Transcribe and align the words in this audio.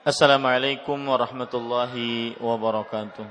Assalamualaikum 0.00 0.96
warahmatullahi 1.04 2.40
wabarakatuh. 2.40 3.28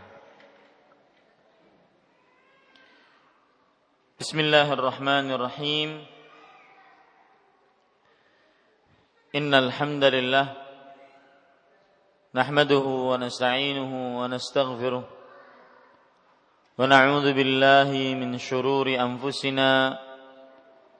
Bismillahirrahmanirrahim. 4.22 6.06
Innal 9.34 9.74
hamdalillah 9.74 10.54
nahmaduhu 12.30 13.10
wa 13.10 13.18
nasta'inuhu 13.18 14.22
wa 14.22 14.30
nastaghfiruh 14.30 15.02
wa 15.02 16.86
na'udzu 16.86 17.34
billahi 17.34 18.14
min 18.14 18.38
shururi 18.38 19.02
anfusina 19.02 20.09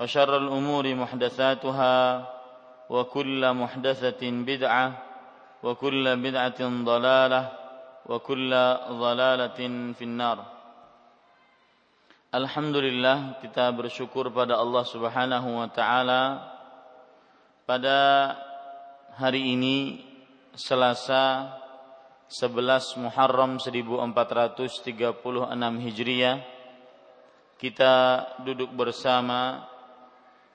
وشر 0.00 0.36
الأمور 0.36 0.84
محدثاتها 0.94 1.96
وكل 2.90 3.42
محدثة 3.52 4.22
بدعة 4.22 4.86
وكل 5.62 6.04
بدعة 6.16 6.60
ضلالة 6.60 7.42
وكل 8.06 8.52
ضلالة 8.90 9.60
في 9.96 10.04
النار 10.04 10.38
Alhamdulillah 12.36 13.40
kita 13.40 13.72
bersyukur 13.72 14.28
pada 14.28 14.60
Allah 14.60 14.84
Subhanahu 14.84 15.56
wa 15.56 15.72
taala 15.72 16.22
pada 17.64 18.34
hari 19.16 19.56
ini 19.56 20.04
Selasa 20.52 21.56
11 22.28 23.00
Muharram 23.00 23.56
1436 23.56 24.92
Hijriah 25.80 26.44
kita 27.56 27.94
duduk 28.44 28.68
bersama 28.74 29.64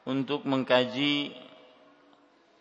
untuk 0.07 0.47
mengkaji 0.47 1.35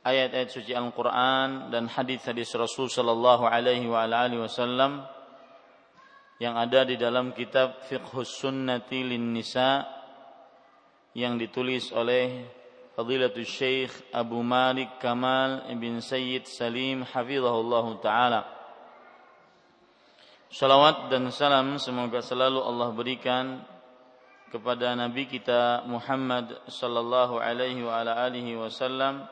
ayat-ayat 0.01 0.50
suci 0.50 0.73
Al-Qur'an 0.73 1.69
dan 1.69 1.85
hadis-hadis 1.85 2.53
Rasul 2.57 2.89
sallallahu 2.89 3.45
alaihi 3.45 3.89
wasallam 3.89 5.06
yang 6.41 6.57
ada 6.57 6.83
di 6.83 6.97
dalam 7.00 7.31
kitab 7.31 7.85
Fiqhus 7.85 8.44
Sunnati 8.44 9.06
lin 9.06 9.31
Nisa 9.31 9.85
yang 11.16 11.39
ditulis 11.39 11.95
oleh 11.95 12.44
Fadilatul 12.95 13.47
Syekh 13.47 13.91
Abu 14.12 14.44
Malik 14.44 15.00
Kamal 15.00 15.67
bin 15.79 16.03
Sayyid 16.03 16.47
Salim 16.47 17.03
hafizahullah 17.07 17.85
taala. 18.00 18.41
Salawat 20.51 21.12
dan 21.12 21.27
salam 21.35 21.75
semoga 21.75 22.23
selalu 22.23 22.63
Allah 22.63 22.89
berikan 22.95 23.59
kepada 24.55 24.95
Nabi 24.95 25.27
kita 25.27 25.83
Muhammad 25.83 26.55
sallallahu 26.71 27.43
alaihi 27.43 27.83
wasallam 28.55 29.27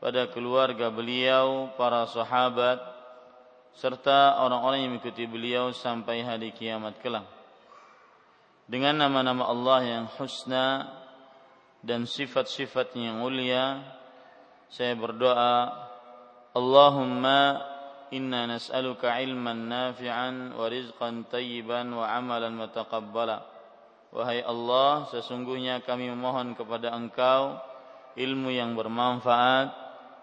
pada 0.00 0.24
keluarga 0.32 0.88
beliau, 0.88 1.68
para 1.76 2.08
sahabat 2.08 2.80
serta 3.76 4.40
orang-orang 4.40 4.88
yang 4.88 4.92
mengikuti 4.96 5.28
beliau 5.28 5.68
sampai 5.76 6.24
hari 6.24 6.56
kiamat 6.56 6.96
kelak. 7.04 7.28
Dengan 8.64 9.04
nama-nama 9.04 9.52
Allah 9.52 9.80
yang 9.84 10.04
husna 10.16 10.96
dan 11.84 12.08
sifat-sifat 12.08 12.96
yang 12.96 13.20
mulia, 13.20 13.84
saya 14.72 14.96
berdoa, 14.96 15.76
Allahumma 16.56 17.60
inna 18.16 18.48
nas'aluka 18.48 19.12
ilman 19.20 19.68
nafi'an 19.68 20.56
wa 20.56 20.64
rizqan 20.72 21.28
tayyiban 21.28 21.92
wa 21.92 22.08
amalan 22.08 22.56
mutaqabbala. 22.56 23.57
Wahai 24.08 24.40
Allah, 24.40 25.04
sesungguhnya 25.12 25.84
kami 25.84 26.08
memohon 26.08 26.56
kepada 26.56 26.96
Engkau 26.96 27.60
ilmu 28.16 28.48
yang 28.50 28.72
bermanfaat, 28.74 29.68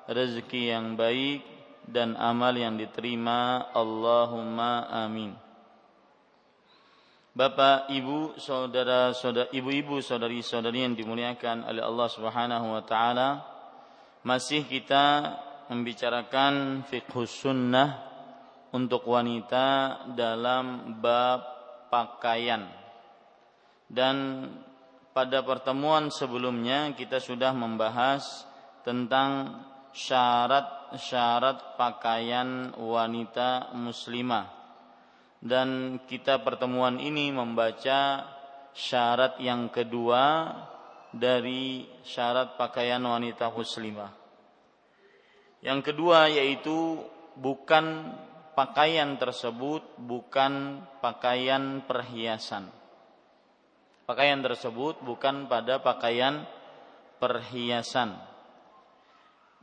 rezeki 0.10 0.74
yang 0.74 0.98
baik, 0.98 1.46
dan 1.86 2.18
amal 2.18 2.52
yang 2.52 2.76
diterima. 2.76 3.72
Allahumma 3.72 4.90
amin. 4.90 5.38
Bapak, 7.36 7.92
Ibu, 7.92 8.40
saudara, 8.40 9.12
saudara, 9.12 9.52
ibu-ibu, 9.52 10.00
saudari-saudari 10.00 10.88
yang 10.88 10.96
dimuliakan 10.96 11.68
oleh 11.68 11.84
Allah 11.84 12.08
Subhanahu 12.08 12.80
wa 12.80 12.84
taala, 12.88 13.44
masih 14.24 14.64
kita 14.64 15.36
membicarakan 15.68 16.88
fiqh 16.88 17.28
sunnah 17.28 18.08
untuk 18.72 19.04
wanita 19.04 20.08
dalam 20.16 20.96
bab 21.04 21.44
pakaian 21.92 22.85
dan 23.90 24.48
pada 25.16 25.46
pertemuan 25.46 26.12
sebelumnya 26.12 26.92
kita 26.98 27.24
sudah 27.24 27.56
membahas 27.56 28.44
tentang 28.84 29.64
syarat-syarat 29.96 31.80
pakaian 31.80 32.76
wanita 32.76 33.72
muslimah 33.78 34.56
dan 35.46 36.02
kita 36.10 36.42
pertemuan 36.42 36.98
ini 36.98 37.30
membaca 37.30 38.26
syarat 38.76 39.38
yang 39.40 39.72
kedua 39.72 40.52
dari 41.16 41.88
syarat 42.04 42.60
pakaian 42.60 43.00
wanita 43.00 43.54
muslimah. 43.54 44.12
Yang 45.64 45.94
kedua 45.94 46.28
yaitu 46.28 47.00
bukan 47.40 48.12
pakaian 48.58 49.16
tersebut 49.16 49.86
bukan 50.02 50.84
pakaian 51.00 51.84
perhiasan 51.88 52.68
Pakaian 54.06 54.38
tersebut 54.46 55.02
bukan 55.02 55.50
pada 55.50 55.82
pakaian 55.82 56.46
perhiasan. 57.18 58.14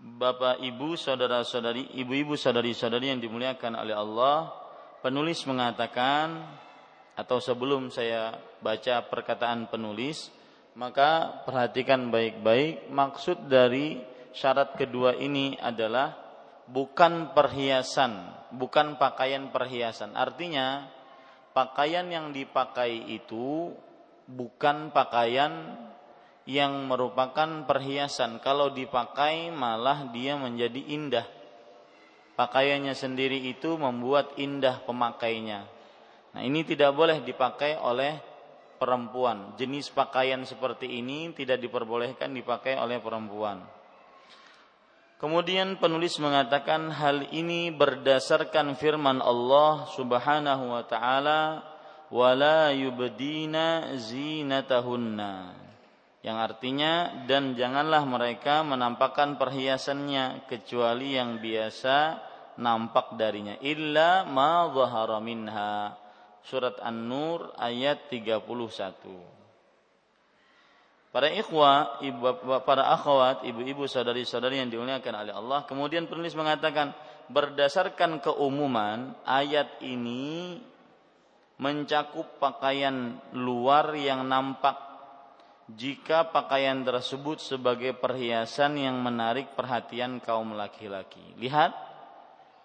Bapak, 0.02 0.58
Ibu, 0.58 0.98
saudara-saudari, 0.98 1.94
ibu-ibu, 1.94 2.34
saudari-saudari 2.34 3.14
yang 3.14 3.22
dimuliakan 3.22 3.78
oleh 3.78 3.94
Allah, 3.94 4.50
penulis 4.98 5.46
mengatakan 5.46 6.42
atau 7.14 7.38
sebelum 7.38 7.94
saya 7.94 8.34
baca 8.58 9.06
perkataan 9.06 9.70
penulis, 9.70 10.34
maka 10.74 11.42
perhatikan 11.46 12.10
baik-baik 12.10 12.90
maksud 12.90 13.46
dari 13.46 14.02
syarat 14.34 14.74
kedua 14.74 15.14
ini 15.14 15.54
adalah 15.60 16.18
bukan 16.66 17.30
perhiasan, 17.30 18.26
bukan 18.58 18.96
pakaian 18.96 19.52
perhiasan. 19.54 20.16
Artinya 20.16 20.88
pakaian 21.52 22.08
yang 22.08 22.32
dipakai 22.32 23.12
itu 23.12 23.70
bukan 24.26 24.94
pakaian 24.94 25.78
yang 26.46 26.90
merupakan 26.90 27.66
perhiasan. 27.66 28.42
Kalau 28.42 28.74
dipakai 28.74 29.54
malah 29.54 30.10
dia 30.10 30.34
menjadi 30.34 30.80
indah. 30.90 31.26
Pakaiannya 32.32 32.96
sendiri 32.96 33.38
itu 33.46 33.76
membuat 33.76 34.34
indah 34.40 34.82
pemakainya. 34.82 35.68
Nah, 36.32 36.40
ini 36.40 36.64
tidak 36.64 36.96
boleh 36.96 37.20
dipakai 37.20 37.76
oleh 37.76 38.16
perempuan. 38.80 39.54
Jenis 39.60 39.92
pakaian 39.92 40.42
seperti 40.42 40.88
ini 40.98 41.30
tidak 41.36 41.60
diperbolehkan 41.60 42.32
dipakai 42.34 42.80
oleh 42.80 42.98
perempuan. 42.98 43.62
Kemudian 45.22 45.78
penulis 45.78 46.18
mengatakan 46.18 46.90
hal 46.90 47.30
ini 47.30 47.70
berdasarkan 47.70 48.74
firman 48.74 49.22
Allah 49.22 49.86
Subhanahu 49.94 50.74
wa 50.74 50.82
taala 50.82 51.62
wala 52.12 52.70
yubdina 52.76 53.96
zinatahunna. 53.96 55.58
Yang 56.22 56.38
artinya 56.38 57.24
dan 57.26 57.58
janganlah 57.58 58.06
mereka 58.06 58.62
menampakkan 58.62 59.40
perhiasannya 59.40 60.46
kecuali 60.46 61.18
yang 61.18 61.42
biasa 61.42 62.22
nampak 62.62 63.18
darinya. 63.18 63.58
Illa 63.58 64.22
ma 64.28 64.70
dhahara 64.70 65.18
minha. 65.18 65.98
Surat 66.42 66.78
An-Nur 66.82 67.54
ayat 67.54 68.10
31 68.10 68.42
Para 71.12 71.28
ikhwa, 71.28 72.02
ibu, 72.02 72.24
para 72.64 72.88
akhwat, 72.88 73.44
ibu-ibu, 73.44 73.84
saudari-saudari 73.84 74.64
yang 74.64 74.72
dimuliakan 74.72 75.14
oleh 75.22 75.34
Allah. 75.36 75.60
Kemudian 75.68 76.08
penulis 76.08 76.32
mengatakan, 76.32 76.96
berdasarkan 77.28 78.24
keumuman, 78.24 79.12
ayat 79.28 79.76
ini 79.84 80.56
mencakup 81.62 82.42
pakaian 82.42 83.22
luar 83.30 83.94
yang 83.94 84.26
nampak 84.26 84.74
jika 85.70 86.26
pakaian 86.34 86.82
tersebut 86.82 87.38
sebagai 87.38 87.94
perhiasan 87.94 88.82
yang 88.82 88.98
menarik 88.98 89.54
perhatian 89.54 90.18
kaum 90.18 90.58
laki-laki. 90.58 91.22
Lihat 91.38 91.70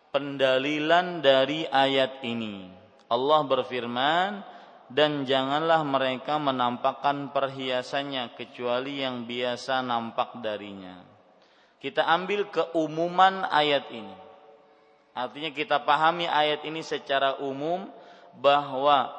pendalilan 0.10 1.22
dari 1.22 1.70
ayat 1.70 2.26
ini. 2.26 2.74
Allah 3.08 3.46
berfirman, 3.46 4.42
dan 4.88 5.28
janganlah 5.28 5.84
mereka 5.84 6.40
menampakkan 6.40 7.30
perhiasannya 7.36 8.34
kecuali 8.40 9.04
yang 9.04 9.28
biasa 9.28 9.84
nampak 9.84 10.40
darinya. 10.40 11.04
Kita 11.78 12.08
ambil 12.08 12.50
keumuman 12.50 13.46
ayat 13.46 13.92
ini. 13.94 14.16
Artinya 15.14 15.52
kita 15.52 15.84
pahami 15.84 16.26
ayat 16.26 16.64
ini 16.64 16.82
secara 16.82 17.38
umum 17.44 17.90
bahwa 18.38 19.12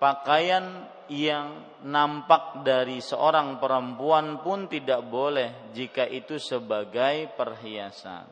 pakaian 0.00 0.88
yang 1.10 1.60
nampak 1.84 2.62
dari 2.64 3.02
seorang 3.02 3.58
perempuan 3.58 4.40
pun 4.40 4.70
tidak 4.70 5.04
boleh 5.04 5.74
jika 5.76 6.06
itu 6.06 6.38
sebagai 6.40 7.34
perhiasan. 7.36 8.24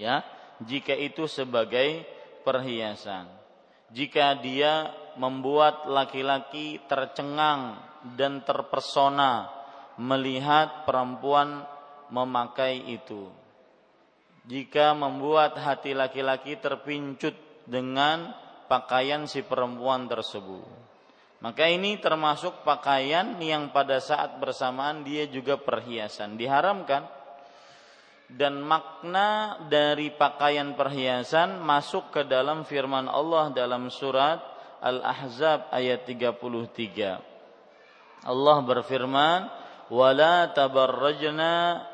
Ya, 0.00 0.24
jika 0.64 0.96
itu 0.96 1.28
sebagai 1.28 2.08
perhiasan. 2.46 3.28
Jika 3.90 4.38
dia 4.38 4.94
membuat 5.18 5.90
laki-laki 5.90 6.78
tercengang 6.86 7.76
dan 8.16 8.40
terpesona 8.46 9.50
melihat 10.00 10.88
perempuan 10.88 11.66
memakai 12.08 12.80
itu. 12.88 13.28
Jika 14.48 14.96
membuat 14.96 15.60
hati 15.60 15.92
laki-laki 15.92 16.56
terpincut 16.56 17.36
dengan 17.68 18.32
pakaian 18.70 19.26
si 19.26 19.42
perempuan 19.42 20.06
tersebut 20.06 20.80
maka 21.40 21.64
ini 21.72 21.96
termasuk 21.96 22.68
pakaian 22.68 23.40
yang 23.40 23.72
pada 23.72 23.96
saat 23.96 24.36
bersamaan 24.36 25.00
dia 25.00 25.24
juga 25.24 25.56
perhiasan. 25.56 26.36
Diharamkan 26.36 27.08
dan 28.28 28.60
makna 28.60 29.56
dari 29.72 30.12
pakaian 30.12 30.76
perhiasan 30.76 31.64
masuk 31.64 32.12
ke 32.12 32.22
dalam 32.28 32.68
firman 32.68 33.08
Allah 33.08 33.48
dalam 33.56 33.88
surat 33.88 34.36
Al-Ahzab 34.84 35.72
ayat 35.72 36.04
33. 36.04 37.24
Allah 38.28 38.58
berfirman, 38.60 39.48
"Wala 39.88 40.52
tabarrajna 40.52 41.88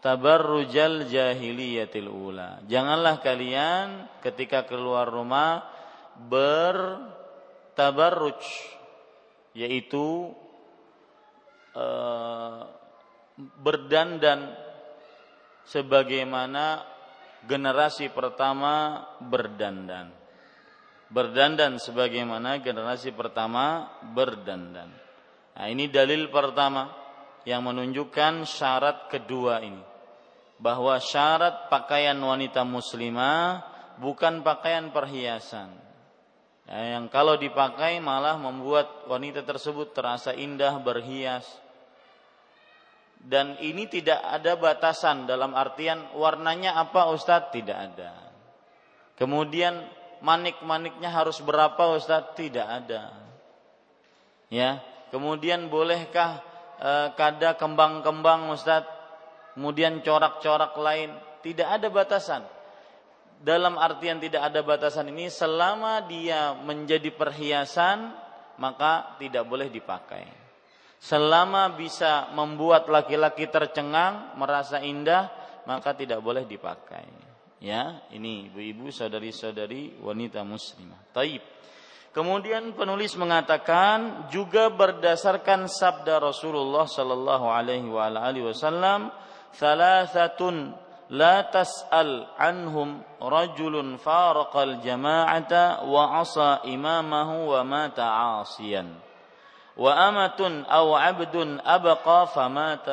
tabarrujal 0.00 1.12
jahiliyatil 1.12 2.08
ula." 2.08 2.64
Janganlah 2.64 3.20
kalian 3.20 4.08
ketika 4.24 4.64
keluar 4.64 5.04
rumah 5.12 5.75
ber 6.24 7.04
tabarruj 7.76 8.40
yaitu 9.52 10.32
uh, 11.76 12.64
berdandan 13.60 14.52
sebagaimana 15.68 16.84
generasi 17.44 18.08
pertama 18.12 19.04
berdandan. 19.20 20.12
Berdandan 21.06 21.78
sebagaimana 21.78 22.58
generasi 22.58 23.14
pertama 23.14 23.86
berdandan. 24.10 24.90
Nah, 25.54 25.66
ini 25.70 25.86
dalil 25.86 26.26
pertama 26.34 26.90
yang 27.46 27.62
menunjukkan 27.62 28.42
syarat 28.42 29.06
kedua 29.06 29.62
ini. 29.62 29.80
Bahwa 30.58 30.98
syarat 30.98 31.70
pakaian 31.70 32.18
wanita 32.18 32.66
muslimah 32.66 33.62
bukan 34.02 34.42
pakaian 34.42 34.90
perhiasan 34.90 35.85
ya, 36.66 36.98
yang 36.98 37.06
kalau 37.06 37.38
dipakai 37.38 38.02
malah 38.02 38.38
membuat 38.38 39.06
wanita 39.06 39.46
tersebut 39.46 39.94
terasa 39.94 40.34
indah 40.34 40.78
berhias. 40.82 41.46
Dan 43.16 43.58
ini 43.58 43.90
tidak 43.90 44.22
ada 44.22 44.54
batasan 44.54 45.26
dalam 45.26 45.50
artian 45.56 46.14
warnanya 46.14 46.78
apa 46.78 47.10
Ustadz 47.10 47.50
tidak 47.50 47.74
ada. 47.74 48.12
Kemudian 49.18 49.82
manik-maniknya 50.22 51.10
harus 51.10 51.42
berapa 51.42 51.96
Ustadz 51.98 52.38
tidak 52.38 52.66
ada. 52.70 53.10
Ya 54.46 54.78
kemudian 55.10 55.66
bolehkah 55.66 56.38
e, 56.78 56.92
kada 57.18 57.58
kembang-kembang 57.58 58.46
Ustadz 58.54 58.94
kemudian 59.58 60.06
corak-corak 60.06 60.78
lain? 60.78 61.10
Tidak 61.42 61.66
ada 61.66 61.90
batasan 61.90 62.46
dalam 63.40 63.76
artian 63.76 64.20
tidak 64.20 64.48
ada 64.48 64.60
batasan 64.64 65.12
ini 65.12 65.28
selama 65.28 66.04
dia 66.08 66.56
menjadi 66.56 67.12
perhiasan 67.12 68.26
maka 68.56 69.16
tidak 69.20 69.44
boleh 69.44 69.68
dipakai. 69.68 70.24
Selama 70.96 71.76
bisa 71.76 72.32
membuat 72.32 72.88
laki-laki 72.88 73.46
tercengang, 73.52 74.34
merasa 74.40 74.80
indah, 74.80 75.28
maka 75.68 75.92
tidak 75.92 76.24
boleh 76.24 76.48
dipakai. 76.48 77.04
Ya, 77.60 78.04
ini 78.12 78.48
ibu-ibu, 78.48 78.88
saudari-saudari 78.88 80.00
wanita 80.00 80.40
muslimah. 80.44 81.12
Taib. 81.12 81.44
Kemudian 82.16 82.72
penulis 82.72 83.12
mengatakan 83.20 84.32
juga 84.32 84.72
berdasarkan 84.72 85.68
sabda 85.68 86.16
Rasulullah 86.16 86.88
sallallahu 86.88 87.46
alaihi 87.52 87.92
wasallam, 88.40 89.12
"Thalathatun 89.52 90.85
لا 91.10 91.40
تسأل 91.40 92.26
عنهم 92.38 93.02
رجل 93.22 93.98
فارق 93.98 94.56
الجماعة 94.56 95.84
وعصى 95.84 96.58
إمامه 96.64 97.48
ومات 97.48 97.98
عاصيا. 98.00 98.84
وأمة 99.76 100.64
أو 100.70 100.94
عبد 100.94 101.60
أبقى 101.66 102.26
فمات. 102.26 102.88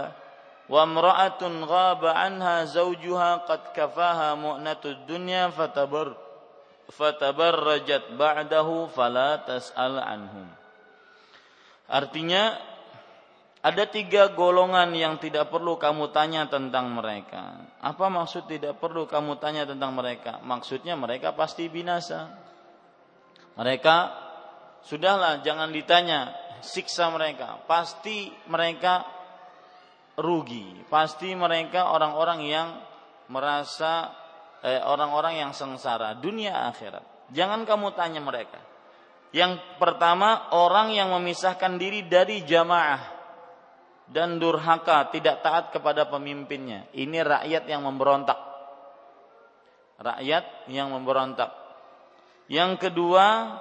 وامرأة 0.69 1.41
غاب 1.65 2.05
عنها 2.05 2.63
زوجها 2.63 3.35
قد 3.35 3.59
كفاها 3.75 4.35
مؤنة 4.35 4.83
الدنيا 4.85 5.47
فتبر 5.47 6.15
فتبرجت 6.91 8.03
بعده 8.11 8.87
فلا 8.95 9.35
تسأل 9.35 9.99
عنهم. 9.99 10.47
Artinya 11.93 12.57
Ada 13.63 13.87
tiga 13.87 14.27
golongan 14.35 14.91
yang 14.91 15.15
tidak 15.23 15.47
perlu 15.47 15.79
kamu 15.79 16.11
tanya 16.11 16.51
tentang 16.51 16.91
mereka. 16.91 17.63
Apa 17.79 18.11
maksud 18.11 18.51
tidak 18.51 18.75
perlu 18.83 19.07
kamu 19.07 19.39
tanya 19.39 19.63
tentang 19.63 19.95
mereka? 19.95 20.43
Maksudnya 20.43 20.99
mereka 20.99 21.31
pasti 21.31 21.71
binasa. 21.71 22.27
Mereka 23.55 23.95
sudahlah 24.83 25.39
jangan 25.47 25.71
ditanya 25.71 26.35
siksa 26.59 27.07
mereka. 27.07 27.63
Pasti 27.63 28.35
mereka 28.51 29.07
rugi. 30.19 30.83
Pasti 30.91 31.31
mereka 31.31 31.87
orang-orang 31.87 32.43
yang 32.43 32.67
merasa 33.31 34.11
eh, 34.59 34.83
orang-orang 34.83 35.39
yang 35.39 35.55
sengsara 35.55 36.19
dunia 36.19 36.67
akhirat. 36.67 37.31
Jangan 37.31 37.63
kamu 37.63 37.95
tanya 37.95 38.19
mereka. 38.19 38.59
Yang 39.31 39.63
pertama 39.79 40.51
orang 40.51 40.91
yang 40.91 41.15
memisahkan 41.15 41.79
diri 41.79 42.03
dari 42.11 42.43
jamaah 42.43 43.12
dan 44.11 44.41
durhaka, 44.41 45.07
tidak 45.13 45.39
taat 45.45 45.71
kepada 45.71 46.07
pemimpinnya. 46.11 46.91
Ini 46.91 47.23
rakyat 47.23 47.63
yang 47.67 47.87
memberontak. 47.87 48.39
Rakyat 49.99 50.67
yang 50.67 50.91
memberontak. 50.91 51.51
Yang 52.51 52.89
kedua, 52.89 53.55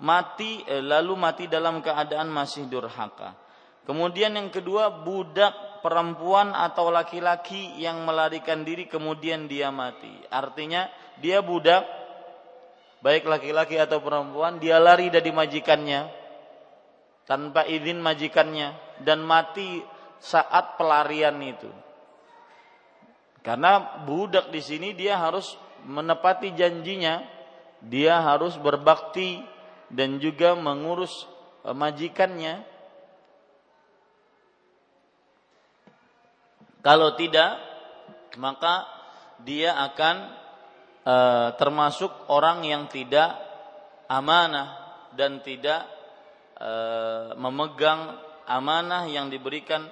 mati 0.00 0.64
eh, 0.64 0.80
lalu 0.80 1.14
mati 1.14 1.44
dalam 1.46 1.84
keadaan 1.84 2.32
masih 2.32 2.64
durhaka. 2.66 3.36
Kemudian 3.84 4.32
yang 4.32 4.48
kedua 4.48 5.04
budak 5.04 5.84
perempuan 5.84 6.56
atau 6.56 6.88
laki-laki 6.88 7.76
yang 7.76 8.00
melarikan 8.08 8.64
diri 8.64 8.88
kemudian 8.88 9.44
dia 9.44 9.68
mati. 9.68 10.08
Artinya 10.32 10.88
dia 11.20 11.44
budak 11.44 11.84
baik 13.04 13.28
laki-laki 13.28 13.76
atau 13.76 14.00
perempuan 14.00 14.56
dia 14.56 14.80
lari 14.80 15.12
dari 15.12 15.28
majikannya 15.28 16.23
tanpa 17.24 17.64
izin 17.64 18.00
majikannya 18.00 19.00
dan 19.04 19.24
mati 19.24 19.80
saat 20.20 20.76
pelarian 20.76 21.36
itu. 21.40 21.70
Karena 23.44 24.04
budak 24.08 24.48
di 24.48 24.64
sini 24.64 24.96
dia 24.96 25.20
harus 25.20 25.56
menepati 25.84 26.56
janjinya, 26.56 27.20
dia 27.84 28.24
harus 28.24 28.56
berbakti 28.56 29.44
dan 29.92 30.16
juga 30.16 30.56
mengurus 30.56 31.28
eh, 31.68 31.76
majikannya 31.76 32.74
Kalau 36.84 37.16
tidak, 37.16 37.56
maka 38.36 38.84
dia 39.40 39.72
akan 39.88 40.16
e, 41.00 41.16
termasuk 41.56 42.12
orang 42.28 42.60
yang 42.60 42.92
tidak 42.92 43.40
amanah 44.04 45.00
dan 45.16 45.40
tidak 45.40 45.88
e, 46.56 46.72
memegang 47.36 48.18
amanah 48.48 49.06
yang 49.10 49.28
diberikan 49.28 49.86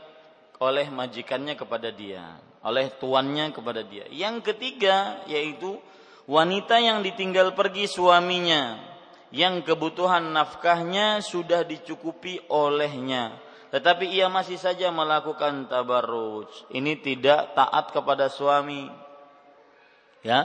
oleh 0.62 0.86
majikannya 0.88 1.58
kepada 1.58 1.90
dia, 1.90 2.38
oleh 2.62 2.90
tuannya 2.96 3.50
kepada 3.50 3.82
dia. 3.82 4.06
Yang 4.10 4.54
ketiga 4.54 5.26
yaitu 5.26 5.78
wanita 6.30 6.78
yang 6.78 7.02
ditinggal 7.02 7.52
pergi 7.58 7.90
suaminya 7.90 8.78
yang 9.32 9.64
kebutuhan 9.64 10.30
nafkahnya 10.30 11.24
sudah 11.24 11.64
dicukupi 11.64 12.38
olehnya 12.52 13.42
tetapi 13.72 14.04
ia 14.04 14.28
masih 14.28 14.60
saja 14.60 14.92
melakukan 14.92 15.64
tabarruj. 15.64 16.68
Ini 16.76 17.00
tidak 17.00 17.56
taat 17.56 17.88
kepada 17.88 18.28
suami. 18.28 18.84
Ya, 20.20 20.44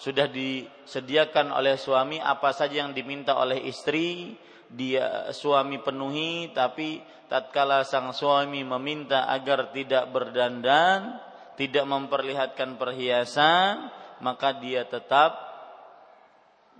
sudah 0.00 0.24
disediakan 0.24 1.52
oleh 1.52 1.76
suami 1.76 2.16
apa 2.16 2.56
saja 2.56 2.80
yang 2.80 2.96
diminta 2.96 3.36
oleh 3.36 3.60
istri, 3.68 4.40
dia 4.72 5.28
suami 5.36 5.76
penuhi 5.84 6.48
tapi 6.56 7.04
tatkala 7.28 7.84
sang 7.84 8.12
suami 8.16 8.64
meminta 8.64 9.28
agar 9.28 9.72
tidak 9.72 10.08
berdandan, 10.12 11.20
tidak 11.56 11.84
memperlihatkan 11.84 12.80
perhiasan, 12.80 13.92
maka 14.24 14.56
dia 14.56 14.88
tetap 14.88 15.36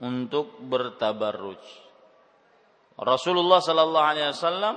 untuk 0.00 0.56
bertabarruj. 0.64 1.60
Rasulullah 2.96 3.60
sallallahu 3.60 4.08
alaihi 4.08 4.28
wasallam 4.32 4.74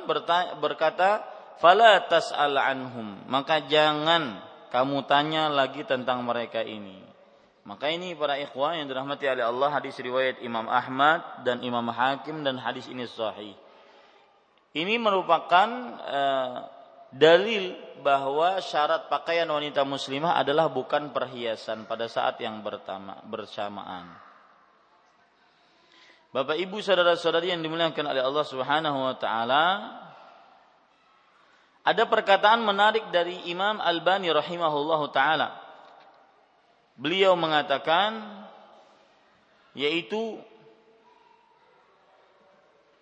berkata, 0.60 1.24
"Fala 1.60 2.04
tas'al 2.08 2.56
anhum." 2.56 3.24
Maka 3.28 3.64
jangan 3.68 4.40
kamu 4.72 5.08
tanya 5.08 5.48
lagi 5.48 5.88
tentang 5.88 6.24
mereka 6.24 6.64
ini. 6.64 7.15
Maka 7.66 7.90
ini 7.90 8.14
para 8.14 8.38
ikhwah 8.38 8.78
yang 8.78 8.86
dirahmati 8.86 9.26
oleh 9.26 9.42
Allah 9.42 9.74
hadis 9.74 9.98
riwayat 9.98 10.38
Imam 10.46 10.70
Ahmad 10.70 11.42
dan 11.42 11.66
Imam 11.66 11.90
Hakim 11.90 12.46
dan 12.46 12.62
hadis 12.62 12.86
ini 12.86 13.10
sahih. 13.10 13.58
Ini 14.78 15.02
merupakan 15.02 15.70
uh, 16.06 16.70
dalil 17.10 17.74
bahwa 18.06 18.62
syarat 18.62 19.10
pakaian 19.10 19.50
wanita 19.50 19.82
muslimah 19.82 20.38
adalah 20.38 20.70
bukan 20.70 21.10
perhiasan 21.10 21.90
pada 21.90 22.06
saat 22.06 22.38
yang 22.38 22.62
pertama 22.62 23.18
bersamaan. 23.26 24.14
Bapak 26.30 26.62
Ibu 26.62 26.86
saudara-saudari 26.86 27.50
yang 27.50 27.66
dimuliakan 27.66 28.14
oleh 28.14 28.22
Allah 28.22 28.46
Subhanahu 28.46 29.10
wa 29.10 29.16
taala, 29.18 29.66
ada 31.82 32.04
perkataan 32.06 32.62
menarik 32.62 33.10
dari 33.10 33.50
Imam 33.50 33.82
Albani 33.82 34.30
rahimahullahu 34.30 35.10
taala. 35.10 35.65
Beliau 36.96 37.36
mengatakan 37.36 38.24
yaitu 39.76 40.40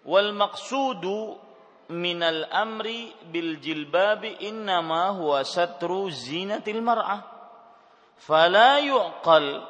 wal 0.03 0.33
maqsudu 0.33 1.37
minal 1.93 2.49
amri 2.49 3.13
bil 3.29 3.61
jilbabi 3.61 4.41
innama 4.49 5.13
huwa 5.13 5.45
satru 5.45 6.09
zinatil 6.09 6.81
mar'ah 6.81 7.21
fala 8.17 8.81
yuqal 8.81 9.61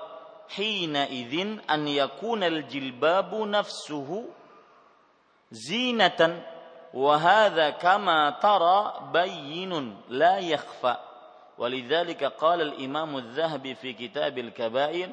hina 0.55 1.11
idzin 1.11 1.59
an 1.67 1.83
yakuna 1.83 2.47
al 2.47 2.63
jilbabu 2.71 3.45
nafsuhu 3.45 4.31
zinatan 5.51 6.39
wa 6.93 7.17
hadha 7.19 7.75
kama 7.77 8.37
tara 8.41 9.11
bayyinun 9.11 9.97
la 10.09 10.39
yakhfa 10.39 11.12
ولذلك 11.58 12.24
قال 12.24 12.62
الإمام 12.62 13.16
الذهبي 13.16 13.74
في 13.74 13.92
كتاب 13.92 14.38
الكبائر 14.38 15.08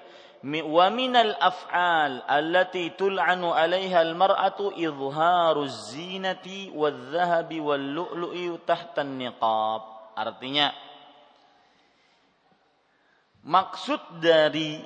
ومن 0.46 1.16
الأفعال 1.16 2.22
التي 2.22 2.90
تلعن 2.90 3.44
عليها 3.44 4.02
المرأة 4.02 4.60
إظهار 4.60 5.56
الزينة 5.64 6.48
والذهب 6.76 7.50
واللؤلؤ 7.62 8.34
تحت 8.68 8.96
النقاب 9.00 9.82
artinya 10.16 10.72
maksud 13.44 14.24
dari 14.24 14.80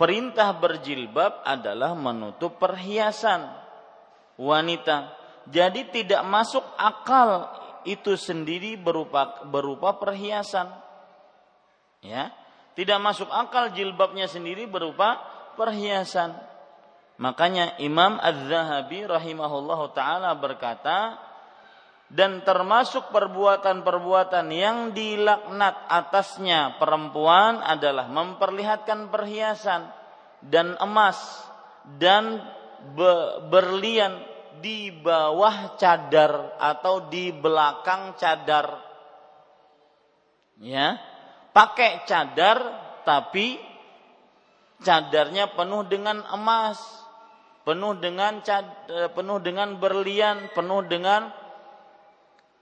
perintah 0.00 0.56
berjilbab 0.56 1.44
adalah 1.44 1.92
menutup 1.92 2.56
perhiasan 2.56 3.44
wanita. 4.40 5.12
Jadi 5.44 5.92
tidak 5.92 6.24
masuk 6.24 6.64
akal 6.80 7.52
itu 7.84 8.16
sendiri 8.16 8.80
berupa 8.80 9.44
berupa 9.44 10.00
perhiasan. 10.00 10.72
Ya, 12.05 12.29
tidak 12.77 13.01
masuk 13.01 13.33
akal 13.33 13.73
jilbabnya 13.73 14.29
sendiri 14.29 14.69
berupa 14.69 15.17
perhiasan. 15.57 16.37
Makanya 17.17 17.79
Imam 17.81 18.19
Az-Zahabi 18.21 19.07
rahimahullahu 19.09 19.95
taala 19.95 20.35
berkata, 20.37 21.17
dan 22.11 22.45
termasuk 22.45 23.09
perbuatan-perbuatan 23.09 24.45
yang 24.53 24.93
dilaknat 24.93 25.89
atasnya 25.89 26.77
perempuan 26.77 27.65
adalah 27.65 28.05
memperlihatkan 28.11 29.09
perhiasan 29.09 29.89
dan 30.45 30.77
emas 30.77 31.17
dan 31.97 32.45
berlian 33.49 34.21
di 34.61 34.93
bawah 34.93 35.73
cadar 35.81 36.59
atau 36.61 37.09
di 37.09 37.33
belakang 37.33 38.13
cadar. 38.19 38.85
Ya, 40.61 41.01
pakai 41.55 42.03
cadar 42.03 42.59
tapi 43.07 43.55
cadarnya 44.83 45.55
penuh 45.55 45.87
dengan 45.87 46.19
emas, 46.35 46.75
penuh 47.63 47.95
dengan 47.95 48.43
cad, 48.43 48.91
penuh 49.15 49.39
dengan 49.39 49.79
berlian, 49.79 50.51
penuh 50.51 50.83
dengan 50.83 51.31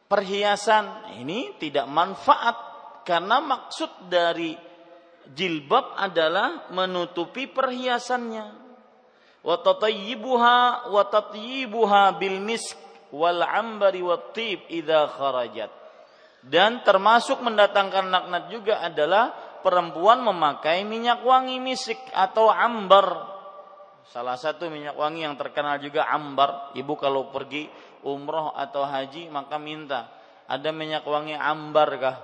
perhiasan. 0.05 1.17
Ini 1.25 1.57
tidak 1.57 1.89
manfaat 1.89 2.57
karena 3.01 3.41
maksud 3.41 4.13
dari 4.13 4.53
jilbab 5.25 5.97
adalah 5.97 6.69
menutupi 6.69 7.49
perhiasannya. 7.49 8.61
Wa 9.43 9.57
tatayyibuha 9.59 10.87
wa 10.93 11.03
tatyibuha 11.09 12.15
bil 12.21 12.39
misk 12.39 12.77
wal 13.09 13.41
ambari 13.41 13.99
wat 14.05 14.31
tib 14.31 14.63
idza 14.71 15.09
kharajat 15.11 15.82
dan 16.43 16.83
termasuk 16.83 17.39
mendatangkan 17.39 18.11
laknat 18.11 18.43
juga 18.51 18.83
adalah 18.83 19.31
perempuan 19.63 20.23
memakai 20.23 20.83
minyak 20.83 21.23
wangi 21.23 21.59
misik 21.63 21.99
atau 22.11 22.51
ambar 22.51 23.31
salah 24.11 24.35
satu 24.35 24.67
minyak 24.67 24.99
wangi 24.99 25.23
yang 25.23 25.39
terkenal 25.39 25.79
juga 25.79 26.05
ambar 26.11 26.75
ibu 26.75 26.93
kalau 26.99 27.31
pergi 27.31 27.71
umroh 28.03 28.51
atau 28.51 28.83
haji 28.83 29.31
maka 29.31 29.55
minta 29.55 30.23
ada 30.47 30.69
minyak 30.75 31.07
wangi 31.07 31.35
ambar 31.35 31.89
kah? 31.99 32.17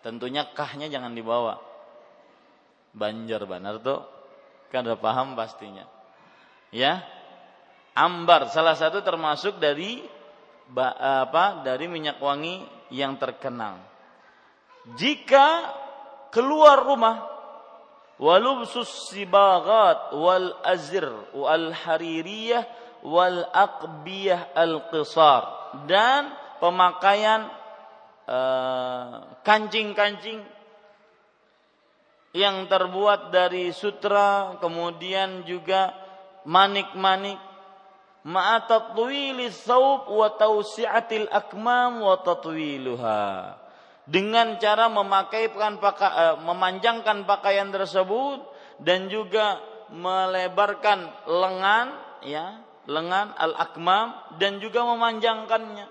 Tentunya 0.00 0.48
kahnya 0.48 0.88
jangan 0.88 1.12
dibawa. 1.12 1.60
Banjar 2.96 3.44
benar 3.44 3.82
tuh. 3.84 4.00
Kan 4.72 4.88
udah 4.88 5.00
paham 5.00 5.36
pastinya. 5.36 5.84
Ya. 6.72 7.04
Ambar 7.92 8.48
salah 8.54 8.78
satu 8.78 9.02
termasuk 9.02 9.58
dari 9.60 10.00
apa? 11.02 11.60
Dari 11.66 11.90
minyak 11.90 12.22
wangi 12.22 12.62
yang 12.92 13.16
terkenal. 13.20 13.80
Jika 14.96 15.74
keluar 16.32 16.84
rumah 16.84 17.24
walubsus 18.18 19.10
sibagat 19.12 20.12
wal 20.16 20.58
azir 20.66 21.06
wal 21.32 21.70
haririyah 21.70 22.66
wal 23.06 23.46
aqbiyah 23.54 24.52
al 24.58 24.90
qisar 24.90 25.42
dan 25.86 26.34
pemakaian 26.58 27.46
eh, 28.26 29.14
kancing-kancing 29.46 30.42
yang 32.34 32.66
terbuat 32.66 33.30
dari 33.32 33.70
sutra 33.70 34.58
kemudian 34.58 35.46
juga 35.46 35.94
manik-manik 36.44 37.38
thawb 38.28 40.00
wa 40.12 40.28
tawsi'atil 40.36 41.28
akmam 41.32 42.04
wa 42.04 42.16
dengan 44.08 44.56
cara 44.56 44.88
memakaikan 44.88 45.76
uh, 45.76 46.40
memanjangkan 46.40 47.28
pakaian 47.28 47.68
tersebut 47.68 48.40
dan 48.80 49.12
juga 49.12 49.60
melebarkan 49.92 51.28
lengan 51.28 51.86
ya 52.24 52.64
lengan 52.88 53.36
al 53.36 53.52
akmam 53.52 54.16
dan 54.40 54.56
juga 54.64 54.80
memanjangkannya. 54.88 55.86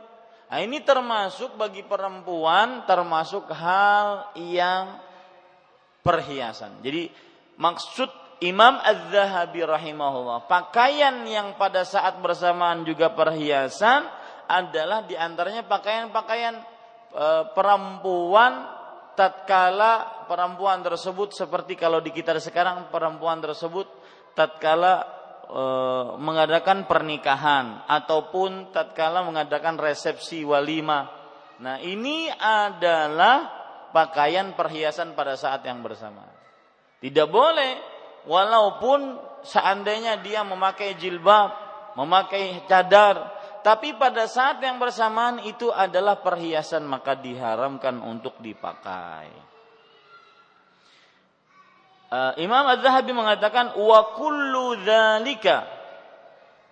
Nah, 0.48 0.60
ini 0.64 0.82
termasuk 0.82 1.54
bagi 1.60 1.86
perempuan 1.86 2.90
termasuk 2.90 3.46
hal 3.54 4.34
yang 4.34 4.98
perhiasan. 6.02 6.82
Jadi 6.82 7.14
maksud 7.62 8.10
Imam 8.38 8.78
Az-Zahabi 8.78 9.66
rahimahullah 9.66 10.46
pakaian 10.46 11.26
yang 11.26 11.58
pada 11.58 11.82
saat 11.82 12.22
bersamaan 12.22 12.86
juga 12.86 13.10
perhiasan 13.18 14.06
adalah 14.46 15.02
di 15.10 15.18
antaranya 15.18 15.66
pakaian-pakaian 15.66 16.56
e, 17.18 17.28
perempuan 17.58 18.70
tatkala 19.18 20.26
perempuan 20.30 20.86
tersebut 20.86 21.34
seperti 21.34 21.74
kalau 21.74 21.98
di 21.98 22.14
kita 22.14 22.38
sekarang 22.38 22.94
perempuan 22.94 23.42
tersebut 23.42 23.90
tatkala 24.38 25.02
e, 25.50 25.64
mengadakan 26.22 26.86
pernikahan 26.86 27.90
ataupun 27.90 28.70
tatkala 28.70 29.26
mengadakan 29.26 29.82
resepsi 29.82 30.46
walima. 30.46 31.10
Nah, 31.58 31.82
ini 31.82 32.30
adalah 32.38 33.50
pakaian 33.90 34.54
perhiasan 34.54 35.18
pada 35.18 35.34
saat 35.34 35.66
yang 35.66 35.82
bersama. 35.82 36.22
Tidak 37.02 37.26
boleh 37.26 37.97
walaupun 38.28 39.18
seandainya 39.42 40.20
dia 40.20 40.44
memakai 40.44 41.00
jilbab, 41.00 41.56
memakai 41.96 42.68
cadar, 42.68 43.34
tapi 43.64 43.96
pada 43.96 44.28
saat 44.30 44.62
yang 44.62 44.78
bersamaan 44.78 45.44
itu 45.44 45.72
adalah 45.72 46.20
perhiasan 46.22 46.86
maka 46.88 47.16
diharamkan 47.18 48.00
untuk 48.04 48.38
dipakai. 48.44 49.28
Uh, 52.08 52.32
Imam 52.40 52.64
Az-Zahabi 52.72 53.12
mengatakan 53.12 53.76
wa 53.76 54.16
kullu 54.16 54.80
dzalika 54.80 55.68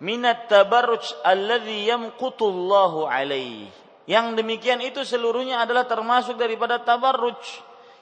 minat 0.00 0.48
tabarruj 0.48 1.04
alladhi 1.20 1.84
yamqutullahu 1.92 3.04
alaihi. 3.04 3.68
Yang 4.06 4.38
demikian 4.38 4.80
itu 4.80 5.02
seluruhnya 5.02 5.60
adalah 5.66 5.84
termasuk 5.84 6.38
daripada 6.38 6.80
tabarruj 6.80 7.36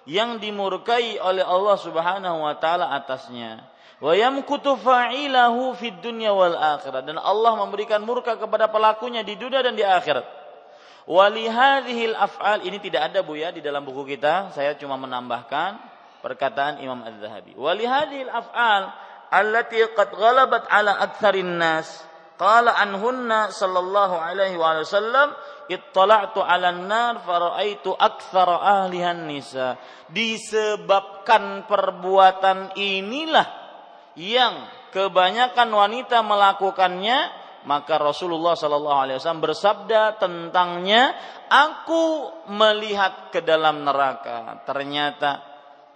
yang 0.04 0.36
dimurkai 0.40 1.16
oleh 1.20 1.44
Allah 1.44 1.76
Subhanahu 1.80 2.44
wa 2.44 2.54
taala 2.60 2.92
atasnya. 2.92 3.64
Wa 4.00 4.12
yamkutu 4.12 4.76
fa'ilahu 4.76 5.72
fid 5.80 6.04
dunya 6.04 6.32
wal 6.32 6.56
akhirah. 6.56 7.00
Dan 7.04 7.16
Allah 7.16 7.56
memberikan 7.56 8.04
murka 8.04 8.36
kepada 8.36 8.68
pelakunya 8.68 9.24
di 9.24 9.38
dunia 9.38 9.64
dan 9.64 9.72
di 9.72 9.84
akhirat. 9.84 10.26
Walihadhil 11.04 12.16
af'al. 12.16 12.64
Ini 12.64 12.80
tidak 12.80 13.12
ada 13.12 13.20
Bu 13.20 13.36
ya 13.36 13.52
di 13.52 13.60
dalam 13.60 13.84
buku 13.84 14.08
kita, 14.16 14.52
saya 14.56 14.72
cuma 14.76 14.96
menambahkan 14.96 15.76
perkataan 16.24 16.80
Imam 16.80 17.04
Az-Zahabi. 17.04 17.56
Walihadhil 17.56 18.32
af'al 18.32 18.88
allati 19.28 19.84
qad 19.92 20.08
ghalabat 20.16 20.64
ala 20.68 20.96
aktsarin 21.04 21.60
nas. 21.60 22.00
Qala 22.34 22.74
anhunna 22.74 23.54
sallallahu 23.54 24.18
alaihi 24.18 24.58
wasallam 24.58 25.30
ittala'tu 25.70 26.40
'alan 26.44 26.88
nar 26.88 27.20
faraitu 27.22 27.92
aktsara 27.94 28.84
ahlihan 28.84 29.24
nisa. 29.28 29.76
Disebabkan 30.12 31.64
perbuatan 31.64 32.76
inilah 32.76 33.48
yang 34.14 34.68
kebanyakan 34.94 35.68
wanita 35.74 36.22
melakukannya 36.22 37.44
maka 37.64 37.96
Rasulullah 37.96 38.52
Wasallam 38.54 39.40
bersabda 39.40 40.20
tentangnya 40.20 41.16
aku 41.48 42.28
melihat 42.52 43.32
ke 43.32 43.40
dalam 43.40 43.88
neraka. 43.88 44.60
Ternyata 44.68 45.40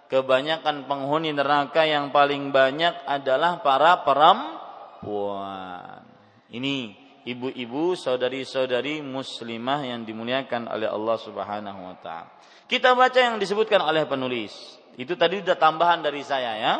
kebanyakan 0.08 0.88
penghuni 0.88 1.36
neraka 1.36 1.84
yang 1.84 2.08
paling 2.08 2.50
banyak 2.50 3.04
adalah 3.04 3.60
para 3.60 4.00
perempuan. 4.02 6.00
Ini 6.48 7.07
ibu-ibu 7.26 7.98
saudari-saudari 7.98 9.02
muslimah 9.02 9.86
yang 9.86 10.06
dimuliakan 10.06 10.70
oleh 10.70 10.86
Allah 10.86 11.16
Subhanahu 11.18 11.80
wa 11.82 11.96
taala 11.98 12.30
kita 12.68 12.92
baca 12.94 13.18
yang 13.18 13.40
disebutkan 13.40 13.82
oleh 13.82 14.04
penulis 14.04 14.78
itu 14.98 15.14
tadi 15.14 15.42
sudah 15.42 15.58
tambahan 15.58 16.02
dari 16.02 16.22
saya 16.22 16.52
ya 16.58 16.74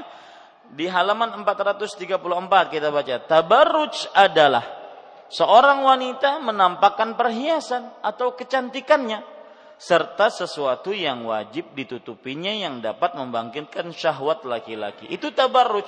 di 0.69 0.85
halaman 0.85 1.33
434 1.43 2.21
kita 2.69 2.89
baca 2.93 3.15
tabarruj 3.25 4.13
adalah 4.13 4.65
seorang 5.33 5.85
wanita 5.85 6.41
menampakkan 6.45 7.17
perhiasan 7.17 7.89
atau 8.05 8.37
kecantikannya 8.37 9.39
serta 9.79 10.27
sesuatu 10.27 10.91
yang 10.91 11.23
wajib 11.23 11.71
ditutupinya 11.73 12.51
yang 12.51 12.83
dapat 12.83 13.15
membangkitkan 13.15 13.95
syahwat 13.95 14.43
laki-laki. 14.43 15.07
Itu 15.07 15.31
tabarruj 15.31 15.87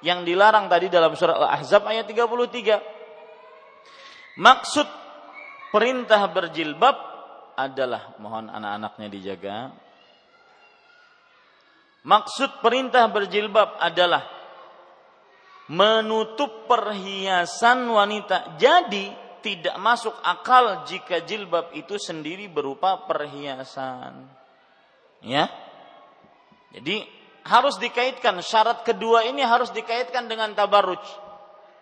yang 0.00 0.24
dilarang 0.24 0.72
tadi 0.72 0.88
dalam 0.88 1.12
surah 1.12 1.36
Al-Ahzab 1.36 1.84
ayat 1.86 2.08
33. 2.08 3.01
Maksud 4.38 4.88
perintah 5.74 6.24
berjilbab 6.30 6.96
adalah 7.56 8.16
mohon 8.16 8.48
anak-anaknya 8.48 9.08
dijaga 9.12 9.56
Maksud 12.02 12.58
perintah 12.58 13.06
berjilbab 13.06 13.78
adalah 13.78 14.26
menutup 15.70 16.66
perhiasan 16.66 17.86
wanita. 17.86 18.58
Jadi 18.58 19.14
tidak 19.38 19.78
masuk 19.78 20.14
akal 20.26 20.82
jika 20.82 21.22
jilbab 21.22 21.70
itu 21.78 21.94
sendiri 22.02 22.50
berupa 22.50 23.06
perhiasan. 23.06 24.26
Ya. 25.22 25.46
Jadi 26.74 27.06
harus 27.46 27.78
dikaitkan 27.78 28.42
syarat 28.42 28.82
kedua 28.82 29.22
ini 29.30 29.46
harus 29.46 29.70
dikaitkan 29.70 30.26
dengan 30.26 30.58
tabarruj. 30.58 31.02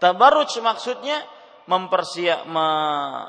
Tabarruj 0.04 0.52
maksudnya 0.60 1.24
mempersiap 1.70 2.50
me, 2.50 2.66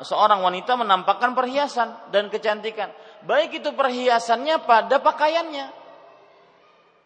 seorang 0.01 0.41
wanita 0.41 0.73
menampakkan 0.73 1.37
perhiasan 1.37 2.09
dan 2.09 2.33
kecantikan. 2.33 2.89
Baik 3.21 3.61
itu 3.61 3.69
perhiasannya 3.77 4.65
pada 4.65 4.97
pakaiannya 4.97 5.81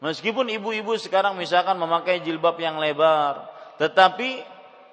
Meskipun 0.03 0.51
ibu-ibu 0.51 0.93
sekarang 0.99 1.39
misalkan 1.39 1.79
memakai 1.79 2.19
jilbab 2.19 2.59
yang 2.59 2.77
lebar, 2.77 3.47
tetapi 3.79 4.43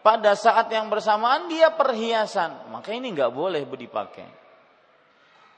pada 0.01 0.39
saat 0.39 0.71
yang 0.71 0.87
bersamaan 0.87 1.51
dia 1.51 1.75
perhiasan, 1.75 2.71
maka 2.71 2.95
ini 2.95 3.11
nggak 3.11 3.35
boleh 3.35 3.67
dipakai. 3.67 4.41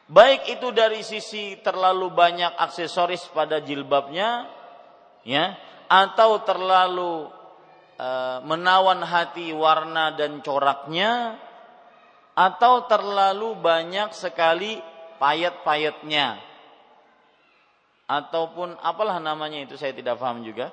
Baik 0.09 0.59
itu 0.59 0.69
dari 0.73 1.01
sisi 1.01 1.61
terlalu 1.61 2.13
banyak 2.13 2.57
aksesoris 2.57 3.29
pada 3.33 3.61
jilbabnya, 3.61 4.49
ya, 5.25 5.57
atau 5.89 6.41
terlalu 6.45 7.29
menawan 8.45 9.01
hati 9.07 9.55
warna 9.55 10.15
dan 10.15 10.43
coraknya, 10.43 11.39
atau 12.35 12.91
terlalu 12.91 13.55
banyak 13.59 14.11
sekali 14.11 14.83
payet-payetnya 15.23 16.55
ataupun 18.05 18.77
apalah 18.85 19.17
namanya 19.17 19.65
itu 19.65 19.81
saya 19.81 19.97
tidak 19.97 20.21
paham 20.21 20.45
juga. 20.45 20.71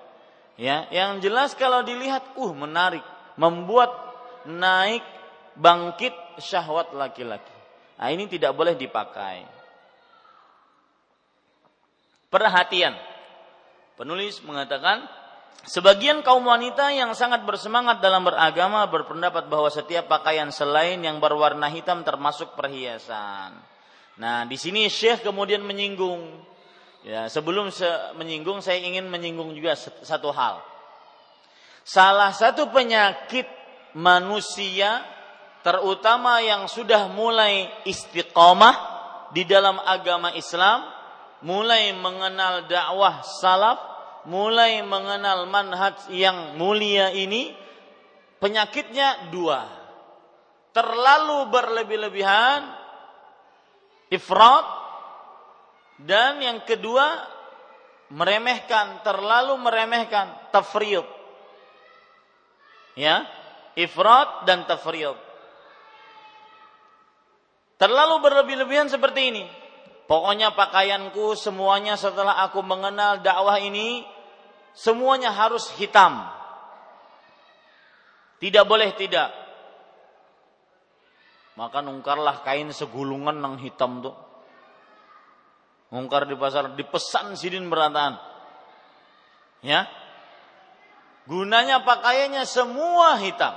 Ya, 0.59 0.85
yang 0.91 1.23
jelas 1.23 1.55
kalau 1.55 1.81
dilihat 1.81 2.35
uh 2.37 2.53
menarik, 2.53 3.01
membuat 3.39 3.89
naik 4.45 5.01
bangkit 5.55 6.13
syahwat 6.37 6.91
laki-laki. 6.93 7.55
Nah, 7.97 8.09
ini 8.11 8.27
tidak 8.27 8.51
boleh 8.53 8.75
dipakai. 8.75 9.47
Perhatian. 12.27 12.93
Penulis 13.95 14.41
mengatakan 14.43 15.05
Sebagian 15.61 16.25
kaum 16.25 16.41
wanita 16.41 16.89
yang 16.89 17.13
sangat 17.13 17.45
bersemangat 17.45 18.01
dalam 18.01 18.25
beragama 18.25 18.81
berpendapat 18.89 19.45
bahwa 19.45 19.69
setiap 19.69 20.09
pakaian 20.09 20.49
selain 20.49 20.97
yang 21.05 21.21
berwarna 21.21 21.69
hitam 21.69 22.01
termasuk 22.01 22.57
perhiasan. 22.57 23.53
Nah, 24.17 24.43
di 24.49 24.57
sini 24.57 24.89
Syekh 24.89 25.21
kemudian 25.21 25.61
menyinggung 25.61 26.51
Ya, 27.01 27.25
sebelum 27.33 27.73
menyinggung 28.13 28.61
saya 28.61 28.77
ingin 28.77 29.09
menyinggung 29.09 29.57
juga 29.57 29.73
satu 30.05 30.29
hal. 30.29 30.61
Salah 31.81 32.29
satu 32.29 32.69
penyakit 32.69 33.49
manusia 33.97 35.01
terutama 35.65 36.45
yang 36.45 36.69
sudah 36.69 37.09
mulai 37.09 37.73
istiqomah 37.89 38.77
di 39.33 39.49
dalam 39.49 39.81
agama 39.81 40.29
Islam, 40.37 40.85
mulai 41.41 41.89
mengenal 41.97 42.69
dakwah 42.69 43.25
salaf, 43.41 43.81
mulai 44.25 44.81
mengenal 44.85 45.45
manhaj 45.49 46.09
yang 46.13 46.57
mulia 46.57 47.13
ini, 47.13 47.53
penyakitnya 48.41 49.31
dua. 49.33 49.65
Terlalu 50.71 51.51
berlebih-lebihan, 51.51 52.63
ifrat 54.11 54.65
dan 56.01 56.41
yang 56.41 56.63
kedua 56.63 57.27
meremehkan, 58.11 59.03
terlalu 59.05 59.55
meremehkan 59.59 60.51
tafriyud. 60.51 61.07
Ya. 62.95 63.23
Ifrat 63.71 64.43
dan 64.43 64.67
tafriyad. 64.67 65.15
Terlalu 67.79 68.15
berlebih-lebihan 68.19 68.91
seperti 68.91 69.31
ini. 69.31 69.43
Pokoknya 70.11 70.51
pakaianku 70.51 71.39
semuanya 71.39 71.95
setelah 71.95 72.43
aku 72.43 72.59
mengenal 72.59 73.23
dakwah 73.23 73.55
ini 73.63 74.03
semuanya 74.75 75.31
harus 75.31 75.71
hitam. 75.79 76.27
Tidak 78.43 78.67
boleh 78.67 78.91
tidak. 78.99 79.31
Maka 81.55 81.79
nungkarlah 81.79 82.43
kain 82.43 82.75
segulungan 82.75 83.39
yang 83.39 83.55
hitam 83.63 84.03
tuh. 84.03 84.11
Nungkar 85.95 86.27
di 86.27 86.35
pasar, 86.35 86.75
dipesan 86.75 87.39
sidin 87.39 87.71
berataan. 87.71 88.19
Ya. 89.63 89.87
Gunanya 91.23 91.87
pakaiannya 91.87 92.43
semua 92.43 93.15
hitam. 93.15 93.55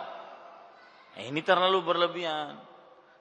Eh, 1.19 1.35
ini 1.35 1.43
terlalu 1.43 1.83
berlebihan. 1.83 2.74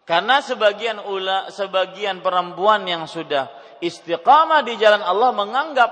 Karena 0.04 0.44
sebagian 0.44 1.00
ula, 1.00 1.48
sebagian 1.48 2.20
perempuan 2.20 2.84
yang 2.84 3.08
sudah 3.08 3.48
istiqamah 3.80 4.68
di 4.68 4.76
jalan 4.76 5.00
Allah 5.00 5.32
menganggap 5.32 5.92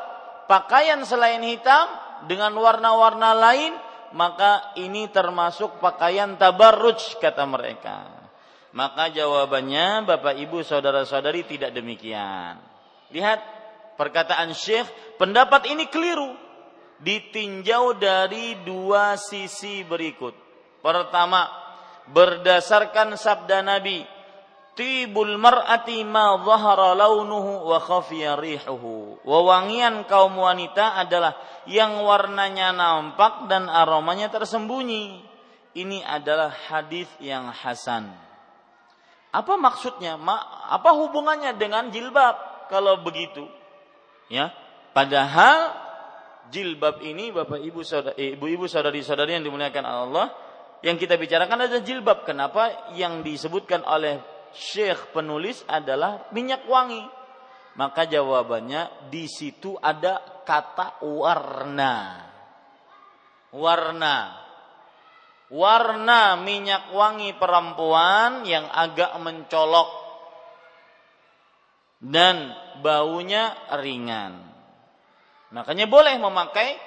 pakaian 0.52 1.00
selain 1.08 1.40
hitam 1.40 1.88
dengan 2.28 2.52
warna-warna 2.60 3.32
lain 3.32 3.72
maka 4.12 4.76
ini 4.76 5.08
termasuk 5.08 5.80
pakaian 5.80 6.36
tabarruj 6.36 7.20
kata 7.20 7.48
mereka. 7.48 8.08
Maka 8.72 9.12
jawabannya 9.12 10.08
Bapak 10.08 10.40
Ibu 10.40 10.64
saudara-saudari 10.64 11.44
tidak 11.44 11.76
demikian. 11.76 12.60
Lihat 13.12 13.40
perkataan 14.00 14.56
Syekh, 14.56 14.88
pendapat 15.20 15.68
ini 15.68 15.92
keliru. 15.92 16.32
Ditinjau 17.02 17.98
dari 17.98 18.62
dua 18.62 19.18
sisi 19.18 19.82
berikut. 19.84 20.38
Pertama, 20.86 21.50
berdasarkan 22.10 23.14
sabda 23.14 23.62
Nabi, 23.62 24.02
tibul 24.74 25.38
mar'ati 25.38 26.02
ma 26.08 26.40
dhahara 26.42 26.98
launuhu 26.98 27.70
wa 27.70 27.78
khafiya 27.78 28.40
rihuhu. 28.40 29.22
Wewangian 29.22 30.10
kaum 30.10 30.40
wanita 30.40 30.98
adalah 30.98 31.38
yang 31.70 32.02
warnanya 32.02 32.74
nampak 32.74 33.46
dan 33.46 33.70
aromanya 33.70 34.34
tersembunyi. 34.34 35.30
Ini 35.72 36.04
adalah 36.04 36.52
hadis 36.52 37.08
yang 37.24 37.48
hasan. 37.48 38.12
Apa 39.32 39.56
maksudnya? 39.56 40.20
Apa 40.68 40.92
hubungannya 40.92 41.56
dengan 41.56 41.88
jilbab 41.88 42.68
kalau 42.68 43.00
begitu? 43.00 43.48
Ya, 44.28 44.52
padahal 44.92 45.72
jilbab 46.52 47.00
ini 47.00 47.32
Bapak 47.32 47.64
Ibu 47.64 47.84
saudara, 47.88 48.16
eh, 48.20 48.36
ibu-ibu 48.36 48.68
saudari-saudari 48.68 49.40
yang 49.40 49.48
dimuliakan 49.48 49.88
Allah, 49.88 50.36
yang 50.82 50.98
kita 50.98 51.18
bicarakan 51.18 51.66
adalah 51.66 51.84
jilbab. 51.86 52.26
Kenapa 52.26 52.94
yang 52.98 53.22
disebutkan 53.26 53.86
oleh 53.86 54.22
Syekh 54.52 55.16
penulis 55.16 55.64
adalah 55.70 56.28
minyak 56.36 56.68
wangi? 56.68 57.06
Maka 57.80 58.04
jawabannya 58.04 59.08
di 59.08 59.30
situ 59.32 59.80
ada 59.80 60.44
kata 60.44 61.00
warna. 61.08 62.28
Warna 63.52 64.42
warna 65.52 66.40
minyak 66.40 66.96
wangi 66.96 67.36
perempuan 67.36 68.48
yang 68.48 68.72
agak 68.72 69.12
mencolok 69.20 69.90
dan 72.02 72.56
baunya 72.80 73.54
ringan. 73.78 74.42
Makanya 75.52 75.86
boleh 75.92 76.16
memakai 76.18 76.80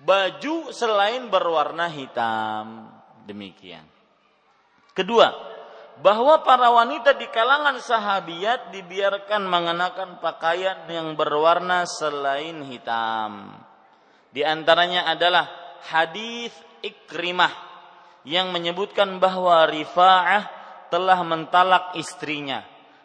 baju 0.00 0.70
selain 0.72 1.28
berwarna 1.28 1.88
hitam. 1.88 2.90
Demikian. 3.26 3.84
Kedua, 4.96 5.28
bahwa 6.00 6.44
para 6.44 6.68
wanita 6.72 7.16
di 7.16 7.28
kalangan 7.32 7.80
sahabiat 7.80 8.72
dibiarkan 8.72 9.44
mengenakan 9.44 10.20
pakaian 10.20 10.84
yang 10.88 11.16
berwarna 11.16 11.88
selain 11.88 12.64
hitam. 12.68 13.56
Di 14.32 14.44
antaranya 14.44 15.08
adalah 15.08 15.48
hadis 15.88 16.52
Ikrimah 16.84 17.52
yang 18.28 18.52
menyebutkan 18.52 19.16
bahwa 19.16 19.64
Rifa'ah 19.64 20.44
telah 20.92 21.18
mentalak 21.24 21.96
istrinya 21.98 22.62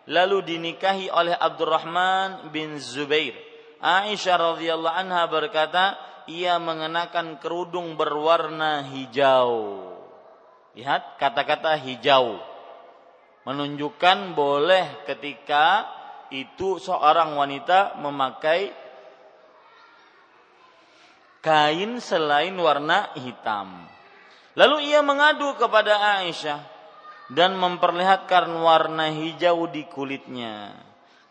lalu 0.09 0.43
dinikahi 0.43 1.07
oleh 1.07 1.35
Abdurrahman 1.37 2.49
bin 2.49 2.77
Zubair. 2.81 3.37
Aisyah 3.81 4.37
radhiyallahu 4.37 4.93
anha 4.93 5.25
berkata, 5.25 5.97
ia 6.31 6.55
mengenakan 6.55 7.35
kerudung 7.43 7.99
berwarna 7.99 8.87
hijau. 8.87 9.83
Lihat 10.71 11.19
kata-kata 11.19 11.75
hijau. 11.75 12.39
Menunjukkan 13.43 14.37
boleh 14.37 15.03
ketika 15.03 15.89
itu 16.31 16.79
seorang 16.79 17.35
wanita 17.35 17.99
memakai 17.99 18.71
kain 21.43 21.99
selain 21.99 22.55
warna 22.55 23.11
hitam. 23.19 23.89
Lalu 24.55 24.93
ia 24.93 25.01
mengadu 25.03 25.57
kepada 25.59 26.21
Aisyah 26.21 26.61
dan 27.33 27.57
memperlihatkan 27.57 28.47
warna 28.61 29.09
hijau 29.11 29.67
di 29.67 29.87
kulitnya. 29.89 30.75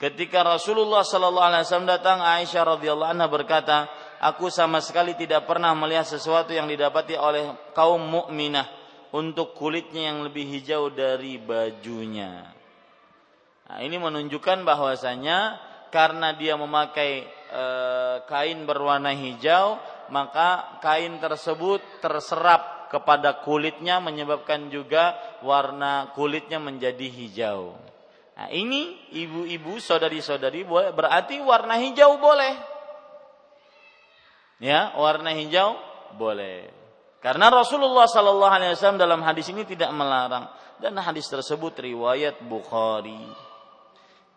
Ketika 0.00 0.40
Rasulullah 0.40 1.04
sallallahu 1.04 1.48
alaihi 1.52 1.64
wasallam 1.68 1.92
datang, 1.92 2.24
Aisyah 2.24 2.62
radhiyallahu 2.76 3.12
anha 3.12 3.28
berkata, 3.28 3.84
"Aku 4.20 4.52
sama 4.52 4.84
sekali 4.84 5.16
tidak 5.16 5.48
pernah 5.48 5.72
melihat 5.72 6.04
sesuatu 6.04 6.52
yang 6.52 6.68
didapati 6.68 7.16
oleh 7.16 7.72
kaum 7.72 8.04
mukminah 8.04 8.68
untuk 9.16 9.56
kulitnya 9.56 10.12
yang 10.12 10.20
lebih 10.22 10.44
hijau 10.44 10.92
dari 10.92 11.40
bajunya." 11.40 12.52
Nah, 13.70 13.78
ini 13.86 13.96
menunjukkan 13.96 14.66
bahwasanya 14.66 15.56
karena 15.94 16.34
dia 16.34 16.58
memakai 16.58 17.22
e, 17.50 17.64
kain 18.26 18.66
berwarna 18.66 19.14
hijau, 19.14 19.78
maka 20.10 20.78
kain 20.82 21.18
tersebut 21.22 21.78
terserap 22.02 22.90
kepada 22.90 23.46
kulitnya 23.46 24.02
menyebabkan 24.02 24.66
juga 24.74 25.14
warna 25.46 26.10
kulitnya 26.18 26.58
menjadi 26.58 27.06
hijau. 27.06 27.78
Nah, 28.34 28.48
ini 28.50 28.98
ibu-ibu, 29.14 29.78
saudari-saudari 29.78 30.66
berarti 30.66 31.38
warna 31.38 31.78
hijau 31.78 32.18
boleh. 32.18 32.69
Ya, 34.60 34.92
warna 34.94 35.32
hijau 35.32 35.80
boleh. 36.20 36.68
Karena 37.24 37.48
Rasulullah 37.48 38.08
Sallallahu 38.08 38.52
Alaihi 38.52 38.72
Wasallam 38.76 39.00
dalam 39.00 39.20
hadis 39.24 39.48
ini 39.52 39.64
tidak 39.64 39.92
melarang 39.92 40.48
dan 40.80 40.96
hadis 41.00 41.28
tersebut 41.28 41.76
riwayat 41.80 42.40
Bukhari. 42.44 43.24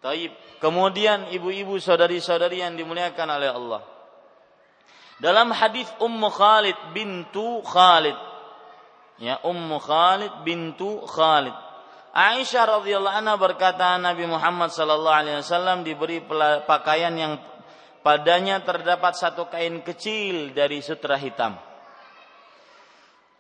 Taib. 0.04 0.32
Kemudian 0.60 1.32
ibu-ibu 1.32 1.80
saudari-saudari 1.80 2.60
yang 2.64 2.76
dimuliakan 2.76 3.28
oleh 3.40 3.52
Allah. 3.52 3.82
Dalam 5.20 5.52
hadis 5.56 5.88
Ummu 6.00 6.28
Khalid 6.32 6.76
bintu 6.92 7.64
Khalid. 7.64 8.16
Ya, 9.20 9.40
Ummu 9.44 9.80
Khalid 9.80 10.44
bintu 10.44 11.04
Khalid. 11.08 11.56
Aisyah 12.14 12.80
radhiyallahu 12.80 13.16
anha 13.16 13.36
berkata 13.40 13.98
Nabi 13.98 14.28
Muhammad 14.28 14.70
sallallahu 14.70 15.20
alaihi 15.24 15.40
wasallam 15.42 15.82
diberi 15.82 16.22
pakaian 16.68 17.16
yang 17.16 17.40
padanya 18.04 18.62
terdapat 18.62 19.16
satu 19.16 19.48
kain 19.48 19.82
kecil 19.82 20.52
dari 20.52 20.84
sutra 20.84 21.16
hitam. 21.16 21.56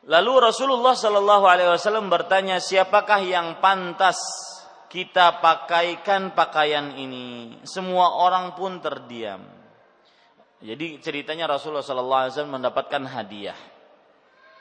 Lalu 0.07 0.33
Rasulullah 0.51 0.95
sallallahu 0.95 1.45
alaihi 1.47 1.69
wasallam 1.71 2.11
bertanya, 2.11 2.59
"Siapakah 2.59 3.23
yang 3.23 3.59
pantas 3.63 4.19
kita 4.91 5.39
pakaikan 5.39 6.35
pakaian 6.35 6.95
ini?" 6.95 7.59
Semua 7.63 8.19
orang 8.19 8.55
pun 8.55 8.83
terdiam. 8.83 9.43
Jadi 10.63 10.95
ceritanya 11.03 11.51
Rasulullah 11.51 11.83
SAW 11.83 12.47
mendapatkan 12.47 13.03
hadiah. 13.03 13.59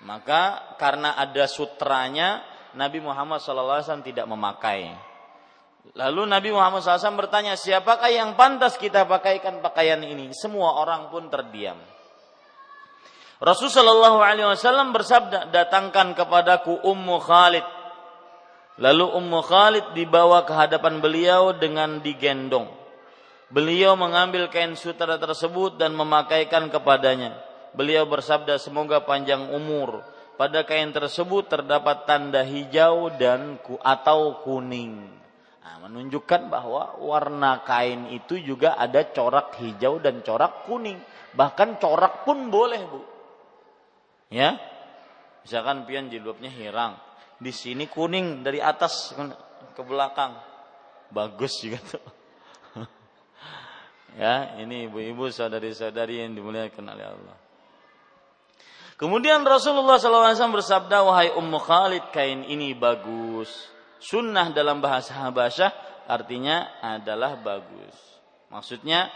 Maka 0.02 0.74
karena 0.74 1.14
ada 1.14 1.46
sutranya, 1.46 2.42
Nabi 2.74 2.98
Muhammad 2.98 3.38
SAW 3.38 4.02
tidak 4.02 4.26
memakai. 4.26 5.11
Lalu 5.92 6.30
Nabi 6.30 6.54
Muhammad 6.54 6.86
SAW 6.86 7.18
bertanya, 7.18 7.58
siapakah 7.58 8.08
yang 8.08 8.38
pantas 8.38 8.78
kita 8.78 9.02
pakaikan 9.04 9.58
pakaian 9.58 9.98
ini? 10.00 10.30
Semua 10.30 10.78
orang 10.78 11.10
pun 11.10 11.26
terdiam. 11.26 11.76
Rasulullah 13.42 14.14
SAW 14.54 14.94
bersabda, 14.94 15.50
datangkan 15.50 16.14
kepadaku 16.14 16.86
Ummu 16.86 17.18
Khalid. 17.18 17.66
Lalu 18.78 19.06
Ummu 19.10 19.40
Khalid 19.42 19.86
dibawa 19.98 20.46
ke 20.46 20.54
hadapan 20.54 21.02
beliau 21.02 21.50
dengan 21.50 21.98
digendong. 21.98 22.70
Beliau 23.52 23.98
mengambil 23.98 24.48
kain 24.48 24.72
sutra 24.78 25.20
tersebut 25.20 25.76
dan 25.76 25.92
memakaikan 25.92 26.72
kepadanya. 26.72 27.36
Beliau 27.76 28.08
bersabda, 28.08 28.56
"Semoga 28.56 29.04
panjang 29.04 29.52
umur." 29.52 30.00
Pada 30.40 30.64
kain 30.64 30.88
tersebut 30.88 31.52
terdapat 31.52 32.08
tanda 32.08 32.40
hijau 32.40 33.12
dan 33.20 33.60
ku 33.60 33.76
atau 33.84 34.40
kuning. 34.40 35.21
Nah, 35.62 35.78
menunjukkan 35.86 36.50
bahwa 36.50 36.98
warna 36.98 37.62
kain 37.62 38.10
itu 38.10 38.34
juga 38.42 38.74
ada 38.74 39.06
corak 39.14 39.54
hijau 39.62 40.02
dan 40.02 40.18
corak 40.26 40.66
kuning. 40.66 40.98
Bahkan 41.38 41.78
corak 41.78 42.26
pun 42.26 42.50
boleh, 42.50 42.82
Bu. 42.82 43.00
Ya. 44.26 44.58
Misalkan 45.46 45.86
pian 45.86 46.06
jilbabnya 46.06 46.50
hirang, 46.50 46.98
di 47.42 47.50
sini 47.50 47.90
kuning 47.90 48.46
dari 48.46 48.62
atas 48.62 49.14
ke 49.74 49.82
belakang. 49.82 50.38
Bagus 51.10 51.58
juga 51.58 51.78
tuh. 51.82 52.04
ya, 54.22 54.58
ini 54.62 54.86
ibu-ibu 54.86 55.30
saudari-saudari 55.30 56.22
yang 56.22 56.38
dimuliakan 56.38 56.84
oleh 56.94 57.06
Allah. 57.10 57.36
Kemudian 58.94 59.42
Rasulullah 59.42 59.98
SAW 59.98 60.62
bersabda, 60.62 61.02
wahai 61.02 61.34
Ummu 61.34 61.58
Khalid, 61.58 62.14
kain 62.14 62.46
ini 62.46 62.70
bagus. 62.70 63.50
Sunnah 64.02 64.50
dalam 64.50 64.82
bahasa 64.82 65.14
Habasyah 65.14 65.70
artinya 66.10 66.82
adalah 66.82 67.38
bagus. 67.38 67.94
Maksudnya 68.50 69.06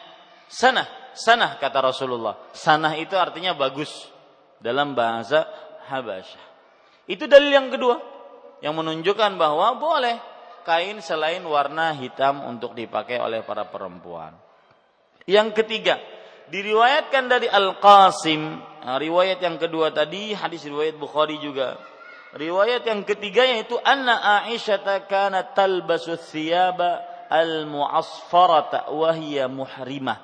sanah, 0.46 0.86
sanah 1.10 1.58
kata 1.58 1.90
Rasulullah. 1.90 2.38
Sanah 2.54 2.94
itu 2.94 3.18
artinya 3.18 3.50
bagus 3.58 3.90
dalam 4.62 4.94
bahasa 4.94 5.42
Habasyah. 5.90 6.44
Itu 7.10 7.26
dalil 7.26 7.50
yang 7.50 7.68
kedua 7.74 7.98
yang 8.62 8.78
menunjukkan 8.78 9.34
bahwa 9.34 9.74
boleh 9.74 10.16
kain 10.62 11.02
selain 11.02 11.42
warna 11.42 11.90
hitam 11.94 12.46
untuk 12.46 12.74
dipakai 12.78 13.18
oleh 13.18 13.42
para 13.42 13.66
perempuan. 13.66 14.34
Yang 15.26 15.62
ketiga, 15.62 15.98
diriwayatkan 16.50 17.26
dari 17.26 17.50
Al-Qasim, 17.50 18.42
nah, 18.86 18.98
riwayat 18.98 19.42
yang 19.42 19.58
kedua 19.58 19.90
tadi 19.90 20.30
hadis 20.34 20.62
riwayat 20.66 20.94
Bukhari 20.94 21.38
juga. 21.42 21.74
Riwayat 22.36 22.84
yang 22.84 23.00
ketiga 23.08 23.48
yaitu 23.48 23.80
anna 23.80 24.44
Aisyah 24.44 25.08
kanat 25.08 25.56
talbasu 25.56 26.20
thiyaba 26.20 27.00
al-mu'asfarata 27.32 28.92
wa 28.92 29.08
hiya 29.16 29.48
muhrimah. 29.48 30.20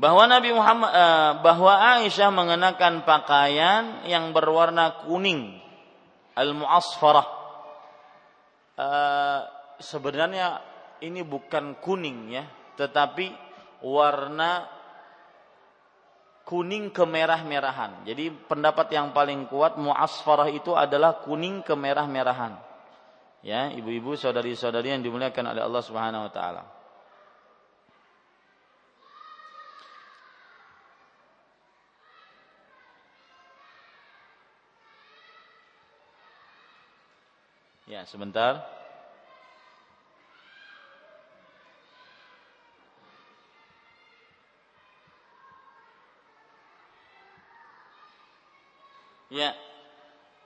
Bahwa 0.00 0.24
Nabi 0.24 0.56
Muhammad 0.56 0.88
eh, 0.88 1.32
bahwa 1.44 1.72
Aisyah 2.00 2.32
mengenakan 2.32 3.04
pakaian 3.04 4.08
yang 4.08 4.32
berwarna 4.32 5.04
kuning 5.04 5.60
al-mu'asfarah. 6.32 7.36
Uh, 8.78 9.42
sebenarnya 9.82 10.62
ini 11.02 11.26
bukan 11.26 11.82
kuning 11.82 12.30
ya, 12.30 12.46
tetapi 12.78 13.26
warna 13.82 14.77
kuning 16.48 16.88
kemerah-merahan. 16.88 18.08
Jadi 18.08 18.32
pendapat 18.32 18.88
yang 18.88 19.12
paling 19.12 19.44
kuat 19.52 19.76
mu'asfarah 19.76 20.48
itu 20.48 20.72
adalah 20.72 21.20
kuning 21.20 21.60
kemerah-merahan. 21.60 22.56
Ya, 23.44 23.68
ibu-ibu, 23.68 24.16
saudari-saudari 24.16 24.96
yang 24.96 25.04
dimuliakan 25.04 25.52
oleh 25.52 25.60
Allah 25.60 25.82
Subhanahu 25.84 26.24
wa 26.24 26.32
taala. 26.32 26.64
Ya, 37.84 38.08
sebentar. 38.08 38.77
Ya. 49.28 49.52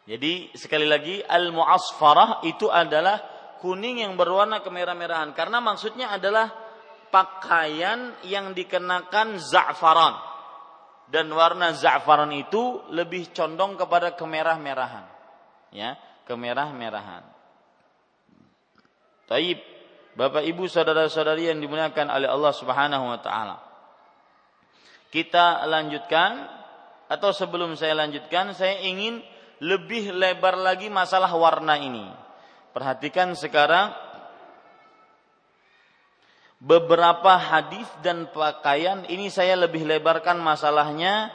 Jadi 0.02 0.50
sekali 0.58 0.86
lagi 0.86 1.22
al-mu'asfarah 1.22 2.42
itu 2.42 2.66
adalah 2.66 3.22
kuning 3.62 4.02
yang 4.02 4.18
berwarna 4.18 4.58
kemerah-merahan 4.58 5.30
karena 5.30 5.62
maksudnya 5.62 6.10
adalah 6.10 6.50
pakaian 7.14 8.18
yang 8.26 8.50
dikenakan 8.50 9.38
za'faran. 9.38 10.18
Dan 11.06 11.30
warna 11.30 11.70
za'faran 11.76 12.32
itu 12.34 12.82
lebih 12.90 13.30
condong 13.30 13.78
kepada 13.78 14.18
kemerah-merahan. 14.18 15.06
Ya, 15.70 16.00
kemerah-merahan. 16.26 17.22
Taib, 19.30 19.60
Bapak 20.12 20.44
Ibu 20.44 20.68
saudara-saudari 20.68 21.48
yang 21.48 21.62
dimuliakan 21.62 22.10
oleh 22.10 22.28
Allah 22.28 22.52
Subhanahu 22.52 23.04
wa 23.06 23.20
taala. 23.22 23.56
Kita 25.12 25.68
lanjutkan 25.68 26.61
atau 27.12 27.28
sebelum 27.36 27.76
saya 27.76 27.92
lanjutkan 27.92 28.56
saya 28.56 28.80
ingin 28.80 29.20
lebih 29.60 30.16
lebar 30.16 30.56
lagi 30.56 30.88
masalah 30.88 31.28
warna 31.36 31.76
ini. 31.76 32.08
Perhatikan 32.72 33.36
sekarang 33.36 33.92
beberapa 36.56 37.36
hadis 37.36 37.84
dan 38.00 38.32
pakaian 38.32 39.04
ini 39.12 39.28
saya 39.28 39.60
lebih 39.60 39.84
lebarkan 39.84 40.40
masalahnya 40.40 41.28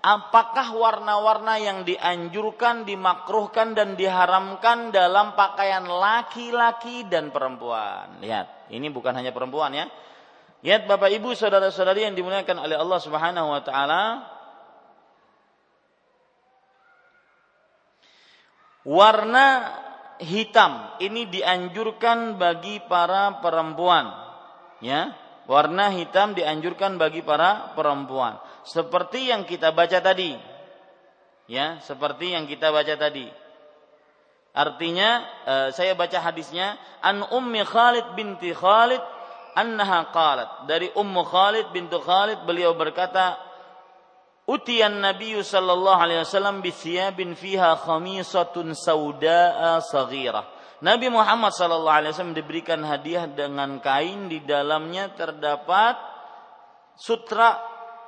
apakah 0.00 0.72
warna-warna 0.72 1.60
yang 1.60 1.84
dianjurkan, 1.84 2.88
dimakruhkan 2.88 3.76
dan 3.76 4.00
diharamkan 4.00 4.88
dalam 4.94 5.36
pakaian 5.36 5.84
laki-laki 5.84 7.04
dan 7.04 7.28
perempuan. 7.28 8.22
Lihat, 8.24 8.72
ini 8.72 8.88
bukan 8.88 9.12
hanya 9.12 9.36
perempuan 9.36 9.76
ya. 9.76 9.86
Lihat 10.64 10.90
Bapak 10.90 11.12
Ibu 11.14 11.36
saudara-saudari 11.36 12.02
yang 12.08 12.16
dimuliakan 12.18 12.64
oleh 12.66 12.74
Allah 12.74 12.98
Subhanahu 12.98 13.46
wa 13.54 13.62
taala. 13.62 14.02
Warna 18.88 19.76
hitam 20.16 20.96
ini 20.96 21.28
dianjurkan 21.28 22.40
bagi 22.40 22.80
para 22.88 23.44
perempuan. 23.44 24.08
Ya, 24.80 25.12
warna 25.44 25.92
hitam 25.92 26.32
dianjurkan 26.32 26.96
bagi 26.96 27.20
para 27.20 27.76
perempuan 27.76 28.40
seperti 28.64 29.28
yang 29.28 29.44
kita 29.44 29.76
baca 29.76 30.00
tadi. 30.00 30.32
Ya, 31.48 31.80
seperti 31.84 32.32
yang 32.32 32.48
kita 32.48 32.72
baca 32.72 32.96
tadi. 32.96 33.28
Artinya 34.56 35.10
uh, 35.44 35.68
saya 35.76 35.92
baca 35.92 36.18
hadisnya 36.24 36.80
an 37.04 37.24
Ummi 37.28 37.64
Khalid 37.68 38.16
binti 38.16 38.56
Khalid 38.56 39.00
annaha 39.56 40.12
qalat 40.14 40.50
dari 40.70 40.92
Ummu 40.92 41.22
Khalid 41.24 41.74
bintu 41.74 41.98
Khalid 41.98 42.46
beliau 42.46 42.74
berkata 42.78 43.47
Utiyan 44.48 45.04
Nabi 45.04 45.36
sallallahu 45.36 46.00
alaihi 46.00 46.24
wasallam 46.24 46.64
bi 46.64 46.72
thiyabin 46.72 47.36
fiha 47.36 47.76
khamisatun 47.76 48.72
saudaa 48.72 49.76
saghirah. 49.84 50.48
Nabi 50.80 51.12
Muhammad 51.12 51.52
sallallahu 51.52 51.92
alaihi 52.00 52.16
wasallam 52.16 52.32
diberikan 52.32 52.80
hadiah 52.80 53.28
dengan 53.28 53.76
kain 53.84 54.32
di 54.32 54.40
dalamnya 54.40 55.12
terdapat 55.12 56.00
sutra 56.96 57.60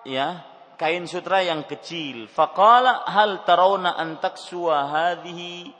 ya 0.08 0.40
kain 0.80 1.04
sutra 1.04 1.44
yang 1.44 1.68
kecil. 1.68 2.24
Faqala 2.24 3.04
hal 3.04 3.44
tarawna 3.44 4.00
an 4.00 4.16
taksuwa 4.16 4.88
hadhihi 4.88 5.76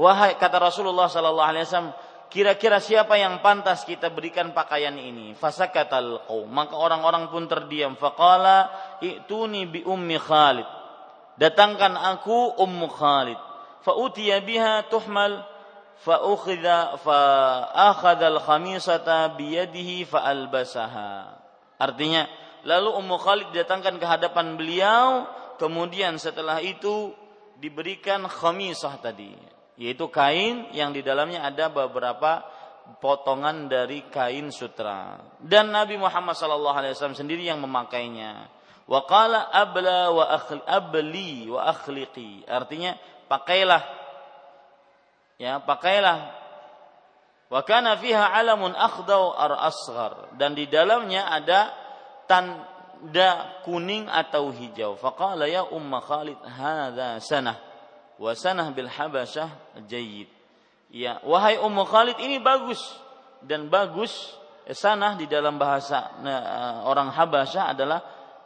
Wahai 0.00 0.40
kata 0.40 0.56
Rasulullah 0.56 1.12
sallallahu 1.12 1.44
alaihi 1.44 1.68
wasallam, 1.68 1.92
kira-kira 2.30 2.78
siapa 2.78 3.18
yang 3.18 3.42
pantas 3.44 3.82
kita 3.84 4.08
berikan 4.08 4.54
pakaian 4.54 4.94
ini? 4.94 5.34
Fasakatal 5.34 6.24
qaum. 6.24 6.48
Maka 6.48 6.78
orang-orang 6.78 7.28
pun 7.28 7.44
terdiam. 7.50 7.98
Faqala 7.98 8.70
ituni 9.02 9.66
bi 9.66 9.82
ummi 9.82 10.16
Khalid. 10.16 10.66
Datangkan 11.36 11.98
aku 11.98 12.56
ummu 12.56 12.88
Khalid. 12.88 13.40
Fa 13.82 13.92
utiya 13.98 14.38
biha 14.40 14.86
tuhmal 14.86 15.42
fa 16.00 16.22
ukhidha 16.24 16.96
fa 17.02 17.18
akhadha 17.92 18.30
al-khamisata 18.30 19.34
bi 19.34 19.58
yadihi 19.58 20.06
fa 20.06 20.24
albasaha. 20.24 21.36
Artinya 21.80 22.28
Lalu 22.64 22.90
Ummu 22.92 23.16
Khalid 23.16 23.48
datangkan 23.56 23.96
ke 23.96 24.04
hadapan 24.04 24.60
beliau, 24.60 25.24
kemudian 25.56 26.20
setelah 26.20 26.60
itu 26.60 27.16
diberikan 27.56 28.28
khamisah 28.28 29.00
tadi, 29.00 29.32
yaitu 29.80 30.12
kain 30.12 30.68
yang 30.76 30.92
di 30.92 31.00
dalamnya 31.00 31.40
ada 31.48 31.72
beberapa 31.72 32.44
potongan 33.00 33.64
dari 33.64 34.04
kain 34.12 34.52
sutra. 34.52 35.16
Dan 35.40 35.72
Nabi 35.72 35.96
Muhammad 35.96 36.36
SAW 36.36 37.16
sendiri 37.16 37.48
yang 37.48 37.64
memakainya. 37.64 38.44
Wa 38.84 39.08
qala 39.08 39.48
abla 39.48 40.12
wa 40.12 40.28
abli 40.68 41.48
wa 41.48 41.64
akhliqi. 41.64 42.44
Artinya 42.44 42.92
pakailah 43.24 43.82
ya, 45.40 45.64
pakailah 45.64 46.40
Wa 47.50 47.66
kana 47.66 47.98
fiha 47.98 48.30
alamun 48.30 48.70
akhdau 48.78 49.34
ar 49.34 49.66
asghar 49.66 50.38
dan 50.38 50.54
di 50.54 50.70
dalamnya 50.70 51.26
ada 51.26 51.74
tanda 52.30 53.58
kuning 53.66 54.06
atau 54.06 54.54
hijau. 54.54 54.94
Faqala 54.94 55.50
ya 55.50 55.66
Umma 55.66 55.98
Khalid 55.98 56.38
hadza 56.46 57.18
sanah 57.18 57.69
wa 58.20 58.32
sanah 58.36 58.68
bil 58.76 58.86
Habasyah 58.86 59.80
jayyid. 59.88 60.28
Ya, 60.92 61.22
wahai 61.24 61.56
Ummu 61.56 61.88
Khalid 61.88 62.20
ini 62.20 62.36
bagus 62.42 62.82
dan 63.40 63.72
bagus 63.72 64.36
eh, 64.68 64.76
sanah 64.76 65.16
di 65.16 65.24
dalam 65.24 65.56
bahasa 65.56 66.20
nah, 66.20 66.84
orang 66.84 67.08
Habasyah 67.08 67.72
adalah 67.72 68.00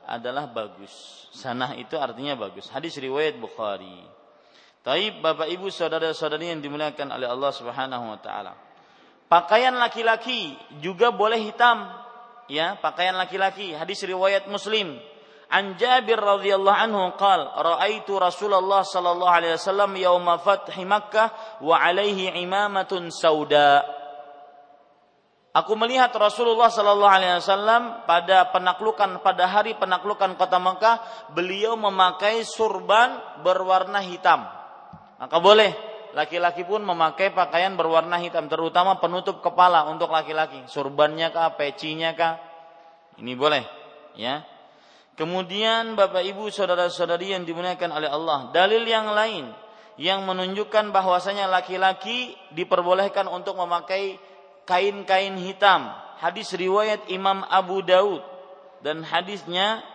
adalah 0.06 0.46
bagus. 0.46 1.26
Sanah 1.34 1.74
itu 1.74 1.98
artinya 1.98 2.38
bagus. 2.38 2.70
Hadis 2.70 2.94
riwayat 3.02 3.34
Bukhari. 3.42 4.06
Taib 4.84 5.24
Bapak 5.24 5.48
Ibu 5.48 5.72
saudara-saudari 5.72 6.52
yang 6.52 6.60
dimuliakan 6.60 7.10
oleh 7.16 7.26
Allah 7.26 7.50
Subhanahu 7.50 8.04
wa 8.14 8.20
taala. 8.20 8.52
Pakaian 9.26 9.74
laki-laki 9.74 10.54
juga 10.84 11.08
boleh 11.08 11.40
hitam 11.40 11.88
ya 12.46 12.76
pakaian 12.76 13.16
laki-laki 13.16 13.72
hadis 13.72 14.04
riwayat 14.04 14.44
Muslim 14.52 15.00
An 15.52 15.76
Jabir 15.76 16.18
radhiyallahu 16.18 16.78
anhu 16.88 17.14
qal 17.20 17.46
raaitu 17.46 18.16
Rasulullah 18.16 18.80
sallallahu 18.82 19.28
alaihi 19.28 19.54
wasallam 19.60 19.92
yauma 19.96 20.40
fathi 20.40 20.82
Makkah 20.82 21.60
wa 21.60 21.76
alaihi 21.76 22.32
imamatun 22.42 23.12
sauda. 23.12 23.84
Aku 25.54 25.78
melihat 25.78 26.10
Rasulullah 26.18 26.66
sallallahu 26.66 27.14
alaihi 27.14 27.38
wasallam 27.38 28.02
pada 28.10 28.50
penaklukan 28.50 29.22
pada 29.22 29.46
hari 29.46 29.78
penaklukan 29.78 30.34
kota 30.34 30.58
Makkah 30.58 30.98
beliau 31.30 31.78
memakai 31.78 32.42
surban 32.42 33.40
berwarna 33.46 34.02
hitam. 34.02 34.42
Maka 35.22 35.38
boleh 35.38 35.70
laki-laki 36.14 36.62
pun 36.62 36.82
memakai 36.82 37.34
pakaian 37.34 37.74
berwarna 37.74 38.18
hitam 38.22 38.46
terutama 38.46 38.98
penutup 39.02 39.42
kepala 39.42 39.86
untuk 39.90 40.10
laki-laki. 40.10 40.66
Surbannya 40.70 41.34
kah, 41.34 41.54
pecinya 41.58 42.14
kah? 42.14 42.38
Ini 43.18 43.34
boleh, 43.38 43.62
ya. 44.18 44.42
Kemudian 45.14 45.94
Bapak 45.94 46.26
Ibu 46.26 46.50
saudara-saudari 46.50 47.38
yang 47.38 47.46
dimuliakan 47.46 47.90
oleh 47.94 48.10
Allah, 48.10 48.50
dalil 48.50 48.82
yang 48.82 49.14
lain 49.14 49.46
yang 49.94 50.26
menunjukkan 50.26 50.90
bahwasanya 50.90 51.46
laki-laki 51.46 52.34
diperbolehkan 52.50 53.30
untuk 53.30 53.54
memakai 53.54 54.18
kain-kain 54.66 55.38
hitam. 55.38 55.86
Hadis 56.18 56.50
riwayat 56.58 57.06
Imam 57.14 57.46
Abu 57.46 57.86
Daud 57.86 58.26
dan 58.82 59.06
hadisnya 59.06 59.86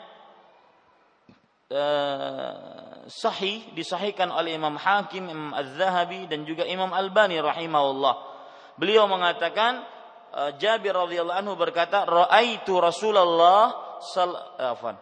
uh, 1.67 3.03
sahih 3.11 3.67
disahihkan 3.75 4.31
oleh 4.31 4.55
Imam 4.55 4.79
Hakim, 4.79 5.27
Imam 5.27 5.51
Az-Zahabi 5.51 6.31
dan 6.31 6.47
juga 6.47 6.63
Imam 6.63 6.95
Albani 6.95 7.43
rahimahullah. 7.43 8.15
Beliau 8.79 9.03
mengatakan 9.11 9.83
uh, 10.31 10.55
Jabir 10.55 10.95
radhiyallahu 10.95 11.39
anhu 11.43 11.59
berkata, 11.59 12.07
"Ra'aitu 12.07 12.79
Rasulullah 12.79 13.88
sal 14.01 14.35
afan 14.57 14.97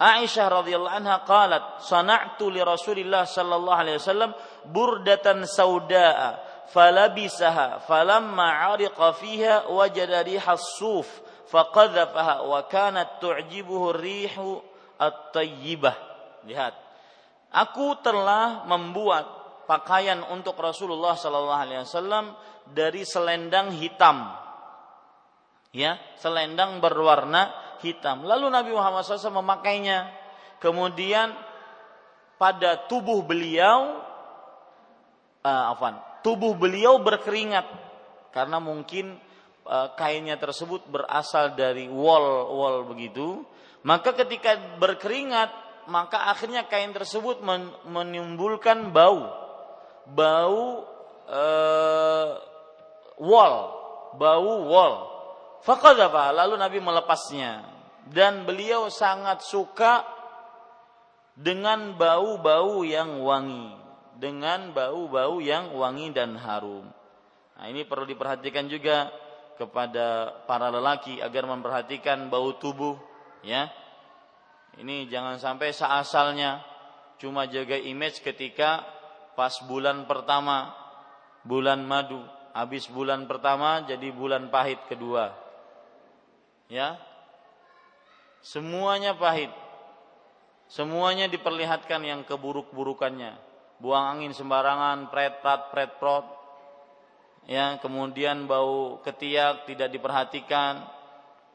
Aisyah 0.00 0.64
radhiyallahu 0.64 0.96
anha 0.96 1.20
qalat 1.28 1.84
sana'tu 1.84 2.48
li 2.48 2.64
Rasulillah 2.64 3.28
sallallahu 3.28 3.80
alaihi 3.84 4.00
wasallam 4.00 4.32
burdatan 4.64 5.44
saudaa 5.44 6.40
falabisaha 6.72 7.84
falamma 7.84 8.64
'ariqa 8.72 9.12
fiha 9.12 9.68
wajada 9.68 10.24
riha 10.24 10.56
as-suf 10.56 11.04
faqadhafaha 11.52 12.48
wa 12.48 12.64
kanat 12.64 13.20
tu'jibuhu 13.20 13.92
rihu 13.92 14.64
at-tayyibah. 14.96 15.92
Lihat 16.48 16.72
aku 17.52 18.00
telah 18.00 18.64
membuat 18.64 19.28
pakaian 19.68 20.24
untuk 20.32 20.56
Rasulullah 20.56 21.12
sallallahu 21.12 21.60
alaihi 21.60 21.84
wasallam 21.84 22.32
dari 22.72 23.04
selendang 23.04 23.68
hitam. 23.76 24.32
Ya 25.76 26.00
selendang 26.16 26.80
berwarna 26.80 27.69
hitam. 27.82 28.24
Lalu 28.24 28.52
Nabi 28.52 28.70
Muhammad 28.72 29.04
SAW 29.04 29.40
memakainya. 29.42 30.12
Kemudian 30.60 31.32
pada 32.36 32.88
tubuh 32.88 33.24
beliau, 33.24 34.00
uh, 35.44 35.72
afan, 35.72 35.96
tubuh 36.20 36.56
beliau 36.56 37.00
berkeringat 37.00 37.64
karena 38.30 38.60
mungkin 38.60 39.16
uh, 39.66 39.92
kainnya 39.96 40.36
tersebut 40.36 40.86
berasal 40.88 41.56
dari 41.56 41.88
wol 41.88 42.48
wol 42.52 42.76
begitu. 42.88 43.44
Maka 43.80 44.12
ketika 44.12 44.56
berkeringat, 44.76 45.48
maka 45.88 46.28
akhirnya 46.28 46.68
kain 46.68 46.92
tersebut 46.92 47.40
men 47.40 47.72
menimbulkan 47.88 48.92
bau, 48.92 49.32
bau 50.04 50.84
uh, 51.24 52.28
wol, 53.16 53.54
bau 54.20 54.52
wol. 54.68 55.09
Fakadafa 55.60 56.32
lalu 56.32 56.56
Nabi 56.56 56.78
melepasnya. 56.80 57.68
Dan 58.10 58.42
beliau 58.48 58.90
sangat 58.90 59.44
suka 59.44 60.02
dengan 61.36 61.94
bau-bau 61.94 62.82
yang 62.82 63.22
wangi, 63.22 63.70
dengan 64.18 64.74
bau-bau 64.74 65.38
yang 65.38 65.70
wangi 65.70 66.10
dan 66.10 66.34
harum. 66.34 66.90
Nah, 67.54 67.66
ini 67.70 67.86
perlu 67.86 68.08
diperhatikan 68.08 68.66
juga 68.66 69.12
kepada 69.54 70.32
para 70.48 70.72
lelaki 70.72 71.22
agar 71.22 71.46
memperhatikan 71.46 72.26
bau 72.32 72.56
tubuh, 72.58 72.98
ya. 73.46 73.70
Ini 74.80 75.06
jangan 75.06 75.38
sampai 75.38 75.70
seasalnya 75.70 76.64
cuma 77.20 77.46
jaga 77.46 77.78
image 77.78 78.24
ketika 78.24 78.82
pas 79.36 79.54
bulan 79.68 80.08
pertama, 80.08 80.72
bulan 81.44 81.84
madu, 81.84 82.24
habis 82.50 82.90
bulan 82.90 83.24
pertama 83.30 83.86
jadi 83.86 84.10
bulan 84.10 84.50
pahit 84.50 84.80
kedua 84.90 85.39
ya. 86.70 86.96
Semuanya 88.40 89.12
pahit. 89.12 89.52
Semuanya 90.70 91.26
diperlihatkan 91.26 92.00
yang 92.06 92.22
keburuk-burukannya. 92.24 93.36
Buang 93.82 94.16
angin 94.16 94.32
sembarangan 94.32 95.10
pret 95.12 95.42
prat 95.44 95.68
pret 95.74 95.92
prot. 95.98 96.24
Ya 97.50 97.76
kemudian 97.82 98.46
bau 98.46 99.02
ketiak 99.04 99.68
tidak 99.68 99.92
diperhatikan. 99.92 100.86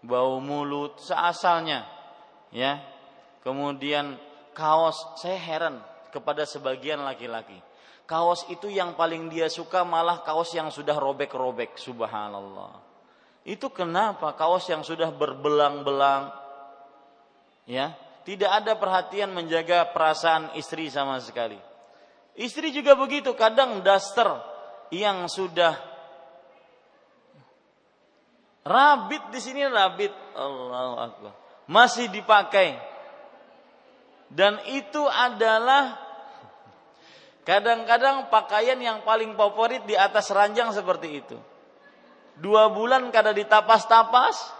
Bau 0.06 0.38
mulut 0.44 1.02
seasalnya. 1.02 1.88
Ya. 2.54 2.84
Kemudian 3.42 4.20
kaos 4.54 5.00
saya 5.18 5.40
heran 5.40 5.82
kepada 6.14 6.46
sebagian 6.46 7.02
laki-laki. 7.02 7.58
Kaos 8.06 8.46
itu 8.54 8.70
yang 8.70 8.94
paling 8.94 9.34
dia 9.34 9.50
suka 9.50 9.82
malah 9.82 10.22
kaos 10.22 10.54
yang 10.54 10.70
sudah 10.70 10.94
robek-robek 10.94 11.74
subhanallah 11.82 12.85
itu 13.46 13.70
kenapa 13.70 14.34
kaos 14.34 14.66
yang 14.66 14.82
sudah 14.82 15.14
berbelang-belang 15.14 16.34
ya, 17.70 17.94
tidak 18.26 18.50
ada 18.50 18.74
perhatian 18.74 19.30
menjaga 19.38 19.86
perasaan 19.94 20.58
istri 20.58 20.90
sama 20.90 21.22
sekali. 21.22 21.62
Istri 22.34 22.74
juga 22.74 22.98
begitu, 22.98 23.38
kadang 23.38 23.86
daster 23.86 24.28
yang 24.90 25.30
sudah 25.30 25.78
rabit 28.66 29.30
di 29.30 29.38
sini 29.38 29.62
rabit, 29.70 30.12
Allahu 30.34 30.96
akbar. 30.98 31.32
Masih 31.70 32.10
dipakai. 32.10 32.82
Dan 34.26 34.58
itu 34.74 35.06
adalah 35.06 36.02
kadang-kadang 37.46 38.34
pakaian 38.34 38.82
yang 38.82 39.06
paling 39.06 39.38
favorit 39.38 39.86
di 39.86 39.94
atas 39.94 40.34
ranjang 40.34 40.74
seperti 40.74 41.22
itu 41.22 41.38
dua 42.40 42.72
bulan 42.72 43.10
kada 43.12 43.32
ditapas-tapas 43.32 44.52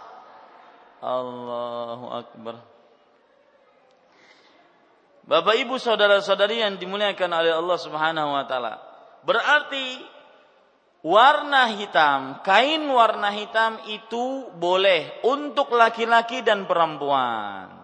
Allahu 1.04 2.06
Akbar 2.12 2.56
Bapak 5.26 5.58
Ibu 5.58 5.74
saudara-saudari 5.82 6.62
yang 6.62 6.78
dimuliakan 6.78 7.30
oleh 7.34 7.50
Allah 7.50 7.78
Subhanahu 7.82 8.30
wa 8.30 8.46
taala. 8.46 8.78
Berarti 9.26 9.98
warna 11.02 11.66
hitam, 11.74 12.38
kain 12.46 12.86
warna 12.86 13.34
hitam 13.34 13.82
itu 13.90 14.46
boleh 14.54 15.18
untuk 15.26 15.74
laki-laki 15.74 16.46
dan 16.46 16.70
perempuan. 16.70 17.74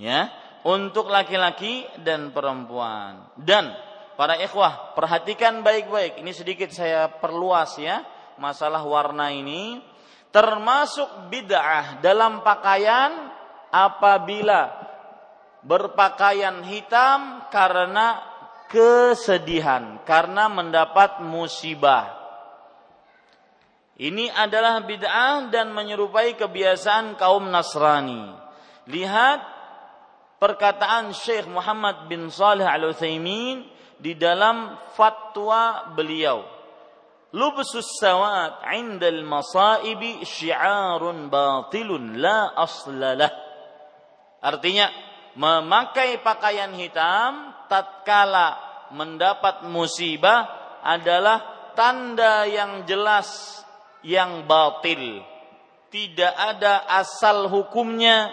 Ya, 0.00 0.32
untuk 0.64 1.12
laki-laki 1.12 1.84
dan 2.00 2.32
perempuan. 2.32 3.28
Dan 3.36 3.68
para 4.16 4.40
ikhwah, 4.40 4.96
perhatikan 4.96 5.60
baik-baik. 5.60 6.16
Ini 6.24 6.32
sedikit 6.32 6.72
saya 6.72 7.12
perluas 7.12 7.76
ya 7.76 8.00
masalah 8.38 8.82
warna 8.86 9.30
ini 9.34 9.82
termasuk 10.30 11.30
bid'ah 11.32 12.00
dalam 12.04 12.40
pakaian 12.44 13.32
apabila 13.72 14.72
berpakaian 15.64 16.62
hitam 16.64 17.48
karena 17.50 18.22
kesedihan, 18.68 20.00
karena 20.04 20.46
mendapat 20.46 21.24
musibah. 21.24 22.16
Ini 23.98 24.30
adalah 24.30 24.78
bid'ah 24.86 25.50
dan 25.50 25.74
menyerupai 25.74 26.38
kebiasaan 26.38 27.18
kaum 27.18 27.50
Nasrani. 27.50 28.30
Lihat 28.86 29.40
perkataan 30.38 31.10
Syekh 31.10 31.50
Muhammad 31.50 32.06
bin 32.06 32.30
Salih 32.30 32.62
Al-Utsaimin 32.62 33.66
di 33.98 34.14
dalam 34.14 34.78
fatwa 34.94 35.90
beliau 35.98 36.57
lubsus 37.32 38.00
sawat 38.00 38.64
indal 38.72 39.20
masaibi 39.26 40.24
syiarun 40.24 41.28
batilun 41.28 42.16
la 42.20 42.56
aslalah. 42.56 43.32
Artinya 44.38 44.88
memakai 45.34 46.22
pakaian 46.22 46.72
hitam 46.78 47.52
tatkala 47.66 48.56
mendapat 48.94 49.66
musibah 49.68 50.46
adalah 50.80 51.72
tanda 51.76 52.48
yang 52.48 52.86
jelas 52.88 53.60
yang 54.06 54.46
batil. 54.48 55.20
Tidak 55.88 56.34
ada 56.36 56.84
asal 56.86 57.48
hukumnya. 57.48 58.30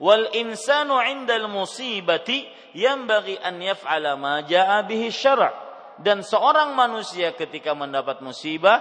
Wal 0.00 0.32
insanu 0.32 0.96
indal 1.04 1.44
musibati 1.52 2.48
yang 2.72 3.04
bagi 3.04 3.36
an 3.36 3.60
yaf'ala 3.60 4.16
ma 4.16 4.40
ja'a 4.40 4.88
bihi 4.88 5.12
syara' 5.12 5.69
dan 6.00 6.24
seorang 6.24 6.72
manusia 6.72 7.36
ketika 7.36 7.76
mendapat 7.76 8.24
musibah 8.24 8.80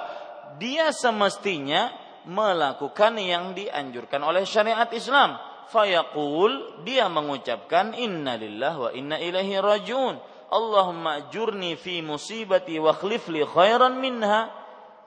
dia 0.55 0.95
semestinya 0.95 1.91
melakukan 2.25 3.19
yang 3.19 3.51
dianjurkan 3.53 4.23
oleh 4.23 4.47
syariat 4.47 4.87
Islam. 4.89 5.35
Fayaqul 5.69 6.81
dia 6.81 7.05
mengucapkan 7.11 7.93
innalillah 7.93 8.73
wa 8.73 8.89
inna 8.95 9.21
ilaihi 9.21 9.61
rajiun. 9.61 10.17
Allahumma 10.49 11.29
jurni 11.29 11.77
fi 11.77 12.01
musibati 12.01 12.81
wa 12.81 12.89
khlif 12.97 13.29
li 13.29 13.45
khairan 13.45 14.01
minha. 14.01 14.49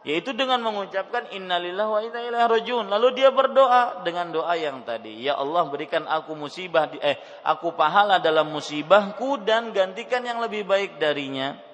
Yaitu 0.03 0.35
dengan 0.35 0.59
mengucapkan 0.63 1.31
innalillah 1.35 1.87
wa 1.91 1.99
inna 1.99 2.21
ilaihi 2.23 2.47
rajiun. 2.47 2.87
Lalu 2.87 3.09
dia 3.19 3.35
berdoa 3.35 4.07
dengan 4.07 4.31
doa 4.31 4.55
yang 4.55 4.87
tadi 4.87 5.27
ya 5.27 5.35
Allah 5.35 5.67
berikan 5.67 6.07
aku 6.07 6.39
musibah 6.39 6.87
eh 7.03 7.19
aku 7.43 7.75
pahala 7.75 8.23
dalam 8.23 8.55
musibahku 8.55 9.43
dan 9.43 9.75
gantikan 9.75 10.23
yang 10.23 10.39
lebih 10.39 10.63
baik 10.63 11.03
darinya 11.03 11.72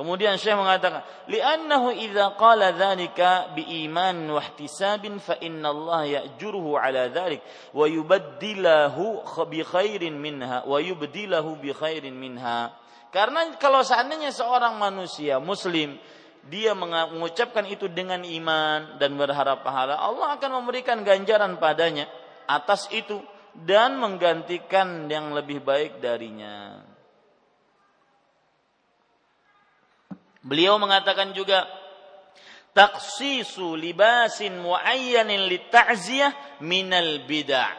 Kemudian 0.00 0.40
Syekh 0.40 0.56
mengatakan, 0.56 1.04
"Li'annahu 1.28 1.92
idza 1.92 2.32
qala 2.40 2.72
dzalika 2.72 3.52
biiman 3.52 4.32
wa 4.32 4.40
ihtisabin 4.40 5.20
fa 5.20 5.36
inna 5.44 5.68
Allah 5.68 6.24
ya'juruhu 6.24 6.72
'ala 6.72 7.12
dzalik 7.12 7.44
wa 7.76 7.84
yubaddilahu 7.84 9.20
bi 9.44 9.60
khairin 9.60 10.16
minha 10.16 10.64
wa 10.64 10.80
yubdilahu 10.80 11.60
bi 11.60 11.76
khairin 11.76 12.16
minha." 12.16 12.72
Karena 13.12 13.52
kalau 13.60 13.84
seandainya 13.84 14.32
seorang 14.32 14.80
manusia 14.80 15.36
muslim 15.36 16.00
dia 16.48 16.72
mengucapkan 16.72 17.68
itu 17.68 17.84
dengan 17.92 18.24
iman 18.24 18.96
dan 18.96 19.12
berharap 19.20 19.60
pahala, 19.60 20.00
Allah 20.00 20.32
akan 20.40 20.64
memberikan 20.64 21.04
ganjaran 21.04 21.60
padanya 21.60 22.08
atas 22.48 22.88
itu 22.88 23.20
dan 23.52 24.00
menggantikan 24.00 25.04
yang 25.12 25.36
lebih 25.36 25.60
baik 25.60 26.00
darinya. 26.00 26.89
Beliau 30.40 30.80
mengatakan 30.80 31.36
juga 31.36 31.68
taksisu 32.72 33.76
libasin 33.76 34.56
muayyanin 34.56 35.44
lita'ziyah 35.50 36.62
minal 36.64 37.28
bid'ah. 37.28 37.76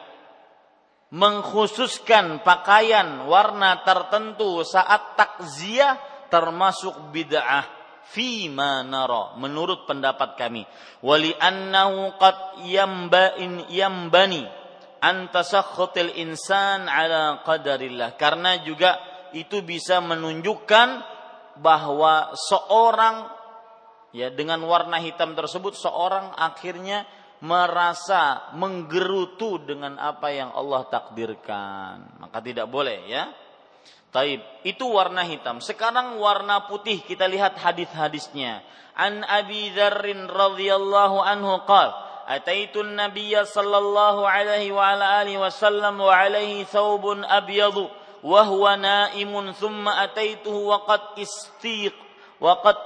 Mengkhususkan 1.12 2.40
pakaian 2.46 3.28
warna 3.28 3.84
tertentu 3.84 4.64
saat 4.64 5.20
takziah 5.20 6.00
termasuk 6.32 7.12
bid'ah. 7.12 7.68
Fima 8.12 8.84
nara 8.84 9.40
menurut 9.40 9.88
pendapat 9.88 10.36
kami. 10.36 10.64
Wali 11.00 11.32
annahu 11.32 12.16
qad 12.20 12.60
yamba'in 12.68 13.72
yambani 13.72 14.44
an 15.00 15.32
tasakhutil 15.32 16.20
insan 16.20 16.92
ala 16.92 17.40
qadarillah. 17.44 18.20
Karena 18.20 18.60
juga 18.64 19.00
itu 19.32 19.64
bisa 19.64 20.04
menunjukkan 20.04 21.11
bahwa 21.60 22.32
seorang 22.38 23.28
ya 24.16 24.32
dengan 24.32 24.64
warna 24.64 25.00
hitam 25.00 25.36
tersebut 25.36 25.76
seorang 25.76 26.36
akhirnya 26.36 27.08
merasa 27.42 28.54
menggerutu 28.54 29.58
dengan 29.66 29.98
apa 29.98 30.30
yang 30.30 30.54
Allah 30.54 30.86
takdirkan. 30.88 32.22
Maka 32.22 32.38
tidak 32.40 32.70
boleh 32.70 33.10
ya. 33.10 33.34
Taib, 34.12 34.44
itu 34.68 34.86
warna 34.86 35.24
hitam. 35.24 35.64
Sekarang 35.64 36.20
warna 36.20 36.68
putih 36.68 37.02
kita 37.02 37.26
lihat 37.26 37.58
hadis-hadisnya. 37.58 38.62
An 38.94 39.24
Abi 39.24 39.72
Dzarrin 39.72 40.28
radhiyallahu 40.28 41.18
anhu 41.24 41.64
qal, 41.64 41.96
"Ataitu 42.28 42.84
an-nabiyya 42.84 43.48
sallallahu 43.48 44.28
alaihi 44.28 44.76
wa 44.76 44.84
ala 44.84 45.24
alihi 45.24 45.40
wasallam 45.40 46.04
وهو 48.24 48.76
نائم 48.76 49.52
ثم 49.52 49.90
أتيته 49.90 50.54
وقد 50.54 51.02
استيق 51.18 51.94
وقد 52.42 52.78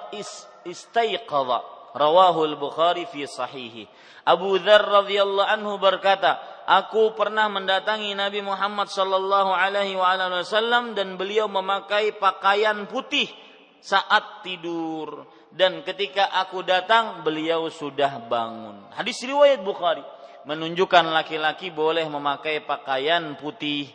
استيقظ 0.68 1.50
رواه 1.96 2.44
البخاري 2.44 3.06
في 3.06 3.26
صحيحه 3.26 3.92
أبو 4.28 4.56
ذر 4.56 4.84
رضي 4.88 5.22
الله 5.22 5.46
Abu 5.46 5.46
Dzar 5.46 5.46
radhiyallahu 5.46 5.50
anhu 5.54 5.74
berkata 5.78 6.32
aku 6.66 7.14
pernah 7.14 7.48
mendatangi 7.48 8.18
Nabi 8.18 8.42
Muhammad 8.42 8.90
sallallahu 8.90 9.54
alaihi 9.54 9.96
wasallam 9.96 10.98
dan 10.98 11.16
beliau 11.16 11.48
memakai 11.48 12.18
pakaian 12.18 12.90
putih 12.90 13.30
saat 13.80 14.42
tidur. 14.42 15.30
Dan 15.56 15.88
ketika 15.88 16.36
aku 16.36 16.68
datang 16.68 17.24
beliau 17.24 17.72
sudah 17.72 18.28
bangun. 18.28 18.92
Hadis 18.92 19.24
riwayat 19.24 19.64
Bukhari 19.64 20.04
menunjukkan 20.44 21.16
laki-laki 21.16 21.72
boleh 21.72 22.04
memakai 22.12 22.60
pakaian 22.66 23.40
putih 23.40 23.88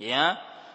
ya. 0.00 0.34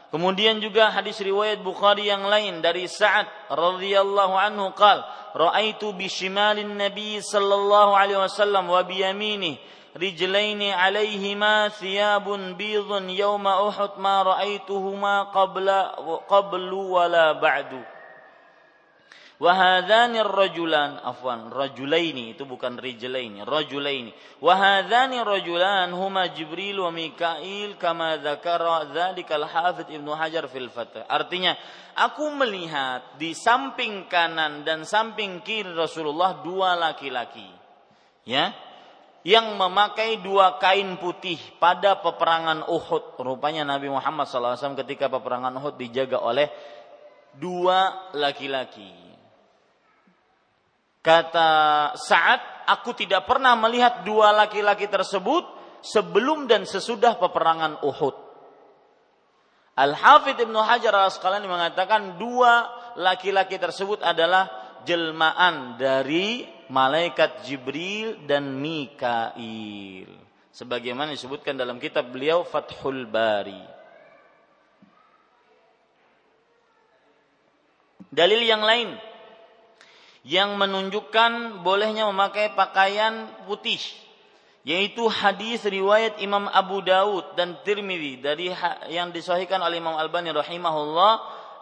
Kemudian 0.10 0.58
juga 0.58 0.90
hadis 0.90 1.22
riwayat 1.22 1.62
Bukhari 1.62 2.10
yang 2.10 2.26
lain 2.26 2.66
dari 2.66 2.90
Sa'ad 2.90 3.30
radhiyallahu 3.54 4.34
anhu 4.34 4.74
qal 4.74 5.06
ra'aitu 5.38 5.94
bi 5.94 6.10
shimalin 6.10 6.74
nabi 6.74 7.22
sallallahu 7.22 7.94
alaihi 7.94 8.18
wasallam 8.18 8.74
wa 8.74 8.82
bi 8.82 9.06
yaminihi 9.06 9.78
rijlaini 9.94 10.74
alaihima 10.74 11.70
thiyabun 11.78 12.58
bidhun 12.58 13.10
yawma 13.10 13.62
uhud 13.66 13.98
ma 13.98 14.22
ra'aituhuma 14.24 15.34
qabla 15.34 15.98
qablu 16.30 16.94
wala 16.94 17.34
ba'du 17.42 17.99
Wahadhani 19.40 20.20
rajulan 20.20 21.00
afwan 21.00 21.48
rajulaini 21.48 22.36
itu 22.36 22.44
bukan 22.44 22.76
rijlaini 22.76 23.48
rajulaini. 23.48 24.12
Wahadhani 24.44 25.24
rajulan 25.24 25.88
huma 25.96 26.28
Jibril 26.36 26.84
wa 26.84 26.92
Mikail 26.92 27.80
kama 27.80 28.20
dzakara 28.20 28.92
dzalika 28.92 29.40
al-Hafidz 29.40 29.96
Ibnu 29.96 30.12
Hajar 30.12 30.44
fil 30.52 30.68
Fath. 30.68 31.08
Artinya 31.08 31.56
aku 31.96 32.28
melihat 32.36 33.16
di 33.16 33.32
samping 33.32 34.12
kanan 34.12 34.68
dan 34.68 34.84
samping 34.84 35.40
kiri 35.40 35.72
Rasulullah 35.72 36.44
dua 36.44 36.76
laki-laki 36.76 37.48
ya 38.28 38.52
yang 39.24 39.56
memakai 39.56 40.20
dua 40.20 40.60
kain 40.60 41.00
putih 41.00 41.40
pada 41.64 42.04
peperangan 42.04 42.68
Uhud. 42.68 43.16
Rupanya 43.16 43.64
Nabi 43.64 43.88
Muhammad 43.88 44.28
SAW 44.28 44.76
ketika 44.84 45.08
peperangan 45.08 45.56
Uhud 45.56 45.80
dijaga 45.80 46.20
oleh 46.20 46.52
dua 47.40 48.12
laki-laki 48.12 49.09
Kata 51.00 51.50
Sa'ad, 51.96 52.68
aku 52.68 52.92
tidak 52.92 53.24
pernah 53.24 53.56
melihat 53.56 54.04
dua 54.04 54.36
laki-laki 54.36 54.92
tersebut 54.92 55.48
sebelum 55.80 56.44
dan 56.44 56.68
sesudah 56.68 57.16
peperangan 57.16 57.80
Uhud. 57.88 58.16
Al-Hafidh 59.80 60.44
Ibnu 60.44 60.60
Hajar 60.60 60.92
al-Asqalani 60.92 61.48
mengatakan 61.48 62.20
dua 62.20 62.68
laki-laki 63.00 63.56
tersebut 63.56 64.04
adalah 64.04 64.52
jelmaan 64.84 65.80
dari 65.80 66.44
malaikat 66.68 67.48
Jibril 67.48 68.28
dan 68.28 68.60
Mikail. 68.60 70.12
Sebagaimana 70.52 71.16
disebutkan 71.16 71.56
dalam 71.56 71.80
kitab 71.80 72.12
beliau 72.12 72.44
Fathul 72.44 73.08
Bari. 73.08 73.80
Dalil 78.12 78.42
yang 78.44 78.66
lain 78.66 79.09
yang 80.28 80.60
menunjukkan 80.60 81.64
bolehnya 81.64 82.08
memakai 82.12 82.52
pakaian 82.56 83.32
putih 83.48 83.80
yaitu 84.68 85.08
hadis 85.08 85.64
riwayat 85.64 86.20
Imam 86.20 86.52
Abu 86.52 86.84
Daud 86.84 87.34
dan 87.40 87.56
Tirmidzi 87.64 88.20
dari 88.20 88.52
yang 88.92 89.16
disahihkan 89.16 89.64
oleh 89.64 89.80
Imam 89.80 89.96
Albani 89.96 90.36
rahimahullah 90.36 91.12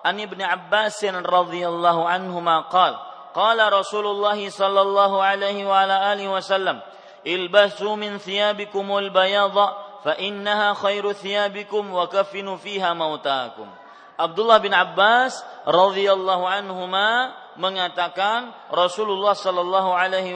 an 0.02 0.16
Ibnu 0.18 0.42
Abbas 0.42 1.06
radhiyallahu 1.06 2.02
anhu 2.04 2.42
qala 2.42 2.98
qala 3.38 3.70
Rasulullah 3.70 4.38
sallallahu 4.38 5.22
alaihi 5.22 5.62
wa 5.62 5.86
ala 5.86 6.10
alihi 6.10 6.28
wasallam 6.28 6.82
ilbasu 7.22 7.94
min 7.94 8.18
thiyabikumul 8.18 9.14
bayadha 9.14 10.02
fa 10.02 10.18
innaha 10.18 10.74
khairu 10.74 11.14
thiyabikum 11.14 11.94
wa 11.94 12.10
kafinu 12.10 12.58
fiha 12.58 12.98
mautakum 12.98 13.70
Abdullah 14.18 14.58
bin 14.58 14.74
Abbas 14.74 15.38
radhiyallahu 15.70 16.50
anhuma 16.50 17.30
mengatakan 17.58 18.54
Rasulullah 18.70 19.34
Shallallahu 19.34 19.92
Alaihi 19.94 20.34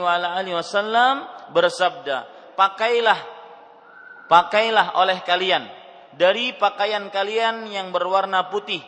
Wasallam 0.52 1.26
bersabda, 1.54 2.26
pakailah, 2.58 3.18
pakailah 4.26 4.98
oleh 4.98 5.22
kalian 5.22 5.64
dari 6.18 6.52
pakaian 6.58 7.08
kalian 7.08 7.70
yang 7.70 7.94
berwarna 7.94 8.50
putih. 8.52 8.82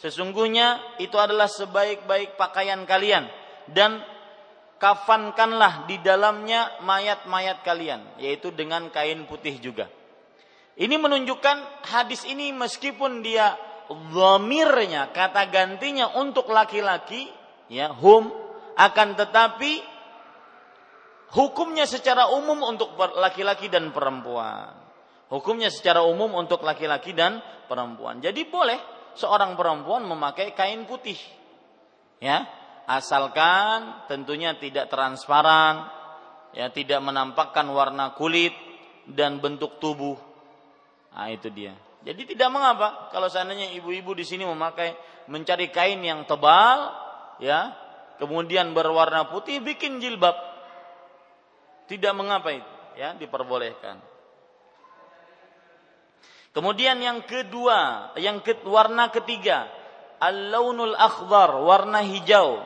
Sesungguhnya 0.00 0.98
itu 0.98 1.14
adalah 1.14 1.46
sebaik-baik 1.46 2.34
pakaian 2.34 2.82
kalian 2.82 3.30
dan 3.70 4.02
kafankanlah 4.82 5.86
di 5.86 6.02
dalamnya 6.02 6.82
mayat-mayat 6.82 7.62
kalian, 7.62 8.02
yaitu 8.18 8.50
dengan 8.50 8.90
kain 8.90 9.22
putih 9.24 9.56
juga. 9.62 9.86
Ini 10.74 10.98
menunjukkan 10.98 11.86
hadis 11.86 12.26
ini 12.26 12.50
meskipun 12.50 13.22
dia 13.22 13.54
zamirnya 14.10 15.14
kata 15.14 15.46
gantinya 15.46 16.18
untuk 16.18 16.50
laki-laki 16.50 17.30
ya 17.68 17.92
hum 17.92 18.28
akan 18.74 19.14
tetapi 19.14 19.80
hukumnya 21.34 21.86
secara 21.86 22.30
umum 22.34 22.62
untuk 22.64 22.94
laki-laki 22.98 23.70
dan 23.70 23.90
perempuan. 23.94 24.84
Hukumnya 25.32 25.72
secara 25.72 26.04
umum 26.04 26.30
untuk 26.36 26.62
laki-laki 26.62 27.16
dan 27.16 27.40
perempuan. 27.66 28.20
Jadi 28.20 28.46
boleh 28.46 28.78
seorang 29.18 29.56
perempuan 29.58 30.04
memakai 30.06 30.52
kain 30.52 30.84
putih. 30.86 31.18
Ya, 32.22 32.46
asalkan 32.86 34.06
tentunya 34.06 34.54
tidak 34.60 34.92
transparan, 34.92 35.90
ya 36.54 36.70
tidak 36.70 37.02
menampakkan 37.02 37.66
warna 37.72 38.14
kulit 38.14 38.54
dan 39.10 39.42
bentuk 39.42 39.82
tubuh. 39.82 40.16
Nah, 41.14 41.28
itu 41.30 41.50
dia. 41.50 41.74
Jadi 42.04 42.36
tidak 42.36 42.52
mengapa 42.52 43.08
kalau 43.08 43.32
seandainya 43.32 43.72
ibu-ibu 43.80 44.12
di 44.12 44.28
sini 44.28 44.44
memakai 44.44 44.92
mencari 45.32 45.72
kain 45.72 46.04
yang 46.04 46.28
tebal, 46.28 46.92
ya, 47.38 47.74
kemudian 48.18 48.74
berwarna 48.74 49.30
putih 49.30 49.62
bikin 49.62 50.02
jilbab. 50.02 50.34
Tidak 51.84 52.12
mengapa 52.16 52.54
itu, 52.54 52.72
ya, 52.96 53.12
diperbolehkan. 53.14 54.00
Kemudian 56.54 57.02
yang 57.02 57.26
kedua, 57.26 58.10
yang 58.14 58.38
ke, 58.38 58.62
warna 58.64 59.10
ketiga, 59.10 59.66
al-launul 60.22 60.94
akhdar, 60.94 61.58
warna 61.60 62.00
hijau. 62.06 62.62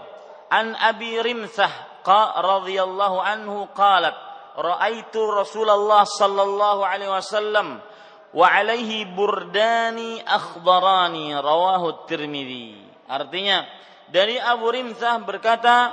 An 0.49 0.77
Abi 0.77 1.17
Rimsah 1.21 2.01
radhiyallahu 2.41 3.21
anhu 3.21 3.69
qalat, 3.77 4.17
ra'aitu 4.57 5.21
Rasulullah 5.29 6.09
sallallahu 6.09 6.81
alaihi 6.81 7.13
wasallam 7.13 7.85
wa 8.33 8.47
alaihi 8.49 9.09
burdani 9.13 10.21
akhbarani 10.25 11.37
rawahu 11.37 12.09
Tirmidzi. 12.09 12.81
Artinya 13.09 13.65
dari 14.09 14.41
Abu 14.41 14.73
Rimsah 14.73 15.21
berkata, 15.23 15.93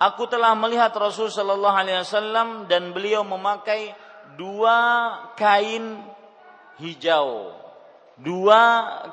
aku 0.00 0.28
telah 0.28 0.52
melihat 0.54 0.92
Rasul 0.96 1.32
sallallahu 1.32 1.76
alaihi 1.76 2.02
wasallam 2.02 2.68
dan 2.68 2.92
beliau 2.92 3.24
memakai 3.24 3.94
dua 4.36 4.78
kain 5.34 6.02
hijau. 6.80 7.54
Dua 8.18 8.62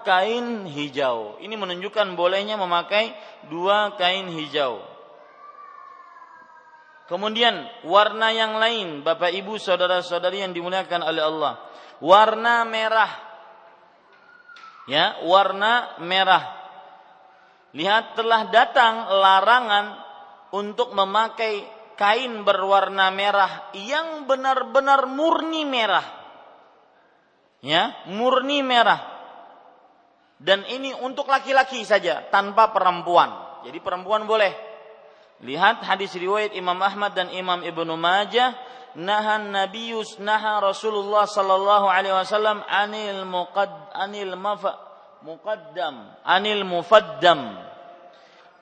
kain 0.01 0.65
hijau. 0.65 1.37
Ini 1.37 1.53
menunjukkan 1.53 2.17
bolehnya 2.17 2.57
memakai 2.57 3.13
dua 3.47 3.93
kain 3.95 4.25
hijau. 4.33 4.81
Kemudian 7.05 7.69
warna 7.85 8.33
yang 8.33 8.57
lain, 8.57 9.05
Bapak 9.05 9.29
Ibu, 9.29 9.61
saudara-saudari 9.61 10.41
yang 10.41 10.57
dimuliakan 10.57 11.05
oleh 11.05 11.21
Allah 11.21 11.53
warna 12.03 12.65
merah. 12.67 13.11
Ya, 14.85 15.17
warna 15.25 15.97
merah. 16.01 16.54
Lihat 17.75 18.15
telah 18.15 18.47
datang 18.55 19.11
larangan 19.11 19.85
untuk 20.55 20.95
memakai 20.95 21.67
kain 21.99 22.47
berwarna 22.47 23.11
merah 23.11 23.67
yang 23.75 24.23
benar-benar 24.23 25.11
murni 25.11 25.67
merah. 25.67 26.07
Ya, 27.59 27.91
murni 28.07 28.63
merah. 28.63 29.03
Dan 30.39 30.63
ini 30.71 30.95
untuk 31.03 31.27
laki-laki 31.27 31.83
saja 31.83 32.23
tanpa 32.31 32.71
perempuan. 32.71 33.59
Jadi 33.67 33.79
perempuan 33.83 34.23
boleh. 34.23 34.55
Lihat 35.43 35.83
hadis 35.83 36.15
riwayat 36.15 36.55
Imam 36.55 36.79
Ahmad 36.79 37.11
dan 37.11 37.27
Imam 37.35 37.59
Ibnu 37.59 37.99
Majah 37.99 38.55
nahan 38.95 39.51
nabiyus 39.51 40.23
naha 40.23 40.63
Rasulullah 40.63 41.27
sallallahu 41.27 41.91
alaihi 41.91 42.15
wasallam 42.15 42.63
anil 42.63 43.27
muqad 43.27 43.67
anil 43.91 44.39
mafa 44.39 44.79
muqaddam 45.25 46.15
anil 46.23 46.63
mufaddam 46.63 47.64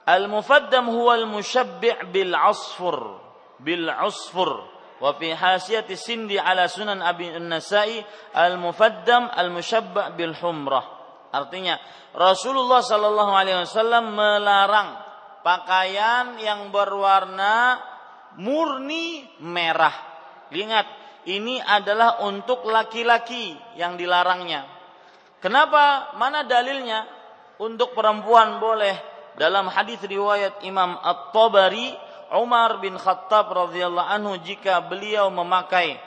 al 0.05 0.27
mufaddam 0.27 0.89
huwa 0.91 1.15
al 1.15 1.25
mushabbi' 1.27 2.11
bil 2.11 2.35
asfur 2.35 3.19
bil 3.59 3.87
asfur 3.87 4.67
wa 4.99 5.11
fi 5.19 5.31
hasiyati 5.31 5.95
sindi 5.95 6.39
ala 6.39 6.67
sunan 6.67 6.99
abi 7.03 7.31
an-nasai 7.31 8.03
al 8.35 8.59
mufaddam 8.59 9.31
al 9.31 9.51
mushabba' 9.51 10.15
bil 10.15 10.35
humrah 10.37 10.83
artinya 11.31 11.79
Rasulullah 12.13 12.85
sallallahu 12.85 13.31
alaihi 13.33 13.63
wasallam 13.65 14.13
melarang 14.13 14.99
pakaian 15.41 16.37
yang 16.39 16.69
berwarna 16.69 17.81
murni 18.37 19.27
merah 19.41 20.13
Ingat, 20.53 20.87
ini 21.25 21.57
adalah 21.57 22.21
untuk 22.21 22.69
laki-laki 22.69 23.57
yang 23.73 23.97
dilarangnya. 23.97 24.69
Kenapa? 25.41 26.13
Mana 26.15 26.45
dalilnya? 26.45 27.09
Untuk 27.57 27.97
perempuan 27.97 28.61
boleh. 28.61 29.12
Dalam 29.39 29.69
hadis 29.69 29.99
riwayat 30.03 30.61
Imam 30.65 30.97
At-Tabari, 31.01 31.93
Umar 32.33 32.81
bin 32.81 32.97
Khattab 32.97 33.49
radhiyallahu 33.49 34.09
anhu 34.09 34.33
jika 34.41 34.81
beliau 34.85 35.29
memakai 35.29 35.97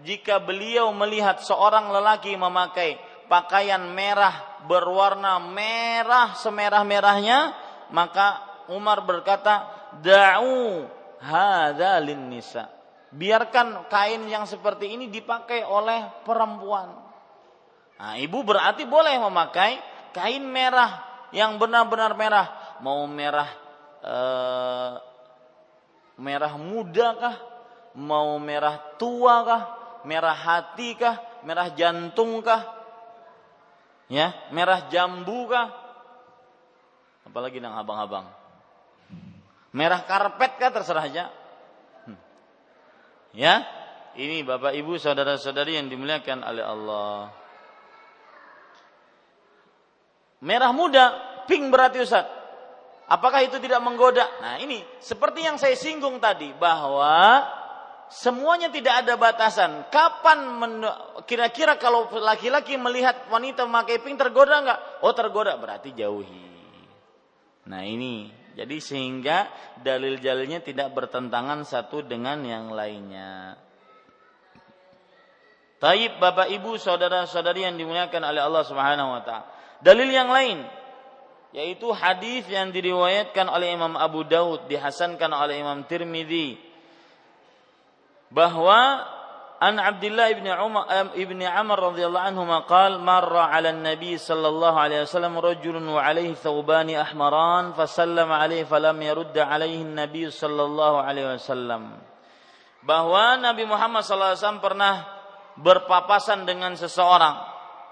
jika 0.00 0.40
beliau 0.40 0.88
melihat 0.96 1.44
seorang 1.44 1.92
lelaki 1.92 2.32
memakai 2.32 2.96
pakaian 3.28 3.84
merah 3.92 4.64
berwarna 4.64 5.36
merah 5.38 6.32
semerah-merahnya, 6.40 7.52
maka 7.92 8.40
Umar 8.72 9.04
berkata, 9.04 9.68
"Da'u 10.00 10.88
hadza 11.20 12.00
nisa." 12.00 12.80
biarkan 13.10 13.90
kain 13.90 14.22
yang 14.30 14.46
seperti 14.46 14.94
ini 14.94 15.10
dipakai 15.10 15.66
oleh 15.66 16.22
perempuan. 16.22 16.94
Nah, 18.00 18.14
ibu 18.16 18.40
berarti 18.46 18.86
boleh 18.86 19.18
memakai 19.18 19.76
kain 20.14 20.46
merah 20.46 21.04
yang 21.34 21.58
benar-benar 21.58 22.14
merah, 22.14 22.46
mau 22.80 23.04
merah 23.08 23.48
eh, 24.04 24.92
merah 26.20 26.54
muda 26.60 27.08
kah, 27.16 27.36
mau 27.96 28.36
merah 28.36 28.76
tua 29.00 29.40
kah, 29.44 29.62
merah 30.04 30.36
hati 30.36 30.94
kah, 30.94 31.16
merah 31.48 31.72
jantung 31.72 32.44
kah, 32.44 32.60
ya, 34.12 34.36
merah 34.52 34.84
jambu 34.92 35.48
kah, 35.48 35.72
apalagi 37.24 37.56
nang 37.58 37.76
abang-abang, 37.80 38.28
merah 39.72 40.04
karpet 40.04 40.60
kah 40.60 40.70
terserah 40.70 41.08
aja. 41.08 41.24
Ya, 43.30 43.62
ini 44.18 44.42
Bapak 44.42 44.74
Ibu 44.74 44.98
saudara-saudari 44.98 45.78
yang 45.78 45.86
dimuliakan 45.86 46.42
oleh 46.42 46.66
Allah. 46.66 47.30
Merah 50.42 50.74
muda, 50.74 51.04
pink 51.46 51.70
berarti 51.70 52.02
Ustaz. 52.02 52.39
Apakah 53.10 53.42
itu 53.42 53.58
tidak 53.58 53.82
menggoda? 53.82 54.22
Nah, 54.38 54.62
ini 54.62 54.86
seperti 55.02 55.42
yang 55.42 55.58
saya 55.58 55.74
singgung 55.74 56.22
tadi 56.22 56.54
bahwa 56.54 57.42
semuanya 58.06 58.70
tidak 58.70 59.02
ada 59.02 59.18
batasan. 59.18 59.90
Kapan 59.90 60.78
kira-kira 61.26 61.74
kalau 61.74 62.06
laki-laki 62.06 62.78
melihat 62.78 63.26
wanita 63.26 63.66
memakai 63.66 63.98
pink 63.98 64.14
tergoda 64.14 64.62
enggak? 64.62 64.78
Oh, 65.02 65.10
tergoda 65.10 65.58
berarti 65.58 65.90
jauhi. 65.90 66.46
Nah, 67.66 67.82
ini 67.82 68.30
jadi 68.54 68.78
sehingga 68.78 69.50
dalil-dalilnya 69.82 70.62
tidak 70.62 70.94
bertentangan 70.94 71.66
satu 71.66 72.06
dengan 72.06 72.46
yang 72.46 72.70
lainnya. 72.70 73.58
Taib 75.82 76.22
Bapak 76.22 76.46
Ibu 76.46 76.78
saudara-saudari 76.78 77.66
yang 77.66 77.74
dimuliakan 77.74 78.22
oleh 78.22 78.38
Allah 78.38 78.62
Subhanahu 78.62 79.18
wa 79.18 79.22
taala. 79.26 79.50
Dalil 79.82 80.12
yang 80.12 80.30
lain 80.30 80.60
yaitu 81.50 81.90
hadis 81.90 82.46
yang 82.46 82.70
diriwayatkan 82.70 83.50
oleh 83.50 83.74
Imam 83.74 83.98
Abu 83.98 84.22
Daud 84.22 84.70
dihasankan 84.70 85.34
oleh 85.34 85.58
Imam 85.58 85.82
Tirmidzi 85.82 86.54
bahwa 88.30 89.02
an 89.58 89.76
Abdullah 89.82 90.30
ibn 90.30 90.46
Umar 90.46 90.86
ibn 91.18 91.42
Amr 91.42 91.92
radhiyallahu 91.92 92.26
anhu 92.32 92.46
maqal 92.46 93.02
marra 93.02 93.50
'ala 93.50 93.74
an-nabi 93.74 94.14
sallallahu 94.14 94.78
alaihi 94.78 95.04
wasallam 95.04 95.36
rajulun 95.36 95.84
wa 95.90 96.00
'alaihi 96.00 96.38
thawbani 96.38 96.94
ahmaran 96.94 97.74
fasallama 97.74 98.38
'alaihi 98.38 98.64
falam 98.64 98.96
yurd 99.02 99.34
'alaihi 99.34 99.82
an-nabi 99.82 100.30
sallallahu 100.30 101.02
alaihi 101.02 101.34
wasallam. 101.34 101.98
Bahwa 102.80 103.36
Nabi 103.36 103.68
Muhammad 103.68 104.00
sallallahu 104.06 104.32
alaihi 104.32 104.40
wasallam 104.40 104.64
pernah 104.64 104.94
berpapasan 105.60 106.48
dengan 106.48 106.72
seseorang. 106.78 107.49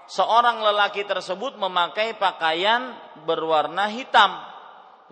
Seorang 0.09 0.65
lelaki 0.65 1.05
tersebut 1.05 1.53
memakai 1.61 2.17
pakaian 2.17 2.97
berwarna 3.29 3.85
hitam, 3.93 4.41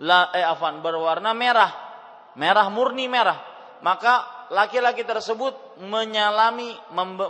La, 0.02 0.30
eh, 0.34 0.42
afan, 0.42 0.82
berwarna 0.82 1.34
merah, 1.34 1.70
merah 2.34 2.66
murni 2.70 3.06
merah. 3.06 3.38
Maka 3.82 4.46
laki-laki 4.50 5.06
tersebut 5.06 5.78
menyalami 5.86 6.74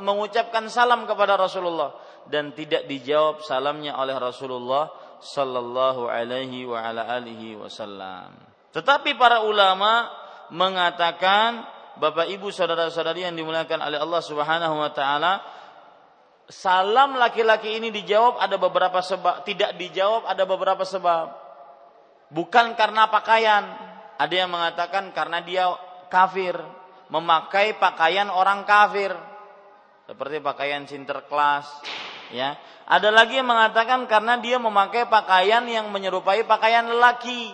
mengucapkan 0.00 0.64
salam 0.72 1.04
kepada 1.04 1.36
Rasulullah 1.36 1.92
dan 2.28 2.56
tidak 2.56 2.88
dijawab 2.88 3.44
salamnya 3.44 3.96
oleh 4.00 4.16
Rasulullah 4.16 4.88
sallallahu 5.20 6.08
alaihi 6.08 6.64
wa 6.68 6.80
ala 6.80 7.08
alihi 7.08 7.58
wasallam. 7.58 8.32
Tetapi 8.72 9.16
para 9.16 9.44
ulama 9.44 10.08
mengatakan 10.54 11.64
Bapak 11.98 12.30
Ibu 12.30 12.54
saudara-saudari 12.54 13.26
yang 13.26 13.34
dimuliakan 13.34 13.82
oleh 13.82 13.98
Allah 13.98 14.22
Subhanahu 14.22 14.74
wa 14.78 14.90
taala 14.94 15.42
salam 16.49 17.20
laki-laki 17.20 17.76
ini 17.78 17.92
dijawab 17.92 18.40
ada 18.40 18.57
beberapa 18.57 18.99
sebab. 19.05 19.44
Tidak 19.44 19.76
dijawab 19.76 20.26
ada 20.26 20.44
beberapa 20.49 20.82
sebab. 20.82 21.32
Bukan 22.32 22.74
karena 22.74 23.09
pakaian. 23.09 23.64
Ada 24.18 24.34
yang 24.34 24.51
mengatakan 24.51 25.14
karena 25.14 25.44
dia 25.44 25.70
kafir. 26.11 26.57
Memakai 27.09 27.76
pakaian 27.76 28.28
orang 28.28 28.64
kafir. 28.64 29.14
Seperti 30.09 30.40
pakaian 30.40 30.88
sinterklas 30.88 31.68
ya. 32.32 32.57
Ada 32.88 33.12
lagi 33.12 33.36
yang 33.36 33.49
mengatakan 33.49 34.09
karena 34.09 34.40
dia 34.40 34.57
memakai 34.57 35.05
pakaian 35.05 35.61
yang 35.68 35.92
menyerupai 35.92 36.49
pakaian 36.49 36.88
lelaki. 36.88 37.53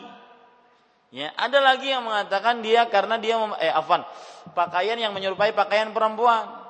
Ya 1.14 1.30
ada 1.38 1.62
lagi 1.62 1.90
yang 1.94 2.02
mengatakan 2.06 2.58
dia 2.58 2.90
karena 2.90 3.18
dia 3.22 3.38
eh 3.62 3.70
afan 3.70 4.02
pakaian 4.50 4.98
yang 4.98 5.14
menyerupai 5.14 5.54
pakaian 5.54 5.94
perempuan 5.94 6.63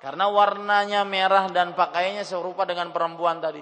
Karena 0.00 0.32
warnanya 0.32 1.04
merah 1.04 1.52
dan 1.52 1.76
pakaiannya 1.76 2.24
serupa 2.24 2.64
dengan 2.64 2.88
perempuan 2.88 3.36
tadi. 3.38 3.60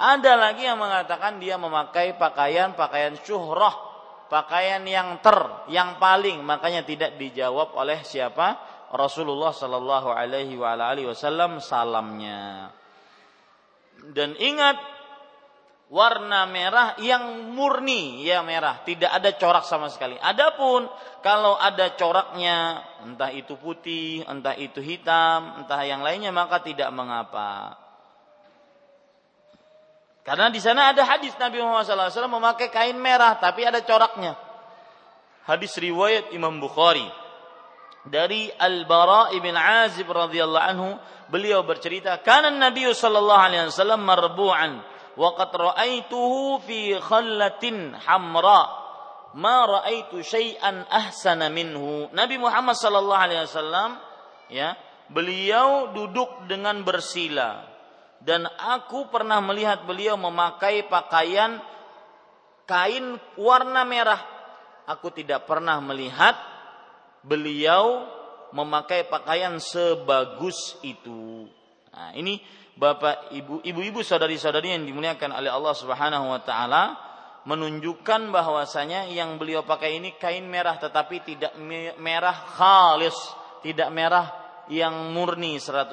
Ada 0.00 0.36
lagi 0.36 0.68
yang 0.68 0.80
mengatakan 0.80 1.40
dia 1.40 1.56
memakai 1.56 2.16
pakaian-pakaian 2.20 3.16
syuhrah, 3.20 3.72
pakaian 4.28 4.84
yang 4.84 5.20
ter, 5.24 5.36
yang 5.72 5.96
paling, 5.96 6.44
makanya 6.44 6.84
tidak 6.84 7.16
dijawab 7.16 7.72
oleh 7.76 8.00
siapa? 8.04 8.60
Rasulullah 8.92 9.56
Shallallahu 9.56 10.08
Alaihi 10.12 10.56
Wasallam 11.08 11.64
salamnya. 11.64 12.72
Dan 14.12 14.36
ingat 14.40 14.99
warna 15.90 16.46
merah 16.46 16.94
yang 17.02 17.50
murni 17.50 18.22
ya 18.22 18.46
merah, 18.46 18.80
tidak 18.86 19.10
ada 19.10 19.34
corak 19.34 19.66
sama 19.66 19.90
sekali. 19.90 20.14
Adapun 20.22 20.86
kalau 21.20 21.58
ada 21.58 21.90
coraknya, 21.98 22.80
entah 23.02 23.34
itu 23.34 23.58
putih, 23.58 24.22
entah 24.24 24.54
itu 24.54 24.78
hitam, 24.78 25.60
entah 25.60 25.82
yang 25.82 26.00
lainnya 26.06 26.30
maka 26.30 26.62
tidak 26.62 26.88
mengapa. 26.94 27.74
Karena 30.22 30.46
di 30.46 30.62
sana 30.62 30.94
ada 30.94 31.02
hadis 31.02 31.34
Nabi 31.42 31.58
Muhammad 31.58 31.90
SAW 31.90 32.30
memakai 32.30 32.70
kain 32.70 32.94
merah 32.94 33.34
tapi 33.42 33.66
ada 33.66 33.82
coraknya. 33.82 34.38
Hadis 35.42 35.74
riwayat 35.74 36.30
Imam 36.30 36.62
Bukhari 36.62 37.08
dari 38.06 38.46
Al 38.54 38.86
Bara 38.86 39.34
ibn 39.34 39.52
Azib 39.58 40.06
radhiyallahu 40.06 40.66
anhu 40.70 40.88
beliau 41.32 41.66
bercerita 41.66 42.22
kana 42.22 42.52
Nabi 42.52 42.86
sallallahu 42.86 43.42
alaihi 43.42 43.66
wasallam 43.74 44.06
marbu'an 44.06 44.86
wa 45.20 45.36
qad 45.36 45.52
ra'aituhu 45.52 46.64
fi 46.64 46.96
khallatin 46.96 47.92
hamra. 48.00 48.80
Ma 49.36 49.62
ra'aitu 49.68 50.24
syai'an 50.24 50.88
ahsana 50.88 51.52
minhu. 51.52 52.08
Nabi 52.16 52.40
Muhammad 52.40 52.74
sallallahu 52.74 53.24
alaihi 53.28 53.46
wasallam 53.46 54.00
ya 54.50 54.74
beliau 55.12 55.92
duduk 55.92 56.48
dengan 56.48 56.80
bersila. 56.82 57.68
Dan 58.20 58.48
aku 58.48 59.08
pernah 59.12 59.38
melihat 59.40 59.86
beliau 59.86 60.18
memakai 60.18 60.88
pakaian 60.88 61.62
kain 62.66 63.16
warna 63.38 63.86
merah. 63.86 64.20
Aku 64.90 65.14
tidak 65.14 65.46
pernah 65.46 65.78
melihat 65.78 66.34
beliau 67.22 68.08
memakai 68.50 69.06
pakaian 69.06 69.56
sebagus 69.62 70.74
itu. 70.82 71.46
Nah 71.94 72.10
ini 72.18 72.42
Bapak, 72.80 73.28
Ibu, 73.36 73.60
ibu-ibu, 73.60 74.00
saudari-saudari 74.00 74.72
yang 74.72 74.88
dimuliakan 74.88 75.36
oleh 75.36 75.52
Allah 75.52 75.76
Subhanahu 75.76 76.32
wa 76.32 76.40
taala 76.40 76.96
menunjukkan 77.44 78.32
bahwasanya 78.32 79.04
yang 79.12 79.36
beliau 79.36 79.68
pakai 79.68 80.00
ini 80.00 80.16
kain 80.16 80.48
merah 80.48 80.80
tetapi 80.80 81.20
tidak 81.20 81.52
merah 82.00 82.32
khalis, 82.56 83.16
tidak 83.60 83.92
merah 83.92 84.32
yang 84.72 85.12
murni 85.12 85.60
100%. 85.60 85.92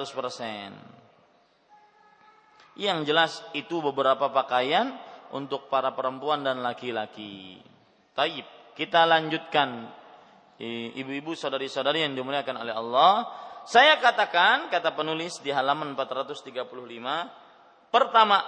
Yang 2.80 2.98
jelas 3.04 3.32
itu 3.52 3.84
beberapa 3.84 4.32
pakaian 4.32 4.96
untuk 5.36 5.68
para 5.68 5.92
perempuan 5.92 6.40
dan 6.40 6.64
laki-laki. 6.64 7.60
Taib, 8.16 8.48
kita 8.72 9.04
lanjutkan 9.04 9.92
ibu-ibu 10.96 11.36
saudari-saudari 11.36 12.08
yang 12.08 12.16
dimuliakan 12.16 12.64
oleh 12.64 12.72
Allah 12.72 13.28
saya 13.68 14.00
katakan, 14.00 14.72
kata 14.72 14.96
penulis 14.96 15.44
di 15.44 15.52
halaman 15.52 15.92
435, 15.92 16.72
pertama, 17.92 18.40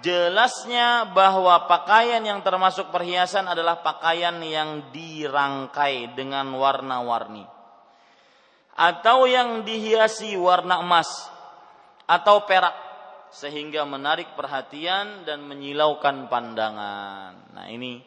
jelasnya 0.00 1.12
bahwa 1.12 1.68
pakaian 1.68 2.24
yang 2.24 2.40
termasuk 2.40 2.88
perhiasan 2.88 3.52
adalah 3.52 3.84
pakaian 3.84 4.32
yang 4.40 4.88
dirangkai 4.88 6.16
dengan 6.16 6.48
warna-warni. 6.56 7.44
Atau 8.72 9.28
yang 9.28 9.60
dihiasi 9.68 10.40
warna 10.40 10.80
emas 10.80 11.28
atau 12.08 12.48
perak 12.48 12.72
sehingga 13.28 13.84
menarik 13.84 14.32
perhatian 14.32 15.28
dan 15.28 15.44
menyilaukan 15.44 16.32
pandangan. 16.32 17.52
Nah, 17.52 17.68
ini 17.68 18.00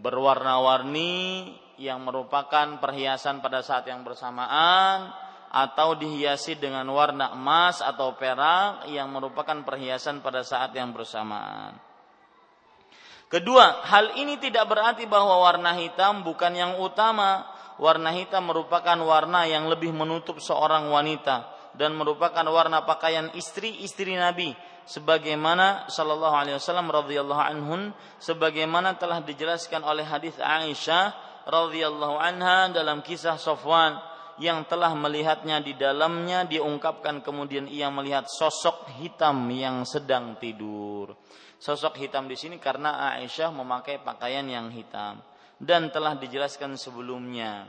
berwarna-warni 0.00 1.52
yang 1.76 2.00
merupakan 2.00 2.80
perhiasan 2.80 3.44
pada 3.44 3.60
saat 3.60 3.84
yang 3.92 4.00
bersamaan 4.00 5.12
atau 5.52 5.92
dihiasi 5.92 6.56
dengan 6.56 6.88
warna 6.88 7.36
emas 7.36 7.84
atau 7.84 8.16
perak 8.16 8.88
yang 8.88 9.12
merupakan 9.12 9.60
perhiasan 9.60 10.24
pada 10.24 10.40
saat 10.40 10.72
yang 10.72 10.96
bersamaan. 10.96 11.76
Kedua, 13.28 13.84
hal 13.84 14.16
ini 14.16 14.40
tidak 14.40 14.64
berarti 14.68 15.04
bahwa 15.04 15.44
warna 15.44 15.76
hitam 15.76 16.24
bukan 16.24 16.52
yang 16.56 16.72
utama. 16.80 17.44
Warna 17.76 18.12
hitam 18.12 18.48
merupakan 18.48 18.96
warna 19.00 19.48
yang 19.48 19.68
lebih 19.68 19.92
menutup 19.92 20.36
seorang 20.40 20.92
wanita 20.92 21.48
dan 21.72 21.96
merupakan 21.96 22.44
warna 22.44 22.84
pakaian 22.84 23.32
istri-istri 23.32 24.16
Nabi 24.16 24.52
sebagaimana 24.84 25.88
sallallahu 25.88 26.36
alaihi 26.36 26.56
wasallam 26.60 26.92
radhiyallahu 26.92 27.42
anhun 27.42 27.82
sebagaimana 28.20 29.00
telah 29.00 29.24
dijelaskan 29.24 29.80
oleh 29.80 30.04
hadis 30.04 30.36
Aisyah 30.36 31.16
radhiyallahu 31.48 32.20
anha 32.20 32.68
dalam 32.70 33.00
kisah 33.00 33.40
Sofwan 33.40 34.11
yang 34.40 34.64
telah 34.64 34.96
melihatnya 34.96 35.60
di 35.60 35.76
dalamnya 35.76 36.48
diungkapkan 36.48 37.20
kemudian 37.20 37.68
ia 37.68 37.92
melihat 37.92 38.24
sosok 38.30 38.88
hitam 39.02 39.44
yang 39.52 39.84
sedang 39.84 40.40
tidur. 40.40 41.12
Sosok 41.60 42.00
hitam 42.00 42.26
di 42.26 42.34
sini 42.34 42.56
karena 42.56 43.12
Aisyah 43.18 43.52
memakai 43.52 44.00
pakaian 44.00 44.46
yang 44.48 44.72
hitam 44.72 45.20
dan 45.60 45.92
telah 45.92 46.16
dijelaskan 46.16 46.74
sebelumnya. 46.80 47.68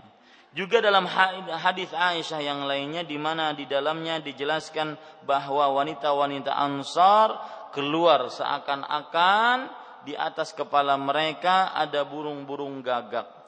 Juga 0.53 0.79
dalam 0.79 1.09
hadis 1.09 1.89
Aisyah 1.91 2.41
yang 2.41 2.69
lainnya 2.69 3.01
di 3.01 3.17
mana 3.17 3.57
di 3.57 3.65
dalamnya 3.65 4.21
dijelaskan 4.21 4.95
bahwa 5.25 5.67
wanita-wanita 5.81 6.53
Ansar 6.53 7.29
keluar 7.73 8.29
seakan-akan 8.29 9.81
di 10.05 10.13
atas 10.13 10.53
kepala 10.53 10.93
mereka 10.95 11.73
ada 11.73 12.05
burung-burung 12.05 12.85
gagak 12.85 13.42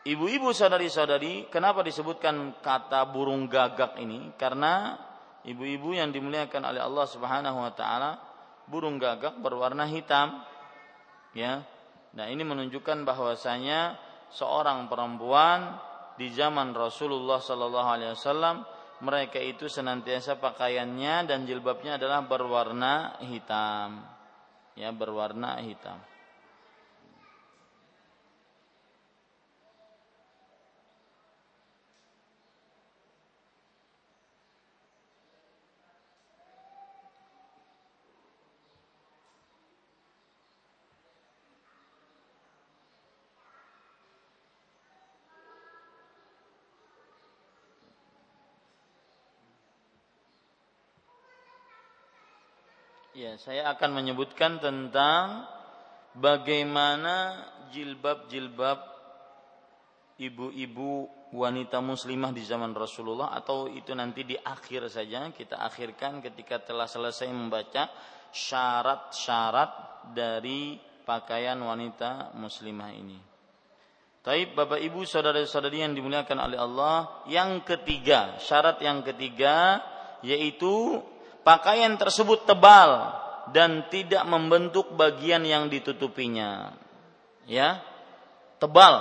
Ibu-ibu 0.00 0.56
saudari-saudari, 0.56 1.52
kenapa 1.52 1.84
disebutkan 1.84 2.56
kata 2.64 3.04
burung 3.12 3.44
gagak 3.52 4.00
ini? 4.00 4.32
Karena 4.40 4.96
ibu-ibu 5.44 5.92
yang 5.92 6.08
dimuliakan 6.08 6.72
oleh 6.72 6.80
Allah 6.80 7.04
Subhanahu 7.04 7.58
wa 7.60 7.72
taala, 7.76 8.16
burung 8.64 8.96
gagak 8.96 9.36
berwarna 9.44 9.84
hitam. 9.84 10.40
Ya. 11.36 11.68
Nah, 12.16 12.26
ini 12.32 12.40
menunjukkan 12.40 13.04
bahwasanya 13.04 14.00
seorang 14.32 14.88
perempuan 14.88 15.76
di 16.16 16.32
zaman 16.32 16.72
Rasulullah 16.72 17.38
sallallahu 17.38 17.88
alaihi 17.92 18.16
wasallam 18.16 18.64
mereka 19.04 19.36
itu 19.36 19.68
senantiasa 19.68 20.40
pakaiannya 20.40 21.28
dan 21.28 21.44
jilbabnya 21.44 22.00
adalah 22.00 22.24
berwarna 22.24 23.20
hitam. 23.20 24.00
Ya, 24.80 24.96
berwarna 24.96 25.60
hitam. 25.60 26.09
Ya, 53.20 53.36
saya 53.36 53.68
akan 53.76 54.00
menyebutkan 54.00 54.64
tentang 54.64 55.44
bagaimana 56.16 57.44
jilbab-jilbab 57.68 58.80
ibu-ibu 60.16 61.04
wanita 61.36 61.84
muslimah 61.84 62.32
di 62.32 62.40
zaman 62.48 62.72
Rasulullah 62.72 63.36
atau 63.36 63.68
itu 63.68 63.92
nanti 63.92 64.24
di 64.24 64.40
akhir 64.40 64.88
saja 64.88 65.28
kita 65.36 65.60
akhirkan 65.60 66.24
ketika 66.24 66.64
telah 66.64 66.88
selesai 66.88 67.28
membaca 67.28 67.92
syarat-syarat 68.32 69.72
dari 70.16 70.80
pakaian 71.04 71.60
wanita 71.60 72.32
muslimah 72.40 72.90
ini. 72.96 73.20
Taib 74.24 74.56
Bapak 74.56 74.80
Ibu 74.80 75.04
saudara-saudari 75.04 75.84
yang 75.84 75.92
dimuliakan 75.92 76.40
oleh 76.40 76.56
Allah, 76.56 77.20
yang 77.28 77.60
ketiga, 77.68 78.40
syarat 78.40 78.80
yang 78.80 79.04
ketiga 79.04 79.84
yaitu 80.24 81.04
pakaian 81.42 81.96
tersebut 81.96 82.44
tebal 82.44 83.16
dan 83.50 83.86
tidak 83.90 84.22
membentuk 84.26 84.94
bagian 84.94 85.42
yang 85.42 85.66
ditutupinya. 85.66 86.74
Ya. 87.48 87.82
Tebal, 88.60 88.94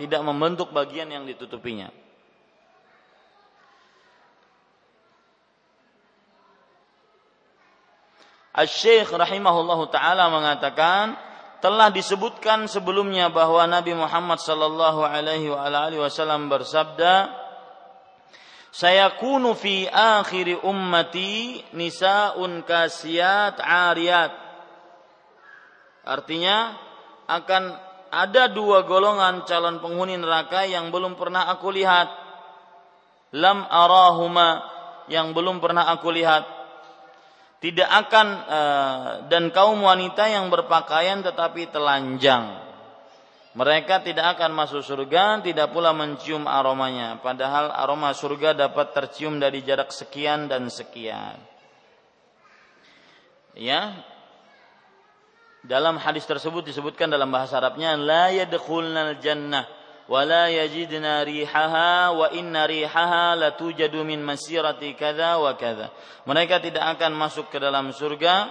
tidak 0.00 0.24
membentuk 0.24 0.72
bagian 0.72 1.12
yang 1.12 1.28
ditutupinya. 1.28 1.92
Asy-Syaikh 8.54 9.10
rahimahullahu 9.10 9.90
taala 9.90 10.30
mengatakan 10.30 11.18
telah 11.58 11.90
disebutkan 11.90 12.70
sebelumnya 12.70 13.26
bahwa 13.26 13.66
Nabi 13.66 13.98
Muhammad 13.98 14.38
sallallahu 14.38 15.02
alaihi 15.02 15.50
wasallam 15.98 16.46
bersabda 16.46 17.43
sayakunu 18.74 19.54
fi 19.54 19.86
akhir 19.86 20.66
ummati 20.66 21.62
nisaun 21.78 22.66
kasiyat 22.66 23.62
ariyat. 23.62 24.34
Artinya 26.04 26.74
akan 27.30 27.62
ada 28.10 28.50
dua 28.50 28.82
golongan 28.84 29.46
calon 29.46 29.78
penghuni 29.78 30.18
neraka 30.18 30.66
yang 30.66 30.90
belum 30.90 31.14
pernah 31.14 31.46
aku 31.54 31.70
lihat. 31.70 32.10
Lam 33.34 33.66
arahuma 33.66 34.62
yang 35.06 35.30
belum 35.34 35.62
pernah 35.62 35.86
aku 35.94 36.10
lihat. 36.10 36.44
Tidak 37.62 37.88
akan 37.88 38.26
uh, 38.44 39.08
dan 39.32 39.48
kaum 39.48 39.80
wanita 39.80 40.28
yang 40.28 40.52
berpakaian 40.52 41.24
tetapi 41.24 41.72
telanjang 41.72 42.63
mereka 43.54 44.02
tidak 44.02 44.34
akan 44.34 44.50
masuk 44.50 44.82
surga, 44.82 45.38
tidak 45.38 45.70
pula 45.70 45.94
mencium 45.94 46.50
aromanya. 46.50 47.22
Padahal 47.22 47.70
aroma 47.70 48.10
surga 48.10 48.50
dapat 48.50 48.90
tercium 48.90 49.38
dari 49.38 49.62
jarak 49.62 49.94
sekian 49.94 50.50
dan 50.50 50.66
sekian. 50.66 51.38
Ya. 53.54 53.94
Dalam 55.62 56.02
hadis 56.02 56.26
tersebut 56.26 56.66
disebutkan 56.66 57.06
dalam 57.06 57.30
bahasa 57.30 57.62
Arabnya 57.62 57.94
jannah 59.22 59.64
wa 60.10 60.20
la 60.26 60.50
yajidna 60.50 61.22
rihaha 61.24 62.10
wa 62.10 62.26
inna 62.34 62.66
rihaha 62.66 63.38
latujadu 63.38 64.02
min 64.02 64.18
masirati 64.18 64.98
kadza 64.98 65.38
wa 65.38 65.54
kadza. 65.54 65.94
Mereka 66.26 66.58
tidak 66.58 66.98
akan 66.98 67.14
masuk 67.14 67.54
ke 67.54 67.62
dalam 67.62 67.94
surga 67.94 68.50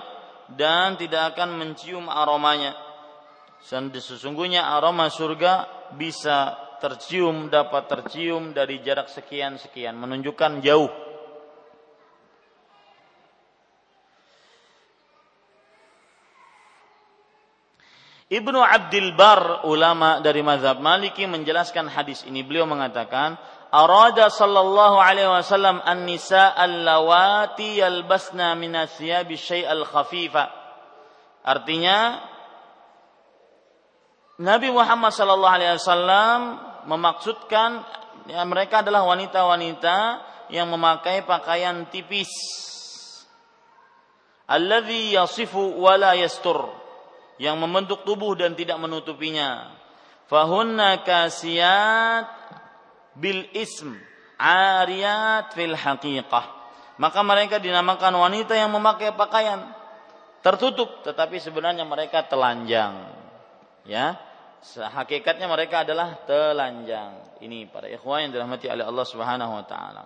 dan 0.56 0.96
tidak 0.96 1.36
akan 1.36 1.60
mencium 1.60 2.08
aromanya 2.08 2.93
Sesungguhnya 3.64 4.68
aroma 4.76 5.08
surga 5.08 5.88
bisa 5.96 6.60
tercium, 6.84 7.48
dapat 7.48 7.88
tercium 7.88 8.52
dari 8.52 8.84
jarak 8.84 9.08
sekian-sekian, 9.08 9.96
menunjukkan 9.96 10.60
jauh. 10.60 10.92
Ibnu 18.34 18.60
Abdul 18.60 19.14
Bar, 19.14 19.64
ulama 19.70 20.18
dari 20.20 20.42
mazhab 20.42 20.82
Maliki 20.82 21.24
menjelaskan 21.30 21.86
hadis 21.88 22.26
ini. 22.26 22.42
Beliau 22.42 22.66
mengatakan, 22.66 23.38
"Arada 23.70 24.28
sallallahu 24.28 24.98
alaihi 24.98 25.30
wasallam 25.30 25.80
an-nisa 25.86 26.52
al-lawati 26.52 27.80
yalbasna 27.80 28.58
min 28.58 28.74
asyabi 28.74 29.38
syai'al 29.38 29.86
khafifa." 29.86 30.50
Artinya, 31.46 32.26
Nabi 34.42 34.74
Muhammad 34.74 35.14
sallallahu 35.14 35.54
alaihi 35.62 35.78
wasallam 35.78 36.58
memaksudkan 36.90 37.86
ya, 38.26 38.42
mereka 38.50 38.82
adalah 38.82 39.06
wanita-wanita 39.06 39.98
yang 40.50 40.74
memakai 40.74 41.22
pakaian 41.22 41.86
tipis. 41.94 42.34
Alladhi 44.50 45.14
yasifu 45.14 45.78
wala 45.78 46.18
yastur 46.18 46.66
yang 47.38 47.62
membentuk 47.62 48.02
tubuh 48.02 48.34
dan 48.34 48.58
tidak 48.58 48.82
menutupinya. 48.82 49.70
Fahunna 50.26 51.06
kasiyat 51.06 52.26
bil 53.14 53.46
ism 53.54 53.94
ariyat 54.42 55.54
fil 55.54 55.78
haqiqah. 55.78 56.46
Maka 56.98 57.22
mereka 57.22 57.62
dinamakan 57.62 58.18
wanita 58.18 58.58
yang 58.58 58.74
memakai 58.74 59.14
pakaian 59.14 59.62
tertutup 60.42 61.06
tetapi 61.06 61.38
sebenarnya 61.38 61.86
mereka 61.86 62.26
telanjang 62.26 63.23
ya 63.88 64.16
hakikatnya 64.76 65.48
mereka 65.52 65.84
adalah 65.84 66.24
telanjang 66.24 67.40
ini 67.44 67.68
para 67.68 67.92
ikhwan 67.92 68.28
yang 68.28 68.32
dirahmati 68.32 68.72
oleh 68.72 68.86
Allah 68.88 69.06
Subhanahu 69.06 69.54
wa 69.60 69.66
taala 69.68 70.06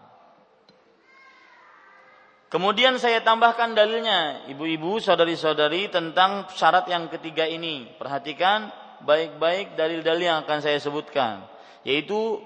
Kemudian 2.48 2.96
saya 2.96 3.20
tambahkan 3.28 3.76
dalilnya, 3.76 4.48
ibu-ibu, 4.48 5.04
saudari-saudari 5.04 5.92
tentang 5.92 6.48
syarat 6.56 6.88
yang 6.88 7.12
ketiga 7.12 7.44
ini. 7.44 7.92
Perhatikan 8.00 8.72
baik-baik 9.04 9.76
dalil-dalil 9.76 10.32
yang 10.32 10.40
akan 10.48 10.64
saya 10.64 10.80
sebutkan, 10.80 11.44
yaitu 11.84 12.40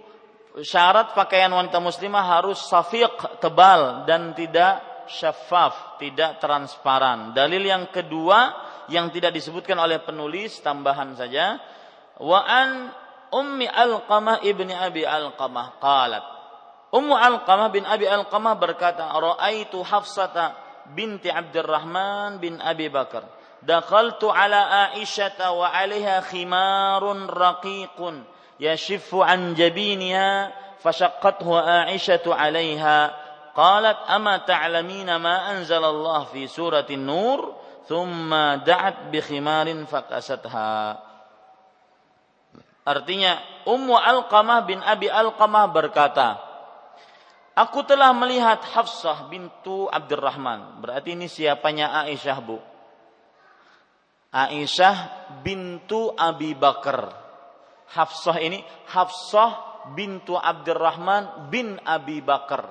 syarat 0.66 1.14
pakaian 1.14 1.54
wanita 1.54 1.78
muslimah 1.78 2.26
harus 2.26 2.58
safiq, 2.66 3.14
tebal 3.38 4.10
dan 4.10 4.34
tidak 4.34 5.06
syafaf, 5.06 6.02
tidak 6.02 6.42
transparan. 6.42 7.38
Dalil 7.38 7.62
yang 7.62 7.94
kedua 7.94 8.58
yang 8.90 9.14
tidak 9.14 9.36
disebutkan 9.36 9.78
oleh 9.78 10.02
penulis 10.02 10.58
tambahan 10.64 11.14
saja. 11.14 11.60
Wa 12.18 12.42
an 12.42 12.90
ummi 13.34 13.70
alqamah 13.70 14.42
ibni 14.42 14.74
abi 14.74 15.06
alqamah 15.06 15.78
qalat. 15.78 16.26
Ummu 16.92 17.16
alqamah 17.16 17.72
bin 17.72 17.88
abi 17.88 18.04
alqamah 18.10 18.60
berkata 18.60 19.08
raaitu 19.16 19.80
hafsata 19.80 20.58
binti 20.92 21.32
abdurrahman 21.32 22.42
bin 22.42 22.60
abi 22.60 22.92
bakar. 22.92 23.24
Dakhaltu 23.62 24.34
ala 24.34 24.92
aisyata 24.92 25.54
wa 25.54 25.70
alaiha 25.70 26.26
khimarun 26.26 27.30
raqiqun 27.30 28.26
yashiffu 28.58 29.22
an 29.22 29.54
jabiniha 29.54 30.50
fashaqqathu 30.82 31.54
aisyatu 31.88 32.34
alaiha. 32.34 33.14
Qalat 33.52 34.08
ama 34.08 34.42
ta'lamina 34.48 35.20
ma 35.20 35.52
anzalallah 35.52 36.28
fi 36.32 36.48
suratin 36.48 37.04
nur 37.04 37.61
thumma 37.86 38.62
da'at 38.62 39.10
bi 39.10 39.22
khimarin 39.22 39.86
fakasatha. 39.86 41.00
Artinya 42.82 43.38
Ummu 43.70 43.94
Alqamah 43.94 44.66
bin 44.66 44.82
Abi 44.82 45.06
Alqamah 45.06 45.70
berkata, 45.70 46.42
Aku 47.52 47.84
telah 47.84 48.16
melihat 48.16 48.64
Hafsah 48.64 49.28
bintu 49.28 49.86
Abdurrahman. 49.92 50.82
Berarti 50.82 51.14
ini 51.14 51.28
siapanya 51.28 51.94
Aisyah, 52.08 52.40
Bu? 52.40 52.58
Aisyah 54.32 54.98
bintu 55.44 56.16
Abi 56.16 56.56
Bakar. 56.56 57.12
Hafsah 57.92 58.40
ini 58.40 58.64
Hafsah 58.88 59.84
bintu 59.94 60.40
Abdurrahman 60.40 61.52
bin 61.52 61.76
Abi 61.84 62.24
Bakar. 62.24 62.66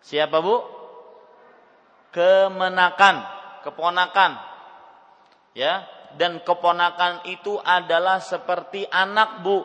Siapa, 0.00 0.38
Bu? 0.38 0.77
Kemenakan, 2.18 3.22
keponakan. 3.62 4.42
Ya, 5.54 5.86
dan 6.18 6.42
keponakan 6.42 7.30
itu 7.30 7.62
adalah 7.62 8.18
seperti 8.18 8.90
anak, 8.90 9.46
Bu. 9.46 9.62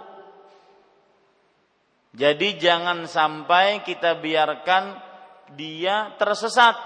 Jadi 2.13 2.61
jangan 2.61 3.09
sampai 3.09 3.81
kita 3.81 4.21
biarkan 4.21 5.01
dia 5.57 6.13
tersesat. 6.21 6.77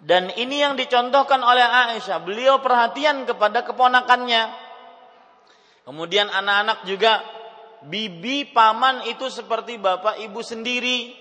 Dan 0.00 0.32
ini 0.36 0.60
yang 0.60 0.76
dicontohkan 0.76 1.40
oleh 1.40 1.64
Aisyah. 1.64 2.20
Beliau 2.24 2.60
perhatian 2.60 3.24
kepada 3.24 3.64
keponakannya. 3.64 4.48
Kemudian 5.84 6.28
anak-anak 6.28 6.88
juga 6.88 7.24
bibi 7.84 8.52
paman 8.52 9.08
itu 9.08 9.28
seperti 9.32 9.80
bapak 9.80 10.20
ibu 10.20 10.40
sendiri 10.44 11.19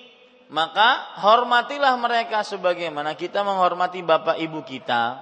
maka 0.49 1.21
hormatilah 1.21 1.93
mereka 2.01 2.41
sebagaimana 2.41 3.13
kita 3.13 3.45
menghormati 3.45 4.01
bapak 4.01 4.41
ibu 4.41 4.65
kita. 4.65 5.21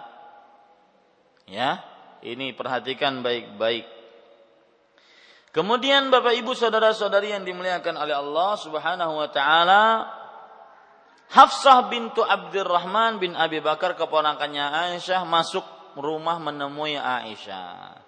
Ya, 1.48 1.84
ini 2.24 2.52
perhatikan 2.56 3.24
baik-baik. 3.24 3.88
Kemudian 5.56 6.14
Bapak 6.14 6.38
Ibu 6.38 6.54
saudara-saudari 6.54 7.34
yang 7.34 7.42
dimuliakan 7.42 7.98
oleh 7.98 8.14
Allah 8.14 8.52
Subhanahu 8.62 9.14
wa 9.18 9.30
taala, 9.32 9.84
Hafsah 11.34 11.92
bintu 11.92 12.22
Abdurrahman 12.22 13.20
bin 13.20 13.34
Abi 13.34 13.60
Bakar 13.60 13.98
keponakannya 13.98 14.64
Aisyah 14.94 15.26
masuk 15.26 15.66
rumah 15.98 16.38
menemui 16.40 16.96
Aisyah. 16.96 18.00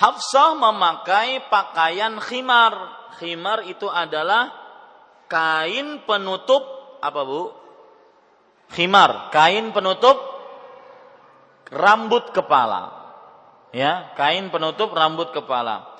Hafsah 0.00 0.58
memakai 0.58 1.44
pakaian 1.46 2.18
khimar. 2.18 2.74
Khimar 3.20 3.68
itu 3.68 3.86
adalah 3.86 4.65
kain 5.26 6.02
penutup 6.06 6.62
apa 7.02 7.20
Bu? 7.22 7.54
Khimar, 8.74 9.30
kain 9.30 9.70
penutup 9.70 10.18
rambut 11.70 12.34
kepala. 12.34 12.94
Ya, 13.70 14.10
kain 14.18 14.48
penutup 14.50 14.90
rambut 14.94 15.30
kepala. 15.30 15.96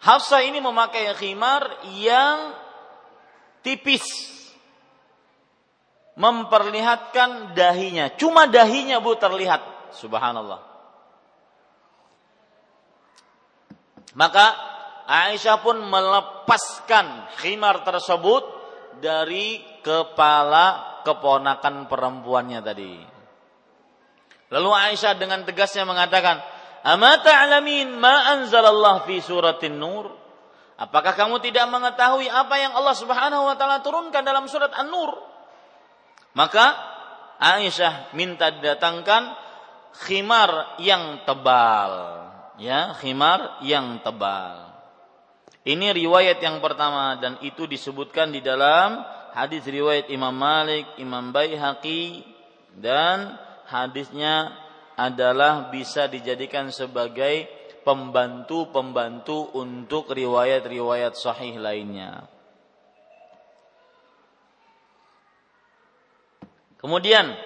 Hafsa 0.00 0.40
ini 0.40 0.64
memakai 0.64 1.12
khimar 1.16 1.84
yang 1.96 2.56
tipis. 3.60 4.04
Memperlihatkan 6.20 7.56
dahinya. 7.56 8.12
Cuma 8.16 8.44
dahinya 8.44 9.00
Bu 9.00 9.16
terlihat. 9.16 9.92
Subhanallah. 9.96 10.60
Maka 14.18 14.46
Aisyah 15.10 15.58
pun 15.64 15.80
melepaskan 16.50 17.30
khimar 17.38 17.86
tersebut 17.86 18.42
dari 18.98 19.62
kepala 19.86 20.98
keponakan 21.06 21.86
perempuannya 21.86 22.58
tadi. 22.58 22.98
Lalu 24.50 24.70
Aisyah 24.74 25.14
dengan 25.14 25.46
tegasnya 25.46 25.86
mengatakan, 25.86 26.42
"Ama 26.82 27.22
ta'lamin 27.22 27.94
ma 27.94 28.34
anzalallah 28.34 29.06
fi 29.06 29.22
suratin 29.22 29.78
nur?" 29.78 30.10
Apakah 30.74 31.14
kamu 31.14 31.38
tidak 31.38 31.70
mengetahui 31.70 32.26
apa 32.26 32.56
yang 32.58 32.74
Allah 32.74 32.96
Subhanahu 32.98 33.46
wa 33.46 33.54
taala 33.54 33.84
turunkan 33.84 34.24
dalam 34.24 34.48
surat 34.48 34.72
An-Nur? 34.72 35.12
Maka 36.32 36.72
Aisyah 37.36 38.16
minta 38.16 38.48
didatangkan 38.48 39.22
khimar 40.08 40.80
yang 40.80 41.20
tebal. 41.28 41.92
Ya, 42.56 42.96
khimar 42.96 43.60
yang 43.60 44.00
tebal. 44.00 44.69
Ini 45.60 45.92
riwayat 45.92 46.40
yang 46.40 46.56
pertama 46.64 47.20
dan 47.20 47.36
itu 47.44 47.68
disebutkan 47.68 48.32
di 48.32 48.40
dalam 48.40 49.04
hadis 49.36 49.60
riwayat 49.68 50.08
Imam 50.08 50.32
Malik, 50.32 50.88
Imam 50.96 51.28
Baihaqi 51.36 52.24
dan 52.80 53.36
hadisnya 53.68 54.56
adalah 54.96 55.68
bisa 55.68 56.08
dijadikan 56.08 56.72
sebagai 56.72 57.44
pembantu-pembantu 57.84 59.52
untuk 59.56 60.12
riwayat-riwayat 60.12 61.16
sahih 61.16 61.56
lainnya. 61.56 62.28
Kemudian 66.80 67.36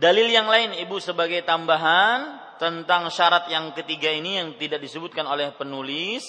dalil 0.00 0.32
yang 0.32 0.48
lain 0.48 0.72
Ibu 0.80 0.96
sebagai 0.96 1.44
tambahan 1.44 2.40
tentang 2.56 3.12
syarat 3.12 3.48
yang 3.52 3.72
ketiga 3.76 4.08
ini 4.08 4.40
yang 4.40 4.56
tidak 4.56 4.80
disebutkan 4.80 5.28
oleh 5.28 5.52
penulis 5.52 6.24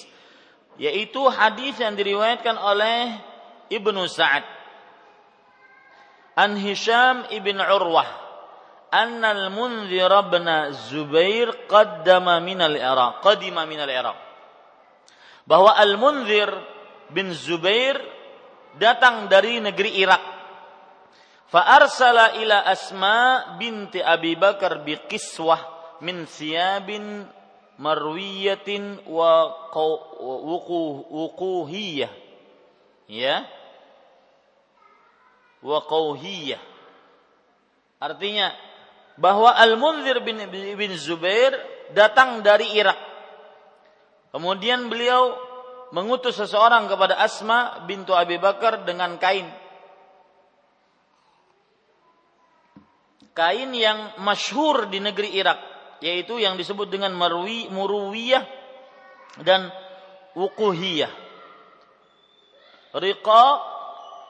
yaitu 0.81 1.21
hadis 1.29 1.77
yang 1.77 1.93
diriwayatkan 1.93 2.57
oleh 2.57 3.21
Ibnu 3.69 4.01
Sa'ad 4.09 4.61
An 6.41 6.57
Hisham 6.57 7.27
ibn 7.29 7.61
Urwah 7.61 8.07
anna 8.91 9.31
al-Munzir 9.35 10.11
bin 10.31 10.47
Zubair 10.91 11.67
qaddama 11.67 12.39
min 12.43 12.59
al-Iraq, 12.59 13.23
qadima 13.23 13.67
min 13.67 13.79
al-Iraq. 13.79 14.17
Bahwa 15.47 15.75
Al-Munzir 15.75 16.47
bin 17.11 17.35
Zubair 17.35 17.99
datang 18.79 19.27
dari 19.27 19.59
negeri 19.59 19.99
Irak. 19.99 20.23
Fa 21.51 21.67
arsala 21.75 22.39
ila 22.39 22.63
Asma 22.63 23.55
binti 23.59 23.99
Abi 23.99 24.39
Bakar 24.39 24.87
bi 24.87 24.95
qiswah 25.11 25.59
min 25.99 26.23
siyabin 26.23 27.27
marwiyatin 27.81 29.01
wa 29.09 29.49
wuquhiyah. 31.09 32.13
Ya. 33.09 33.49
Wa 35.65 35.81
qauhiyah. 35.81 36.61
Artinya 37.97 38.53
bahwa 39.17 39.53
Al-Munzir 39.57 40.21
bin, 40.21 40.37
bin 40.53 40.91
Zubair 40.97 41.57
datang 41.93 42.45
dari 42.45 42.69
Irak. 42.77 42.97
Kemudian 44.31 44.87
beliau 44.87 45.35
mengutus 45.91 46.39
seseorang 46.39 46.87
kepada 46.87 47.19
Asma 47.19 47.83
bintu 47.85 48.15
Abi 48.15 48.39
Bakar 48.39 48.87
dengan 48.87 49.19
kain. 49.19 49.45
Kain 53.31 53.71
yang 53.71 54.19
masyhur 54.23 54.91
di 54.91 54.99
negeri 54.99 55.35
Irak, 55.39 55.59
yaitu 56.01 56.41
yang 56.41 56.57
disebut 56.57 56.89
dengan 56.89 57.13
marwi, 57.13 57.69
muruwiyah 57.69 58.43
dan 59.45 59.69
wukuhiyah. 60.35 61.13
Riqa 62.91 63.45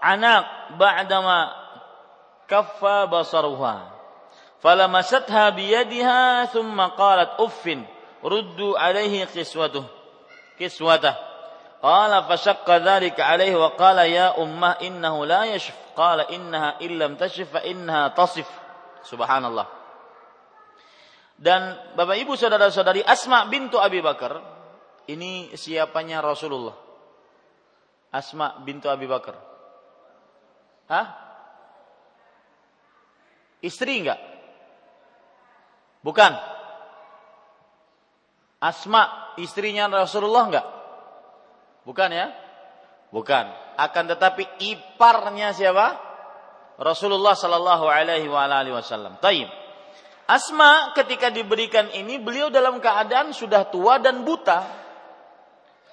anak 0.03 0.77
ba'dama 0.77 1.49
kaffa 2.45 3.09
basaruha. 3.09 3.89
Falamasatha 4.61 5.49
biyadiha 5.57 6.53
thumma 6.53 6.93
qalat 6.93 7.41
uffin 7.41 7.81
ruddu 8.21 8.77
alaihi 8.77 9.25
kiswatuh. 9.25 9.81
Kiswatah. 10.61 11.17
Qala 11.81 12.29
fashakka 12.29 12.77
dhalika 12.77 13.25
alaihi 13.25 13.57
wa 13.57 13.73
qala 13.73 14.05
ya 14.05 14.37
ummah 14.37 14.77
innahu 14.85 15.25
la 15.25 15.49
yashf. 15.49 15.73
Qala 15.97 16.29
innaha 16.29 16.77
illam 16.77 17.17
tashif 17.17 17.49
fa 17.49 17.65
innaha 17.65 18.13
tasif. 18.13 18.45
Subhanallah 19.01 19.80
dan 21.41 21.93
Bapak 21.97 22.21
Ibu 22.21 22.37
saudara-saudari 22.37 23.01
Asma 23.01 23.49
bintu 23.49 23.81
Abi 23.81 23.97
Bakar 23.97 24.37
ini 25.09 25.49
siapanya 25.57 26.21
Rasulullah 26.21 26.77
Asma 28.13 28.61
bintu 28.61 28.85
Abi 28.85 29.09
Bakar 29.09 29.51
Hah? 30.91 31.07
Istri 33.63 34.03
enggak? 34.03 34.19
Bukan. 36.03 36.35
Asma 38.59 39.31
istrinya 39.39 39.87
Rasulullah 39.87 40.43
enggak? 40.51 40.67
Bukan 41.87 42.09
ya? 42.11 42.27
Bukan. 43.15 43.45
Akan 43.79 44.11
tetapi 44.11 44.43
iparnya 44.59 45.55
siapa? 45.55 45.95
Rasulullah 46.75 47.39
sallallahu 47.39 47.87
alaihi 47.87 48.27
wasallam. 48.27 49.15
Taib. 49.23 49.47
Asma 50.29 50.95
ketika 50.95 51.27
diberikan 51.33 51.89
ini 51.91 52.21
beliau 52.21 52.47
dalam 52.47 52.79
keadaan 52.79 53.35
sudah 53.35 53.67
tua 53.67 53.99
dan 53.99 54.23
buta. 54.23 54.63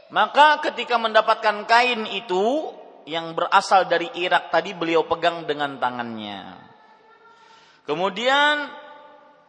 Maka 0.09 0.65
ketika 0.65 0.97
mendapatkan 0.97 1.69
kain 1.69 2.09
itu 2.09 2.73
yang 3.09 3.33
berasal 3.33 3.89
dari 3.89 4.09
Irak 4.17 4.53
tadi 4.53 4.73
beliau 4.73 5.05
pegang 5.09 5.45
dengan 5.49 5.77
tangannya. 5.81 6.57
Kemudian 7.89 8.69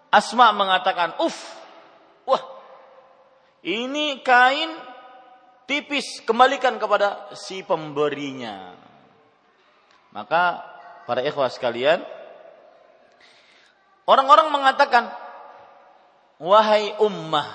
Asma 0.10 0.56
mengatakan, 0.56 1.20
"Uf. 1.22 1.38
Wah. 2.26 2.42
Ini 3.62 4.24
kain 4.24 4.72
tipis, 5.68 6.24
kembalikan 6.24 6.80
kepada 6.82 7.30
si 7.36 7.62
pemberinya." 7.62 8.74
Maka 10.10 10.66
para 11.06 11.22
ikhwah 11.22 11.52
sekalian, 11.52 12.02
orang-orang 14.10 14.50
mengatakan, 14.50 15.14
"Wahai 16.42 16.98
ummah," 16.98 17.46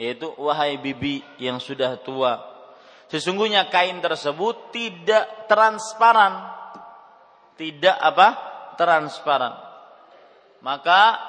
yaitu 0.00 0.32
wahai 0.40 0.80
bibi 0.80 1.20
yang 1.36 1.60
sudah 1.60 2.00
tua, 2.00 2.40
sesungguhnya 3.12 3.68
kain 3.68 4.00
tersebut 4.00 4.72
tidak 4.72 5.44
transparan. 5.44 6.56
Tidak 7.60 7.92
apa? 7.92 8.28
Transparan. 8.80 9.52
Maka 10.64 11.20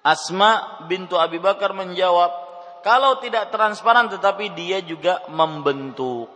Asma 0.00 0.80
bintu 0.88 1.20
Abi 1.20 1.36
Bakar 1.36 1.76
menjawab, 1.76 2.32
kalau 2.80 3.20
tidak 3.20 3.52
transparan 3.52 4.08
tetapi 4.08 4.56
dia 4.56 4.80
juga 4.80 5.28
membentuk 5.28 6.32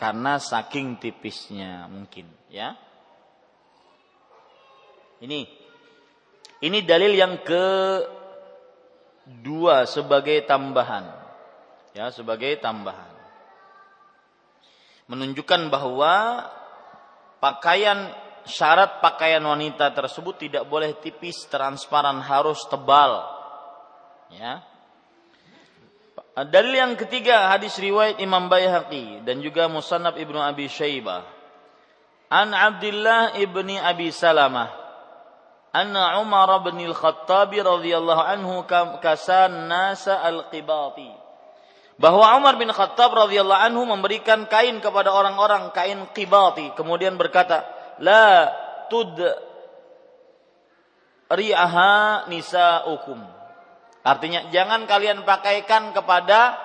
karena 0.00 0.40
saking 0.40 0.96
tipisnya 0.96 1.84
mungkin, 1.92 2.32
ya. 2.48 2.87
Ini 5.18 5.40
ini 6.58 6.82
dalil 6.82 7.14
yang 7.14 7.38
ke 7.46 7.66
dua 9.42 9.86
sebagai 9.86 10.42
tambahan. 10.42 11.06
Ya, 11.94 12.10
sebagai 12.10 12.58
tambahan. 12.58 13.10
Menunjukkan 15.06 15.70
bahwa 15.72 16.46
pakaian 17.42 18.10
syarat 18.46 18.98
pakaian 18.98 19.42
wanita 19.42 19.90
tersebut 19.94 20.46
tidak 20.48 20.66
boleh 20.66 20.94
tipis, 20.98 21.46
transparan, 21.46 22.18
harus 22.22 22.62
tebal. 22.66 23.22
Ya. 24.34 24.62
Dalil 26.38 26.74
yang 26.78 26.94
ketiga 26.94 27.50
hadis 27.50 27.74
riwayat 27.82 28.22
Imam 28.22 28.46
Baihaqi 28.46 29.26
dan 29.26 29.42
juga 29.42 29.66
Musannaf 29.66 30.14
Ibnu 30.14 30.38
Abi 30.38 30.70
Syaibah. 30.70 31.26
An 32.30 32.52
Abdullah 32.54 33.34
ibni 33.40 33.80
Abi 33.80 34.12
Salamah 34.12 34.77
anna 35.72 36.20
Umar 36.20 36.48
bin 36.64 36.80
Al-Khattab 36.80 37.52
radhiyallahu 37.52 38.22
anhu 38.22 38.64
kasan 39.02 39.68
nasa 39.68 40.20
al-qibati 40.24 41.10
bahwa 41.98 42.30
Umar 42.38 42.54
bin 42.56 42.70
Khattab 42.70 43.12
radhiyallahu 43.12 43.64
anhu 43.68 43.82
memberikan 43.84 44.46
kain 44.46 44.78
kepada 44.78 45.10
orang-orang 45.10 45.74
kain 45.74 46.06
qibati 46.14 46.72
kemudian 46.78 47.18
berkata 47.18 47.66
la 47.98 48.48
tud 48.88 49.18
ri'aha 51.28 52.24
nisa'ukum. 52.30 53.20
Artinya 54.04 54.48
jangan 54.48 54.88
kalian 54.88 55.28
pakaikan 55.28 55.92
kepada 55.92 56.56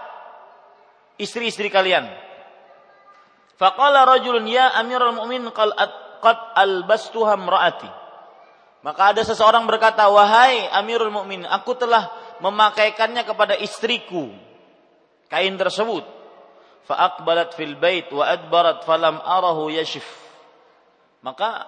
istri-istri 1.20 1.68
kalian. 1.68 2.08
Faqala 3.60 4.08
rajulun 4.08 4.48
ya 4.48 4.72
Amirul 4.80 5.20
Mu'min 5.20 5.52
qad 5.52 6.40
albastuha 6.56 7.36
imraati. 7.36 8.03
Maka 8.84 9.16
ada 9.16 9.24
seseorang 9.24 9.64
berkata, 9.64 10.12
"Wahai 10.12 10.68
Amirul 10.76 11.10
Mukmin, 11.10 11.48
aku 11.48 11.72
telah 11.80 12.12
memakaikannya 12.44 13.24
kepada 13.24 13.56
istriku." 13.56 14.28
Kain 15.32 15.56
tersebut. 15.56 16.04
Fa 16.84 17.16
aqbalat 17.16 17.56
fil 17.56 17.80
bait 17.80 18.12
wa 18.12 18.28
adbarat 18.28 18.84
falam 18.84 19.24
arahu 19.24 19.72
yashif. 19.72 20.04
Maka 21.24 21.64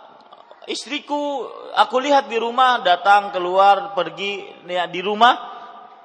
istriku 0.67 1.47
aku 1.71 2.03
lihat 2.03 2.27
di 2.27 2.35
rumah 2.35 2.83
datang 2.83 3.31
keluar 3.31 3.95
pergi 3.95 4.43
ya, 4.67 4.91
di 4.91 4.99
rumah 4.99 5.55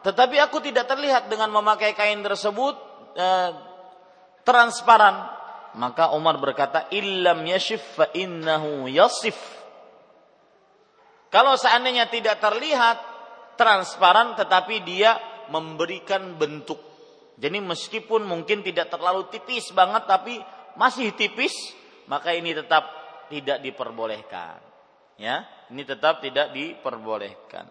tetapi 0.01 0.41
aku 0.41 0.65
tidak 0.65 0.89
terlihat 0.89 1.29
dengan 1.29 1.53
memakai 1.53 1.93
kain 1.93 2.25
tersebut 2.25 2.73
eh, 3.19 3.51
transparan. 4.47 5.37
Maka 5.71 6.11
Umar 6.17 6.41
berkata, 6.41 6.91
"Illam 6.91 7.45
yashif 7.47 7.83
fa 7.95 8.09
innahu 8.17 8.89
yasif." 8.91 9.60
Kalau 11.31 11.55
seandainya 11.55 12.11
tidak 12.11 12.43
terlihat 12.43 12.99
transparan 13.55 14.35
tetapi 14.35 14.83
dia 14.83 15.15
memberikan 15.55 16.35
bentuk. 16.35 16.83
Jadi 17.41 17.63
meskipun 17.63 18.27
mungkin 18.27 18.61
tidak 18.67 18.91
terlalu 18.93 19.31
tipis 19.33 19.71
banget 19.73 20.05
tapi 20.11 20.37
masih 20.75 21.15
tipis, 21.15 21.55
maka 22.11 22.35
ini 22.35 22.53
tetap 22.53 22.85
tidak 23.31 23.63
diperbolehkan. 23.63 24.59
Ya, 25.17 25.47
ini 25.71 25.87
tetap 25.87 26.19
tidak 26.25 26.51
diperbolehkan. 26.51 27.69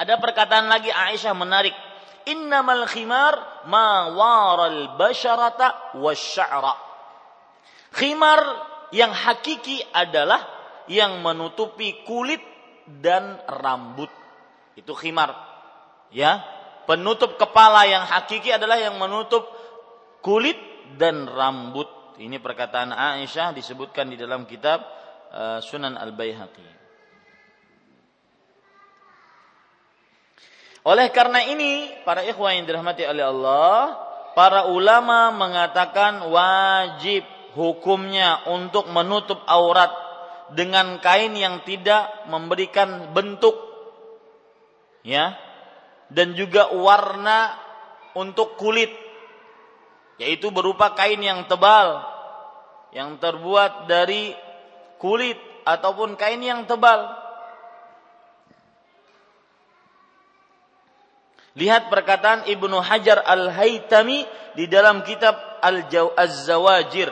Ada 0.00 0.16
perkataan 0.16 0.70
lagi 0.70 0.88
Aisyah 0.88 1.36
menarik. 1.36 1.76
Innamal 2.24 2.88
khimar 2.88 3.64
ma 3.68 4.08
waral 4.12 4.96
basharata 4.96 5.96
wasya'ra. 5.96 6.89
Khimar 7.90 8.40
yang 8.94 9.10
hakiki 9.10 9.82
adalah 9.90 10.42
yang 10.90 11.22
menutupi 11.22 12.02
kulit 12.06 12.42
dan 12.86 13.38
rambut. 13.46 14.10
Itu 14.74 14.94
khimar. 14.94 15.34
Ya, 16.10 16.42
penutup 16.90 17.38
kepala 17.38 17.86
yang 17.86 18.02
hakiki 18.02 18.50
adalah 18.50 18.78
yang 18.78 18.98
menutup 18.98 19.46
kulit 20.22 20.58
dan 20.98 21.30
rambut. 21.30 21.86
Ini 22.18 22.42
perkataan 22.42 22.90
Aisyah 22.90 23.54
disebutkan 23.54 24.10
di 24.10 24.18
dalam 24.18 24.44
kitab 24.44 24.82
uh, 25.30 25.62
Sunan 25.62 25.94
Al-Baihaqi. 25.94 26.82
Oleh 30.80 31.12
karena 31.12 31.44
ini, 31.44 31.92
para 32.08 32.24
ikhwan 32.24 32.56
yang 32.60 32.66
dirahmati 32.66 33.04
oleh 33.04 33.24
Allah, 33.24 34.00
para 34.32 34.72
ulama 34.72 35.28
mengatakan 35.28 36.24
wajib 36.32 37.20
hukumnya 37.54 38.46
untuk 38.50 38.90
menutup 38.90 39.42
aurat 39.46 39.90
dengan 40.54 40.98
kain 40.98 41.34
yang 41.34 41.62
tidak 41.62 42.26
memberikan 42.26 43.14
bentuk 43.14 43.54
ya 45.06 45.38
dan 46.10 46.34
juga 46.34 46.74
warna 46.74 47.54
untuk 48.18 48.58
kulit 48.58 48.90
yaitu 50.18 50.50
berupa 50.50 50.92
kain 50.98 51.22
yang 51.22 51.46
tebal 51.46 52.02
yang 52.90 53.16
terbuat 53.22 53.86
dari 53.86 54.34
kulit 54.98 55.38
ataupun 55.62 56.18
kain 56.18 56.42
yang 56.42 56.66
tebal 56.66 57.20
Lihat 61.58 61.90
perkataan 61.90 62.46
Ibnu 62.46 62.78
Hajar 62.78 63.26
Al-Haytami 63.26 64.22
di 64.54 64.70
dalam 64.70 65.02
kitab 65.02 65.34
Al-Zawajir. 65.60 67.10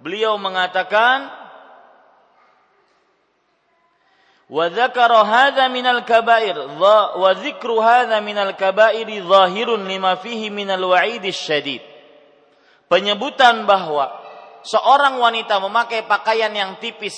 Beliau 0.00 0.40
mengatakan 0.40 1.28
wa 4.50 4.66
dzakara 4.66 5.22
hadza 5.22 5.68
minal 5.70 6.02
kabair 6.02 6.56
wa 6.80 7.30
dzikru 7.36 7.78
hadza 7.78 8.18
minal 8.24 8.56
kabair 8.56 9.06
zahirun 9.06 9.84
lima 9.84 10.16
fihi 10.18 10.48
minal 10.48 10.90
wa'id 10.90 11.24
syadid. 11.30 11.84
Penyebutan 12.90 13.68
bahwa 13.68 14.10
seorang 14.66 15.20
wanita 15.20 15.62
memakai 15.62 16.08
pakaian 16.08 16.50
yang 16.50 16.80
tipis 16.82 17.14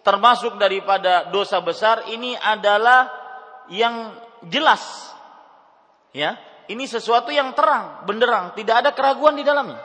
termasuk 0.00 0.56
daripada 0.56 1.28
dosa 1.28 1.60
besar 1.60 2.08
ini 2.08 2.32
adalah 2.40 3.10
yang 3.68 4.16
jelas 4.48 5.10
Ya, 6.10 6.34
ini 6.66 6.90
sesuatu 6.90 7.30
yang 7.30 7.54
terang, 7.54 8.02
benderang, 8.02 8.50
tidak 8.58 8.82
ada 8.82 8.90
keraguan 8.90 9.38
di 9.38 9.46
dalamnya. 9.46 9.78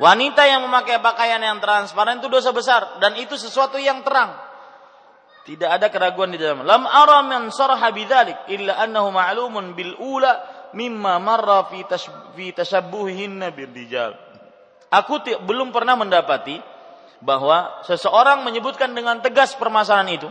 Wanita 0.00 0.48
yang 0.48 0.64
memakai 0.64 0.98
pakaian 1.04 1.40
yang 1.42 1.60
transparan 1.60 2.18
itu 2.18 2.28
dosa 2.32 2.50
besar 2.50 2.98
dan 2.98 3.12
itu 3.20 3.36
sesuatu 3.36 3.76
yang 3.76 4.00
terang. 4.00 4.32
Tidak 5.42 5.66
ada 5.68 5.90
keraguan 5.90 6.30
di 6.30 6.38
dalamnya. 6.38 6.64
Lam 6.64 6.86
ara 6.86 7.20
man 7.26 7.50
sarha 7.50 7.90
bidzalik 7.90 8.46
illa 8.48 8.78
annahu 8.78 9.10
ma'lumun 9.10 9.74
bil 9.74 9.98
ula 9.98 10.38
mimma 10.72 11.18
marra 11.18 11.66
fi 11.66 11.82
fi 12.32 12.46
tashabbuhinna 12.54 13.50
bil 13.50 13.70
rijal. 13.74 14.14
Aku 14.92 15.18
belum 15.44 15.74
pernah 15.74 15.98
mendapati 15.98 16.62
bahwa 17.22 17.82
seseorang 17.86 18.46
menyebutkan 18.46 18.92
dengan 18.92 19.18
tegas 19.18 19.54
permasalahan 19.58 20.14
itu, 20.14 20.28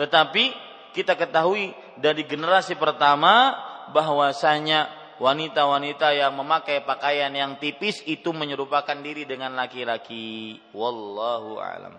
tetapi 0.00 0.54
kita 0.96 1.14
ketahui 1.14 1.70
dari 2.00 2.26
generasi 2.26 2.74
pertama 2.74 3.54
bahwasanya 3.94 4.97
wanita-wanita 5.18 6.14
yang 6.14 6.32
memakai 6.38 6.86
pakaian 6.86 7.30
yang 7.34 7.58
tipis 7.58 8.02
itu 8.06 8.30
menyerupakan 8.30 8.96
diri 9.02 9.26
dengan 9.26 9.58
laki-laki. 9.58 10.58
Wallahu 10.72 11.58
alam. 11.58 11.94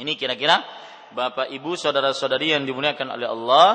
Ini 0.00 0.16
kira-kira 0.16 0.64
Bapak 1.12 1.52
Ibu 1.52 1.76
saudara-saudari 1.76 2.54
yang 2.56 2.64
dimuliakan 2.64 3.08
oleh 3.18 3.28
Allah 3.28 3.68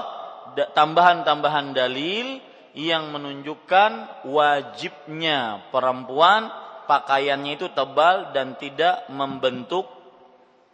tambahan-tambahan 0.55 1.75
dalil 1.75 2.39
yang 2.75 3.11
menunjukkan 3.11 4.23
wajibnya 4.27 5.69
perempuan 5.71 6.51
pakaiannya 6.85 7.55
itu 7.55 7.71
tebal 7.71 8.35
dan 8.35 8.59
tidak 8.59 9.07
membentuk 9.11 9.87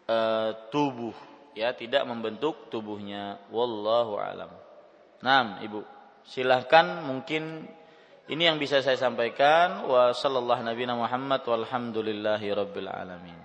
e, 0.10 0.18
tubuh 0.74 1.14
ya 1.54 1.74
tidak 1.78 2.04
membentuk 2.10 2.70
tubuhnya 2.74 3.42
wallahu 3.54 4.18
alam. 4.18 4.52
Nah, 5.22 5.62
Ibu 5.62 6.01
silahkan 6.26 7.06
mungkin 7.06 7.66
ini 8.32 8.48
yang 8.48 8.56
bisa 8.62 8.80
saya 8.80 8.96
sampaikan 8.96 9.84
wa 9.90 10.16
sallallahu 10.16 10.64
nabi 10.64 10.88
Muhammad 10.88 11.44
walhamdulillahi 11.44 12.48
rabbil 12.56 12.88
alamin. 12.88 13.40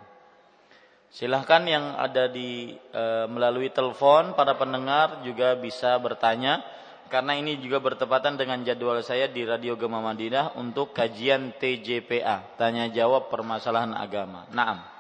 Silahkan 1.11 1.64
yang 1.64 1.97
ada 1.97 2.29
di 2.29 2.77
e, 2.77 3.05
melalui 3.31 3.72
telepon 3.72 4.37
para 4.37 4.53
pendengar 4.55 5.24
juga 5.24 5.57
bisa 5.57 5.97
bertanya 5.97 6.61
karena 7.07 7.39
ini 7.39 7.57
juga 7.62 7.79
bertepatan 7.79 8.35
dengan 8.35 8.66
jadwal 8.66 8.99
saya 9.01 9.31
di 9.31 9.47
Radio 9.47 9.79
Gema 9.79 10.03
Madinah 10.03 10.59
untuk 10.59 10.91
kajian 10.91 11.55
TJPA, 11.55 12.59
tanya 12.59 12.91
jawab 12.91 13.31
permasalahan 13.31 13.95
agama. 13.95 14.45
Naam. 14.51 14.95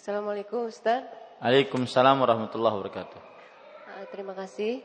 Assalamualaikum 0.00 0.64
Ustaz. 0.64 1.04
Waalaikumsalam 1.44 2.24
warahmatullahi 2.24 2.72
wabarakatuh. 2.72 3.20
Uh, 3.20 4.08
terima 4.08 4.32
kasih. 4.32 4.80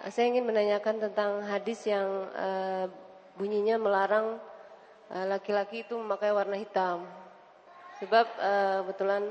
Uh, 0.00 0.08
saya 0.08 0.32
ingin 0.32 0.48
menanyakan 0.48 0.96
tentang 0.96 1.44
hadis 1.44 1.84
yang 1.84 2.08
uh, 2.32 2.88
bunyinya 3.36 3.76
melarang 3.76 4.40
laki-laki 5.12 5.84
itu 5.84 5.92
memakai 6.00 6.32
warna 6.32 6.56
hitam. 6.56 7.04
Sebab 8.00 8.24
kebetulan 8.88 9.28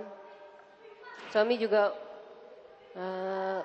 suami 1.34 1.58
juga 1.58 1.90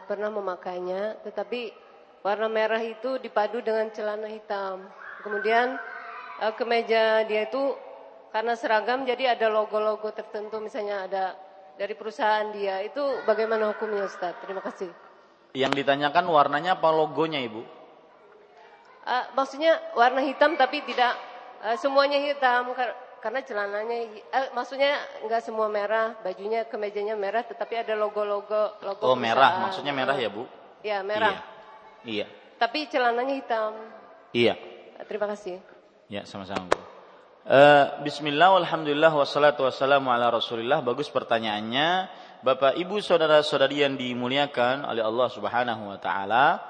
pernah 0.08 0.32
memakainya, 0.32 1.20
tetapi 1.28 1.76
warna 2.24 2.48
merah 2.48 2.80
itu 2.80 3.20
dipadu 3.20 3.60
dengan 3.60 3.92
celana 3.92 4.32
hitam. 4.32 4.88
Kemudian 5.20 5.76
kemeja 6.56 7.28
dia 7.28 7.44
itu 7.44 7.76
karena 8.28 8.52
seragam 8.54 9.08
jadi 9.08 9.36
ada 9.36 9.48
logo-logo 9.48 10.12
tertentu 10.12 10.60
misalnya 10.60 11.08
ada 11.08 11.24
dari 11.78 11.94
perusahaan 11.94 12.50
dia 12.50 12.82
itu 12.82 13.00
bagaimana 13.24 13.70
hukumnya 13.72 14.04
Ustaz? 14.04 14.34
Terima 14.42 14.60
kasih. 14.60 14.90
Yang 15.54 15.80
ditanyakan 15.84 16.26
warnanya 16.28 16.76
apa 16.76 16.90
logonya 16.90 17.40
Ibu? 17.40 17.62
Uh, 19.08 19.24
maksudnya 19.32 19.80
warna 19.96 20.20
hitam 20.20 20.58
tapi 20.60 20.84
tidak 20.84 21.16
uh, 21.64 21.78
semuanya 21.80 22.20
hitam 22.20 22.76
karena 23.24 23.40
celananya 23.40 24.20
uh, 24.28 24.48
maksudnya 24.52 25.00
enggak 25.24 25.40
semua 25.40 25.72
merah, 25.72 26.12
bajunya 26.20 26.68
kemejanya 26.68 27.16
merah 27.16 27.40
tetapi 27.40 27.80
ada 27.80 27.96
logo-logo 27.96 28.76
logo 28.84 29.00
Oh, 29.00 29.16
merah, 29.16 29.64
maksudnya 29.64 29.96
merah 29.96 30.18
ya, 30.18 30.28
Bu? 30.28 30.44
Ya, 30.84 31.00
merah. 31.00 31.40
Iya. 32.04 32.26
iya. 32.26 32.26
Tapi 32.60 32.90
celananya 32.90 33.34
hitam. 33.38 33.72
Iya. 34.34 34.58
Terima 35.08 35.30
kasih. 35.30 35.62
Ya, 36.10 36.26
sama-sama, 36.28 36.68
Bu. 36.68 36.87
Uh, 37.48 38.04
Bismillah, 38.04 38.60
Alhamdulillah, 38.60 39.08
wassalatu 39.08 39.64
wassalamu 39.64 40.12
ala 40.12 40.28
rasulillah. 40.28 40.84
Bagus 40.84 41.08
pertanyaannya. 41.08 42.04
Bapak, 42.44 42.76
Ibu, 42.76 43.00
Saudara-saudari 43.00 43.80
yang 43.80 43.96
dimuliakan 43.96 44.84
oleh 44.84 45.00
Allah 45.00 45.32
subhanahu 45.32 45.88
wa 45.88 45.96
ta'ala. 45.96 46.60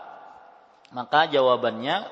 Maka 0.95 1.35
jawabannya, 1.35 2.07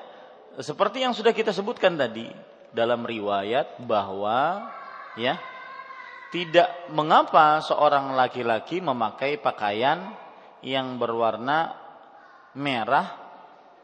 seperti 0.59 0.99
yang 0.99 1.15
sudah 1.15 1.31
kita 1.31 1.55
sebutkan 1.55 1.95
tadi. 1.95 2.27
Dalam 2.75 3.07
riwayat 3.07 3.79
bahwa, 3.87 4.67
ya, 5.15 5.39
tidak 6.35 6.91
mengapa 6.91 7.63
seorang 7.63 8.19
laki-laki 8.19 8.83
memakai 8.83 9.39
pakaian 9.39 10.11
yang 10.59 10.99
berwarna 10.99 11.71
merah 12.51 13.15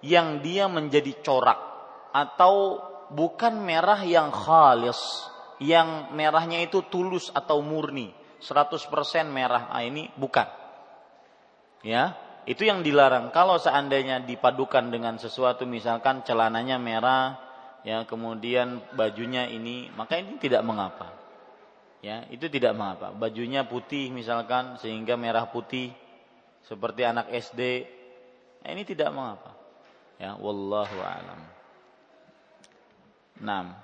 yang 0.03 0.43
dia 0.43 0.67
menjadi 0.67 1.23
corak 1.23 1.71
atau 2.11 2.83
bukan 3.13 3.61
merah 3.61 4.01
yang 4.01 4.33
khalis, 4.33 5.29
yang 5.61 6.11
merahnya 6.17 6.65
itu 6.65 6.81
tulus 6.89 7.29
atau 7.31 7.61
murni, 7.61 8.09
100% 8.41 8.89
merah. 9.29 9.69
Ah 9.69 9.85
ini 9.85 10.09
bukan. 10.17 10.49
Ya, 11.85 12.17
itu 12.49 12.65
yang 12.65 12.81
dilarang. 12.81 13.29
Kalau 13.29 13.61
seandainya 13.61 14.23
dipadukan 14.23 14.89
dengan 14.89 15.15
sesuatu 15.21 15.63
misalkan 15.69 16.25
celananya 16.25 16.81
merah, 16.81 17.39
ya 17.85 18.03
kemudian 18.03 18.81
bajunya 18.97 19.47
ini, 19.47 19.93
maka 19.93 20.17
ini 20.17 20.41
tidak 20.41 20.65
mengapa. 20.65 21.13
Ya, 22.03 22.27
itu 22.27 22.51
tidak 22.51 22.75
mengapa. 22.75 23.15
Bajunya 23.15 23.63
putih 23.63 24.11
misalkan 24.11 24.75
sehingga 24.75 25.15
merah 25.15 25.47
putih 25.47 25.95
seperti 26.67 27.07
anak 27.07 27.31
SD, 27.31 27.87
nah, 28.63 28.69
ini 28.75 28.83
tidak 28.83 29.11
mengapa. 29.15 29.55
Ya, 30.19 30.35
wallahu 30.35 30.99
alam. 30.99 31.52
Nah, 33.41 33.81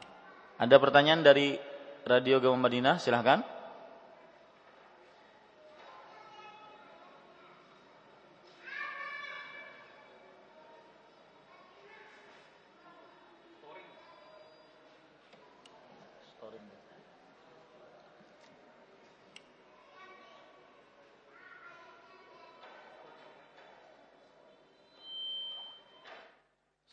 ada 0.59 0.75
pertanyaan 0.77 1.25
dari 1.25 1.57
Radio 2.05 2.37
Gama 2.37 2.69
Madinah, 2.69 3.01
silahkan. 3.01 3.41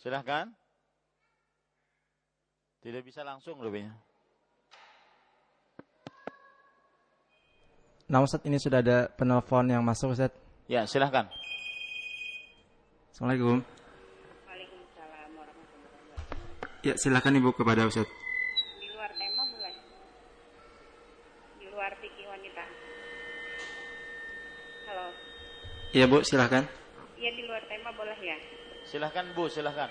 Silahkan. 0.07 0.66
Tidak 2.83 3.03
bisa 3.03 3.27
langsung 3.27 3.59
lebihnya. 3.61 3.95
Nah 8.07 8.23
Ustaz 8.23 8.45
ini 8.47 8.61
sudah 8.63 8.79
ada 8.79 9.11
penelpon 9.11 9.67
yang 9.67 9.83
masuk 9.83 10.15
Ustaz. 10.15 10.31
Ya 10.71 10.87
silahkan. 10.87 11.27
Assalamualaikum. 13.11 13.65
Waalaikumsalam 14.47 15.29
warahmatullahi 15.35 15.95
wabarakatuh. 15.99 16.87
Ya 16.87 16.95
silakan 16.95 17.39
Ibu 17.43 17.51
kepada 17.57 17.83
Ustaz. 17.91 18.07
Di 18.79 18.87
luar 18.95 19.11
tema 19.19 19.43
boleh? 19.51 19.75
Di 21.59 21.67
luar 21.67 21.93
fikih 21.99 22.27
wanita. 22.31 22.65
Halo. 24.87 25.07
Iya 25.91 26.07
Bu 26.07 26.19
silakan. 26.23 26.63
Iya 27.19 27.31
di 27.35 27.43
luar 27.49 27.63
tema 27.67 27.91
boleh 27.97 28.19
ya? 28.23 28.39
Silahkan 28.87 29.27
Bu, 29.35 29.51
silahkan. 29.51 29.91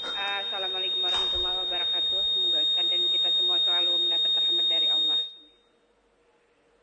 Assalamualaikum 0.00 1.02
warahmatullahi 1.02 1.58
wabarakatuh. 1.66 2.20
Semoga 2.32 2.58
Ustaz 2.62 2.86
dan 2.86 3.02
kita 3.10 3.28
semua 3.34 3.58
selalu 3.66 4.06
mendapat 4.06 4.30
rahmat 4.32 4.66
dari 4.70 4.88
Allah. 4.88 5.20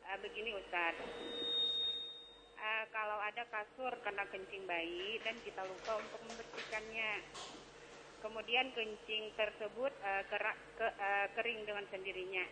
Uh, 0.03 0.17
begini 0.19 0.51
Ustaz. 0.53 0.99
Uh, 2.57 2.85
kalau 2.91 3.17
ada 3.23 3.43
kasur 3.49 3.93
kena 4.03 4.27
kencing 4.29 4.67
bayi 4.67 5.21
dan 5.23 5.33
kita 5.41 5.63
lupa 5.63 5.95
untuk 5.97 6.21
membersihkannya. 6.27 7.11
Kemudian 8.21 8.66
kencing 8.77 9.33
tersebut 9.33 9.89
uh, 10.05 10.23
kerak, 10.29 10.57
ke, 10.77 10.85
uh, 10.85 11.27
kering 11.33 11.65
dengan 11.65 11.85
sendirinya. 11.89 12.45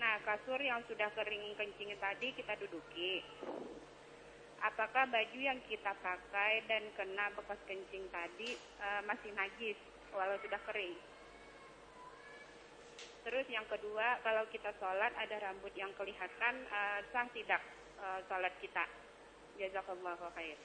Nah, 0.00 0.24
kasur 0.24 0.56
yang 0.56 0.80
sudah 0.88 1.12
kering 1.12 1.52
kencingnya 1.52 2.00
tadi 2.00 2.32
kita 2.32 2.56
duduki 2.56 3.20
apakah 4.62 5.10
baju 5.10 5.40
yang 5.42 5.58
kita 5.66 5.90
pakai 5.98 6.62
dan 6.70 6.86
kena 6.94 7.34
bekas 7.34 7.58
kencing 7.66 8.06
tadi 8.14 8.54
uh, 8.78 9.02
masih 9.04 9.34
najis 9.34 9.76
walau 10.14 10.38
sudah 10.38 10.60
kering. 10.70 10.94
Terus 13.22 13.46
yang 13.50 13.66
kedua, 13.70 14.18
kalau 14.22 14.46
kita 14.50 14.70
sholat 14.78 15.14
ada 15.14 15.36
rambut 15.42 15.70
yang 15.74 15.90
kelihatan 15.94 16.54
uh, 16.70 16.98
sah 17.10 17.26
tidak 17.34 17.62
uh, 17.98 18.18
sholat 18.26 18.54
kita. 18.62 18.86
Jazakallah 19.58 20.18
khair. 20.34 20.58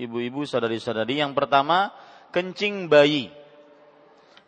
Ibu-ibu, 0.00 0.48
saudari-saudari, 0.48 1.20
yang 1.20 1.36
pertama 1.36 1.92
kencing 2.32 2.88
bayi. 2.88 3.28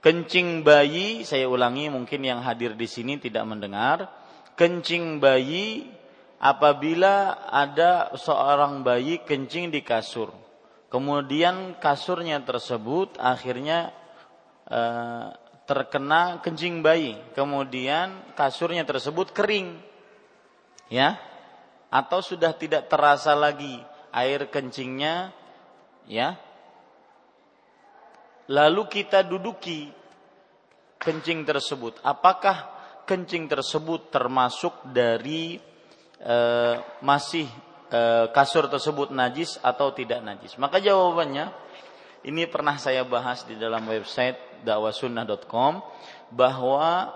Kencing 0.01 0.65
bayi, 0.65 1.29
saya 1.29 1.47
ulangi 1.47 1.93
mungkin 1.93 2.25
yang 2.25 2.41
hadir 2.41 2.73
di 2.73 2.89
sini 2.89 3.21
tidak 3.21 3.45
mendengar 3.45 4.09
kencing 4.57 5.21
bayi 5.21 5.89
apabila 6.43 7.47
ada 7.49 8.13
seorang 8.19 8.83
bayi 8.83 9.23
kencing 9.23 9.71
di 9.71 9.81
kasur. 9.85 10.35
Kemudian 10.93 11.81
kasurnya 11.81 12.45
tersebut 12.45 13.17
akhirnya 13.17 13.95
e, 14.69 14.81
terkena 15.65 16.43
kencing 16.45 16.85
bayi. 16.85 17.17
Kemudian 17.33 18.35
kasurnya 18.37 18.85
tersebut 18.85 19.33
kering. 19.33 19.81
Ya. 20.93 21.17
Atau 21.89 22.21
sudah 22.21 22.53
tidak 22.53 22.93
terasa 22.93 23.33
lagi 23.33 23.81
air 24.13 24.53
kencingnya 24.53 25.33
ya. 26.11 26.39
Lalu 28.51 28.83
kita 28.91 29.23
duduki 29.23 29.89
kencing 30.99 31.43
tersebut. 31.43 31.99
Apakah 32.03 32.71
kencing 33.07 33.51
tersebut 33.51 34.11
termasuk 34.15 34.87
dari 34.91 35.59
e, 36.19 36.37
masih 37.03 37.47
e, 37.91 38.01
kasur 38.31 38.71
tersebut 38.71 39.11
najis 39.15 39.59
atau 39.63 39.91
tidak 39.95 40.23
najis? 40.23 40.55
Maka 40.59 40.79
jawabannya 40.79 41.51
ini 42.23 42.47
pernah 42.47 42.79
saya 42.79 43.03
bahas 43.03 43.43
di 43.47 43.59
dalam 43.59 43.83
website 43.87 44.63
dakwasunnah.com 44.63 45.83
bahwa 46.31 47.11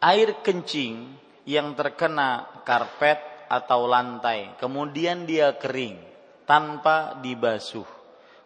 air 0.00 0.40
kencing 0.40 1.16
yang 1.44 1.76
terkena 1.76 2.48
karpet 2.64 3.20
atau 3.50 3.84
lantai 3.84 4.56
kemudian 4.56 5.28
dia 5.28 5.52
kering 5.58 6.09
tanpa 6.50 7.14
dibasuh 7.22 7.86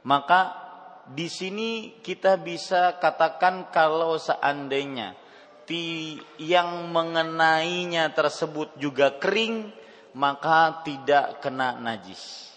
maka 0.04 0.60
di 1.08 1.32
sini 1.32 1.96
kita 2.04 2.36
bisa 2.36 3.00
katakan 3.00 3.72
kalau 3.72 4.20
seandainya 4.20 5.24
bukti 5.64 6.20
yang 6.36 6.92
mengenainya 6.92 8.12
tersebut 8.12 8.76
juga 8.76 9.16
kering, 9.16 9.72
maka 10.12 10.84
tidak 10.84 11.40
kena 11.40 11.80
najis. 11.80 12.52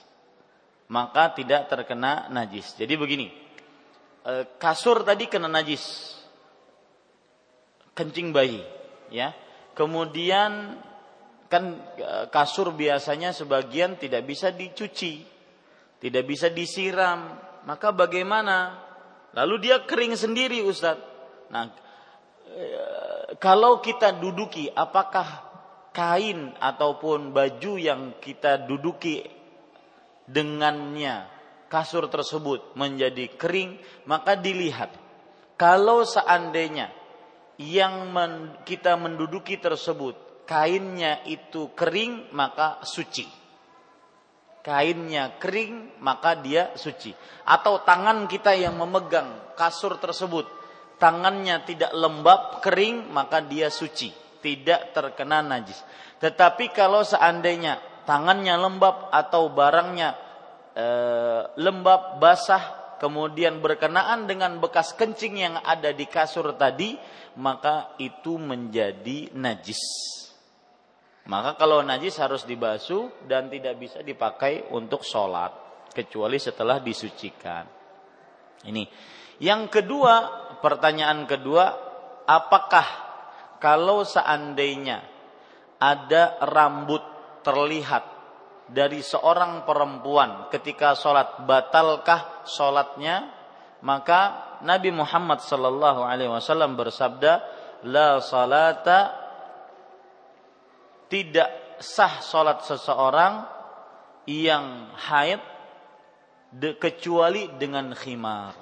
Maka 0.91 1.32
tidak 1.32 1.72
terkena 1.72 2.28
najis. 2.28 2.76
Jadi 2.76 2.99
begini, 2.99 3.32
e, 4.28 4.34
kasur 4.60 5.07
tadi 5.07 5.32
kena 5.32 5.48
najis, 5.48 6.19
kencing 7.95 8.36
bayi, 8.36 8.60
ya. 9.07 9.32
Kemudian 9.72 10.76
kan 11.48 11.80
e, 11.95 12.28
kasur 12.28 12.76
biasanya 12.76 13.32
sebagian 13.32 13.95
tidak 13.95 14.28
bisa 14.28 14.52
dicuci, 14.52 15.24
tidak 15.98 16.24
bisa 16.30 16.48
disiram. 16.53 17.38
Maka 17.68 17.91
bagaimana? 17.91 18.80
Lalu 19.36 19.69
dia 19.69 19.84
kering 19.84 20.15
sendiri, 20.15 20.64
Ustadz. 20.64 21.03
Nah, 21.52 21.72
kalau 23.38 23.84
kita 23.84 24.18
duduki 24.18 24.72
apakah 24.72 25.48
kain 25.91 26.53
ataupun 26.61 27.34
baju 27.34 27.74
yang 27.78 28.02
kita 28.22 28.69
duduki 28.69 29.26
dengannya 30.30 31.26
kasur 31.68 32.07
tersebut 32.07 32.78
menjadi 32.78 33.34
kering 33.36 33.82
maka 34.06 34.38
dilihat 34.38 34.94
kalau 35.57 36.06
seandainya 36.06 36.94
yang 37.57 38.14
men, 38.14 38.61
kita 38.61 38.94
menduduki 38.94 39.57
tersebut 39.57 40.45
kainnya 40.45 41.26
itu 41.26 41.74
kering 41.74 42.30
maka 42.32 42.80
suci 42.86 43.26
kainnya 44.68 45.39
kering 45.39 46.03
maka 46.03 46.35
dia 46.35 46.76
suci 46.76 47.15
atau 47.48 47.80
tangan 47.88 48.27
kita 48.27 48.52
yang 48.52 48.76
memegang 48.76 49.56
kasur 49.56 49.95
tersebut 49.95 50.57
tangannya 50.98 51.61
tidak 51.64 51.94
lembab, 51.94 52.60
kering, 52.61 53.10
maka 53.14 53.41
dia 53.41 53.69
suci, 53.69 54.11
tidak 54.41 54.94
terkena 54.94 55.45
najis. 55.45 55.81
Tetapi 56.18 56.73
kalau 56.73 57.06
seandainya 57.06 57.77
tangannya 58.10 58.57
lembab 58.57 59.14
atau 59.14 59.53
barangnya 59.53 60.18
e, 60.73 60.88
lembab, 61.61 62.18
basah, 62.18 62.98
kemudian 62.98 63.61
berkenaan 63.61 64.26
dengan 64.26 64.57
bekas 64.57 64.98
kencing 64.98 65.38
yang 65.38 65.56
ada 65.61 65.94
di 65.94 66.10
kasur 66.10 66.57
tadi, 66.57 66.98
maka 67.38 67.94
itu 68.02 68.41
menjadi 68.41 69.30
najis. 69.38 69.80
Maka 71.28 71.60
kalau 71.60 71.84
najis 71.84 72.16
harus 72.24 72.48
dibasuh 72.48 73.28
dan 73.28 73.52
tidak 73.52 73.76
bisa 73.76 73.99
dipakai 73.99 74.72
untuk 74.72 75.04
sholat, 75.04 75.52
kecuali 75.91 76.40
setelah 76.40 76.80
disucikan. 76.80 77.68
Ini. 78.64 78.88
Yang 79.44 79.70
kedua, 79.70 80.14
pertanyaan 80.64 81.28
kedua, 81.28 81.66
apakah 82.24 82.88
kalau 83.60 84.08
seandainya 84.08 85.04
ada 85.78 86.41
rambut 86.41 87.04
terlihat 87.45 88.04
dari 88.68 88.99
seorang 88.99 89.64
perempuan 89.64 90.52
ketika 90.52 90.98
sholat 90.98 91.48
batalkah 91.48 92.44
sholatnya 92.44 93.32
maka 93.80 94.49
Nabi 94.66 94.91
Muhammad 94.91 95.40
sallallahu 95.40 96.04
alaihi 96.04 96.28
wasallam 96.28 96.76
bersabda 96.76 97.45
la 97.88 98.20
salata 98.20 99.27
tidak 101.08 101.80
sah 101.80 102.20
sholat 102.20 102.64
seseorang 102.68 103.44
yang 104.28 104.92
haid 104.96 105.40
de, 106.52 106.76
kecuali 106.76 107.48
dengan 107.56 107.96
khimar. 107.96 108.54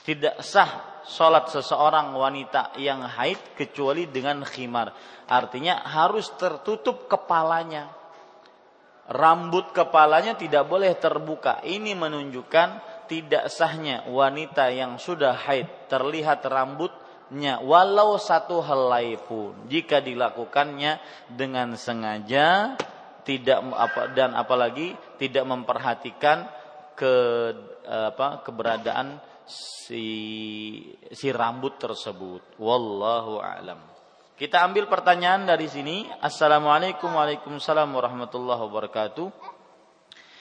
Tidak 0.00 0.40
sah 0.40 1.02
sholat 1.04 1.50
seseorang 1.50 2.14
wanita 2.14 2.78
yang 2.80 3.04
haid 3.04 3.58
kecuali 3.58 4.08
dengan 4.08 4.46
khimar. 4.46 4.94
Artinya 5.28 5.82
harus 5.84 6.30
tertutup 6.38 7.10
kepalanya. 7.10 7.90
Rambut 9.10 9.74
kepalanya 9.74 10.38
tidak 10.38 10.70
boleh 10.70 10.94
terbuka. 10.94 11.58
Ini 11.66 11.98
menunjukkan 11.98 12.68
tidak 13.10 13.50
sahnya 13.50 14.06
wanita 14.06 14.70
yang 14.70 15.02
sudah 15.02 15.34
haid. 15.34 15.90
Terlihat 15.90 16.46
rambutnya 17.30 17.62
walau 17.62 18.18
satu 18.18 18.58
helai 18.58 19.14
pun 19.14 19.54
jika 19.70 20.02
dilakukannya 20.02 20.98
dengan 21.30 21.78
sengaja 21.78 22.74
tidak 23.22 23.62
apa 23.70 24.10
dan 24.10 24.34
apalagi 24.34 24.98
tidak 25.14 25.46
memperhatikan 25.46 26.50
ke 26.98 27.14
apa 27.86 28.42
keberadaan 28.42 29.22
si 29.46 30.82
si 31.14 31.30
rambut 31.30 31.78
tersebut 31.78 32.58
wallahu 32.58 33.38
alam 33.38 33.78
kita 34.40 34.64
ambil 34.64 34.88
pertanyaan 34.88 35.44
dari 35.44 35.68
sini. 35.68 36.08
Assalamualaikum 36.16 37.12
warahmatullahi 37.92 38.56
wabarakatuh. 38.56 39.49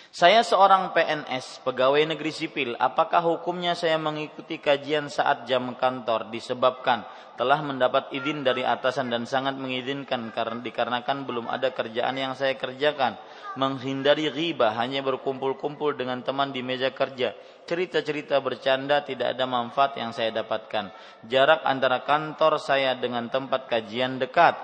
Saya 0.09 0.41
seorang 0.41 0.89
PNS, 0.97 1.61
pegawai 1.61 2.01
negeri 2.01 2.33
sipil. 2.33 2.73
Apakah 2.81 3.21
hukumnya 3.21 3.77
saya 3.77 4.01
mengikuti 4.01 4.57
kajian 4.57 5.05
saat 5.05 5.45
jam 5.45 5.77
kantor 5.77 6.33
disebabkan 6.33 7.05
telah 7.37 7.61
mendapat 7.61 8.09
izin 8.17 8.41
dari 8.41 8.65
atasan 8.65 9.13
dan 9.13 9.29
sangat 9.29 9.61
mengizinkan 9.61 10.33
karena 10.33 10.65
dikarenakan 10.65 11.29
belum 11.29 11.45
ada 11.45 11.69
kerjaan 11.69 12.17
yang 12.17 12.33
saya 12.33 12.57
kerjakan 12.57 13.21
menghindari 13.53 14.33
riba 14.33 14.73
hanya 14.81 15.05
berkumpul-kumpul 15.05 15.93
dengan 15.93 16.25
teman 16.25 16.49
di 16.49 16.65
meja 16.65 16.89
kerja. 16.89 17.37
Cerita-cerita 17.69 18.41
bercanda 18.41 19.05
tidak 19.05 19.37
ada 19.37 19.45
manfaat 19.45 19.93
yang 19.93 20.09
saya 20.09 20.33
dapatkan. 20.33 20.89
Jarak 21.29 21.61
antara 21.69 22.01
kantor 22.01 22.57
saya 22.57 22.97
dengan 22.97 23.29
tempat 23.29 23.69
kajian 23.69 24.17
dekat. 24.17 24.57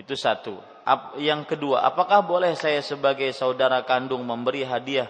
Itu 0.00 0.16
satu. 0.16 0.71
Yang 1.18 1.54
kedua, 1.54 1.86
apakah 1.86 2.26
boleh 2.26 2.58
saya 2.58 2.82
sebagai 2.82 3.30
saudara 3.30 3.86
kandung 3.86 4.26
memberi 4.26 4.66
hadiah 4.66 5.06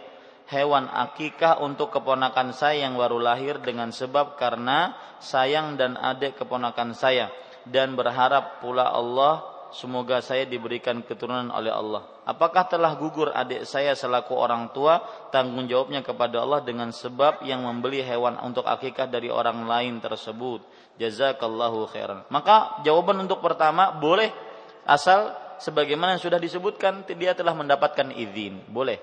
hewan 0.53 0.85
akikah 0.93 1.65
untuk 1.65 1.89
keponakan 1.89 2.53
saya 2.53 2.85
yang 2.85 3.01
baru 3.01 3.17
lahir 3.17 3.57
dengan 3.65 3.89
sebab 3.89 4.37
karena 4.37 4.93
sayang 5.17 5.81
dan 5.81 5.97
adik 5.97 6.37
keponakan 6.37 6.93
saya 6.93 7.33
dan 7.65 7.97
berharap 7.97 8.61
pula 8.61 8.93
Allah 8.93 9.49
semoga 9.73 10.21
saya 10.21 10.45
diberikan 10.45 11.01
keturunan 11.01 11.49
oleh 11.49 11.73
Allah. 11.73 12.05
Apakah 12.29 12.69
telah 12.69 12.93
gugur 12.95 13.33
adik 13.33 13.65
saya 13.65 13.97
selaku 13.97 14.37
orang 14.37 14.71
tua? 14.71 15.01
Tanggung 15.33 15.67
jawabnya 15.67 16.05
kepada 16.05 16.45
Allah 16.45 16.61
dengan 16.61 16.93
sebab 16.93 17.43
yang 17.43 17.65
membeli 17.65 18.05
hewan 18.05 18.37
untuk 18.45 18.69
akikah 18.69 19.09
dari 19.09 19.33
orang 19.33 19.65
lain 19.65 19.99
tersebut. 19.99 20.63
Jazakallahu 21.01 21.89
khairan. 21.89 22.29
Maka 22.29 22.85
jawaban 22.85 23.25
untuk 23.25 23.41
pertama 23.41 23.91
boleh 23.97 24.31
asal 24.87 25.35
sebagaimana 25.63 26.19
yang 26.19 26.23
sudah 26.23 26.43
disebutkan 26.43 27.07
dia 27.15 27.33
telah 27.39 27.55
mendapatkan 27.55 28.11
izin. 28.11 28.67
Boleh. 28.67 28.99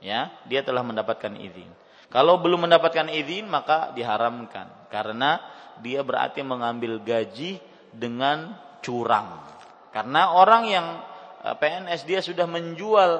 Ya, 0.00 0.32
dia 0.48 0.64
telah 0.64 0.80
mendapatkan 0.80 1.36
izin. 1.36 1.68
Kalau 2.08 2.40
belum 2.40 2.64
mendapatkan 2.64 3.12
izin 3.12 3.44
maka 3.52 3.92
diharamkan 3.92 4.88
karena 4.88 5.44
dia 5.84 6.00
berarti 6.00 6.40
mengambil 6.40 6.96
gaji 7.04 7.60
dengan 7.92 8.56
curang. 8.80 9.44
Karena 9.92 10.32
orang 10.32 10.62
yang 10.64 10.86
eh, 11.44 11.56
PNS 11.58 12.08
dia 12.08 12.20
sudah 12.24 12.48
menjual 12.48 13.10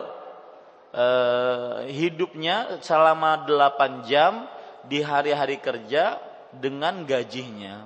eh, 0.97 1.93
hidupnya 1.93 2.81
selama 2.81 3.45
8 3.45 4.09
jam 4.09 4.49
di 4.89 5.05
hari-hari 5.05 5.61
kerja 5.61 6.17
dengan 6.55 7.05
gajinya. 7.05 7.85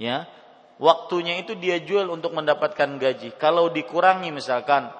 Ya. 0.00 0.24
Waktunya 0.82 1.38
itu 1.38 1.54
dia 1.54 1.78
jual 1.78 2.10
untuk 2.10 2.34
mendapatkan 2.34 2.98
gaji. 2.98 3.38
Kalau 3.38 3.70
dikurangi 3.70 4.34
misalkan 4.34 4.90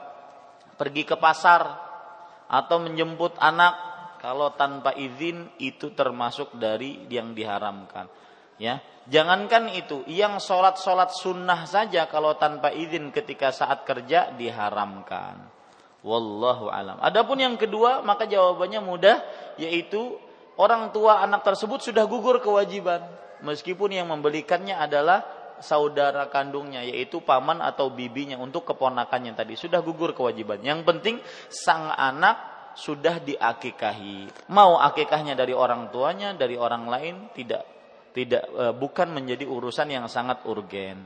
pergi 0.78 1.02
ke 1.02 1.18
pasar 1.18 1.74
atau 2.46 2.78
menjemput 2.86 3.34
anak 3.42 3.74
kalau 4.22 4.54
tanpa 4.54 4.94
izin 4.94 5.50
itu 5.58 5.90
termasuk 5.98 6.54
dari 6.54 7.02
yang 7.10 7.34
diharamkan. 7.34 8.06
Ya, 8.62 8.78
jangankan 9.10 9.74
itu, 9.74 10.06
yang 10.06 10.38
sholat-sholat 10.38 11.10
sunnah 11.18 11.66
saja 11.66 12.06
kalau 12.06 12.38
tanpa 12.38 12.70
izin 12.70 13.10
ketika 13.10 13.50
saat 13.50 13.82
kerja 13.82 14.30
diharamkan. 14.38 15.50
Wallahu 16.06 16.70
alam. 16.70 17.02
Adapun 17.02 17.42
yang 17.42 17.58
kedua, 17.58 18.06
maka 18.06 18.30
jawabannya 18.30 18.78
mudah, 18.78 19.18
yaitu 19.58 20.14
orang 20.54 20.94
tua 20.94 21.26
anak 21.26 21.42
tersebut 21.42 21.82
sudah 21.82 22.06
gugur 22.06 22.38
kewajiban, 22.38 23.02
meskipun 23.42 23.90
yang 23.90 24.06
membelikannya 24.06 24.78
adalah 24.78 25.41
saudara 25.62 26.28
kandungnya, 26.28 26.82
yaitu 26.82 27.22
paman 27.22 27.62
atau 27.62 27.88
bibinya 27.88 28.36
untuk 28.36 28.68
keponakannya 28.68 29.32
tadi 29.32 29.54
sudah 29.56 29.80
gugur 29.80 30.12
kewajiban. 30.12 30.60
Yang 30.60 30.84
penting 30.84 31.16
sang 31.48 31.88
anak 31.94 32.52
sudah 32.74 33.20
diakikahi. 33.20 34.48
Mau 34.52 34.76
akikahnya 34.80 35.38
dari 35.38 35.56
orang 35.56 35.88
tuanya, 35.88 36.36
dari 36.36 36.56
orang 36.58 36.88
lain 36.88 37.14
tidak 37.32 37.64
tidak 38.12 38.44
e, 38.52 38.64
bukan 38.76 39.08
menjadi 39.12 39.48
urusan 39.48 39.88
yang 39.88 40.06
sangat 40.08 40.44
urgen. 40.44 41.00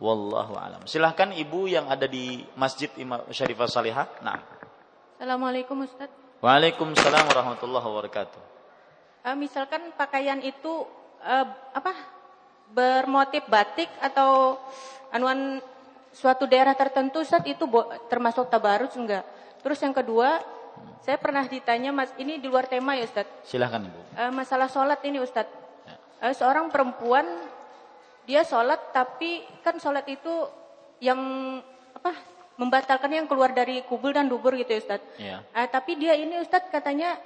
Wallahu 0.00 0.56
alam. 0.56 0.82
Silahkan 0.88 1.28
ibu 1.36 1.68
yang 1.68 1.88
ada 1.92 2.08
di 2.08 2.40
Masjid 2.56 2.88
Imam 2.96 3.20
Syarifah 3.28 3.68
Salihah. 3.68 4.08
Nah. 4.24 4.40
Assalamualaikum 5.20 5.84
Ustaz. 5.84 6.08
Waalaikumsalam 6.40 7.28
warahmatullahi 7.28 7.84
wabarakatuh. 7.84 8.40
Uh, 9.20 9.36
misalkan 9.36 9.92
pakaian 9.92 10.40
itu 10.40 10.88
uh, 11.20 11.46
apa 11.76 11.92
bermotif 12.70 13.44
batik 13.50 13.90
atau 13.98 14.58
anuan 15.10 15.58
suatu 16.14 16.46
daerah 16.46 16.74
tertentu 16.74 17.22
Ustaz 17.22 17.42
itu 17.46 17.66
termasuk 18.06 18.50
tabarus 18.50 18.94
enggak? 18.94 19.26
Terus 19.60 19.78
yang 19.82 19.94
kedua, 19.94 20.40
saya 21.04 21.20
pernah 21.20 21.44
ditanya 21.44 21.90
Mas, 21.92 22.10
ini 22.16 22.40
di 22.40 22.46
luar 22.48 22.66
tema 22.70 22.96
ya 22.96 23.04
Ustaz. 23.06 23.26
Silahkan 23.44 23.82
Ibu. 23.82 24.00
Uh, 24.16 24.32
masalah 24.32 24.70
sholat 24.70 24.98
ini 25.04 25.20
Ustaz 25.20 25.46
uh, 26.20 26.34
seorang 26.36 26.68
perempuan 26.68 27.24
dia 28.28 28.44
sholat 28.44 28.92
tapi 28.92 29.42
kan 29.64 29.80
sholat 29.80 30.04
itu 30.06 30.30
yang 31.00 31.18
apa 31.96 32.12
membatalkan 32.60 33.08
yang 33.08 33.24
keluar 33.24 33.56
dari 33.56 33.80
kubul 33.88 34.12
dan 34.12 34.28
dubur 34.28 34.52
gitu 34.52 34.76
ya 34.76 34.80
Ustaz. 34.84 35.00
Yeah. 35.16 35.40
Uh, 35.56 35.66
tapi 35.66 35.96
dia 35.96 36.12
ini 36.14 36.38
Ustaz 36.44 36.68
katanya 36.68 37.16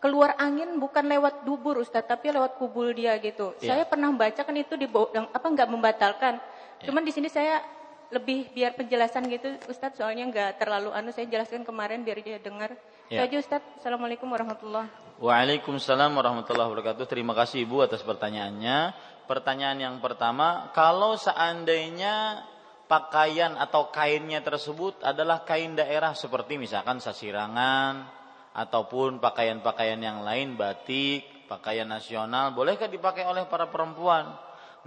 keluar 0.00 0.36
angin 0.36 0.76
bukan 0.76 1.04
lewat 1.08 1.42
dubur 1.48 1.80
Ustaz 1.80 2.04
tapi 2.04 2.28
lewat 2.28 2.60
kubul 2.60 2.92
dia 2.92 3.16
gitu. 3.18 3.56
Yeah. 3.60 3.80
Saya 3.80 3.84
pernah 3.88 4.12
membaca 4.12 4.40
kan 4.44 4.54
itu 4.56 4.76
di 4.76 4.86
apa 4.88 5.46
nggak 5.46 5.68
membatalkan. 5.68 6.38
Yeah. 6.38 6.86
Cuman 6.90 7.02
di 7.02 7.12
sini 7.12 7.32
saya 7.32 7.64
lebih 8.06 8.54
biar 8.54 8.78
penjelasan 8.78 9.26
gitu 9.26 9.58
Ustaz 9.66 9.98
soalnya 9.98 10.30
nggak 10.30 10.62
terlalu 10.62 10.94
anu 10.94 11.10
saya 11.10 11.26
jelaskan 11.26 11.66
kemarin 11.66 12.04
biar 12.06 12.20
dia 12.22 12.38
dengar. 12.38 12.76
Ya. 13.10 13.24
Itu 13.24 13.34
aja 13.34 13.36
Ustaz. 13.42 13.62
Assalamualaikum 13.80 14.28
warahmatullahi 14.30 14.88
Waalaikumsalam 15.16 16.12
warahmatullahi 16.12 16.68
wabarakatuh. 16.68 17.08
Terima 17.08 17.32
kasih 17.32 17.64
Ibu 17.64 17.88
atas 17.88 18.04
pertanyaannya. 18.04 18.92
Pertanyaan 19.26 19.78
yang 19.80 19.96
pertama, 19.98 20.70
kalau 20.70 21.18
seandainya 21.18 22.46
pakaian 22.86 23.58
atau 23.58 23.90
kainnya 23.90 24.38
tersebut 24.44 25.02
adalah 25.02 25.42
kain 25.42 25.74
daerah 25.74 26.14
seperti 26.14 26.60
misalkan 26.60 27.02
sasirangan 27.02 28.15
ataupun 28.56 29.20
pakaian-pakaian 29.20 30.00
yang 30.00 30.24
lain 30.24 30.56
batik, 30.56 31.44
pakaian 31.44 31.84
nasional, 31.84 32.56
bolehkah 32.56 32.88
dipakai 32.88 33.28
oleh 33.28 33.44
para 33.44 33.68
perempuan? 33.68 34.32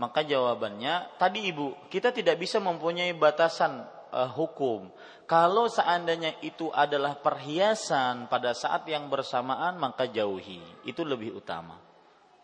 Maka 0.01 0.25
jawabannya 0.25 1.21
tadi 1.21 1.53
Ibu, 1.53 1.91
kita 1.93 2.09
tidak 2.09 2.41
bisa 2.41 2.57
mempunyai 2.57 3.13
batasan 3.13 3.85
uh, 4.09 4.31
hukum. 4.33 4.89
Kalau 5.29 5.69
seandainya 5.69 6.41
itu 6.41 6.73
adalah 6.73 7.21
perhiasan 7.21 8.25
pada 8.25 8.57
saat 8.57 8.89
yang 8.89 9.05
bersamaan 9.11 9.77
maka 9.77 10.09
jauhi. 10.09 10.63
Itu 10.87 11.05
lebih 11.05 11.37
utama. 11.37 11.77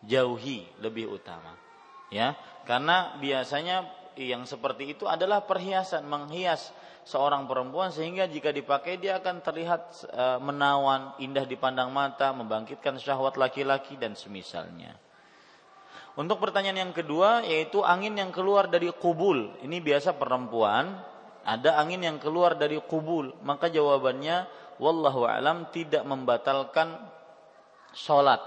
Jauhi 0.06 0.62
lebih 0.78 1.10
utama. 1.10 1.58
Ya, 2.06 2.38
karena 2.62 3.18
biasanya 3.18 3.90
yang 4.14 4.46
seperti 4.46 4.94
itu 4.94 5.10
adalah 5.10 5.42
perhiasan 5.42 6.06
menghias 6.06 6.70
seorang 7.06 7.46
perempuan 7.46 7.94
sehingga 7.94 8.26
jika 8.26 8.50
dipakai 8.50 8.98
dia 8.98 9.22
akan 9.22 9.38
terlihat 9.38 9.82
uh, 10.10 10.38
menawan, 10.42 11.14
indah 11.22 11.46
dipandang 11.46 11.94
mata, 11.94 12.34
membangkitkan 12.34 12.98
syahwat 12.98 13.38
laki-laki 13.38 13.94
dan 13.94 14.18
semisalnya. 14.18 14.98
Untuk 16.18 16.42
pertanyaan 16.42 16.90
yang 16.90 16.94
kedua 16.96 17.46
yaitu 17.46 17.84
angin 17.86 18.18
yang 18.18 18.34
keluar 18.34 18.66
dari 18.66 18.90
kubul. 18.90 19.54
Ini 19.62 19.78
biasa 19.84 20.18
perempuan 20.18 21.14
Ada 21.46 21.78
angin 21.78 22.02
yang 22.02 22.18
keluar 22.18 22.58
dari 22.58 22.74
kubul, 22.82 23.30
maka 23.46 23.70
jawabannya 23.70 24.50
wallahu 24.82 25.30
alam 25.30 25.70
tidak 25.70 26.02
membatalkan 26.02 26.90
sholat. 27.94 28.42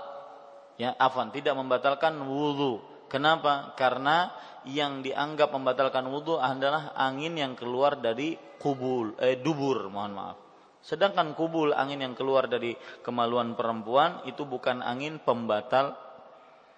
Ya, 0.75 0.99
afan 0.99 1.31
tidak 1.31 1.55
membatalkan 1.55 2.19
wudhu. 2.27 2.83
Kenapa? 3.07 3.71
Karena 3.79 4.35
yang 4.67 5.05
dianggap 5.05 5.55
membatalkan 5.55 6.07
wudhu 6.09 6.35
adalah 6.41 6.91
angin 6.97 7.37
yang 7.39 7.53
keluar 7.55 7.95
dari 7.99 8.35
kubul, 8.59 9.15
eh, 9.21 9.39
dubur, 9.39 9.87
mohon 9.87 10.13
maaf. 10.15 10.37
Sedangkan 10.79 11.35
kubul 11.35 11.75
angin 11.75 11.99
yang 11.99 12.15
keluar 12.15 12.47
dari 12.47 12.75
kemaluan 13.03 13.53
perempuan 13.53 14.23
itu 14.23 14.47
bukan 14.47 14.79
angin 14.79 15.19
pembatal 15.19 15.91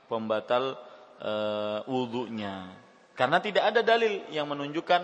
pembatal 0.10 0.76
e, 1.22 1.34
wudhunya. 1.88 2.76
Karena 3.16 3.38
tidak 3.40 3.72
ada 3.72 3.82
dalil 3.86 4.26
yang 4.34 4.49
menunjukkan 4.49 5.02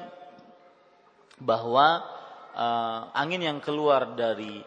bahwa 1.40 2.04
e, 2.52 2.68
angin 3.16 3.41
yang 3.45 3.60
keluar 3.62 4.18
dari 4.18 4.60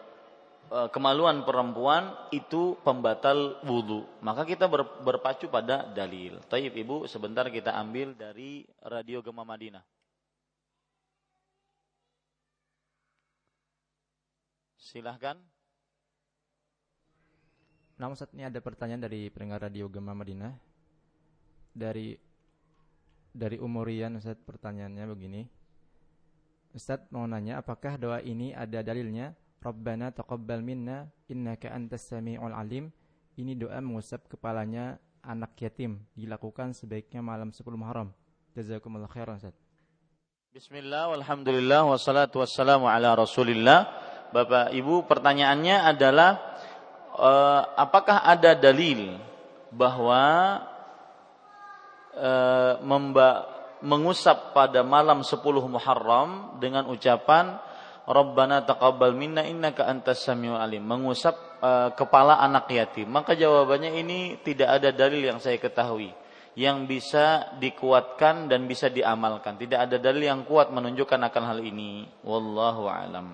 kemaluan 0.71 1.43
perempuan 1.43 2.15
itu 2.31 2.79
pembatal 2.79 3.59
wudhu. 3.67 4.07
Maka 4.23 4.47
kita 4.47 4.71
ber, 4.71 4.87
berpacu 5.03 5.51
pada 5.51 5.83
dalil. 5.91 6.39
Taib 6.47 6.71
ibu, 6.71 7.03
sebentar 7.11 7.43
kita 7.51 7.75
ambil 7.75 8.15
dari 8.15 8.63
radio 8.87 9.19
Gema 9.19 9.43
Madinah. 9.43 9.83
Silahkan. 14.79 15.35
Namun 17.99 18.15
saat 18.15 18.31
ini 18.33 18.47
ada 18.47 18.57
pertanyaan 18.63 19.03
dari 19.03 19.27
pendengar 19.27 19.67
radio 19.67 19.91
Gema 19.91 20.15
Madinah. 20.15 20.55
Dari 21.71 22.15
dari 23.31 23.55
Umurian 23.59 24.15
Ustaz 24.19 24.39
pertanyaannya 24.39 25.05
begini. 25.07 25.41
Ustaz 26.71 27.03
mau 27.11 27.27
nanya 27.27 27.59
apakah 27.59 27.99
doa 27.99 28.23
ini 28.23 28.55
ada 28.55 28.79
dalilnya? 28.79 29.35
Rabbana 29.61 30.09
taqabbal 30.09 30.65
minna 30.65 31.05
innaka 31.29 31.69
antas 31.69 32.09
samiul 32.09 32.49
alim. 32.49 32.89
Ini 33.37 33.53
doa 33.53 33.77
mengusap 33.77 34.25
kepalanya 34.25 34.97
anak 35.21 35.53
yatim 35.61 36.01
dilakukan 36.17 36.73
sebaiknya 36.73 37.21
malam 37.21 37.53
10 37.53 37.61
Muharram. 37.77 38.09
Jazakumullah 38.57 39.07
khairan 39.07 39.37
Ustaz. 39.37 39.53
Bismillah 40.51 41.13
walhamdulillah 41.13 41.87
wassalatu 41.87 42.41
wassalamu 42.41 42.89
ala 42.89 43.13
Rasulillah. 43.13 43.87
Bapak 44.33 44.73
Ibu, 44.73 45.05
pertanyaannya 45.05 45.77
adalah 45.87 46.41
uh, 47.15 47.61
apakah 47.77 48.25
ada 48.25 48.57
dalil 48.57 49.15
bahwa 49.71 50.57
uh, 52.17 52.81
memba, 52.81 53.45
mengusap 53.85 54.57
pada 54.57 54.81
malam 54.81 55.21
10 55.23 55.37
Muharram 55.69 56.57
dengan 56.57 56.89
ucapan 56.89 57.61
Rabbana 58.07 58.65
taqabbal 58.65 59.13
minna 59.13 59.45
innaka 59.45 59.85
antas 59.85 60.25
samiul 60.25 60.57
alim. 60.57 60.81
Mengusap 60.81 61.61
uh, 61.61 61.89
kepala 61.93 62.41
anak 62.41 62.69
yatim. 62.73 63.09
Maka 63.09 63.37
jawabannya 63.37 63.97
ini 63.97 64.41
tidak 64.41 64.81
ada 64.81 64.89
dalil 64.89 65.21
yang 65.21 65.37
saya 65.37 65.61
ketahui 65.61 66.13
yang 66.55 66.83
bisa 66.83 67.55
dikuatkan 67.63 68.51
dan 68.51 68.67
bisa 68.67 68.91
diamalkan. 68.91 69.55
Tidak 69.55 69.79
ada 69.87 69.95
dalil 69.95 70.27
yang 70.27 70.43
kuat 70.43 70.67
menunjukkan 70.73 71.19
akan 71.31 71.43
hal 71.47 71.59
ini. 71.63 72.03
Wallahu 72.27 72.91
alam. 72.91 73.31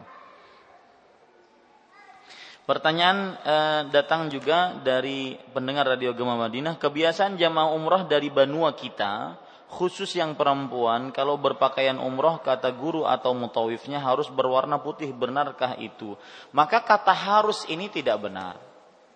Pertanyaan 2.68 3.40
eh, 3.48 3.82
datang 3.96 4.28
juga 4.28 4.76
dari 4.84 5.40
pendengar 5.56 5.88
Radio 5.88 6.12
Gema 6.12 6.36
Madinah. 6.36 6.76
Kebiasaan 6.76 7.40
jamaah 7.40 7.72
umroh 7.72 8.04
dari 8.06 8.28
Banua 8.28 8.76
kita, 8.76 9.40
khusus 9.68 10.16
yang 10.16 10.34
perempuan, 10.40 11.12
kalau 11.12 11.36
berpakaian 11.36 12.00
umroh 12.00 12.40
kata 12.40 12.72
guru 12.72 13.04
atau 13.04 13.36
mutawifnya 13.36 14.00
harus 14.00 14.32
berwarna 14.32 14.80
putih. 14.80 15.12
Benarkah 15.12 15.76
itu? 15.76 16.16
Maka 16.56 16.80
kata 16.82 17.12
harus 17.12 17.68
ini 17.68 17.92
tidak 17.92 18.24
benar. 18.24 18.56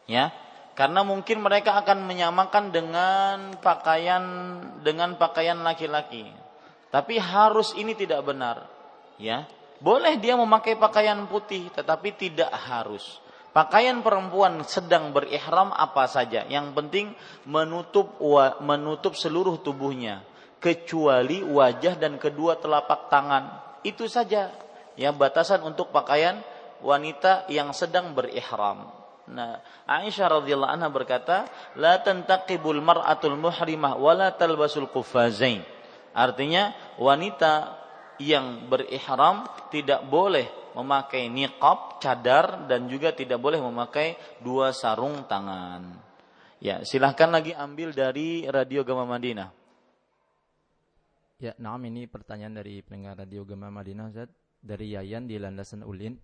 Ya, 0.06 0.36
karena 0.76 1.08
mungkin 1.08 1.40
mereka 1.40 1.80
akan 1.80 2.04
menyamakan 2.04 2.76
dengan 2.76 3.56
pakaian 3.64 4.24
dengan 4.84 5.16
pakaian 5.16 5.64
laki-laki. 5.64 6.28
Tapi 6.92 7.16
harus 7.16 7.72
ini 7.80 7.96
tidak 7.96 8.28
benar. 8.28 8.68
Ya, 9.16 9.48
boleh 9.80 10.20
dia 10.20 10.36
memakai 10.36 10.76
pakaian 10.76 11.24
putih, 11.32 11.72
tetapi 11.72 12.12
tidak 12.12 12.52
harus. 12.52 13.24
Pakaian 13.52 14.00
perempuan 14.00 14.64
sedang 14.64 15.12
berihram 15.12 15.76
apa 15.76 16.08
saja, 16.08 16.48
yang 16.48 16.72
penting 16.72 17.12
menutup 17.44 18.20
menutup 18.64 19.16
seluruh 19.16 19.60
tubuhnya 19.60 20.24
kecuali 20.62 21.42
wajah 21.42 21.98
dan 21.98 22.22
kedua 22.22 22.62
telapak 22.62 23.10
tangan. 23.10 23.76
Itu 23.82 24.06
saja 24.06 24.54
ya 24.94 25.10
batasan 25.10 25.66
untuk 25.66 25.90
pakaian 25.90 26.40
wanita 26.86 27.50
yang 27.50 27.74
sedang 27.74 28.14
berihram. 28.14 28.94
Nah, 29.32 29.62
Aisyah 29.90 30.42
radhiyallahu 30.42 30.70
anha 30.70 30.90
berkata, 30.92 31.50
"La 31.78 31.98
tantaqibul 32.02 32.78
mar'atul 32.84 33.38
muhrimah 33.38 33.98
wa 33.98 34.14
la 34.14 34.30
talbasul 34.34 34.90
qufazain." 34.90 35.66
Artinya, 36.12 36.76
wanita 37.00 37.80
yang 38.20 38.68
berihram 38.68 39.48
tidak 39.72 40.04
boleh 40.06 40.46
memakai 40.76 41.32
niqab, 41.32 42.04
cadar 42.04 42.68
dan 42.68 42.92
juga 42.92 43.16
tidak 43.16 43.40
boleh 43.40 43.60
memakai 43.64 44.20
dua 44.44 44.76
sarung 44.76 45.24
tangan. 45.26 45.96
Ya, 46.62 46.84
silahkan 46.86 47.32
lagi 47.32 47.56
ambil 47.56 47.96
dari 47.96 48.46
Radio 48.46 48.86
Gama 48.86 49.08
Madinah. 49.08 49.61
Ya, 51.42 51.58
nah 51.58 51.74
ini 51.82 52.06
pertanyaan 52.06 52.54
dari 52.54 52.86
pendengar 52.86 53.18
Radio 53.18 53.42
Gama 53.42 53.74
Madinah 53.74 54.14
Ustaz 54.14 54.30
dari 54.62 54.94
Yayan 54.94 55.26
di 55.26 55.42
Landasan 55.42 55.82
Ulin. 55.82 56.22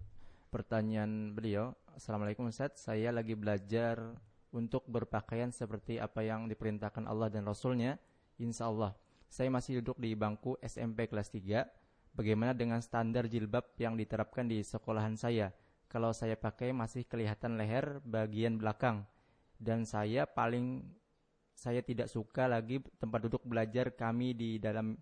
Pertanyaan 0.54 1.34
beliau, 1.34 1.74
Assalamualaikum 1.98 2.46
Ustaz, 2.54 2.86
saya 2.86 3.10
lagi 3.10 3.34
belajar 3.34 4.14
untuk 4.54 4.86
berpakaian 4.86 5.50
seperti 5.50 5.98
apa 5.98 6.22
yang 6.22 6.46
diperintahkan 6.46 7.10
Allah 7.10 7.34
dan 7.34 7.50
Rasulnya. 7.50 7.98
Insya 8.38 8.70
Allah, 8.70 8.94
saya 9.26 9.50
masih 9.50 9.82
duduk 9.82 9.98
di 9.98 10.14
bangku 10.14 10.54
SMP 10.62 11.10
kelas 11.10 11.34
3 11.34 11.66
Bagaimana 12.14 12.54
dengan 12.54 12.78
standar 12.86 13.26
jilbab 13.26 13.74
yang 13.82 13.98
diterapkan 13.98 14.46
di 14.46 14.62
sekolahan 14.62 15.18
saya? 15.18 15.50
Kalau 15.90 16.14
saya 16.14 16.38
pakai 16.38 16.78
masih 16.78 17.10
kelihatan 17.10 17.58
leher 17.58 18.06
bagian 18.06 18.62
belakang 18.62 19.02
dan 19.58 19.82
saya 19.82 20.30
paling 20.30 20.86
saya 21.58 21.82
tidak 21.82 22.06
suka 22.06 22.46
lagi 22.46 22.86
tempat 23.02 23.26
duduk 23.26 23.42
belajar 23.42 23.90
kami 23.90 24.38
di 24.38 24.62
dalam 24.62 24.94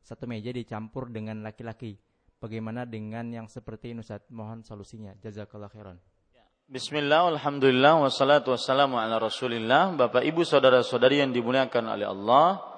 satu 0.00 0.24
meja 0.26 0.50
dicampur 0.50 1.08
dengan 1.12 1.44
laki-laki. 1.44 1.96
Bagaimana 2.40 2.88
dengan 2.88 3.28
yang 3.28 3.46
seperti 3.52 3.92
ini 3.92 4.00
Ustaz? 4.00 4.24
Mohon 4.32 4.64
solusinya. 4.64 5.12
Jazakallah 5.20 5.68
khairan. 5.68 6.00
Ya. 6.32 6.44
Bismillah, 6.68 7.36
alhamdulillah, 7.36 8.00
wassalatu 8.00 8.56
wassalamu 8.56 8.96
ala 8.96 9.20
rasulillah 9.20 9.92
Bapak 9.92 10.24
ibu 10.24 10.40
saudara-saudari 10.40 11.20
yang 11.20 11.36
dimuliakan 11.36 11.84
oleh 11.92 12.08
Allah 12.08 12.70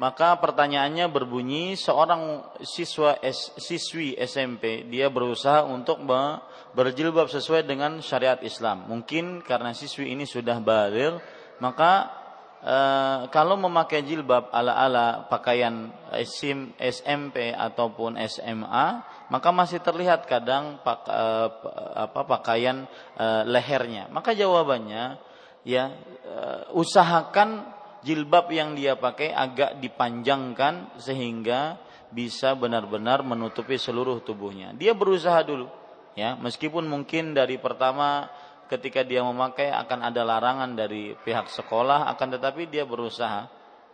maka 0.00 0.32
pertanyaannya 0.40 1.12
berbunyi 1.12 1.76
seorang 1.76 2.40
siswa 2.64 3.20
siswi 3.60 4.16
SMP 4.16 4.88
dia 4.88 5.12
berusaha 5.12 5.68
untuk 5.68 6.00
berjilbab 6.72 7.28
sesuai 7.28 7.68
dengan 7.68 8.00
syariat 8.00 8.40
Islam. 8.40 8.88
Mungkin 8.88 9.44
karena 9.44 9.76
siswi 9.76 10.14
ini 10.14 10.24
sudah 10.24 10.56
balir, 10.62 11.20
maka 11.60 12.19
e, 12.60 12.76
kalau 13.32 13.56
memakai 13.56 14.04
jilbab 14.04 14.52
ala-ala 14.52 15.26
pakaian 15.26 15.92
SIM, 16.24 16.72
SMP 16.76 17.52
ataupun 17.52 18.20
SMA, 18.28 18.86
maka 19.32 19.48
masih 19.52 19.80
terlihat 19.80 20.28
kadang 20.28 20.80
pak, 20.84 21.04
e, 21.08 21.24
apa 21.96 22.20
pakaian 22.28 22.84
e, 23.16 23.26
lehernya. 23.48 24.08
Maka 24.12 24.36
jawabannya 24.36 25.18
ya 25.60 25.92
usahakan 26.72 27.68
jilbab 28.00 28.48
yang 28.48 28.72
dia 28.72 28.96
pakai 28.96 29.28
agak 29.28 29.76
dipanjangkan 29.82 30.96
sehingga 30.96 31.76
bisa 32.10 32.58
benar-benar 32.58 33.22
menutupi 33.22 33.78
seluruh 33.78 34.20
tubuhnya. 34.24 34.74
Dia 34.74 34.92
berusaha 34.96 35.40
dulu, 35.46 35.70
ya, 36.18 36.34
meskipun 36.36 36.90
mungkin 36.90 37.32
dari 37.32 37.56
pertama 37.56 38.26
ketika 38.70 39.02
dia 39.02 39.26
memakai 39.26 39.74
akan 39.74 40.06
ada 40.06 40.22
larangan 40.22 40.70
dari 40.78 41.18
pihak 41.26 41.50
sekolah, 41.50 42.06
akan 42.14 42.38
tetapi 42.38 42.70
dia 42.70 42.86
berusaha. 42.86 43.50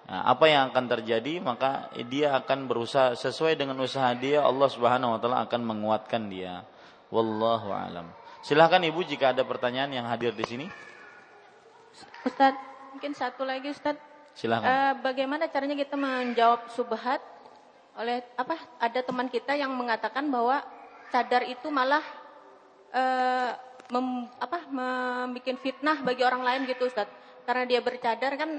Nah, 0.06 0.22
apa 0.22 0.46
yang 0.46 0.70
akan 0.70 0.86
terjadi 0.86 1.42
maka 1.42 1.90
dia 2.06 2.36
akan 2.38 2.70
berusaha 2.70 3.18
sesuai 3.18 3.58
dengan 3.58 3.74
usaha 3.82 4.06
dia 4.14 4.38
Allah 4.38 4.70
Subhanahu 4.70 5.16
wa 5.16 5.18
taala 5.18 5.42
akan 5.48 5.60
menguatkan 5.66 6.30
dia. 6.30 6.62
Wallahu 7.10 7.74
alam. 7.74 8.06
Silahkan 8.44 8.78
Ibu 8.78 9.02
jika 9.02 9.34
ada 9.34 9.42
pertanyaan 9.42 9.90
yang 9.90 10.06
hadir 10.06 10.30
di 10.30 10.46
sini. 10.46 10.66
Ustaz, 12.22 12.54
mungkin 12.94 13.18
satu 13.18 13.42
lagi 13.42 13.74
Ustaz. 13.74 13.98
Silahkan. 14.38 14.68
Uh, 14.68 14.94
bagaimana 15.02 15.50
caranya 15.50 15.74
kita 15.74 15.98
menjawab 15.98 16.70
subhat 16.70 17.18
oleh 17.98 18.22
apa? 18.38 18.54
Ada 18.78 19.02
teman 19.02 19.26
kita 19.26 19.58
yang 19.58 19.74
mengatakan 19.74 20.30
bahwa 20.30 20.62
cadar 21.10 21.42
itu 21.50 21.66
malah 21.66 22.04
uh, 22.94 23.50
mem, 23.90 24.26
apa 24.42 24.66
membuat 24.68 25.58
fitnah 25.62 26.02
bagi 26.02 26.22
orang 26.26 26.42
lain 26.42 26.60
gitu 26.70 26.86
Ustaz. 26.90 27.06
Karena 27.46 27.62
dia 27.68 27.78
bercadar 27.78 28.34
kan 28.34 28.58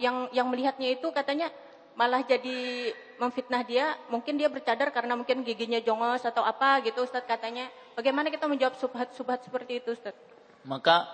yang 0.00 0.32
yang 0.32 0.48
melihatnya 0.48 0.96
itu 0.96 1.12
katanya 1.12 1.52
malah 1.98 2.22
jadi 2.22 2.88
memfitnah 3.18 3.66
dia, 3.66 3.98
mungkin 4.06 4.38
dia 4.38 4.46
bercadar 4.46 4.94
karena 4.94 5.18
mungkin 5.18 5.42
giginya 5.42 5.82
jongos 5.82 6.22
atau 6.22 6.46
apa 6.46 6.78
gitu 6.86 7.02
Ustaz 7.02 7.26
katanya. 7.26 7.66
Bagaimana 7.98 8.30
kita 8.30 8.46
menjawab 8.46 8.78
subhat-subhat 8.78 9.42
seperti 9.42 9.82
itu 9.82 9.98
Ustaz? 9.98 10.14
Maka 10.62 11.10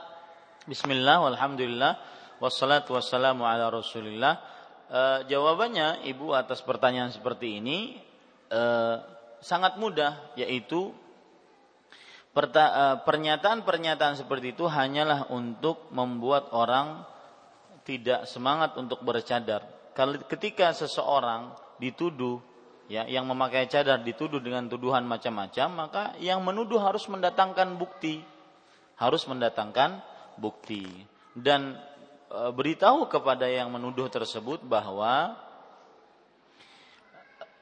bismillah 0.69 1.25
walhamdulillah 1.25 1.97
wassalatu 2.37 2.93
wassalamu 2.93 3.49
ala 3.49 3.73
Rasulillah. 3.73 4.37
E, 4.93 5.01
jawabannya 5.33 6.05
Ibu 6.05 6.37
atas 6.37 6.61
pertanyaan 6.61 7.09
seperti 7.09 7.65
ini 7.65 7.97
e, 8.53 8.63
sangat 9.41 9.81
mudah 9.81 10.37
yaitu 10.37 10.93
pernyataan-pernyataan 12.35 14.19
seperti 14.19 14.59
itu 14.59 14.67
hanyalah 14.67 15.31
untuk 15.31 15.87
membuat 15.95 16.51
orang 16.51 17.07
tidak 17.87 18.27
semangat 18.27 18.75
untuk 18.75 19.07
bercadar. 19.07 19.63
Ketika 20.27 20.75
seseorang 20.75 21.55
dituduh 21.79 22.43
ya 22.91 23.07
yang 23.07 23.25
memakai 23.31 23.71
cadar 23.71 24.03
dituduh 24.03 24.43
dengan 24.43 24.67
tuduhan 24.67 25.07
macam-macam, 25.07 25.69
maka 25.71 26.03
yang 26.19 26.43
menuduh 26.43 26.83
harus 26.83 27.07
mendatangkan 27.07 27.79
bukti. 27.79 28.19
Harus 28.99 29.27
mendatangkan 29.31 30.03
bukti. 30.39 30.87
Dan 31.35 31.79
e, 32.31 32.41
beritahu 32.51 33.07
kepada 33.07 33.47
yang 33.47 33.71
menuduh 33.71 34.07
tersebut 34.11 34.63
bahwa 34.67 35.35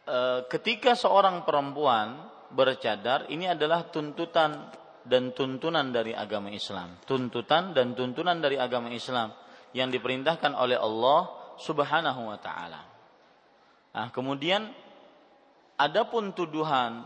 e, 0.04 0.44
ketika 0.48 0.92
seorang 0.96 1.44
perempuan 1.44 2.20
bercadar 2.52 3.26
ini 3.32 3.48
adalah 3.48 3.88
tuntutan 3.88 4.70
dan 5.02 5.34
tuntunan 5.34 5.90
dari 5.90 6.14
agama 6.14 6.52
Islam. 6.52 7.00
Tuntutan 7.02 7.74
dan 7.74 7.96
tuntunan 7.98 8.38
dari 8.38 8.60
agama 8.60 8.92
Islam 8.92 9.34
yang 9.74 9.90
diperintahkan 9.90 10.52
oleh 10.54 10.78
Allah 10.78 11.32
Subhanahu 11.58 12.28
wa 12.28 12.38
taala. 12.38 12.82
Nah, 13.92 14.08
kemudian 14.14 14.72
adapun 15.76 16.32
tuduhan 16.32 17.04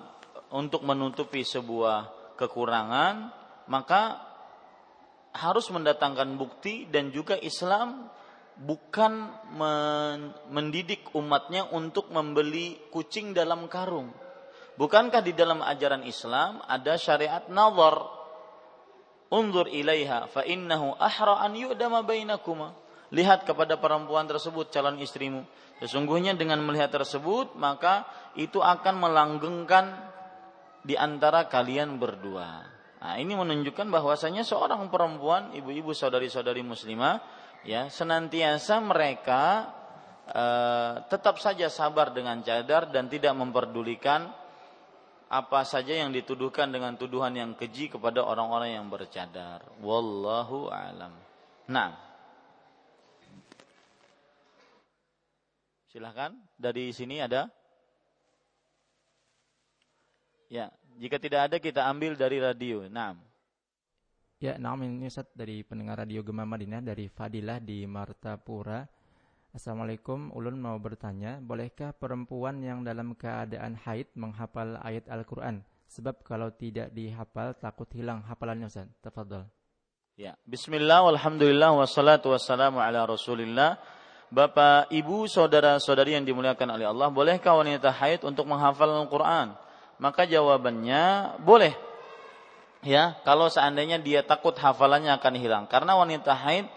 untuk 0.54 0.86
menutupi 0.86 1.42
sebuah 1.42 2.34
kekurangan, 2.38 3.32
maka 3.66 4.22
harus 5.36 5.68
mendatangkan 5.68 6.38
bukti 6.38 6.88
dan 6.88 7.12
juga 7.12 7.36
Islam 7.36 8.08
bukan 8.56 9.28
mendidik 10.48 11.12
umatnya 11.12 11.68
untuk 11.76 12.08
membeli 12.08 12.88
kucing 12.88 13.36
dalam 13.36 13.68
karung. 13.68 14.25
Bukankah 14.76 15.24
di 15.24 15.32
dalam 15.32 15.64
ajaran 15.64 16.04
Islam 16.04 16.60
ada 16.68 17.00
syariat 17.00 17.48
nazar 17.48 18.16
Unzur 19.26 19.66
ilaiha 19.66 20.30
fa 20.30 20.46
innahu 20.46 20.94
ahra 21.02 21.42
an 21.42 21.58
yu'dama 21.58 22.06
bainakuma. 22.06 22.78
Lihat 23.10 23.42
kepada 23.42 23.74
perempuan 23.78 24.26
tersebut 24.30 24.70
calon 24.70 25.02
istrimu. 25.02 25.42
Sesungguhnya 25.82 26.38
dengan 26.38 26.62
melihat 26.62 26.94
tersebut 26.94 27.58
maka 27.58 28.06
itu 28.38 28.62
akan 28.62 29.02
melanggengkan 29.02 29.98
di 30.86 30.94
antara 30.94 31.50
kalian 31.50 31.98
berdua. 31.98 32.62
Nah, 33.02 33.14
ini 33.18 33.34
menunjukkan 33.34 33.90
bahwasanya 33.90 34.46
seorang 34.46 34.86
perempuan, 34.90 35.54
ibu-ibu 35.54 35.94
saudari-saudari 35.94 36.62
muslimah 36.62 37.22
ya, 37.66 37.90
senantiasa 37.90 38.78
mereka 38.78 39.70
eh, 40.30 40.92
tetap 41.10 41.42
saja 41.42 41.66
sabar 41.66 42.14
dengan 42.14 42.40
cadar 42.46 42.90
dan 42.94 43.10
tidak 43.10 43.34
memperdulikan 43.34 44.30
apa 45.26 45.66
saja 45.66 45.90
yang 45.90 46.14
dituduhkan 46.14 46.70
dengan 46.70 46.94
tuduhan 46.94 47.34
yang 47.34 47.50
keji 47.58 47.90
kepada 47.90 48.22
orang-orang 48.22 48.78
yang 48.78 48.86
bercadar. 48.86 49.66
Wallahu 49.82 50.70
alam. 50.70 51.10
Nah. 51.66 51.98
Silahkan 55.90 56.30
dari 56.54 56.94
sini 56.94 57.18
ada. 57.18 57.50
Ya, 60.46 60.70
jika 61.02 61.18
tidak 61.18 61.50
ada 61.50 61.56
kita 61.58 61.82
ambil 61.90 62.14
dari 62.14 62.38
radio. 62.38 62.86
Nah. 62.86 63.18
Ya, 64.38 64.60
nama 64.60 64.84
ini 64.84 65.08
dari 65.32 65.64
pendengar 65.66 66.06
radio 66.06 66.20
Gema 66.22 66.44
Madinah 66.46 66.84
dari 66.84 67.10
Fadilah 67.10 67.58
di 67.58 67.82
Martapura. 67.88 68.86
Assalamualaikum, 69.56 70.36
Ulun 70.36 70.60
mau 70.60 70.76
bertanya, 70.76 71.40
bolehkah 71.40 71.96
perempuan 71.96 72.60
yang 72.60 72.84
dalam 72.84 73.16
keadaan 73.16 73.72
haid 73.88 74.04
menghafal 74.12 74.76
ayat 74.84 75.08
Al-Quran? 75.08 75.64
Sebab 75.88 76.20
kalau 76.28 76.52
tidak 76.52 76.92
dihafal 76.92 77.56
takut 77.56 77.88
hilang 77.96 78.20
hafalannya 78.28 78.68
Ustaz. 78.68 78.84
Tafadhol. 79.00 79.48
Ya, 80.20 80.36
bismillah, 80.44 81.08
walhamdulillah, 81.08 81.72
wassalatu 81.72 82.36
wassalamu 82.36 82.84
ala 82.84 83.08
rasulillah. 83.08 83.80
Bapak, 84.28 84.92
ibu, 84.92 85.24
saudara-saudari 85.24 86.20
yang 86.20 86.28
dimuliakan 86.28 86.76
oleh 86.76 86.92
Allah, 86.92 87.08
bolehkah 87.08 87.56
wanita 87.56 87.88
haid 87.96 88.28
untuk 88.28 88.44
menghafal 88.44 88.92
Al-Quran? 88.92 89.56
Maka 89.96 90.28
jawabannya 90.28 91.32
boleh. 91.40 91.72
Ya, 92.84 93.16
kalau 93.24 93.48
seandainya 93.48 93.96
dia 94.04 94.20
takut 94.20 94.52
hafalannya 94.52 95.16
akan 95.16 95.34
hilang. 95.40 95.64
Karena 95.64 95.96
wanita 95.96 96.36
haid 96.36 96.68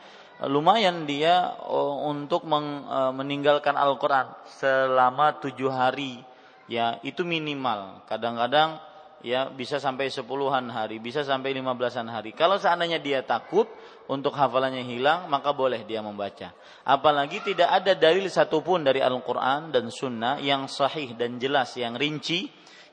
lumayan 0.48 1.03
dia 1.03 1.60
oh, 1.68 2.07
untuk 2.07 2.48
eh, 2.48 3.11
meninggalkan 3.11 3.76
Al-Quran 3.76 4.32
selama 4.48 5.36
tujuh 5.44 5.68
hari. 5.68 6.24
Ya 6.70 7.02
itu 7.02 7.26
minimal. 7.26 8.06
Kadang-kadang 8.06 8.78
ya 9.20 9.52
bisa 9.52 9.84
sampai 9.84 10.07
sepuluhan 10.07 10.72
hari 10.72 11.02
bisa 11.02 11.26
sampai 11.28 11.52
lima 11.52 11.76
belasan 11.76 12.07
hari. 12.07 12.32
Kalau 12.32 12.56
seandainya 12.56 13.02
dia 13.02 13.20
takut 13.26 13.68
untuk 14.07 14.32
hafalannya 14.32 14.86
hilang 14.86 15.28
maka 15.28 15.52
boleh 15.52 15.84
dia 15.84 15.99
membaca. 15.99 16.56
Apalagi 16.88 17.44
tidak 17.44 17.68
ada 17.68 17.98
dalil 17.98 18.30
satupun 18.32 18.86
dari 18.86 19.03
Al-Quran 19.03 19.74
dan 19.76 19.91
Sunnah 19.91 20.40
yang 20.40 20.72
sahih 20.72 21.18
dan 21.20 21.41
jelas 21.41 21.76
yang 21.76 21.99
rinci 21.99 22.48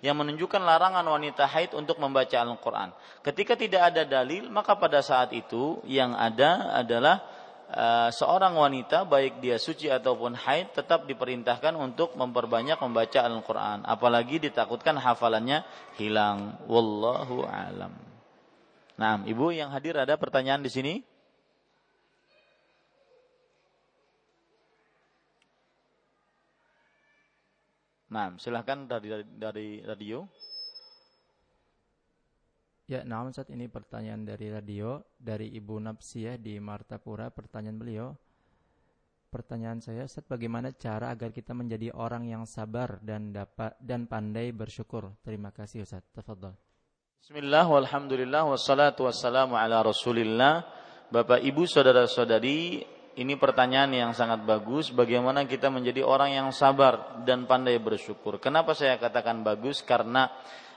yang 0.04 0.18
menunjukkan 0.20 0.60
larangan 0.60 1.04
wanita 1.04 1.48
haid 1.48 1.72
untuk 1.72 1.96
membaca 1.96 2.36
Al-Quran. 2.36 2.92
Ketika 3.24 3.56
tidak 3.56 3.92
ada 3.94 4.02
dalil, 4.04 4.52
maka 4.52 4.76
pada 4.76 5.00
saat 5.00 5.32
itu 5.32 5.80
yang 5.88 6.12
ada 6.12 6.76
adalah 6.76 7.24
uh, 7.72 8.10
seorang 8.14 8.54
wanita 8.54 9.08
baik 9.08 9.42
dia 9.42 9.58
suci 9.58 9.90
ataupun 9.90 10.36
haid 10.36 10.74
tetap 10.76 11.08
diperintahkan 11.08 11.74
untuk 11.74 12.14
memperbanyak 12.14 12.78
membaca 12.78 13.20
Al-Qur'an 13.26 13.82
apalagi 13.82 14.38
ditakutkan 14.42 14.98
hafalannya 15.00 15.66
hilang 15.98 16.60
wallahu 16.70 17.46
alam. 17.46 17.94
Nah, 18.96 19.20
Ibu 19.28 19.52
yang 19.52 19.68
hadir 19.74 19.96
ada 19.98 20.16
pertanyaan 20.16 20.64
di 20.64 20.72
sini? 20.72 20.94
Nah, 28.06 28.38
silahkan 28.40 28.86
dari, 28.88 29.10
dari 29.36 29.82
radio. 29.84 30.24
Ya, 32.86 33.02
namun 33.02 33.34
saat 33.34 33.50
ini 33.50 33.66
pertanyaan 33.66 34.22
dari 34.22 34.46
radio 34.46 35.02
dari 35.18 35.50
Ibu 35.58 35.82
Napsiyah 35.82 36.38
di 36.38 36.54
Martapura. 36.62 37.34
Pertanyaan 37.34 37.82
beliau, 37.82 38.14
pertanyaan 39.26 39.82
saya, 39.82 40.06
Ustaz, 40.06 40.22
bagaimana 40.30 40.70
cara 40.70 41.10
agar 41.10 41.34
kita 41.34 41.50
menjadi 41.50 41.90
orang 41.90 42.30
yang 42.30 42.46
sabar 42.46 43.02
dan 43.02 43.34
dapat 43.34 43.74
dan 43.82 44.06
pandai 44.06 44.54
bersyukur? 44.54 45.18
Terima 45.26 45.50
kasih 45.50 45.82
Ustaz. 45.82 46.06
Tafadhol. 46.14 46.54
Bismillah, 47.18 47.66
walhamdulillah, 47.66 48.46
wassalatu 48.54 49.10
wassalamu 49.10 49.58
ala 49.58 49.82
rasulillah. 49.82 50.62
Bapak, 51.10 51.42
Ibu, 51.42 51.66
Saudara-saudari, 51.66 52.86
ini 53.18 53.34
pertanyaan 53.34 53.90
yang 53.90 54.12
sangat 54.14 54.46
bagus. 54.46 54.94
Bagaimana 54.94 55.42
kita 55.42 55.74
menjadi 55.74 56.06
orang 56.06 56.38
yang 56.38 56.48
sabar 56.54 57.18
dan 57.26 57.50
pandai 57.50 57.82
bersyukur? 57.82 58.38
Kenapa 58.38 58.78
saya 58.78 58.94
katakan 58.94 59.42
bagus? 59.42 59.82
Karena 59.82 60.30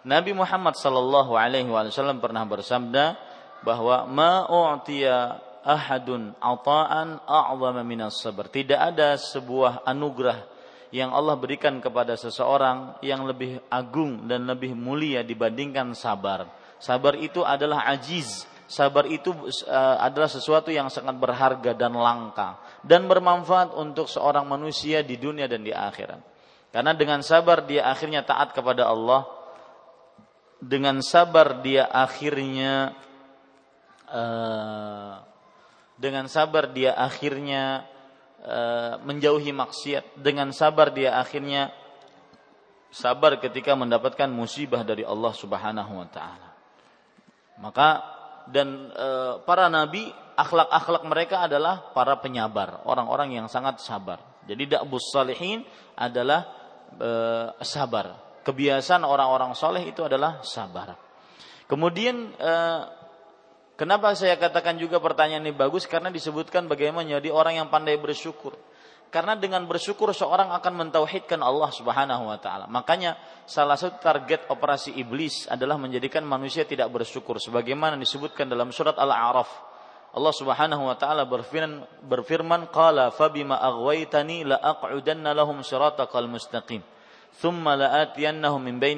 Nabi 0.08 0.32
Muhammad 0.32 0.80
sallallahu 0.80 1.36
alaihi 1.36 1.68
wasallam 1.68 2.24
pernah 2.24 2.48
bersabda 2.48 3.20
bahwa 3.64 4.08
ma 4.08 4.48
u'tiya 4.48 5.44
ahadun 5.64 6.32
ata'an 6.40 7.20
a'zama 7.28 7.84
minas 7.84 8.20
sabr. 8.24 8.48
Tidak 8.48 8.80
ada 8.80 9.20
sebuah 9.20 9.84
anugerah 9.84 10.40
yang 10.90 11.14
Allah 11.14 11.38
berikan 11.38 11.78
kepada 11.84 12.18
seseorang 12.18 12.98
yang 13.06 13.28
lebih 13.28 13.62
agung 13.70 14.26
dan 14.26 14.50
lebih 14.50 14.74
mulia 14.74 15.22
dibandingkan 15.22 15.94
sabar. 15.94 16.50
Sabar 16.80 17.20
itu 17.20 17.44
adalah 17.44 17.86
ajiz. 17.92 18.48
Sabar 18.70 19.10
itu 19.10 19.34
uh, 19.34 19.98
adalah 19.98 20.30
sesuatu 20.30 20.70
yang 20.70 20.94
sangat 20.94 21.18
berharga 21.18 21.74
dan 21.74 21.98
langka 21.98 22.62
dan 22.86 23.10
bermanfaat 23.10 23.74
untuk 23.74 24.06
seorang 24.06 24.46
manusia 24.46 25.02
di 25.02 25.18
dunia 25.18 25.50
dan 25.50 25.66
di 25.66 25.74
akhirat. 25.74 26.22
Karena 26.70 26.94
dengan 26.94 27.26
sabar 27.26 27.66
dia 27.66 27.90
akhirnya 27.90 28.22
taat 28.22 28.54
kepada 28.54 28.86
Allah, 28.86 29.26
dengan 30.60 31.00
sabar 31.00 31.64
dia 31.64 31.88
akhirnya 31.88 32.92
uh, 34.12 35.24
dengan 36.00 36.28
sabar 36.28 36.72
dia 36.72 36.96
akhirnya 36.96 37.88
uh, 38.44 39.00
menjauhi 39.04 39.52
maksiat. 39.56 40.20
Dengan 40.20 40.52
sabar 40.52 40.92
dia 40.92 41.20
akhirnya 41.20 41.72
sabar 42.92 43.40
ketika 43.40 43.76
mendapatkan 43.76 44.28
musibah 44.28 44.84
dari 44.84 45.04
Allah 45.08 45.34
Subhanahu 45.36 45.94
wa 45.96 46.08
taala. 46.10 46.50
Maka 47.60 48.02
dan 48.50 48.90
e, 48.90 49.08
para 49.46 49.70
nabi 49.70 50.10
akhlak-akhlak 50.34 51.04
mereka 51.06 51.46
adalah 51.46 51.94
para 51.94 52.18
penyabar 52.18 52.82
orang-orang 52.90 53.38
yang 53.38 53.46
sangat 53.46 53.78
sabar. 53.84 54.18
Jadi 54.50 54.74
da'bus 54.74 55.14
salihin 55.14 55.62
adalah 55.94 56.50
sabar. 57.62 58.29
Kebiasaan 58.50 59.06
orang-orang 59.06 59.54
soleh 59.54 59.86
itu 59.86 60.02
adalah 60.02 60.42
sabar. 60.42 60.98
Kemudian 61.70 62.34
e, 62.34 62.54
kenapa 63.78 64.18
saya 64.18 64.42
katakan 64.42 64.74
juga 64.82 64.98
pertanyaan 64.98 65.46
ini 65.46 65.54
bagus 65.54 65.86
karena 65.86 66.10
disebutkan 66.10 66.66
bagaimana 66.66 67.22
jadi 67.22 67.30
orang 67.30 67.62
yang 67.62 67.70
pandai 67.70 68.02
bersyukur. 68.02 68.58
Karena 69.14 69.38
dengan 69.38 69.70
bersyukur 69.70 70.10
seorang 70.18 70.50
akan 70.50 70.74
mentauhidkan 70.82 71.38
Allah 71.46 71.70
Subhanahu 71.70 72.26
wa 72.26 72.42
taala. 72.42 72.66
Makanya 72.66 73.22
salah 73.46 73.78
satu 73.78 74.02
target 74.02 74.50
operasi 74.50 74.98
iblis 74.98 75.46
adalah 75.46 75.78
menjadikan 75.78 76.26
manusia 76.26 76.66
tidak 76.66 76.90
bersyukur 76.90 77.38
sebagaimana 77.38 78.02
disebutkan 78.02 78.50
dalam 78.50 78.74
surat 78.74 78.98
Al-A'raf. 78.98 79.50
Allah 80.10 80.34
Subhanahu 80.34 80.90
wa 80.90 80.98
taala 80.98 81.30
berfirman 81.30 81.86
berfirman 82.02 82.74
qala 82.74 83.14
fabima 83.14 83.62
aghwaytani 83.62 84.42
la 84.42 84.58
aq'udanna 84.58 85.38
lahum 85.38 85.62
mustaqim. 85.62 86.82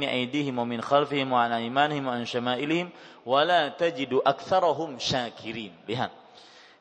Aydihim 0.08 0.56
wa 0.58 0.66
min 0.66 0.80
khalfihim 0.82 1.30
wa 1.30 1.46
an 1.46 1.52
aymanihim 1.62 2.06
wa 2.08 2.18
an 2.18 2.24
syama'ilihim 2.26 2.90
wa 3.26 3.44
la 3.46 3.70
tajidu 3.76 4.22
aktsarahum 4.24 4.98
syakirin. 4.98 5.76
Lihat 5.86 6.22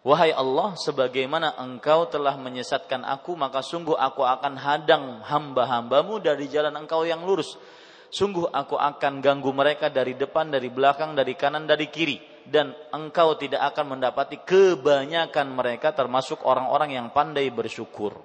Wahai 0.00 0.32
Allah, 0.32 0.80
sebagaimana 0.80 1.60
engkau 1.60 2.08
telah 2.08 2.32
menyesatkan 2.40 3.04
aku, 3.04 3.36
maka 3.36 3.60
sungguh 3.60 3.92
aku 3.92 4.24
akan 4.24 4.56
hadang 4.56 5.20
hamba-hambamu 5.20 6.24
dari 6.24 6.48
jalan 6.48 6.72
engkau 6.72 7.04
yang 7.04 7.20
lurus. 7.20 7.60
Sungguh 8.08 8.48
aku 8.48 8.80
akan 8.80 9.20
ganggu 9.20 9.52
mereka 9.52 9.92
dari 9.92 10.16
depan, 10.16 10.48
dari 10.48 10.72
belakang, 10.72 11.12
dari 11.12 11.36
kanan, 11.36 11.68
dari 11.68 11.92
kiri. 11.92 12.16
Dan 12.48 12.72
engkau 12.96 13.36
tidak 13.36 13.76
akan 13.76 14.00
mendapati 14.00 14.40
kebanyakan 14.40 15.52
mereka 15.52 15.92
termasuk 15.92 16.48
orang-orang 16.48 16.96
yang 16.96 17.12
pandai 17.12 17.52
bersyukur. 17.52 18.16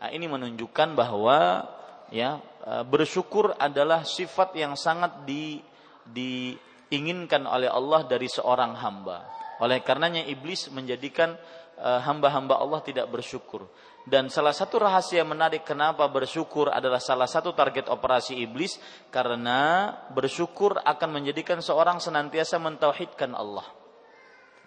Nah, 0.00 0.08
ini 0.08 0.24
menunjukkan 0.24 0.96
bahwa 0.96 1.68
ya 2.08 2.40
bersyukur 2.84 3.56
adalah 3.56 4.04
sifat 4.04 4.52
yang 4.56 4.76
sangat 4.76 5.24
di, 5.24 5.60
diinginkan 6.04 7.48
oleh 7.48 7.70
Allah 7.72 8.04
dari 8.04 8.28
seorang 8.28 8.76
hamba. 8.76 9.24
Oleh 9.60 9.84
karenanya 9.84 10.24
iblis 10.24 10.72
menjadikan 10.72 11.36
eh, 11.76 12.00
hamba-hamba 12.04 12.56
Allah 12.56 12.80
tidak 12.80 13.08
bersyukur. 13.12 13.68
Dan 14.08 14.32
salah 14.32 14.56
satu 14.56 14.80
rahasia 14.80 15.20
menarik 15.28 15.68
kenapa 15.68 16.08
bersyukur 16.08 16.72
adalah 16.72 16.96
salah 16.96 17.28
satu 17.28 17.52
target 17.52 17.92
operasi 17.92 18.32
iblis 18.40 18.80
karena 19.12 19.92
bersyukur 20.16 20.80
akan 20.80 21.20
menjadikan 21.20 21.60
seorang 21.60 22.00
senantiasa 22.00 22.56
mentauhidkan 22.56 23.36
Allah. 23.36 23.68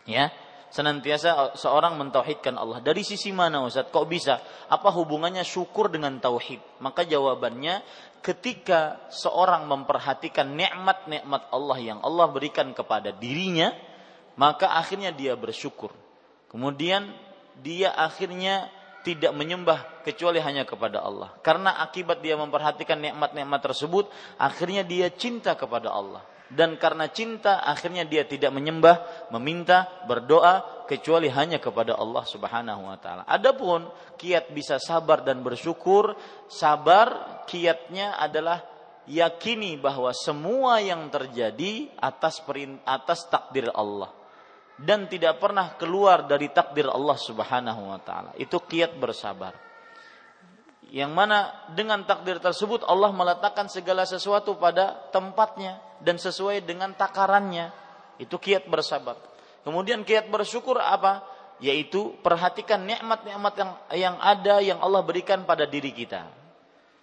Ya, 0.05 0.29
senantiasa 0.73 1.53
seorang 1.53 2.01
mentauhidkan 2.01 2.57
Allah. 2.57 2.81
Dari 2.81 3.05
sisi 3.05 3.29
mana 3.29 3.61
Ustaz? 3.61 3.93
Kok 3.93 4.07
bisa? 4.09 4.41
Apa 4.73 4.89
hubungannya 4.89 5.45
syukur 5.45 5.93
dengan 5.93 6.17
tauhid? 6.17 6.81
Maka 6.81 7.05
jawabannya 7.05 7.85
ketika 8.25 9.05
seorang 9.13 9.69
memperhatikan 9.69 10.49
nikmat-nikmat 10.57 11.53
Allah 11.53 11.77
yang 11.77 11.99
Allah 12.01 12.25
berikan 12.33 12.73
kepada 12.73 13.13
dirinya, 13.13 13.69
maka 14.33 14.73
akhirnya 14.73 15.13
dia 15.13 15.37
bersyukur. 15.37 15.93
Kemudian 16.49 17.05
dia 17.61 17.93
akhirnya 17.93 18.73
tidak 19.05 19.35
menyembah 19.37 20.01
kecuali 20.01 20.41
hanya 20.41 20.65
kepada 20.65 21.05
Allah. 21.05 21.29
Karena 21.45 21.77
akibat 21.85 22.25
dia 22.25 22.33
memperhatikan 22.33 22.97
nikmat-nikmat 22.97 23.61
tersebut, 23.61 24.09
akhirnya 24.41 24.81
dia 24.81 25.13
cinta 25.13 25.53
kepada 25.53 25.93
Allah. 25.93 26.32
Dan 26.53 26.77
karena 26.77 27.09
cinta, 27.09 27.65
akhirnya 27.65 28.05
dia 28.05 28.23
tidak 28.29 28.53
menyembah, 28.53 29.29
meminta, 29.33 29.89
berdoa 30.05 30.85
kecuali 30.85 31.25
hanya 31.33 31.57
kepada 31.57 31.97
Allah 31.97 32.23
Subhanahu 32.29 32.85
wa 32.85 32.97
taala. 33.01 33.25
Adapun 33.25 33.89
kiat 34.21 34.53
bisa 34.53 34.77
sabar 34.77 35.25
dan 35.25 35.41
bersyukur, 35.41 36.13
sabar 36.45 37.41
kiatnya 37.49 38.21
adalah 38.21 38.61
yakini 39.09 39.81
bahwa 39.81 40.13
semua 40.13 40.79
yang 40.79 41.09
terjadi 41.09 41.91
atas 41.97 42.39
atas 42.85 43.19
takdir 43.27 43.67
Allah 43.73 44.13
dan 44.79 45.09
tidak 45.09 45.41
pernah 45.41 45.75
keluar 45.75 46.25
dari 46.29 46.53
takdir 46.53 46.85
Allah 46.85 47.17
Subhanahu 47.17 47.81
wa 47.89 47.99
taala. 47.99 48.31
Itu 48.37 48.61
kiat 48.61 48.93
bersabar. 49.01 49.72
Yang 50.93 51.09
mana 51.09 51.49
dengan 51.73 52.05
takdir 52.05 52.37
tersebut 52.37 52.85
Allah 52.85 53.09
meletakkan 53.09 53.65
segala 53.65 54.05
sesuatu 54.05 54.53
pada 54.61 54.93
tempatnya 55.09 55.81
dan 56.05 56.21
sesuai 56.21 56.61
dengan 56.61 56.93
takarannya. 56.93 57.73
Itu 58.21 58.37
kiat 58.37 58.69
bersabar. 58.69 59.17
Kemudian 59.65 60.05
kiat 60.05 60.29
bersyukur 60.29 60.77
apa? 60.77 61.25
Yaitu 61.57 62.13
perhatikan 62.21 62.85
nikmat-nikmat 62.85 63.53
yang 63.57 63.71
yang 63.89 64.15
ada 64.21 64.55
yang 64.61 64.77
Allah 64.85 65.01
berikan 65.01 65.41
pada 65.49 65.65
diri 65.65 65.89
kita. 65.89 66.29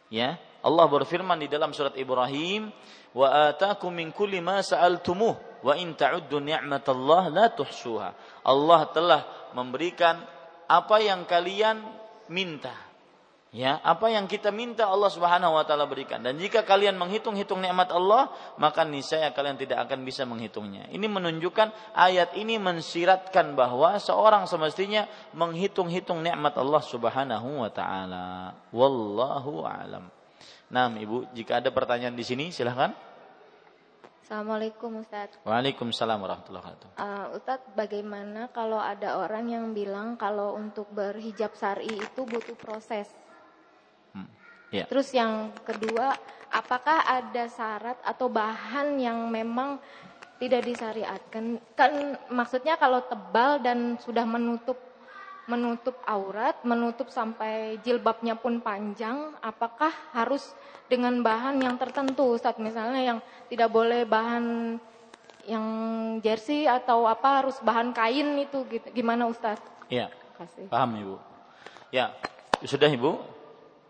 Ya, 0.07 0.39
Allah 0.63 0.87
berfirman 0.87 1.43
di 1.43 1.51
dalam 1.51 1.75
surat 1.75 1.99
Ibrahim, 1.99 2.71
"Wa 3.11 3.51
atakum 3.51 3.91
min 3.91 4.15
kulli 4.15 4.39
ma 4.39 4.63
sa'altumuh 4.63 5.67
wa 5.67 5.75
in 5.77 5.99
ta'uddu 5.99 6.41
ni'matallah 6.41 7.27
la 7.33 7.47
tuhsuha. 7.53 8.15
Allah 8.47 8.81
telah 8.95 9.21
memberikan 9.53 10.21
apa 10.71 10.97
yang 11.03 11.27
kalian 11.27 11.83
minta. 12.31 12.90
Ya, 13.51 13.83
apa 13.83 14.07
yang 14.07 14.31
kita 14.31 14.55
minta 14.55 14.87
Allah 14.87 15.11
Subhanahu 15.11 15.59
wa 15.59 15.67
taala 15.67 15.83
berikan. 15.91 16.23
Dan 16.23 16.39
jika 16.39 16.63
kalian 16.63 16.95
menghitung-hitung 16.95 17.59
nikmat 17.59 17.91
Allah, 17.91 18.31
maka 18.63 18.87
niscaya 18.87 19.35
kalian 19.35 19.59
tidak 19.59 19.83
akan 19.91 20.07
bisa 20.07 20.23
menghitungnya. 20.23 20.87
Ini 20.95 21.03
menunjukkan 21.11 21.99
ayat 21.99 22.39
ini 22.39 22.63
mensiratkan 22.63 23.59
bahwa 23.59 23.99
seorang 23.99 24.47
semestinya 24.47 25.11
menghitung-hitung 25.35 26.23
nikmat 26.23 26.55
Allah 26.63 26.79
Subhanahu 26.79 27.67
wa 27.67 27.71
taala. 27.75 28.55
Wallahu 28.71 29.67
a'lam. 29.67 30.07
Nah, 30.71 30.87
Ibu, 30.87 31.35
jika 31.35 31.59
ada 31.59 31.75
pertanyaan 31.75 32.15
di 32.15 32.23
sini 32.23 32.55
silahkan. 32.55 32.95
Assalamualaikum 34.23 35.03
Ustaz. 35.03 35.35
Waalaikumsalam 35.43 36.23
warahmatullahi 36.23 36.63
wabarakatuh. 36.71 36.89
Uh, 37.03 37.35
Ustaz, 37.35 37.59
bagaimana 37.75 38.47
kalau 38.55 38.79
ada 38.79 39.19
orang 39.19 39.51
yang 39.51 39.75
bilang 39.75 40.15
kalau 40.15 40.55
untuk 40.55 40.87
berhijab 40.95 41.51
syari 41.59 41.99
itu 41.99 42.23
butuh 42.23 42.55
proses? 42.55 43.11
Yeah. 44.71 44.87
Terus 44.87 45.11
yang 45.11 45.51
kedua, 45.67 46.15
apakah 46.51 47.03
ada 47.07 47.51
syarat 47.51 47.99
atau 48.07 48.31
bahan 48.31 48.99
yang 49.03 49.27
memang 49.27 49.83
tidak 50.39 50.63
disyariatkan? 50.67 51.59
Kan 51.75 52.17
maksudnya 52.31 52.79
kalau 52.79 53.03
tebal 53.03 53.59
dan 53.59 53.99
sudah 53.99 54.23
menutup 54.23 54.79
menutup 55.51 55.99
aurat, 56.07 56.55
menutup 56.63 57.11
sampai 57.11 57.83
jilbabnya 57.83 58.39
pun 58.39 58.63
panjang, 58.63 59.35
apakah 59.43 59.91
harus 60.15 60.55
dengan 60.87 61.19
bahan 61.27 61.59
yang 61.59 61.75
tertentu, 61.75 62.39
Ustaz? 62.39 62.55
Misalnya 62.63 63.03
yang 63.03 63.19
tidak 63.51 63.67
boleh 63.75 64.07
bahan 64.07 64.79
yang 65.51 65.67
jersey 66.23 66.71
atau 66.71 67.11
apa 67.11 67.43
harus 67.43 67.59
bahan 67.67 67.91
kain 67.91 68.39
itu 68.39 68.63
gitu. 68.71 68.87
Gimana 68.95 69.27
Ustaz? 69.27 69.59
Iya. 69.91 70.07
Paham 70.71 71.03
Ibu. 71.03 71.17
Ya, 71.91 72.15
sudah 72.63 72.87
Ibu? 72.87 73.40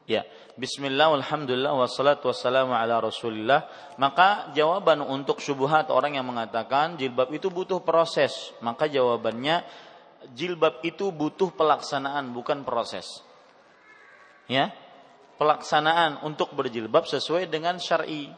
Ya. 0.08 0.24
Bismillah, 0.60 1.12
alhamdulillah, 1.16 1.72
wassalatu 1.72 2.28
wassalamu 2.28 2.76
ala 2.76 3.00
rasulillah. 3.00 3.68
Maka 3.96 4.52
jawaban 4.52 5.00
untuk 5.00 5.40
syubhat 5.40 5.88
orang 5.88 6.20
yang 6.20 6.26
mengatakan 6.28 7.00
jilbab 7.00 7.32
itu 7.32 7.48
butuh 7.48 7.80
proses. 7.80 8.52
Maka 8.60 8.88
jawabannya 8.88 9.64
jilbab 10.36 10.84
itu 10.84 11.08
butuh 11.08 11.52
pelaksanaan 11.56 12.32
bukan 12.36 12.64
proses. 12.66 13.24
Ya. 14.50 14.72
Pelaksanaan 15.40 16.20
untuk 16.28 16.52
berjilbab 16.52 17.08
sesuai 17.08 17.48
dengan 17.48 17.80
syar'i. 17.80 18.28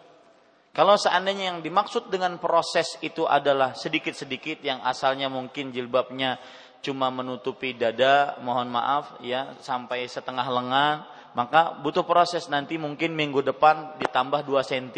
Kalau 0.72 0.96
seandainya 0.96 1.52
yang 1.52 1.60
dimaksud 1.60 2.08
dengan 2.08 2.40
proses 2.40 2.96
itu 3.04 3.28
adalah 3.28 3.76
sedikit-sedikit 3.76 4.64
yang 4.64 4.80
asalnya 4.80 5.28
mungkin 5.28 5.68
jilbabnya 5.68 6.40
cuma 6.80 7.12
menutupi 7.12 7.76
dada, 7.76 8.40
mohon 8.40 8.72
maaf 8.72 9.20
ya 9.20 9.52
sampai 9.60 10.08
setengah 10.08 10.48
lengan, 10.48 11.04
maka 11.32 11.80
butuh 11.80 12.04
proses 12.04 12.48
nanti 12.52 12.76
mungkin 12.76 13.16
minggu 13.16 13.40
depan 13.44 13.96
ditambah 14.00 14.44
2 14.44 14.62
cm. 14.62 14.88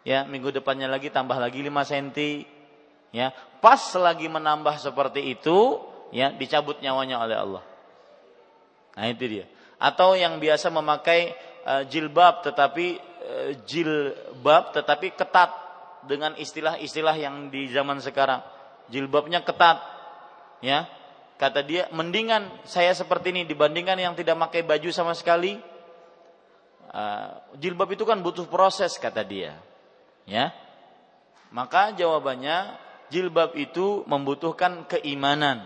Ya, 0.00 0.24
minggu 0.24 0.48
depannya 0.50 0.88
lagi 0.88 1.12
tambah 1.12 1.36
lagi 1.36 1.60
5 1.60 1.70
cm. 1.86 2.08
Ya, 3.10 3.34
pas 3.58 3.80
lagi 3.98 4.30
menambah 4.30 4.78
seperti 4.78 5.34
itu, 5.34 5.82
ya 6.14 6.30
dicabut 6.30 6.78
nyawanya 6.78 7.22
oleh 7.22 7.36
Allah. 7.36 7.64
Nah, 8.94 9.06
itu 9.10 9.26
dia. 9.26 9.46
Atau 9.80 10.14
yang 10.14 10.38
biasa 10.38 10.68
memakai 10.68 11.34
uh, 11.64 11.82
jilbab 11.88 12.42
tetapi 12.46 13.10
Eh, 13.20 13.52
jilbab 13.68 14.72
tetapi 14.72 15.12
ketat 15.12 15.52
dengan 16.08 16.32
istilah-istilah 16.40 17.14
yang 17.20 17.52
di 17.52 17.68
zaman 17.68 18.00
sekarang. 18.00 18.40
Jilbabnya 18.88 19.44
ketat. 19.44 19.78
Ya. 20.64 20.88
Kata 21.40 21.64
dia, 21.64 21.88
mendingan 21.88 22.52
saya 22.68 22.92
seperti 22.92 23.32
ini 23.32 23.48
dibandingkan 23.48 23.96
yang 23.96 24.12
tidak 24.12 24.36
pakai 24.36 24.60
baju 24.60 24.92
sama 24.92 25.16
sekali. 25.16 25.56
Uh, 26.92 27.32
jilbab 27.56 27.88
itu 27.96 28.04
kan 28.04 28.20
butuh 28.20 28.44
proses 28.44 29.00
kata 29.00 29.24
dia. 29.24 29.56
Ya. 30.28 30.52
Maka 31.48 31.96
jawabannya 31.96 32.76
jilbab 33.08 33.56
itu 33.56 34.04
membutuhkan 34.04 34.84
keimanan. 34.84 35.64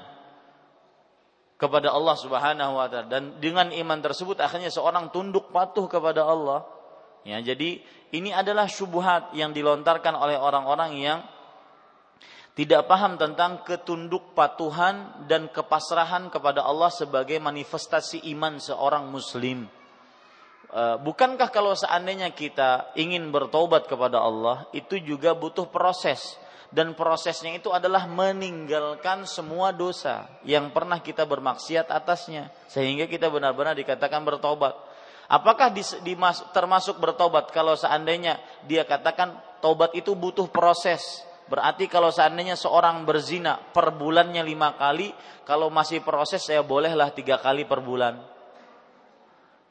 kepada 1.55 1.95
Allah 1.95 2.17
Subhanahu 2.19 2.77
wa 2.77 2.87
taala 2.91 3.09
dan 3.09 3.39
dengan 3.39 3.71
iman 3.71 3.99
tersebut 4.03 4.43
akhirnya 4.43 4.69
seorang 4.69 5.09
tunduk 5.15 5.55
patuh 5.55 5.87
kepada 5.87 6.27
Allah. 6.27 6.67
Ya, 7.25 7.41
jadi 7.41 7.81
ini 8.13 8.37
adalah 8.37 8.69
syubhat 8.69 9.33
yang 9.33 9.57
dilontarkan 9.57 10.13
oleh 10.13 10.37
orang-orang 10.37 11.01
yang 11.01 11.25
tidak 12.55 12.87
paham 12.87 13.19
tentang 13.19 13.67
ketunduk 13.67 14.31
patuhan 14.31 15.27
dan 15.27 15.51
kepasrahan 15.51 16.31
kepada 16.31 16.63
Allah 16.63 16.87
sebagai 16.87 17.43
manifestasi 17.43 18.31
iman 18.31 18.63
seorang 18.63 19.11
muslim. 19.11 19.67
E, 20.71 20.83
bukankah 21.03 21.51
kalau 21.51 21.75
seandainya 21.75 22.31
kita 22.31 22.95
ingin 22.95 23.35
bertobat 23.35 23.91
kepada 23.91 24.23
Allah 24.23 24.71
itu 24.71 25.03
juga 25.03 25.35
butuh 25.35 25.67
proses 25.67 26.39
dan 26.71 26.95
prosesnya 26.95 27.59
itu 27.59 27.75
adalah 27.75 28.07
meninggalkan 28.07 29.27
semua 29.27 29.75
dosa 29.75 30.31
yang 30.47 30.71
pernah 30.71 31.03
kita 31.03 31.27
bermaksiat 31.27 31.91
atasnya 31.91 32.55
sehingga 32.71 33.11
kita 33.11 33.35
benar-benar 33.35 33.75
dikatakan 33.75 34.23
bertobat. 34.23 34.79
Apakah 35.27 35.75
termasuk 36.55 37.03
bertobat 37.03 37.51
kalau 37.51 37.75
seandainya 37.75 38.39
dia 38.71 38.87
katakan 38.87 39.35
tobat 39.59 39.91
itu 39.99 40.15
butuh 40.15 40.47
proses 40.47 41.27
Berarti 41.45 41.93
kalau 41.93 42.09
seandainya 42.09 42.57
seorang 42.57 43.05
berzina 43.05 43.61
per 43.61 43.93
bulannya 43.93 44.41
lima 44.41 44.73
kali, 44.81 45.13
kalau 45.45 45.69
masih 45.69 46.01
proses 46.01 46.41
saya 46.41 46.65
bolehlah 46.65 47.13
tiga 47.13 47.37
kali 47.37 47.69
per 47.69 47.85
bulan. 47.85 48.17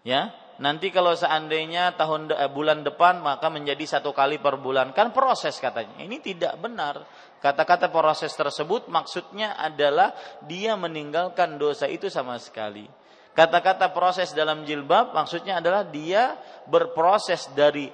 Ya, 0.05 0.35
nanti 0.61 0.93
kalau 0.93 1.17
seandainya 1.17 1.97
tahun 1.97 2.29
eh, 2.29 2.51
bulan 2.51 2.85
depan 2.85 3.23
maka 3.25 3.49
menjadi 3.49 3.97
satu 3.97 4.13
kali 4.13 4.37
per 4.37 4.61
bulan 4.61 4.93
kan 4.93 5.09
proses 5.09 5.57
katanya. 5.57 5.97
Ini 6.05 6.21
tidak 6.21 6.61
benar. 6.61 7.09
Kata-kata 7.41 7.89
proses 7.89 8.31
tersebut 8.37 8.85
maksudnya 8.91 9.57
adalah 9.57 10.13
dia 10.45 10.77
meninggalkan 10.77 11.57
dosa 11.57 11.89
itu 11.89 12.05
sama 12.05 12.37
sekali. 12.37 12.85
Kata-kata 13.33 13.89
proses 13.89 14.29
dalam 14.37 14.61
jilbab 14.61 15.09
maksudnya 15.09 15.57
adalah 15.57 15.81
dia 15.81 16.37
berproses 16.69 17.49
dari 17.57 17.89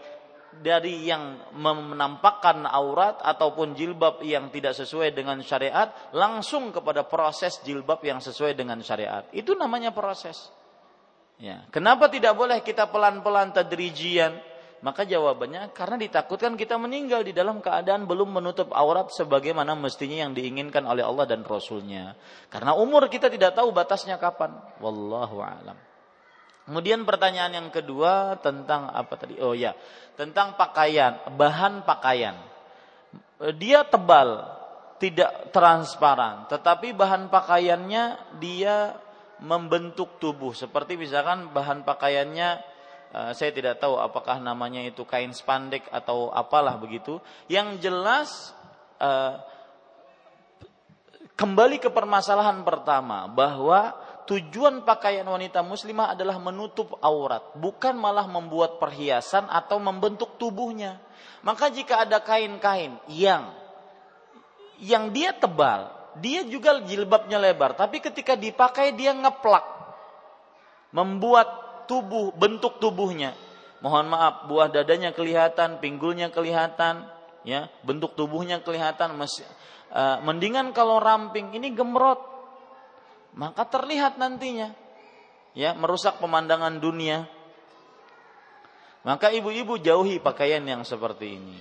dari 0.58 1.06
yang 1.06 1.54
menampakkan 1.54 2.66
aurat 2.66 3.22
ataupun 3.22 3.78
jilbab 3.78 4.20
yang 4.26 4.50
tidak 4.50 4.74
sesuai 4.74 5.14
dengan 5.14 5.40
syariat 5.46 5.94
langsung 6.12 6.74
kepada 6.74 7.06
proses 7.06 7.62
jilbab 7.62 8.02
yang 8.02 8.18
sesuai 8.18 8.58
dengan 8.58 8.82
syariat. 8.82 9.30
Itu 9.30 9.54
namanya 9.54 9.94
proses. 9.94 10.50
Ya. 11.40 11.64
Kenapa 11.72 12.12
tidak 12.12 12.36
boleh 12.36 12.60
kita 12.60 12.90
pelan-pelan 12.92 13.56
tadrijian? 13.56 14.36
Maka 14.80 15.04
jawabannya 15.04 15.76
karena 15.76 16.00
ditakutkan 16.00 16.56
kita 16.56 16.80
meninggal 16.80 17.28
di 17.28 17.36
dalam 17.36 17.60
keadaan 17.60 18.08
belum 18.08 18.40
menutup 18.40 18.72
aurat 18.72 19.12
sebagaimana 19.12 19.76
mestinya 19.76 20.24
yang 20.24 20.32
diinginkan 20.32 20.88
oleh 20.88 21.04
Allah 21.04 21.28
dan 21.28 21.44
Rasulnya. 21.44 22.16
Karena 22.48 22.80
umur 22.80 23.12
kita 23.12 23.28
tidak 23.28 23.60
tahu 23.60 23.76
batasnya 23.76 24.16
kapan. 24.16 24.56
Wallahu 24.80 25.44
a'lam. 25.44 25.89
Kemudian 26.70 27.02
pertanyaan 27.02 27.50
yang 27.50 27.70
kedua 27.74 28.38
tentang 28.46 28.94
apa 28.94 29.18
tadi? 29.18 29.42
Oh 29.42 29.58
ya, 29.58 29.74
tentang 30.14 30.54
pakaian, 30.54 31.18
bahan 31.34 31.82
pakaian. 31.82 32.38
Dia 33.58 33.82
tebal, 33.90 34.46
tidak 35.02 35.50
transparan, 35.50 36.46
tetapi 36.46 36.94
bahan 36.94 37.34
pakaiannya 37.34 38.38
dia 38.38 39.02
membentuk 39.42 40.22
tubuh. 40.22 40.54
Seperti 40.54 40.94
misalkan 40.94 41.50
bahan 41.50 41.82
pakaiannya 41.82 42.50
eh, 43.18 43.32
saya 43.34 43.50
tidak 43.50 43.82
tahu 43.82 43.98
apakah 43.98 44.38
namanya 44.38 44.86
itu 44.86 45.02
kain 45.10 45.34
spandek 45.34 45.90
atau 45.90 46.30
apalah 46.30 46.78
begitu. 46.78 47.18
Yang 47.50 47.90
jelas 47.90 48.30
eh, 49.02 49.42
kembali 51.34 51.82
ke 51.82 51.90
permasalahan 51.90 52.62
pertama 52.62 53.26
bahwa 53.26 53.96
tujuan 54.30 54.86
pakaian 54.86 55.26
wanita 55.26 55.66
muslimah 55.66 56.14
adalah 56.14 56.38
menutup 56.38 57.02
aurat, 57.02 57.42
bukan 57.58 57.98
malah 57.98 58.30
membuat 58.30 58.78
perhiasan 58.78 59.50
atau 59.50 59.82
membentuk 59.82 60.38
tubuhnya. 60.38 61.02
Maka 61.42 61.74
jika 61.74 62.06
ada 62.06 62.22
kain-kain 62.22 62.94
yang 63.10 63.50
yang 64.78 65.10
dia 65.10 65.34
tebal, 65.34 65.90
dia 66.22 66.46
juga 66.46 66.78
jilbabnya 66.86 67.42
lebar, 67.42 67.74
tapi 67.74 67.98
ketika 67.98 68.38
dipakai 68.38 68.94
dia 68.94 69.18
ngeplak, 69.18 69.66
membuat 70.94 71.50
tubuh 71.90 72.30
bentuk 72.38 72.78
tubuhnya. 72.78 73.34
Mohon 73.82 74.14
maaf, 74.14 74.36
buah 74.46 74.70
dadanya 74.70 75.10
kelihatan, 75.16 75.82
pinggulnya 75.82 76.30
kelihatan, 76.30 77.08
ya, 77.48 77.72
bentuk 77.82 78.14
tubuhnya 78.14 78.62
kelihatan. 78.62 79.16
Uh, 79.16 80.20
mendingan 80.22 80.76
kalau 80.76 81.00
ramping 81.00 81.56
ini 81.56 81.72
gemrot, 81.74 82.39
maka 83.40 83.64
terlihat 83.64 84.20
nantinya 84.20 84.76
ya 85.56 85.72
merusak 85.72 86.20
pemandangan 86.20 86.78
dunia. 86.84 87.24
Maka 89.00 89.32
ibu-ibu 89.32 89.80
jauhi 89.80 90.20
pakaian 90.20 90.60
yang 90.68 90.84
seperti 90.84 91.40
ini 91.40 91.56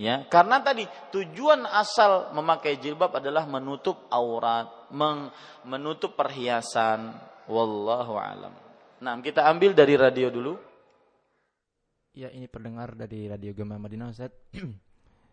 ya. 0.00 0.24
Karena 0.32 0.64
tadi 0.64 0.88
tujuan 1.12 1.68
asal 1.68 2.32
memakai 2.32 2.80
jilbab 2.80 3.20
adalah 3.20 3.44
menutup 3.44 4.08
aurat 4.08 4.88
menutup 5.68 6.16
perhiasan. 6.16 7.12
Wallahu 7.44 8.16
alam. 8.16 8.56
Nah 9.04 9.12
kita 9.20 9.44
ambil 9.52 9.76
dari 9.76 10.00
radio 10.00 10.32
dulu. 10.32 10.56
Ya 12.16 12.32
ini 12.32 12.48
pendengar 12.48 12.96
dari 12.96 13.28
radio 13.28 13.52
Gema 13.52 13.76
Madinah 13.76 14.10
Ustaz 14.10 14.32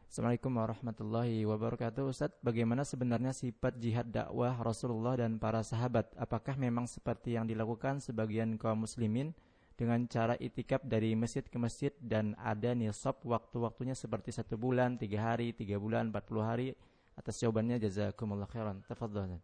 Assalamualaikum 0.06 0.54
warahmatullahi 0.54 1.50
wabarakatuh 1.50 2.06
Ustaz, 2.06 2.32
bagaimana 2.46 2.86
sebenarnya 2.86 3.34
sifat 3.34 3.82
jihad 3.82 4.14
dakwah 4.14 4.54
Rasulullah 4.62 5.18
dan 5.18 5.42
para 5.42 5.66
sahabat? 5.66 6.14
Apakah 6.14 6.54
memang 6.62 6.86
seperti 6.86 7.34
yang 7.34 7.50
dilakukan 7.50 7.98
sebagian 7.98 8.62
kaum 8.62 8.86
muslimin 8.86 9.34
dengan 9.74 10.06
cara 10.06 10.38
itikaf 10.38 10.86
dari 10.86 11.18
masjid 11.18 11.42
ke 11.42 11.58
masjid 11.58 11.92
dan 11.98 12.38
ada 12.38 12.78
nisab 12.78 13.18
waktu-waktunya 13.26 13.98
seperti 13.98 14.30
satu 14.30 14.62
bulan, 14.62 15.02
tiga 15.02 15.34
hari, 15.34 15.58
tiga 15.58 15.82
bulan, 15.82 16.14
empat 16.14 16.24
puluh 16.30 16.46
hari? 16.46 16.78
Atas 17.18 17.42
jawabannya 17.42 17.82
jazakumullah 17.82 18.48
khairan. 18.48 18.86
Tafadhal. 18.88 19.42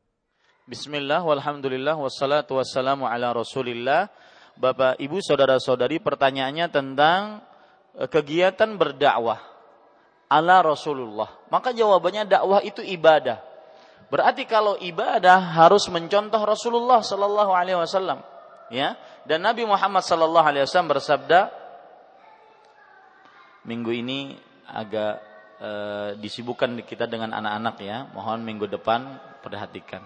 Bismillah, 0.69 1.25
walhamdulillah, 1.25 1.99
wassalatu 1.99 2.61
wassalamu 2.61 3.09
ala 3.09 3.33
rasulillah. 3.33 4.13
Bapak, 4.55 5.01
ibu, 5.03 5.19
saudara-saudari, 5.19 5.99
pertanyaannya 5.99 6.71
tentang 6.71 7.43
eh, 7.99 8.07
kegiatan 8.07 8.79
berdakwah 8.79 9.50
ala 10.31 10.63
Rasulullah. 10.63 11.27
Maka 11.51 11.75
jawabannya 11.75 12.23
dakwah 12.23 12.63
itu 12.63 12.79
ibadah. 12.79 13.43
Berarti 14.07 14.47
kalau 14.47 14.79
ibadah 14.79 15.39
harus 15.39 15.91
mencontoh 15.91 16.39
Rasulullah 16.39 17.03
sallallahu 17.03 17.51
alaihi 17.51 17.79
wasallam, 17.79 18.23
ya. 18.71 18.95
Dan 19.27 19.43
Nabi 19.43 19.67
Muhammad 19.67 20.03
sallallahu 20.03 20.47
alaihi 20.47 20.63
wasallam 20.67 20.91
bersabda 20.91 21.51
minggu 23.67 23.91
ini 23.93 24.35
agak 24.67 25.21
e, 25.61 25.69
disibukkan 26.19 26.75
kita 26.83 27.07
dengan 27.07 27.31
anak-anak 27.35 27.75
ya. 27.83 28.07
Mohon 28.11 28.43
minggu 28.43 28.65
depan 28.67 29.19
perhatikan. 29.39 30.03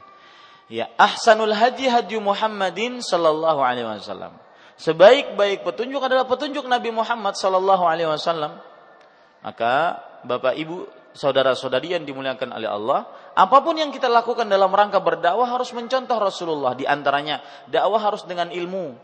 Ya, 0.69 0.89
ahsanul 0.97 1.53
haji 1.53 1.89
haji 1.89 2.17
Muhammadin 2.21 3.01
sallallahu 3.01 3.61
alaihi 3.61 3.85
wasallam. 3.85 4.37
Sebaik-baik 4.75 5.63
petunjuk 5.63 6.03
adalah 6.03 6.27
petunjuk 6.27 6.67
Nabi 6.67 6.91
Muhammad 6.91 7.33
sallallahu 7.37 7.85
alaihi 7.87 8.11
wasallam. 8.11 8.59
Maka 9.45 10.01
Bapak 10.25 10.57
Ibu, 10.57 10.89
saudara-saudari 11.15 11.95
yang 11.95 12.03
dimuliakan 12.03 12.57
oleh 12.57 12.67
Allah, 12.67 13.07
apa 13.37 13.57
pun 13.61 13.77
yang 13.77 13.93
kita 13.93 14.09
lakukan 14.11 14.49
dalam 14.49 14.73
rangka 14.73 14.99
berdakwah 14.99 15.47
harus 15.47 15.71
mencontoh 15.71 16.17
Rasulullah. 16.19 16.73
Di 16.75 16.83
antaranya 16.83 17.39
dakwah 17.69 18.01
harus 18.01 18.27
dengan 18.27 18.49
ilmu. 18.51 18.97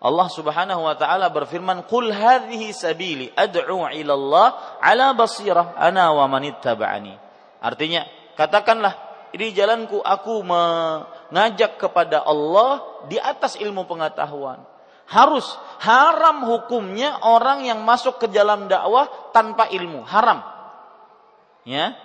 Allah 0.00 0.28
Subhanahu 0.32 0.88
wa 0.88 0.96
taala 0.96 1.28
berfirman, 1.28 1.84
"Qul 1.84 2.08
hadhihi 2.08 2.72
sabili 2.72 3.28
ad'u 3.36 3.84
ila 3.84 4.12
Allah 4.16 4.48
ala 4.80 5.06
basirah 5.12 5.76
ana 5.76 6.08
wa 6.16 6.24
man 6.24 6.48
ittaba'ani." 6.48 7.16
Artinya, 7.60 8.08
katakanlah, 8.32 8.96
ini 9.36 9.52
jalanku 9.52 10.00
aku 10.00 10.40
mengajak 10.40 11.76
kepada 11.76 12.24
Allah 12.24 12.80
di 13.12 13.20
atas 13.20 13.60
ilmu 13.60 13.84
pengetahuan. 13.84 14.64
Harus 15.10 15.58
haram 15.82 16.46
hukumnya 16.46 17.18
orang 17.26 17.66
yang 17.66 17.82
masuk 17.82 18.22
ke 18.22 18.26
dalam 18.30 18.70
dakwah 18.70 19.10
tanpa 19.34 19.66
ilmu, 19.66 20.06
haram. 20.06 20.38
Ya. 21.66 21.98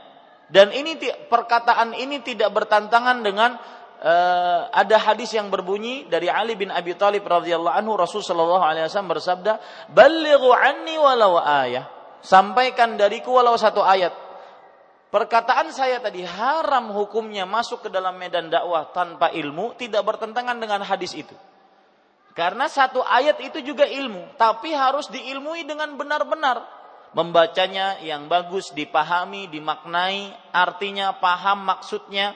Dan 0.49 0.73
ini 0.73 0.97
perkataan 1.29 1.93
ini 1.93 2.21
tidak 2.21 2.53
bertantangan 2.53 3.21
dengan 3.21 3.57
uh, 4.01 4.69
ada 4.69 4.97
hadis 5.01 5.33
yang 5.33 5.49
berbunyi 5.49 6.05
dari 6.05 6.29
Ali 6.29 6.53
bin 6.53 6.69
Abi 6.69 6.93
Thalib 6.93 7.25
radhiyallahu 7.25 7.73
anhu 7.77 7.93
Rasul 7.97 8.21
sallallahu 8.21 8.61
alaihi 8.61 8.85
wasallam 8.89 9.13
bersabda, 9.13 9.53
"Ballighu 9.93 10.49
anni 10.53 10.97
walau 10.97 11.37
ayah." 11.41 11.89
Sampaikan 12.25 12.97
dariku 12.97 13.37
walau 13.37 13.53
satu 13.53 13.85
ayat. 13.85 14.13
Perkataan 15.13 15.69
saya 15.69 16.01
tadi 16.01 16.25
haram 16.25 16.89
hukumnya 16.89 17.45
masuk 17.45 17.85
ke 17.85 17.89
dalam 17.93 18.17
medan 18.17 18.49
dakwah 18.49 18.89
tanpa 18.89 19.29
ilmu 19.29 19.77
tidak 19.77 20.01
bertentangan 20.01 20.57
dengan 20.57 20.81
hadis 20.81 21.13
itu. 21.13 21.37
Karena 22.35 22.67
satu 22.67 22.99
ayat 22.99 23.39
itu 23.39 23.63
juga 23.63 23.87
ilmu, 23.87 24.35
tapi 24.35 24.75
harus 24.75 25.07
diilmui 25.07 25.63
dengan 25.63 25.95
benar-benar. 25.95 26.67
Membacanya 27.15 28.03
yang 28.03 28.27
bagus, 28.27 28.75
dipahami, 28.75 29.47
dimaknai, 29.47 30.35
artinya 30.51 31.15
paham 31.15 31.63
maksudnya, 31.63 32.35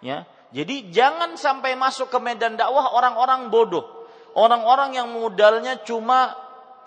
ya. 0.00 0.24
Jadi 0.56 0.88
jangan 0.88 1.36
sampai 1.36 1.76
masuk 1.76 2.08
ke 2.08 2.16
medan 2.16 2.56
dakwah 2.56 2.96
orang-orang 2.96 3.52
bodoh. 3.52 3.84
Orang-orang 4.32 4.96
yang 4.96 5.12
modalnya 5.12 5.84
cuma 5.84 6.32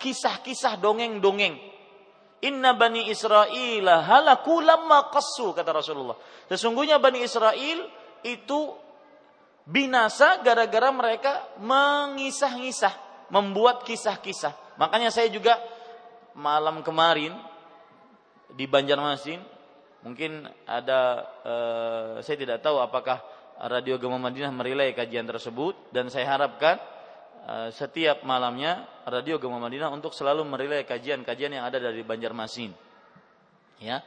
kisah-kisah 0.02 0.74
dongeng-dongeng. 0.82 1.54
Inna 2.40 2.74
bani 2.74 3.06
Israel 3.12 3.86
halaku 4.00 4.64
lamma 4.64 5.12
qassu 5.12 5.54
kata 5.54 5.70
Rasulullah. 5.70 6.18
Sesungguhnya 6.50 6.98
bani 6.98 7.22
Israel 7.22 7.86
itu 8.26 8.74
binasa 9.70 10.42
gara-gara 10.42 10.90
mereka 10.90 11.46
mengisah-ngisah, 11.62 12.94
membuat 13.30 13.86
kisah-kisah. 13.86 14.76
Makanya 14.76 15.14
saya 15.14 15.30
juga 15.30 15.54
malam 16.34 16.82
kemarin 16.82 17.30
di 18.50 18.66
Banjarmasin 18.66 19.38
mungkin 20.02 20.48
ada 20.66 21.22
eh, 21.46 22.14
saya 22.26 22.36
tidak 22.40 22.58
tahu 22.64 22.82
apakah 22.82 23.22
Radio 23.60 24.00
Gema 24.00 24.16
Madinah 24.16 24.48
merilai 24.50 24.96
kajian 24.96 25.28
tersebut 25.28 25.92
dan 25.92 26.08
saya 26.08 26.32
harapkan 26.32 26.80
uh, 27.44 27.68
setiap 27.68 28.24
malamnya 28.24 28.88
Radio 29.04 29.36
Gema 29.36 29.60
Madinah 29.60 29.92
untuk 29.92 30.16
selalu 30.16 30.48
merilai 30.48 30.88
kajian-kajian 30.88 31.60
yang 31.60 31.68
ada 31.68 31.76
dari 31.76 32.00
Banjarmasin. 32.00 32.72
Ya. 33.84 34.00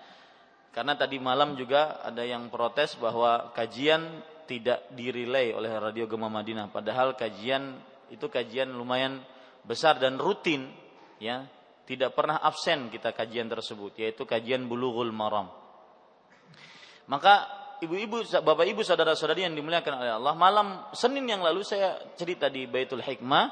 Karena 0.74 0.98
tadi 0.98 1.22
malam 1.22 1.54
juga 1.54 2.02
ada 2.02 2.26
yang 2.26 2.50
protes 2.50 2.98
bahwa 2.98 3.54
kajian 3.54 4.26
tidak 4.54 4.94
dirilai 4.94 5.50
oleh 5.50 5.74
Radio 5.82 6.06
Gema 6.06 6.30
Madinah. 6.30 6.70
Padahal 6.70 7.18
kajian 7.18 7.74
itu 8.14 8.30
kajian 8.30 8.70
lumayan 8.70 9.18
besar 9.66 9.98
dan 9.98 10.22
rutin 10.22 10.70
ya. 11.18 11.50
Tidak 11.84 12.14
pernah 12.16 12.40
absen 12.40 12.88
kita 12.94 13.12
kajian 13.12 13.50
tersebut 13.50 13.98
yaitu 13.98 14.24
kajian 14.30 14.70
bulughul 14.70 15.10
maram. 15.10 15.50
Maka 17.10 17.50
ibu-ibu, 17.84 18.24
bapak 18.24 18.64
ibu, 18.70 18.86
saudara-saudari 18.86 19.44
yang 19.44 19.58
dimuliakan 19.58 19.94
oleh 20.00 20.14
Allah, 20.16 20.34
malam 20.38 20.88
Senin 20.96 21.28
yang 21.28 21.44
lalu 21.44 21.66
saya 21.68 22.00
cerita 22.16 22.48
di 22.48 22.70
Baitul 22.70 23.04
Hikmah 23.04 23.46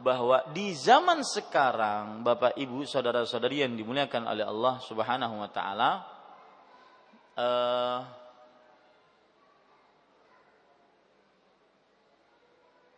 bahwa 0.00 0.48
di 0.56 0.72
zaman 0.72 1.20
sekarang 1.20 2.24
bapak 2.24 2.56
ibu, 2.56 2.88
saudara-saudari 2.88 3.66
yang 3.66 3.76
dimuliakan 3.76 4.32
oleh 4.32 4.48
Allah 4.48 4.80
Subhanahu 4.80 5.44
wa 5.44 5.50
taala 5.52 5.90
uh, 7.36 8.23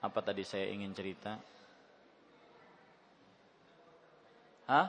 apa 0.06 0.22
tadi 0.22 0.46
saya 0.46 0.70
ingin 0.70 0.94
cerita? 0.94 1.34
Hah? 4.66 4.86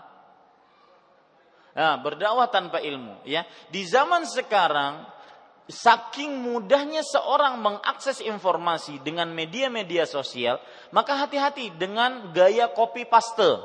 Nah, 1.78 1.94
berdakwah 2.02 2.50
tanpa 2.50 2.82
ilmu, 2.82 3.22
ya. 3.22 3.46
Di 3.70 3.86
zaman 3.86 4.26
sekarang 4.26 5.06
saking 5.70 6.42
mudahnya 6.42 7.06
seorang 7.06 7.62
mengakses 7.62 8.18
informasi 8.24 8.98
dengan 9.06 9.30
media-media 9.30 10.10
sosial, 10.10 10.58
maka 10.90 11.14
hati-hati 11.14 11.78
dengan 11.78 12.34
gaya 12.34 12.74
copy 12.74 13.06
paste. 13.06 13.62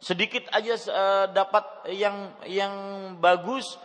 Sedikit 0.00 0.48
aja 0.52 0.74
uh, 0.76 1.26
dapat 1.28 1.64
yang 1.92 2.32
yang 2.48 2.74
bagus 3.20 3.76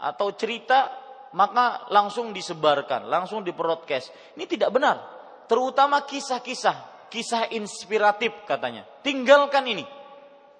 atau 0.00 0.32
cerita, 0.36 0.92
maka 1.32 1.88
langsung 1.88 2.36
disebarkan, 2.36 3.08
langsung 3.08 3.40
di-broadcast. 3.40 4.36
Ini 4.36 4.44
tidak 4.44 4.68
benar. 4.76 5.17
Terutama 5.48 6.04
kisah-kisah, 6.04 7.08
kisah 7.08 7.48
inspiratif 7.56 8.30
katanya. 8.44 8.84
Tinggalkan 9.00 9.64
ini. 9.64 9.84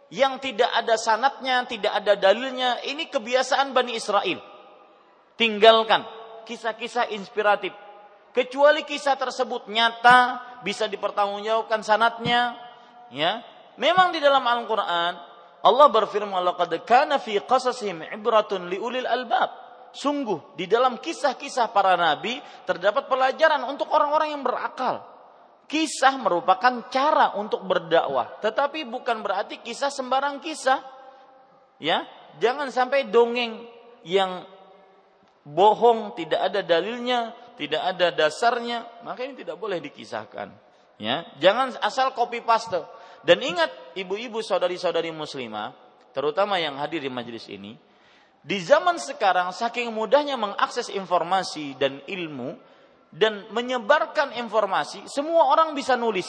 Yang 0.08 0.50
tidak 0.50 0.72
ada 0.72 0.96
sanatnya, 0.96 1.68
tidak 1.68 1.92
ada 1.92 2.16
dalilnya, 2.16 2.80
ini 2.88 3.12
kebiasaan 3.12 3.76
Bani 3.76 3.92
Israel 3.92 4.40
tinggalkan 5.38 6.02
kisah-kisah 6.44 7.14
inspiratif. 7.14 7.72
Kecuali 8.34 8.84
kisah 8.84 9.14
tersebut 9.16 9.70
nyata, 9.70 10.42
bisa 10.66 10.90
dipertanggungjawabkan 10.90 11.80
sanatnya, 11.80 12.58
ya. 13.14 13.40
Memang 13.78 14.10
di 14.10 14.18
dalam 14.18 14.42
Al-Qur'an 14.42 15.14
Allah 15.62 15.86
berfirman 15.88 16.34
liulil 18.66 19.06
albab. 19.06 19.67
Sungguh 19.92 20.54
di 20.54 20.68
dalam 20.68 21.00
kisah-kisah 21.00 21.72
para 21.72 21.96
nabi 21.96 22.38
terdapat 22.68 23.08
pelajaran 23.08 23.64
untuk 23.64 23.88
orang-orang 23.88 24.36
yang 24.36 24.42
berakal. 24.44 25.04
Kisah 25.68 26.16
merupakan 26.16 26.88
cara 26.88 27.36
untuk 27.36 27.60
berdakwah, 27.68 28.40
tetapi 28.40 28.88
bukan 28.88 29.20
berarti 29.20 29.60
kisah 29.60 29.92
sembarang 29.92 30.40
kisah. 30.40 30.80
Ya, 31.76 32.08
jangan 32.40 32.72
sampai 32.72 33.12
dongeng 33.12 33.68
yang 34.00 34.48
bohong, 35.44 36.16
tidak 36.16 36.40
ada 36.40 36.60
dalilnya, 36.64 37.36
tidak 37.60 37.82
ada 37.84 38.08
dasarnya, 38.12 38.86
maka 39.04 39.28
ini 39.28 39.44
tidak 39.44 39.60
boleh 39.60 39.76
dikisahkan. 39.82 40.48
Ya, 40.98 41.28
jangan 41.38 41.76
asal 41.84 42.16
copy 42.16 42.42
paste. 42.42 42.80
Dan 43.26 43.42
ingat 43.42 43.70
ibu-ibu 43.98 44.40
saudari-saudari 44.40 45.10
muslimah, 45.10 45.74
terutama 46.14 46.56
yang 46.62 46.78
hadir 46.78 47.02
di 47.02 47.10
majelis 47.10 47.50
ini, 47.50 47.76
di 48.42 48.58
zaman 48.62 48.96
sekarang 48.96 49.50
saking 49.52 49.90
mudahnya 49.90 50.38
mengakses 50.38 50.88
informasi 50.88 51.74
dan 51.76 52.00
ilmu 52.06 52.56
dan 53.08 53.48
menyebarkan 53.52 54.36
informasi, 54.36 55.08
semua 55.08 55.48
orang 55.52 55.72
bisa 55.72 55.96
nulis. 55.96 56.28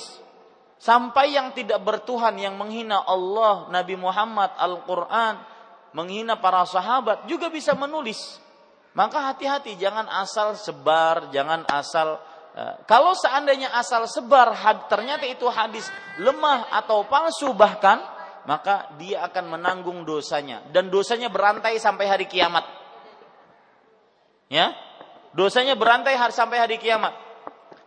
Sampai 0.80 1.36
yang 1.36 1.52
tidak 1.52 1.84
bertuhan 1.84 2.40
yang 2.40 2.56
menghina 2.56 3.04
Allah, 3.04 3.68
Nabi 3.68 4.00
Muhammad, 4.00 4.56
Al-Qur'an, 4.56 5.36
menghina 5.92 6.40
para 6.40 6.64
sahabat 6.64 7.28
juga 7.28 7.52
bisa 7.52 7.76
menulis 7.76 8.40
maka 8.98 9.32
hati-hati 9.32 9.78
jangan 9.78 10.10
asal 10.10 10.58
sebar, 10.58 11.30
jangan 11.30 11.62
asal 11.70 12.18
uh, 12.58 12.76
kalau 12.90 13.14
seandainya 13.14 13.70
asal 13.78 14.10
sebar 14.10 14.58
ternyata 14.90 15.30
itu 15.30 15.46
hadis 15.48 15.86
lemah 16.18 16.68
atau 16.74 17.06
palsu 17.06 17.54
bahkan 17.54 18.02
maka 18.48 18.96
dia 18.96 19.26
akan 19.28 19.60
menanggung 19.60 20.08
dosanya 20.08 20.64
dan 20.72 20.88
dosanya 20.88 21.28
berantai 21.28 21.76
sampai 21.82 22.06
hari 22.08 22.26
kiamat. 22.30 22.64
Ya. 24.50 24.74
Dosanya 25.36 25.78
berantai 25.78 26.18
sampai 26.34 26.58
hari 26.58 26.78
kiamat. 26.82 27.14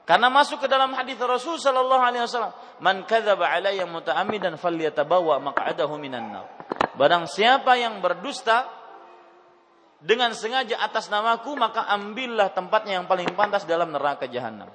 Karena 0.02 0.30
masuk 0.30 0.62
ke 0.62 0.66
dalam 0.66 0.90
hadis 0.98 1.14
Rasul 1.18 1.62
sallallahu 1.62 2.02
alaihi 2.02 2.26
wasallam, 2.26 2.54
"Man 2.82 3.06
kadzaba 3.06 3.50
alayya 3.54 3.86
muta'ammidan 3.86 4.58
falyatabawa 4.58 5.38
maq'adahu 5.38 5.94
minan 5.98 6.34
nar." 6.34 6.46
Barang 6.98 7.30
siapa 7.30 7.78
yang 7.78 8.02
berdusta 8.02 8.66
dengan 10.02 10.34
sengaja 10.34 10.82
atas 10.82 11.06
namaku 11.06 11.54
maka 11.54 11.86
ambillah 11.86 12.50
tempatnya 12.50 12.98
yang 12.98 13.06
paling 13.06 13.30
pantas 13.38 13.62
dalam 13.62 13.94
neraka 13.94 14.26
jahanam. 14.26 14.68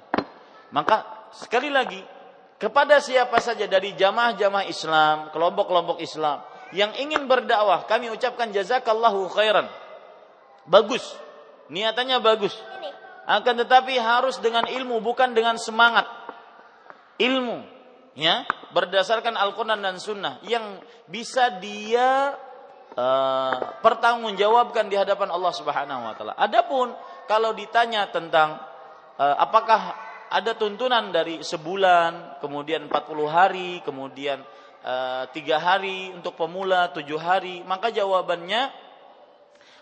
Maka 0.72 1.28
sekali 1.36 1.68
lagi 1.68 2.00
kepada 2.58 2.98
siapa 2.98 3.38
saja 3.38 3.70
dari 3.70 3.94
jamaah-jamaah 3.94 4.66
Islam, 4.66 5.16
kelompok-kelompok 5.30 6.02
Islam 6.02 6.42
yang 6.74 6.92
ingin 7.00 7.24
berdakwah, 7.24 7.88
kami 7.88 8.12
ucapkan 8.12 8.52
jazakallahu 8.52 9.30
khairan. 9.32 9.70
Bagus. 10.68 11.16
Niatannya 11.72 12.20
bagus. 12.20 12.52
Akan 13.28 13.60
tetapi 13.60 13.96
harus 13.96 14.40
dengan 14.40 14.68
ilmu 14.68 15.00
bukan 15.00 15.32
dengan 15.32 15.56
semangat. 15.56 16.04
Ilmu 17.20 17.60
ya, 18.16 18.44
berdasarkan 18.72 19.36
Al-Qur'an 19.36 19.80
dan 19.80 19.96
Sunnah 20.00 20.40
yang 20.44 20.80
bisa 21.08 21.56
dia 21.60 22.36
uh, 22.96 23.54
pertanggungjawabkan 23.80 24.90
di 24.90 24.96
hadapan 24.96 25.28
Allah 25.32 25.52
Subhanahu 25.54 26.00
wa 26.04 26.14
taala. 26.16 26.34
Adapun 26.36 26.92
kalau 27.28 27.52
ditanya 27.52 28.08
tentang 28.08 28.60
uh, 29.16 29.36
apakah 29.40 30.07
ada 30.28 30.52
tuntunan 30.54 31.10
dari 31.10 31.40
sebulan, 31.40 32.40
kemudian 32.40 32.86
40 32.86 33.28
hari, 33.28 33.80
kemudian 33.82 34.40
eh, 34.84 35.24
tiga 35.32 35.58
hari 35.58 36.12
untuk 36.12 36.36
pemula, 36.36 36.92
tujuh 36.92 37.18
hari, 37.18 37.64
maka 37.64 37.88
jawabannya 37.88 38.70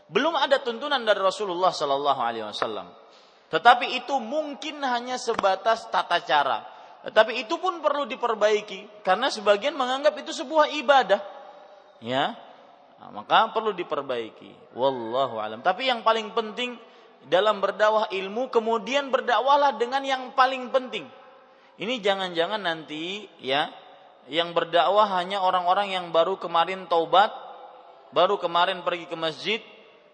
belum 0.07 0.39
ada 0.39 0.63
tuntunan 0.63 1.03
dari 1.03 1.19
Rasulullah 1.19 1.75
Sallallahu 1.75 2.21
Alaihi 2.23 2.47
Wasallam. 2.47 2.87
Tetapi 3.51 3.99
itu 3.99 4.19
mungkin 4.23 4.83
hanya 4.83 5.19
sebatas 5.19 5.87
tata 5.91 6.23
cara. 6.23 6.63
Tetapi 7.07 7.47
itu 7.47 7.59
pun 7.63 7.79
perlu 7.79 8.07
diperbaiki 8.11 9.07
karena 9.07 9.31
sebagian 9.31 9.79
menganggap 9.79 10.19
itu 10.19 10.35
sebuah 10.35 10.75
ibadah. 10.75 11.23
Ya, 12.03 12.35
Nah, 12.97 13.23
maka 13.23 13.53
perlu 13.53 13.77
diperbaiki. 13.77 14.75
Wallahu 14.75 15.37
alam. 15.39 15.61
Tapi 15.61 15.89
yang 15.89 16.01
paling 16.01 16.33
penting 16.33 16.81
dalam 17.27 17.59
berdakwah 17.59 18.07
ilmu 18.15 18.49
kemudian 18.55 19.11
berdakwahlah 19.11 19.75
dengan 19.77 20.03
yang 20.07 20.23
paling 20.39 20.71
penting. 20.71 21.07
Ini 21.77 22.01
jangan-jangan 22.01 22.63
nanti 22.63 23.29
ya 23.43 23.69
yang 24.31 24.55
berdakwah 24.55 25.07
hanya 25.19 25.43
orang-orang 25.43 25.93
yang 25.93 26.07
baru 26.11 26.39
kemarin 26.39 26.87
taubat, 26.91 27.31
baru 28.11 28.39
kemarin 28.39 28.83
pergi 28.83 29.07
ke 29.07 29.17
masjid, 29.19 29.61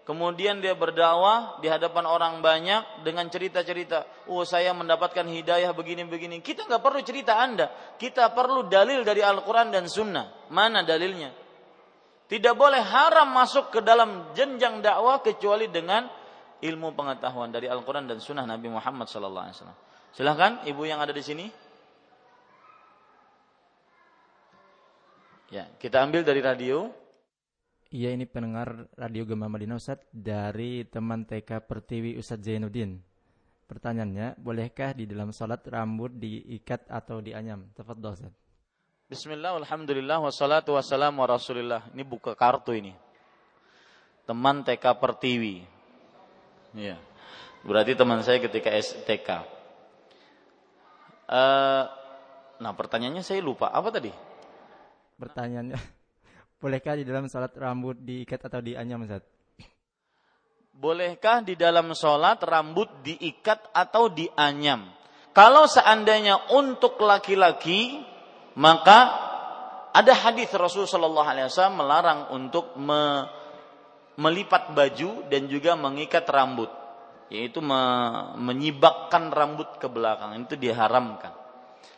kemudian 0.05 0.59
dia 0.61 0.75
berdakwah 0.77 1.57
di 1.63 1.71
hadapan 1.71 2.05
orang 2.05 2.33
banyak 2.43 3.05
dengan 3.07 3.29
cerita-cerita, 3.29 4.05
oh 4.29 4.45
saya 4.45 4.75
mendapatkan 4.75 5.25
hidayah 5.25 5.73
begini-begini. 5.73 6.43
Kita 6.45 6.67
nggak 6.67 6.83
perlu 6.83 7.01
cerita 7.01 7.39
Anda, 7.41 7.71
kita 7.97 8.33
perlu 8.35 8.69
dalil 8.69 9.01
dari 9.01 9.23
Al-Quran 9.25 9.73
dan 9.73 9.85
Sunnah. 9.89 10.49
Mana 10.53 10.85
dalilnya? 10.85 11.33
Tidak 12.29 12.55
boleh 12.57 12.81
haram 12.81 13.29
masuk 13.33 13.69
ke 13.69 13.79
dalam 13.85 14.33
jenjang 14.33 14.81
dakwah 14.81 15.21
kecuali 15.21 15.69
dengan 15.69 16.22
ilmu 16.63 16.95
pengetahuan 16.95 17.51
dari 17.51 17.67
Al-Quran 17.67 18.07
dan 18.07 18.23
Sunnah 18.23 18.47
Nabi 18.47 18.71
Muhammad 18.71 19.11
Sallallahu 19.11 19.43
Alaihi 19.43 19.57
Wasallam. 19.59 19.79
Silahkan 20.15 20.51
ibu 20.63 20.81
yang 20.87 21.03
ada 21.03 21.11
di 21.11 21.19
sini. 21.19 21.45
Ya, 25.51 25.69
kita 25.77 26.01
ambil 26.01 26.23
dari 26.25 26.41
radio. 26.41 26.89
Iya 27.93 28.09
ini 28.09 28.25
pendengar 28.25 28.89
Radio 28.97 29.21
Gema 29.21 29.45
Madinah 29.45 29.77
Ustaz 29.77 30.01
dari 30.09 30.81
teman 30.89 31.29
TK 31.29 31.61
Pertiwi 31.69 32.17
Ustaz 32.17 32.41
Zainuddin. 32.41 32.97
Pertanyaannya, 33.69 34.41
bolehkah 34.41 34.97
di 34.97 35.05
dalam 35.05 35.29
sholat 35.29 35.61
rambut 35.69 36.09
diikat 36.17 36.89
atau 36.89 37.21
dianyam? 37.21 37.69
Tafadhol 37.77 38.17
Ustaz. 38.17 38.33
Bismillah, 39.13 39.53
alhamdulillah, 39.61 40.25
wassalatu 40.25 40.73
wassalamu 40.73 41.21
wa 41.21 41.27
rasulillah. 41.37 41.81
Ini 41.93 42.01
buka 42.01 42.33
kartu 42.33 42.73
ini. 42.73 42.97
Teman 44.25 44.65
TK 44.65 44.85
Pertiwi. 44.97 45.72
Iya. 46.73 46.97
Berarti 47.63 47.95
teman 47.95 48.19
saya 48.25 48.43
ketika 48.43 48.69
STK. 48.73 49.29
Uh, 51.23 51.33
eh, 51.33 51.83
nah 52.59 52.71
pertanyaannya 52.75 53.23
saya 53.23 53.39
lupa. 53.39 53.71
Apa 53.71 53.89
tadi? 53.93 54.11
Pertanyaannya, 55.15 55.77
bolehkah 56.61 56.99
di 56.99 57.07
dalam 57.07 57.31
sholat 57.31 57.55
rambut 57.55 57.95
diikat 58.01 58.43
atau 58.43 58.59
dianyam 58.59 59.07
Ustaz? 59.07 59.23
Bolehkah 60.73 61.45
di 61.45 61.55
dalam 61.55 61.93
sholat 61.95 62.41
rambut 62.43 62.89
diikat 63.05 63.71
atau 63.71 64.11
dianyam? 64.11 64.89
Kalau 65.31 65.65
seandainya 65.65 66.51
untuk 66.53 66.99
laki-laki, 66.99 68.01
maka 68.59 68.99
ada 69.93 70.13
hadis 70.13 70.49
Rasul 70.53 70.89
Shallallahu 70.89 71.29
Alaihi 71.29 71.47
Wasallam 71.49 71.77
melarang 71.77 72.19
untuk 72.33 72.73
me, 72.77 73.29
melipat 74.19 74.73
baju 74.73 75.25
dan 75.29 75.49
juga 75.49 75.73
mengikat 75.73 76.25
rambut, 76.29 76.69
yaitu 77.33 77.59
me, 77.59 77.79
menyibakkan 78.37 79.33
rambut 79.33 79.81
ke 79.81 79.87
belakang 79.89 80.37
itu 80.45 80.53
diharamkan. 80.57 81.33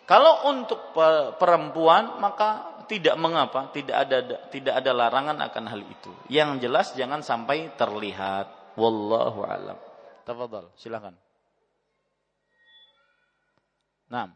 Kalau 0.05 0.47
untuk 0.53 0.93
perempuan 1.41 2.21
maka 2.21 2.77
tidak 2.85 3.17
mengapa, 3.17 3.73
tidak 3.73 4.05
ada 4.05 4.17
tidak 4.53 4.73
ada 4.77 4.91
larangan 4.93 5.37
akan 5.49 5.65
hal 5.65 5.81
itu. 5.81 6.13
Yang 6.29 6.69
jelas 6.69 6.87
jangan 6.93 7.25
sampai 7.25 7.73
terlihat. 7.73 8.77
Wallahu 8.77 9.41
alam. 9.47 9.77
Tafadhal, 10.27 10.69
silakan. 10.77 11.17
Nah. 14.09 14.29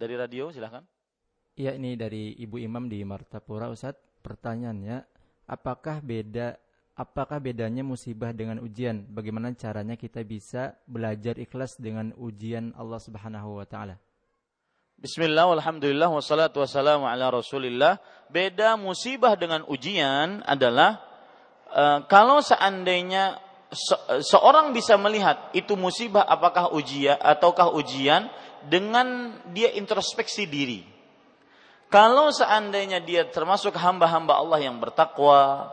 Dari 0.00 0.18
radio 0.18 0.50
silakan. 0.50 0.82
Iya, 1.54 1.78
ini 1.78 1.94
dari 1.94 2.34
Ibu 2.40 2.58
Imam 2.58 2.88
di 2.88 3.04
Martapura 3.06 3.68
Ustaz. 3.70 3.94
Pertanyaannya, 4.24 5.11
apakah 5.52 6.00
beda 6.00 6.56
apakah 6.96 7.36
bedanya 7.36 7.84
musibah 7.84 8.32
dengan 8.32 8.64
ujian? 8.64 9.04
Bagaimana 9.12 9.52
caranya 9.52 10.00
kita 10.00 10.24
bisa 10.24 10.72
belajar 10.88 11.36
ikhlas 11.36 11.76
dengan 11.76 12.16
ujian 12.16 12.72
Allah 12.72 13.00
Subhanahu 13.00 13.60
wa 13.60 13.66
taala? 13.68 14.00
Bismillah, 14.96 15.50
alhamdulillah, 15.50 16.08
wassalatu 16.08 16.62
wassalamu 16.62 17.04
ala 17.04 17.28
rasulillah. 17.28 18.00
Beda 18.30 18.78
musibah 18.80 19.34
dengan 19.36 19.66
ujian 19.68 20.40
adalah 20.46 21.02
uh, 21.68 22.06
kalau 22.06 22.38
seandainya 22.40 23.36
se 23.72 23.96
seorang 24.28 24.70
bisa 24.76 25.00
melihat 25.00 25.48
itu 25.56 25.74
musibah 25.74 26.22
apakah 26.28 26.76
ujian 26.76 27.16
ataukah 27.18 27.72
ujian 27.72 28.28
dengan 28.68 29.36
dia 29.50 29.74
introspeksi 29.74 30.46
diri. 30.46 30.91
Kalau 31.92 32.32
seandainya 32.32 33.04
dia 33.04 33.28
termasuk 33.28 33.76
hamba-hamba 33.76 34.40
Allah 34.40 34.64
yang 34.64 34.80
bertakwa, 34.80 35.68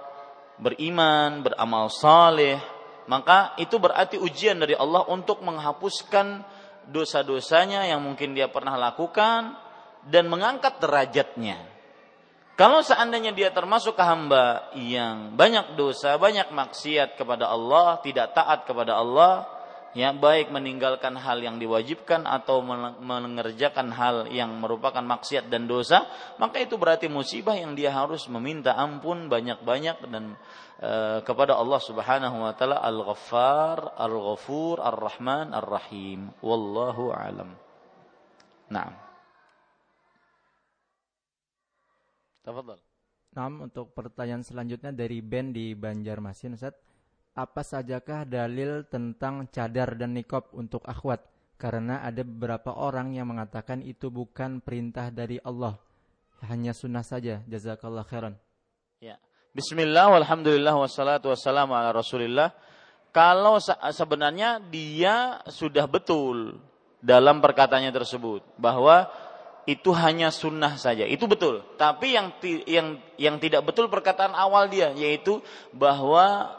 beriman, 0.59 1.39
beramal 1.39 1.87
saleh, 1.87 2.59
maka 3.07 3.55
itu 3.55 3.79
berarti 3.79 4.19
ujian 4.19 4.59
dari 4.59 4.75
Allah 4.75 5.07
untuk 5.07 5.39
menghapuskan 5.39 6.43
dosa-dosanya 6.91 7.87
yang 7.87 8.03
mungkin 8.03 8.35
dia 8.35 8.51
pernah 8.51 8.75
lakukan 8.75 9.55
dan 10.11 10.27
mengangkat 10.27 10.83
derajatnya. 10.83 11.55
Kalau 12.59 12.83
seandainya 12.83 13.31
dia 13.31 13.55
termasuk 13.55 13.95
hamba 13.95 14.67
yang 14.75 15.39
banyak 15.39 15.79
dosa, 15.79 16.19
banyak 16.19 16.51
maksiat 16.51 17.15
kepada 17.15 17.47
Allah, 17.47 18.03
tidak 18.03 18.35
taat 18.35 18.67
kepada 18.67 18.99
Allah, 18.99 19.47
ya 19.97 20.13
baik 20.13 20.53
meninggalkan 20.53 21.17
hal 21.17 21.41
yang 21.41 21.57
diwajibkan 21.57 22.29
atau 22.29 22.61
mengerjakan 23.01 23.89
hal 23.89 24.29
yang 24.29 24.53
merupakan 24.61 25.01
maksiat 25.01 25.49
dan 25.49 25.65
dosa 25.65 26.05
maka 26.37 26.61
itu 26.61 26.77
berarti 26.77 27.09
musibah 27.09 27.57
yang 27.57 27.73
dia 27.73 27.89
harus 27.89 28.29
meminta 28.29 28.77
ampun 28.77 29.31
banyak-banyak 29.31 29.97
dan 30.09 30.37
e, 30.77 30.91
kepada 31.25 31.57
Allah 31.57 31.81
Subhanahu 31.81 32.37
wa 32.45 32.53
taala 32.53 32.77
Al-Ghaffar, 32.85 33.97
Al-Ghafur, 33.97 34.77
Ar-Rahman, 34.77 35.57
Ar-Rahim 35.57 36.33
wallahu 36.45 37.09
alam. 37.09 37.57
Naam. 38.69 38.93
Tafadhal. 42.45 42.77
Naam 43.33 43.69
untuk 43.69 43.93
pertanyaan 43.93 44.41
selanjutnya 44.41 44.89
dari 44.89 45.21
Ben 45.21 45.53
di 45.53 45.77
Banjarmasin 45.77 46.57
Ustaz 46.57 46.77
apa 47.39 47.63
sajakah 47.63 48.27
dalil 48.27 48.83
tentang 48.91 49.47
cadar 49.47 49.95
dan 49.95 50.11
nikob 50.11 50.51
untuk 50.51 50.83
akhwat? 50.83 51.23
Karena 51.55 52.03
ada 52.03 52.23
beberapa 52.23 52.75
orang 52.75 53.15
yang 53.15 53.31
mengatakan 53.31 53.83
itu 53.83 54.11
bukan 54.11 54.63
perintah 54.63 55.11
dari 55.11 55.39
Allah, 55.43 55.75
hanya 56.47 56.75
sunnah 56.75 57.03
saja. 57.03 57.43
Jazakallah 57.47 58.03
khairan. 58.07 58.35
Ya. 58.99 59.19
Bismillah, 59.51 60.11
walhamdulillah, 60.19 60.75
wassalatu 60.75 61.31
wassalamu 61.31 61.75
ala 61.75 61.91
rasulillah. 61.91 62.55
Kalau 63.11 63.59
sebenarnya 63.91 64.63
dia 64.71 65.43
sudah 65.49 65.83
betul 65.89 66.61
dalam 67.01 67.41
perkataannya 67.43 67.91
tersebut 67.91 68.45
bahwa 68.55 69.09
itu 69.69 69.89
hanya 69.93 70.33
sunnah 70.33 70.77
saja. 70.79 71.03
Itu 71.05 71.25
betul. 71.29 71.61
Tapi 71.77 72.15
yang 72.15 72.33
yang 72.65 72.87
yang 73.17 73.35
tidak 73.37 73.65
betul 73.65 73.85
perkataan 73.91 74.33
awal 74.33 74.65
dia 74.71 74.93
yaitu 74.97 75.41
bahwa 75.73 76.58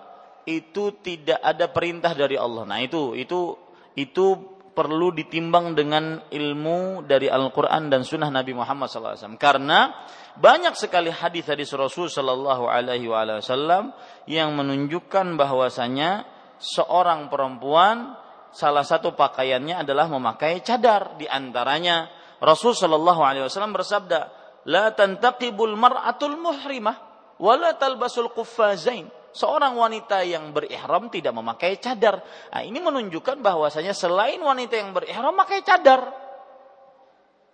itu 0.58 0.98
tidak 0.98 1.38
ada 1.38 1.70
perintah 1.70 2.10
dari 2.10 2.34
Allah. 2.34 2.66
Nah, 2.66 2.82
itu 2.82 3.14
itu 3.14 3.54
itu 3.94 4.26
perlu 4.70 5.12
ditimbang 5.12 5.74
dengan 5.76 6.24
ilmu 6.30 7.04
dari 7.04 7.26
Al-Quran 7.28 7.90
dan 7.90 8.06
Sunnah 8.06 8.30
Nabi 8.30 8.54
Muhammad 8.54 8.88
SAW. 8.88 9.36
Karena 9.36 9.92
banyak 10.38 10.72
sekali 10.78 11.10
hadis 11.12 11.44
hadis 11.50 11.70
Rasul 11.74 12.08
Sallallahu 12.08 12.70
Alaihi 12.70 13.10
Wasallam 13.10 13.92
yang 14.30 14.54
menunjukkan 14.54 15.36
bahwasanya 15.36 16.24
seorang 16.56 17.28
perempuan 17.28 18.14
salah 18.54 18.86
satu 18.86 19.12
pakaiannya 19.12 19.84
adalah 19.84 20.06
memakai 20.08 20.62
cadar. 20.64 21.18
Di 21.18 21.26
antaranya 21.26 22.08
Rasul 22.40 22.72
Sallallahu 22.72 23.20
Alaihi 23.20 23.44
Wasallam 23.44 23.74
bersabda, 23.76 24.20
"La 24.70 24.94
tantaqibul 24.96 25.76
mar'atul 25.76 26.38
muhrimah, 26.40 26.96
wala 27.36 27.74
talbasul 27.76 28.32
quffazain." 28.32 29.19
Seorang 29.30 29.74
wanita 29.78 30.22
yang 30.26 30.50
berihram 30.50 31.10
tidak 31.10 31.34
memakai 31.34 31.78
cadar. 31.78 32.22
Nah, 32.50 32.62
ini 32.62 32.78
menunjukkan 32.82 33.38
bahwasanya 33.42 33.94
selain 33.94 34.38
wanita 34.38 34.74
yang 34.78 34.90
berihram 34.90 35.34
memakai 35.34 35.62
cadar. 35.62 36.10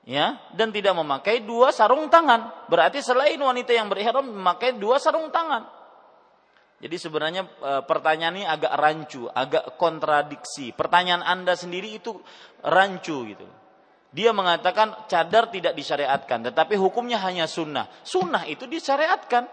Ya, 0.07 0.39
dan 0.55 0.71
tidak 0.71 0.95
memakai 0.95 1.43
dua 1.43 1.75
sarung 1.75 2.07
tangan. 2.07 2.71
Berarti 2.71 3.03
selain 3.03 3.35
wanita 3.43 3.75
yang 3.75 3.91
berihram 3.91 4.31
memakai 4.31 4.79
dua 4.79 5.03
sarung 5.03 5.35
tangan. 5.35 5.67
Jadi 6.77 6.97
sebenarnya 7.01 7.43
e, 7.43 7.73
pertanyaan 7.89 8.39
ini 8.39 8.47
agak 8.47 8.71
rancu, 8.79 9.27
agak 9.27 9.75
kontradiksi. 9.75 10.71
Pertanyaan 10.77 11.27
Anda 11.27 11.59
sendiri 11.59 11.99
itu 11.99 12.15
rancu 12.63 13.27
gitu. 13.27 13.49
Dia 14.15 14.31
mengatakan 14.31 15.11
cadar 15.11 15.51
tidak 15.51 15.75
disyariatkan, 15.75 16.53
tetapi 16.53 16.79
hukumnya 16.79 17.19
hanya 17.27 17.51
sunnah. 17.51 17.91
Sunnah 18.07 18.47
itu 18.47 18.71
disyariatkan. 18.71 19.45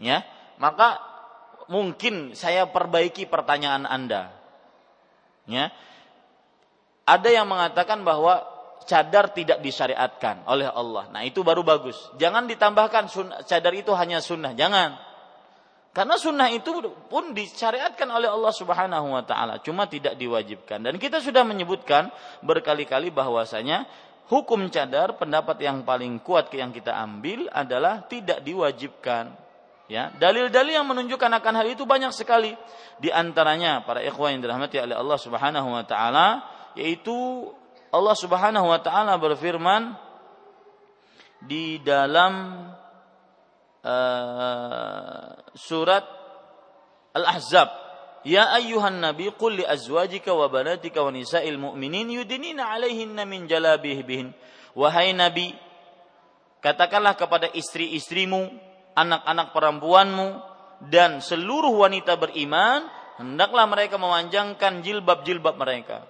Ya, 0.00 0.24
maka 0.60 1.00
mungkin 1.72 2.36
saya 2.36 2.68
perbaiki 2.68 3.24
pertanyaan 3.24 3.88
Anda. 3.88 4.28
Ya. 5.48 5.72
Ada 7.08 7.32
yang 7.32 7.48
mengatakan 7.48 8.04
bahwa 8.04 8.44
cadar 8.84 9.32
tidak 9.32 9.64
disyariatkan 9.64 10.44
oleh 10.44 10.68
Allah. 10.68 11.08
Nah, 11.10 11.24
itu 11.24 11.40
baru 11.40 11.64
bagus. 11.64 11.96
Jangan 12.20 12.44
ditambahkan 12.46 13.08
cadar 13.48 13.74
itu 13.74 13.90
hanya 13.96 14.20
sunnah, 14.22 14.52
jangan. 14.52 15.00
Karena 15.90 16.14
sunnah 16.14 16.46
itu 16.54 16.70
pun 17.10 17.34
disyariatkan 17.34 18.06
oleh 18.06 18.30
Allah 18.30 18.54
Subhanahu 18.54 19.10
wa 19.10 19.26
taala, 19.26 19.58
cuma 19.58 19.90
tidak 19.90 20.14
diwajibkan. 20.14 20.86
Dan 20.86 21.02
kita 21.02 21.18
sudah 21.18 21.42
menyebutkan 21.42 22.14
berkali-kali 22.46 23.10
bahwasanya 23.10 23.90
hukum 24.30 24.70
cadar 24.70 25.18
pendapat 25.18 25.58
yang 25.58 25.82
paling 25.82 26.22
kuat 26.22 26.46
yang 26.54 26.70
kita 26.70 26.94
ambil 26.94 27.50
adalah 27.50 28.06
tidak 28.06 28.38
diwajibkan. 28.46 29.34
Ya, 29.90 30.14
dalil-dalil 30.22 30.70
yang 30.70 30.86
menunjukkan 30.86 31.42
akan 31.42 31.54
hal 31.58 31.66
itu 31.66 31.82
banyak 31.82 32.14
sekali. 32.14 32.54
Di 33.02 33.10
antaranya 33.10 33.82
para 33.82 33.98
ikhwan 33.98 34.38
yang 34.38 34.46
dirahmati 34.46 34.78
oleh 34.78 34.94
Allah 34.94 35.18
Subhanahu 35.18 35.68
wa 35.74 35.82
taala 35.82 36.46
yaitu 36.78 37.10
Allah 37.90 38.14
Subhanahu 38.14 38.70
wa 38.70 38.78
taala 38.78 39.18
berfirman 39.18 39.98
di 41.42 41.82
dalam 41.82 42.62
uh, 43.82 45.34
surat 45.58 46.06
Al-Ahzab 47.10 47.90
Ya 48.20 48.52
ayyuhan 48.52 49.00
nabi 49.00 49.32
qul 49.32 49.58
li 49.58 49.64
azwajika 49.64 50.36
wa 50.36 50.52
banatika 50.52 51.00
wa 51.00 51.08
nisa'il 51.08 51.56
mu'minin 51.56 52.04
yudinina 52.20 52.68
'alaihinna 52.68 53.24
min 53.24 53.48
jalabihibihin. 53.48 54.36
Wahai 54.76 55.16
nabi, 55.16 55.56
katakanlah 56.60 57.16
kepada 57.16 57.48
istri-istrimu, 57.48 58.69
anak-anak 58.96 59.52
perempuanmu 59.54 60.28
dan 60.90 61.20
seluruh 61.20 61.84
wanita 61.84 62.16
beriman, 62.16 62.88
hendaklah 63.20 63.68
mereka 63.68 64.00
memanjangkan 64.00 64.80
jilbab-jilbab 64.80 65.56
mereka. 65.60 66.08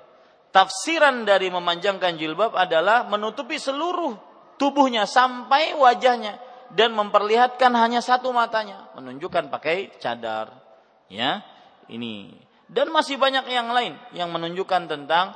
Tafsiran 0.50 1.22
dari 1.22 1.50
memanjangkan 1.50 2.18
jilbab 2.18 2.58
adalah 2.58 3.06
menutupi 3.06 3.58
seluruh 3.58 4.18
tubuhnya 4.58 5.06
sampai 5.06 5.78
wajahnya 5.78 6.38
dan 6.74 6.94
memperlihatkan 6.94 7.70
hanya 7.74 8.02
satu 8.02 8.30
matanya, 8.34 8.90
menunjukkan 8.98 9.50
pakai 9.50 9.94
cadar. 10.02 10.58
Ya, 11.10 11.42
ini 11.90 12.34
dan 12.70 12.86
masih 12.94 13.18
banyak 13.18 13.50
yang 13.50 13.74
lain 13.74 13.98
yang 14.14 14.30
menunjukkan 14.30 14.86
tentang 14.86 15.34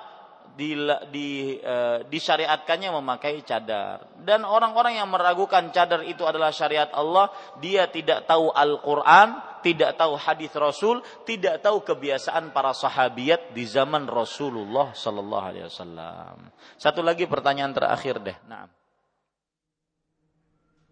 di, 0.55 0.79
di 1.11 1.59
e, 1.59 2.07
disyariatkannya 2.07 2.91
memakai 2.95 3.43
cadar. 3.43 4.15
Dan 4.23 4.47
orang-orang 4.47 5.03
yang 5.03 5.11
meragukan 5.11 5.69
cadar 5.75 6.07
itu 6.07 6.23
adalah 6.23 6.55
syariat 6.55 6.89
Allah. 6.95 7.31
Dia 7.59 7.91
tidak 7.91 8.27
tahu 8.31 8.55
Al-Qur'an 8.55 9.55
tidak 9.65 9.97
tahu 9.97 10.21
hadis 10.21 10.53
Rasul 10.53 11.01
tidak 11.25 11.65
tahu 11.65 11.81
kebiasaan 11.81 12.53
para 12.53 12.77
sahabiat 12.77 13.57
di 13.57 13.65
zaman 13.65 14.05
Rasulullah 14.05 14.93
sallallahu 14.93 15.45
alaihi 15.49 15.65
wasallam. 15.65 16.53
Satu 16.77 17.01
lagi 17.01 17.25
pertanyaan 17.25 17.73
terakhir 17.73 18.21
deh. 18.21 18.37
Nah 18.45 18.69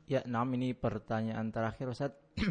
ya 0.09 0.21
nah 0.29 0.45
ini 0.49 0.73
pertanyaan 0.73 1.53
terakhir 1.53 1.87
Ustaz. 1.93 2.13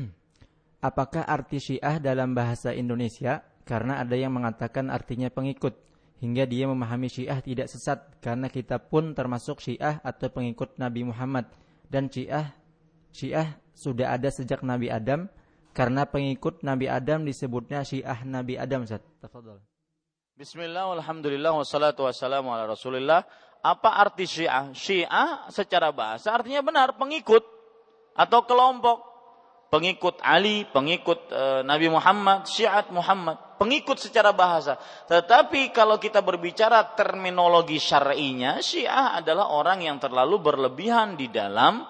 Apakah 0.82 1.30
arti 1.30 1.62
Syiah 1.62 2.02
dalam 2.02 2.34
bahasa 2.34 2.74
Indonesia? 2.74 3.46
Karena 3.62 4.02
ada 4.02 4.18
yang 4.18 4.34
mengatakan 4.34 4.90
artinya 4.90 5.30
pengikut, 5.30 5.78
hingga 6.22 6.46
dia 6.46 6.70
memahami 6.70 7.10
Syiah 7.10 7.42
tidak 7.42 7.66
sesat, 7.68 7.98
karena 8.22 8.46
kita 8.48 8.78
pun 8.78 9.18
termasuk 9.18 9.58
Syiah 9.58 9.98
atau 10.06 10.30
pengikut 10.30 10.78
Nabi 10.78 11.10
Muhammad. 11.10 11.50
Dan 11.90 12.08
Syiah, 12.08 12.54
Syiah 13.10 13.58
sudah 13.74 14.14
ada 14.14 14.30
sejak 14.30 14.62
Nabi 14.62 14.94
Adam, 14.94 15.26
karena 15.74 16.06
pengikut 16.06 16.62
Nabi 16.62 16.86
Adam 16.86 17.26
disebutnya 17.26 17.82
Syiah 17.82 18.22
Nabi 18.22 18.56
Adam. 18.56 18.86
Ustaz. 18.86 19.02
Tafadol. 19.18 19.60
Bismillah, 20.38 20.94
alhamdulillah, 21.02 21.58
wassalatu 21.58 22.06
wassalamu 22.06 22.54
ala 22.54 22.70
rasulillah. 22.70 23.26
Apa 23.62 24.02
arti 24.02 24.26
syiah? 24.26 24.74
Syiah 24.74 25.46
secara 25.54 25.94
bahasa 25.94 26.34
artinya 26.34 26.66
benar, 26.66 26.98
pengikut 26.98 27.46
atau 28.18 28.42
kelompok 28.50 29.11
pengikut 29.72 30.20
Ali, 30.20 30.68
pengikut 30.68 31.32
e, 31.32 31.64
Nabi 31.64 31.88
Muhammad, 31.88 32.44
Syiat 32.44 32.92
Muhammad, 32.92 33.56
pengikut 33.56 33.96
secara 33.96 34.36
bahasa. 34.36 34.76
Tetapi 35.08 35.72
kalau 35.72 35.96
kita 35.96 36.20
berbicara 36.20 36.92
terminologi 36.92 37.80
syar'inya, 37.80 38.60
Syiah 38.60 39.16
adalah 39.16 39.56
orang 39.56 39.80
yang 39.80 39.96
terlalu 39.96 40.44
berlebihan 40.44 41.16
di 41.16 41.32
dalam 41.32 41.88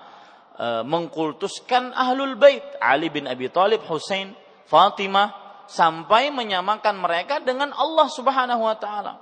e, 0.54 0.86
mengkultuskan 0.86 1.98
Ahlul 1.98 2.38
Bait, 2.38 2.62
Ali 2.78 3.10
bin 3.10 3.26
Abi 3.26 3.50
Thalib, 3.50 3.82
Hussein, 3.90 4.38
Fatimah 4.70 5.66
sampai 5.66 6.30
menyamakan 6.30 7.02
mereka 7.02 7.42
dengan 7.42 7.74
Allah 7.74 8.08
Subhanahu 8.14 8.62
wa 8.62 8.78
taala. 8.78 9.14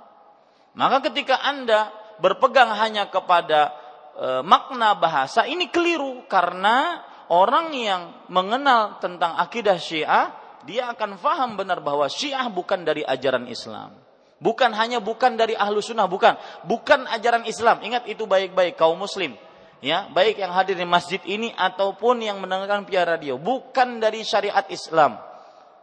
Maka 0.76 1.08
ketika 1.08 1.40
Anda 1.48 1.88
berpegang 2.20 2.76
hanya 2.76 3.08
kepada 3.08 3.72
e, 4.20 4.44
makna 4.44 4.92
bahasa 5.00 5.48
ini 5.48 5.72
keliru 5.72 6.28
karena 6.28 7.08
orang 7.30 7.72
yang 7.72 8.26
mengenal 8.26 8.98
tentang 8.98 9.38
akidah 9.38 9.78
Syiah, 9.78 10.34
dia 10.66 10.90
akan 10.92 11.16
faham 11.16 11.56
benar 11.56 11.80
bahwa 11.80 12.10
Syiah 12.10 12.50
bukan 12.50 12.82
dari 12.82 13.06
ajaran 13.06 13.46
Islam. 13.46 13.94
Bukan 14.40 14.72
hanya 14.74 14.98
bukan 14.98 15.36
dari 15.36 15.54
ahlu 15.54 15.80
sunnah, 15.80 16.08
bukan. 16.10 16.34
Bukan 16.66 17.06
ajaran 17.06 17.46
Islam. 17.46 17.80
Ingat 17.84 18.08
itu 18.08 18.24
baik-baik 18.24 18.74
kaum 18.76 18.96
muslim. 18.98 19.36
Ya, 19.80 20.08
baik 20.12 20.36
yang 20.36 20.52
hadir 20.52 20.76
di 20.76 20.84
masjid 20.84 21.20
ini 21.24 21.56
ataupun 21.56 22.20
yang 22.20 22.40
mendengarkan 22.40 22.84
via 22.84 23.04
radio. 23.04 23.40
Bukan 23.40 24.00
dari 24.00 24.24
syariat 24.24 24.64
Islam. 24.68 25.16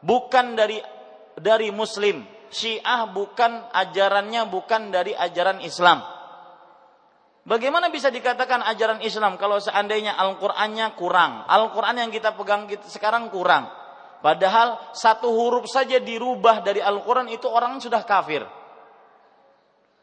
Bukan 0.06 0.54
dari 0.54 0.78
dari 1.38 1.70
muslim. 1.74 2.26
Syiah 2.48 3.10
bukan 3.10 3.70
ajarannya 3.76 4.48
bukan 4.48 4.90
dari 4.90 5.12
ajaran 5.12 5.60
Islam 5.62 6.17
Bagaimana 7.48 7.88
bisa 7.88 8.12
dikatakan 8.12 8.60
ajaran 8.60 9.00
Islam 9.00 9.40
kalau 9.40 9.56
seandainya 9.64 10.20
Al-Qur'annya 10.20 11.00
kurang? 11.00 11.48
Al-Qur'an 11.48 11.96
yang 11.96 12.12
kita 12.12 12.36
pegang 12.36 12.68
sekarang 12.92 13.32
kurang. 13.32 13.72
Padahal 14.20 14.92
satu 14.92 15.32
huruf 15.32 15.64
saja 15.72 16.04
dirubah 16.04 16.60
dari 16.60 16.84
Al-Qur'an 16.84 17.32
itu 17.32 17.48
orang 17.48 17.80
sudah 17.80 18.04
kafir. 18.04 18.44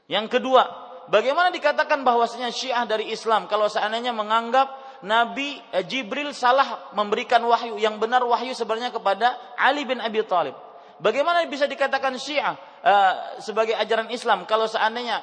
Yang 0.08 0.40
kedua, 0.40 0.64
bagaimana 1.12 1.52
dikatakan 1.52 2.00
bahwasanya 2.00 2.48
Syiah 2.48 2.88
dari 2.88 3.12
Islam 3.12 3.44
kalau 3.44 3.68
seandainya 3.68 4.16
menganggap 4.16 4.80
Nabi 5.04 5.60
eh, 5.68 5.84
Jibril 5.84 6.32
salah 6.32 6.96
memberikan 6.96 7.44
wahyu, 7.44 7.76
yang 7.76 8.00
benar 8.00 8.24
wahyu 8.24 8.56
sebenarnya 8.56 8.88
kepada 8.88 9.36
Ali 9.60 9.84
bin 9.84 10.00
Abi 10.00 10.24
Thalib. 10.24 10.56
Bagaimana 10.96 11.44
bisa 11.44 11.68
dikatakan 11.68 12.16
Syiah 12.16 12.54
uh, 12.54 13.42
sebagai 13.42 13.74
ajaran 13.74 14.08
Islam 14.14 14.46
kalau 14.46 14.70
seandainya 14.70 15.20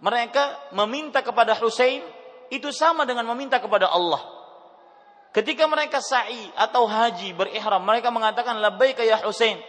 mereka 0.00 0.56
meminta 0.76 1.24
kepada 1.24 1.56
Husain 1.56 2.04
itu 2.52 2.70
sama 2.70 3.08
dengan 3.08 3.26
meminta 3.32 3.58
kepada 3.58 3.88
Allah. 3.90 4.20
Ketika 5.32 5.68
mereka 5.68 6.00
sa'i 6.00 6.48
atau 6.56 6.88
haji 6.88 7.36
berihram, 7.36 7.84
mereka 7.84 8.08
mengatakan 8.08 8.56
labbaik 8.56 8.96
ya 9.04 9.20
Husain. 9.20 9.60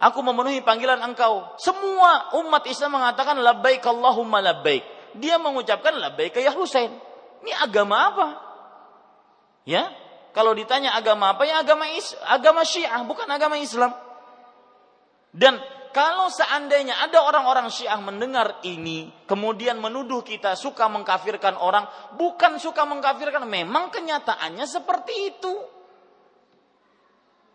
Aku 0.00 0.20
memenuhi 0.24 0.64
panggilan 0.64 1.00
engkau. 1.00 1.44
Semua 1.60 2.32
umat 2.40 2.64
Islam 2.68 3.00
mengatakan 3.00 3.36
labbaik 3.40 3.84
Allahumma 3.84 4.40
labbaik. 4.40 4.84
Dia 5.16 5.36
mengucapkan 5.40 5.96
labbaik 5.96 6.36
ya 6.36 6.52
Husain. 6.52 6.92
Ini 7.40 7.52
agama 7.64 7.96
apa? 8.12 8.26
Ya, 9.64 9.92
kalau 10.36 10.56
ditanya 10.56 10.96
agama 10.96 11.32
apa 11.32 11.42
ya 11.44 11.60
agama 11.60 11.88
is, 11.96 12.16
agama 12.28 12.64
Syiah 12.64 13.02
bukan 13.04 13.28
agama 13.28 13.56
Islam. 13.56 13.92
Dan 15.32 15.56
kalau 15.90 16.30
seandainya 16.30 16.96
ada 17.06 17.22
orang-orang 17.26 17.70
Syiah 17.70 17.98
mendengar 17.98 18.62
ini, 18.62 19.10
kemudian 19.26 19.78
menuduh 19.78 20.22
kita 20.22 20.54
suka 20.54 20.86
mengkafirkan 20.86 21.58
orang, 21.58 21.86
bukan 22.14 22.58
suka 22.58 22.86
mengkafirkan, 22.86 23.46
memang 23.46 23.90
kenyataannya 23.90 24.66
seperti 24.66 25.14
itu. 25.34 25.54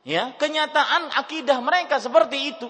Ya, 0.06 0.38
kenyataan 0.38 1.18
akidah 1.18 1.58
mereka 1.66 1.98
seperti 1.98 2.54
itu. 2.54 2.70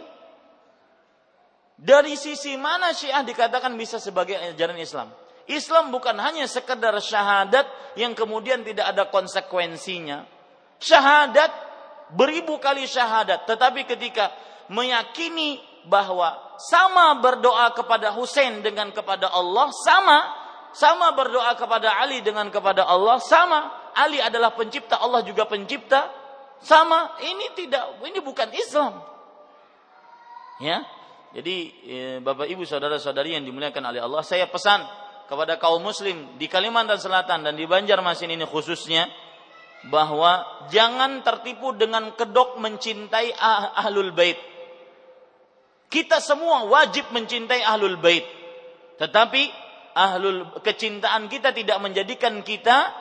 Dari 1.76 2.16
sisi 2.16 2.56
mana 2.56 2.96
Syiah 2.96 3.22
dikatakan 3.28 3.76
bisa 3.76 4.00
sebagai 4.00 4.40
ajaran 4.40 4.80
Islam? 4.80 5.12
Islam 5.46 5.92
bukan 5.92 6.16
hanya 6.18 6.48
sekedar 6.48 6.96
syahadat 7.04 7.68
yang 8.00 8.16
kemudian 8.16 8.64
tidak 8.64 8.96
ada 8.96 9.12
konsekuensinya. 9.12 10.24
Syahadat 10.80 11.52
beribu 12.16 12.58
kali 12.58 12.88
syahadat, 12.88 13.46
tetapi 13.46 13.86
ketika 13.86 14.32
meyakini 14.70 15.62
bahwa 15.86 16.58
sama 16.58 17.20
berdoa 17.22 17.72
kepada 17.76 18.14
Husain 18.16 18.64
dengan 18.66 18.90
kepada 18.92 19.30
Allah 19.30 19.70
sama. 19.86 20.20
Sama 20.76 21.16
berdoa 21.16 21.56
kepada 21.56 22.04
Ali 22.04 22.20
dengan 22.20 22.52
kepada 22.52 22.84
Allah 22.84 23.16
sama. 23.24 23.72
Ali 23.96 24.20
adalah 24.20 24.52
pencipta 24.52 25.00
Allah 25.00 25.24
juga 25.24 25.48
pencipta. 25.48 26.12
Sama. 26.60 27.16
Ini 27.24 27.56
tidak 27.56 28.04
ini 28.04 28.20
bukan 28.20 28.52
Islam. 28.52 29.00
Ya. 30.60 30.84
Jadi 31.36 31.56
eh, 31.84 32.18
Bapak 32.24 32.48
Ibu 32.48 32.64
saudara-saudari 32.64 33.36
yang 33.36 33.44
dimuliakan 33.44 33.92
oleh 33.92 34.00
Allah 34.00 34.24
saya 34.24 34.48
pesan 34.48 34.84
kepada 35.28 35.60
kaum 35.60 35.84
muslim 35.84 36.40
di 36.40 36.48
Kalimantan 36.48 36.96
Selatan 36.96 37.44
dan 37.44 37.60
di 37.60 37.68
Banjarmasin 37.68 38.32
ini 38.32 38.48
khususnya 38.48 39.12
bahwa 39.92 40.48
jangan 40.72 41.22
tertipu 41.28 41.76
dengan 41.76 42.16
kedok 42.16 42.56
mencintai 42.58 43.36
ah, 43.36 43.76
ahlul 43.84 44.16
bait 44.16 44.40
kita 45.96 46.20
semua 46.20 46.68
wajib 46.68 47.08
mencintai 47.16 47.64
ahlul 47.64 47.96
bait. 47.96 48.28
Tetapi 49.00 49.48
ahlul 49.96 50.60
kecintaan 50.60 51.32
kita 51.32 51.56
tidak 51.56 51.80
menjadikan 51.80 52.44
kita 52.44 52.92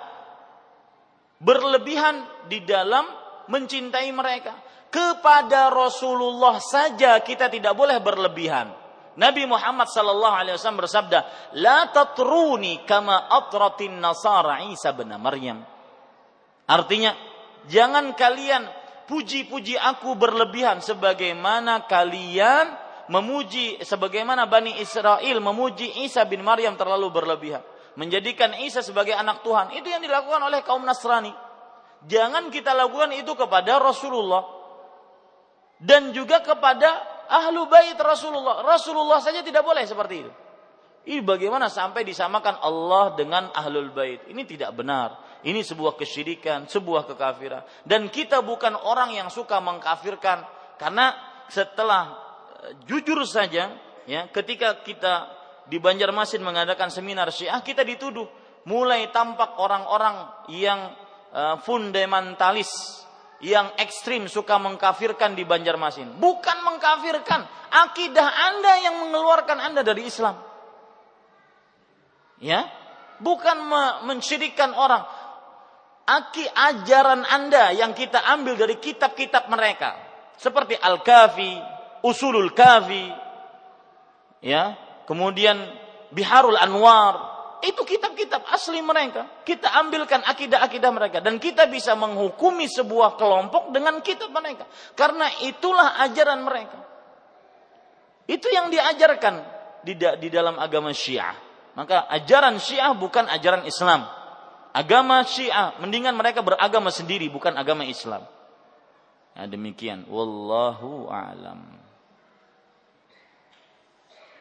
berlebihan 1.43 2.23
di 2.47 2.63
dalam 2.63 3.03
mencintai 3.51 4.07
mereka. 4.15 4.55
Kepada 4.95 5.75
Rasulullah 5.75 6.63
saja 6.63 7.19
kita 7.19 7.51
tidak 7.51 7.75
boleh 7.75 7.99
berlebihan. 7.99 8.71
Nabi 9.19 9.43
Muhammad 9.43 9.91
sallallahu 9.91 10.39
alaihi 10.39 10.55
wasallam 10.55 10.87
bersabda, 10.87 11.19
"La 11.59 11.91
tatruni 11.91 12.87
kama 12.87 13.27
atratin 13.27 13.99
nasara 13.99 14.71
Isa 14.71 14.95
bin 14.95 15.11
Maryam." 15.19 15.67
Artinya, 16.71 17.11
jangan 17.67 18.15
kalian 18.15 18.71
puji-puji 19.11 19.75
aku 19.79 20.15
berlebihan 20.15 20.79
sebagaimana 20.79 21.91
kalian 21.91 22.84
memuji 23.11 23.81
sebagaimana 23.85 24.49
Bani 24.49 24.81
Israel 24.81 25.37
memuji 25.43 26.05
Isa 26.05 26.25
bin 26.25 26.41
Maryam 26.41 26.77
terlalu 26.79 27.11
berlebihan 27.13 27.61
menjadikan 27.95 28.57
Isa 28.59 28.83
sebagai 28.83 29.15
anak 29.15 29.45
Tuhan 29.47 29.77
itu 29.77 29.87
yang 29.87 30.01
dilakukan 30.01 30.41
oleh 30.41 30.65
kaum 30.65 30.83
Nasrani 30.83 31.33
jangan 32.05 32.49
kita 32.49 32.73
lakukan 32.73 33.13
itu 33.17 33.33
kepada 33.37 33.81
Rasulullah 33.81 34.55
dan 35.81 36.15
juga 36.17 36.41
kepada 36.41 37.15
ahlu 37.29 37.67
bait 37.69 37.97
Rasulullah. 37.99 38.63
Rasulullah 38.63 39.21
saja 39.21 39.41
tidak 39.45 39.65
boleh 39.65 39.85
seperti 39.85 40.15
itu. 40.25 40.33
Ini 41.05 41.21
bagaimana 41.21 41.69
sampai 41.69 42.01
disamakan 42.01 42.65
Allah 42.65 43.13
dengan 43.13 43.53
ahlul 43.53 43.93
bait? 43.93 44.25
Ini 44.25 44.43
tidak 44.49 44.73
benar. 44.73 45.21
Ini 45.45 45.61
sebuah 45.61 46.01
kesyirikan, 46.01 46.65
sebuah 46.65 47.05
kekafiran. 47.05 47.85
Dan 47.85 48.09
kita 48.09 48.41
bukan 48.41 48.73
orang 48.73 49.13
yang 49.13 49.29
suka 49.29 49.61
mengkafirkan 49.61 50.41
karena 50.81 51.13
setelah 51.53 52.24
jujur 52.89 53.21
saja 53.29 53.75
ya 54.09 54.29
ketika 54.33 54.81
kita 54.85 55.29
di 55.69 55.81
Banjarmasin 55.81 56.45
mengadakan 56.45 56.93
seminar 56.93 57.33
Syiah 57.33 57.61
kita 57.65 57.85
dituduh 57.85 58.29
mulai 58.65 59.09
tampak 59.13 59.57
orang-orang 59.61 60.49
yang 60.53 60.93
uh, 61.33 61.57
fundamentalis 61.65 63.05
yang 63.45 63.77
ekstrim 63.77 64.25
suka 64.25 64.57
mengkafirkan 64.57 65.37
di 65.37 65.45
Banjarmasin. 65.45 66.17
Bukan 66.17 66.65
mengkafirkan, 66.65 67.45
akidah 67.69 68.25
Anda 68.25 68.73
yang 68.89 68.95
mengeluarkan 69.05 69.59
Anda 69.61 69.85
dari 69.85 70.09
Islam. 70.09 70.41
Ya, 72.41 72.65
bukan 73.21 73.57
mensyirikan 74.09 74.73
orang. 74.73 75.05
Aki 76.05 76.45
ajaran 76.53 77.25
Anda 77.25 77.73
yang 77.73 77.97
kita 77.97 78.21
ambil 78.21 78.61
dari 78.61 78.77
kitab-kitab 78.77 79.49
mereka, 79.49 79.97
seperti 80.37 80.77
Al-Kafi, 80.77 81.74
Usulul 82.05 82.53
Kafi, 82.53 83.09
ya, 84.45 84.77
kemudian 85.09 85.57
Biharul 86.13 86.61
Anwar, 86.61 87.35
itu 87.65 87.81
kitab-kitab 87.81 88.45
asli 88.53 88.85
mereka. 88.85 89.41
Kita 89.41 89.73
ambilkan 89.81 90.21
akidah-akidah 90.21 90.91
mereka. 90.93 91.19
Dan 91.25 91.41
kita 91.41 91.65
bisa 91.65 91.97
menghukumi 91.97 92.69
sebuah 92.69 93.17
kelompok 93.17 93.73
dengan 93.73 94.05
kitab 94.05 94.29
mereka. 94.37 94.69
Karena 94.93 95.33
itulah 95.41 95.97
ajaran 96.05 96.45
mereka. 96.45 96.77
Itu 98.29 98.53
yang 98.53 98.69
diajarkan 98.69 99.35
di, 99.81 99.97
di 99.97 100.29
dalam 100.29 100.61
agama 100.61 100.93
syiah. 100.93 101.33
Maka 101.73 102.05
ajaran 102.13 102.61
syiah 102.61 102.93
bukan 102.93 103.33
ajaran 103.33 103.65
Islam. 103.65 104.05
Agama 104.77 105.25
syiah, 105.25 105.79
mendingan 105.81 106.19
mereka 106.19 106.45
beragama 106.45 106.93
sendiri, 106.93 107.33
bukan 107.33 107.57
agama 107.57 107.89
Islam. 107.89 108.29
Ya, 109.33 109.49
demikian. 109.49 110.05
Wallahu 110.11 111.09
a'lam. 111.09 111.74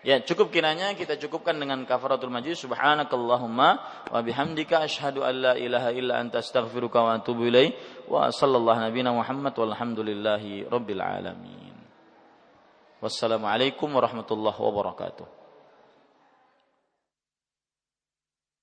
Ya, 0.06 0.22
cukup 0.22 0.54
kiranya 0.54 0.94
kita 0.94 1.18
cukupkan 1.18 1.58
dengan 1.58 1.82
kafaratul 1.82 2.30
majlis. 2.30 2.62
Subhanakallahumma 2.62 3.68
wa 4.08 4.20
bihamdika 4.22 4.86
asyhadu 4.86 5.26
an 5.26 5.34
la 5.42 5.52
ilaha 5.58 5.90
illa 5.90 6.22
anta 6.22 6.38
astaghfiruka 6.38 7.02
wa 7.02 7.18
atubu 7.18 7.50
ilaik. 7.50 7.74
Wa 8.06 8.30
sallallahu 8.30 8.78
nabiyana 8.78 9.10
Muhammad 9.10 9.58
walhamdulillahi 9.58 10.70
rabbil 10.70 11.02
alamin. 11.02 11.74
Wassalamualaikum 13.02 13.90
warahmatullahi 13.90 14.58
wabarakatuh. 14.58 15.38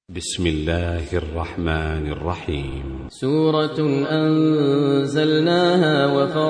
بسم 0.05 0.45
الله 0.47 1.09
الرحمن 1.17 2.13
الرحيم 2.13 3.09
سورة 3.09 3.79
أنزلناها 4.05 5.95
وفرض 6.13 6.45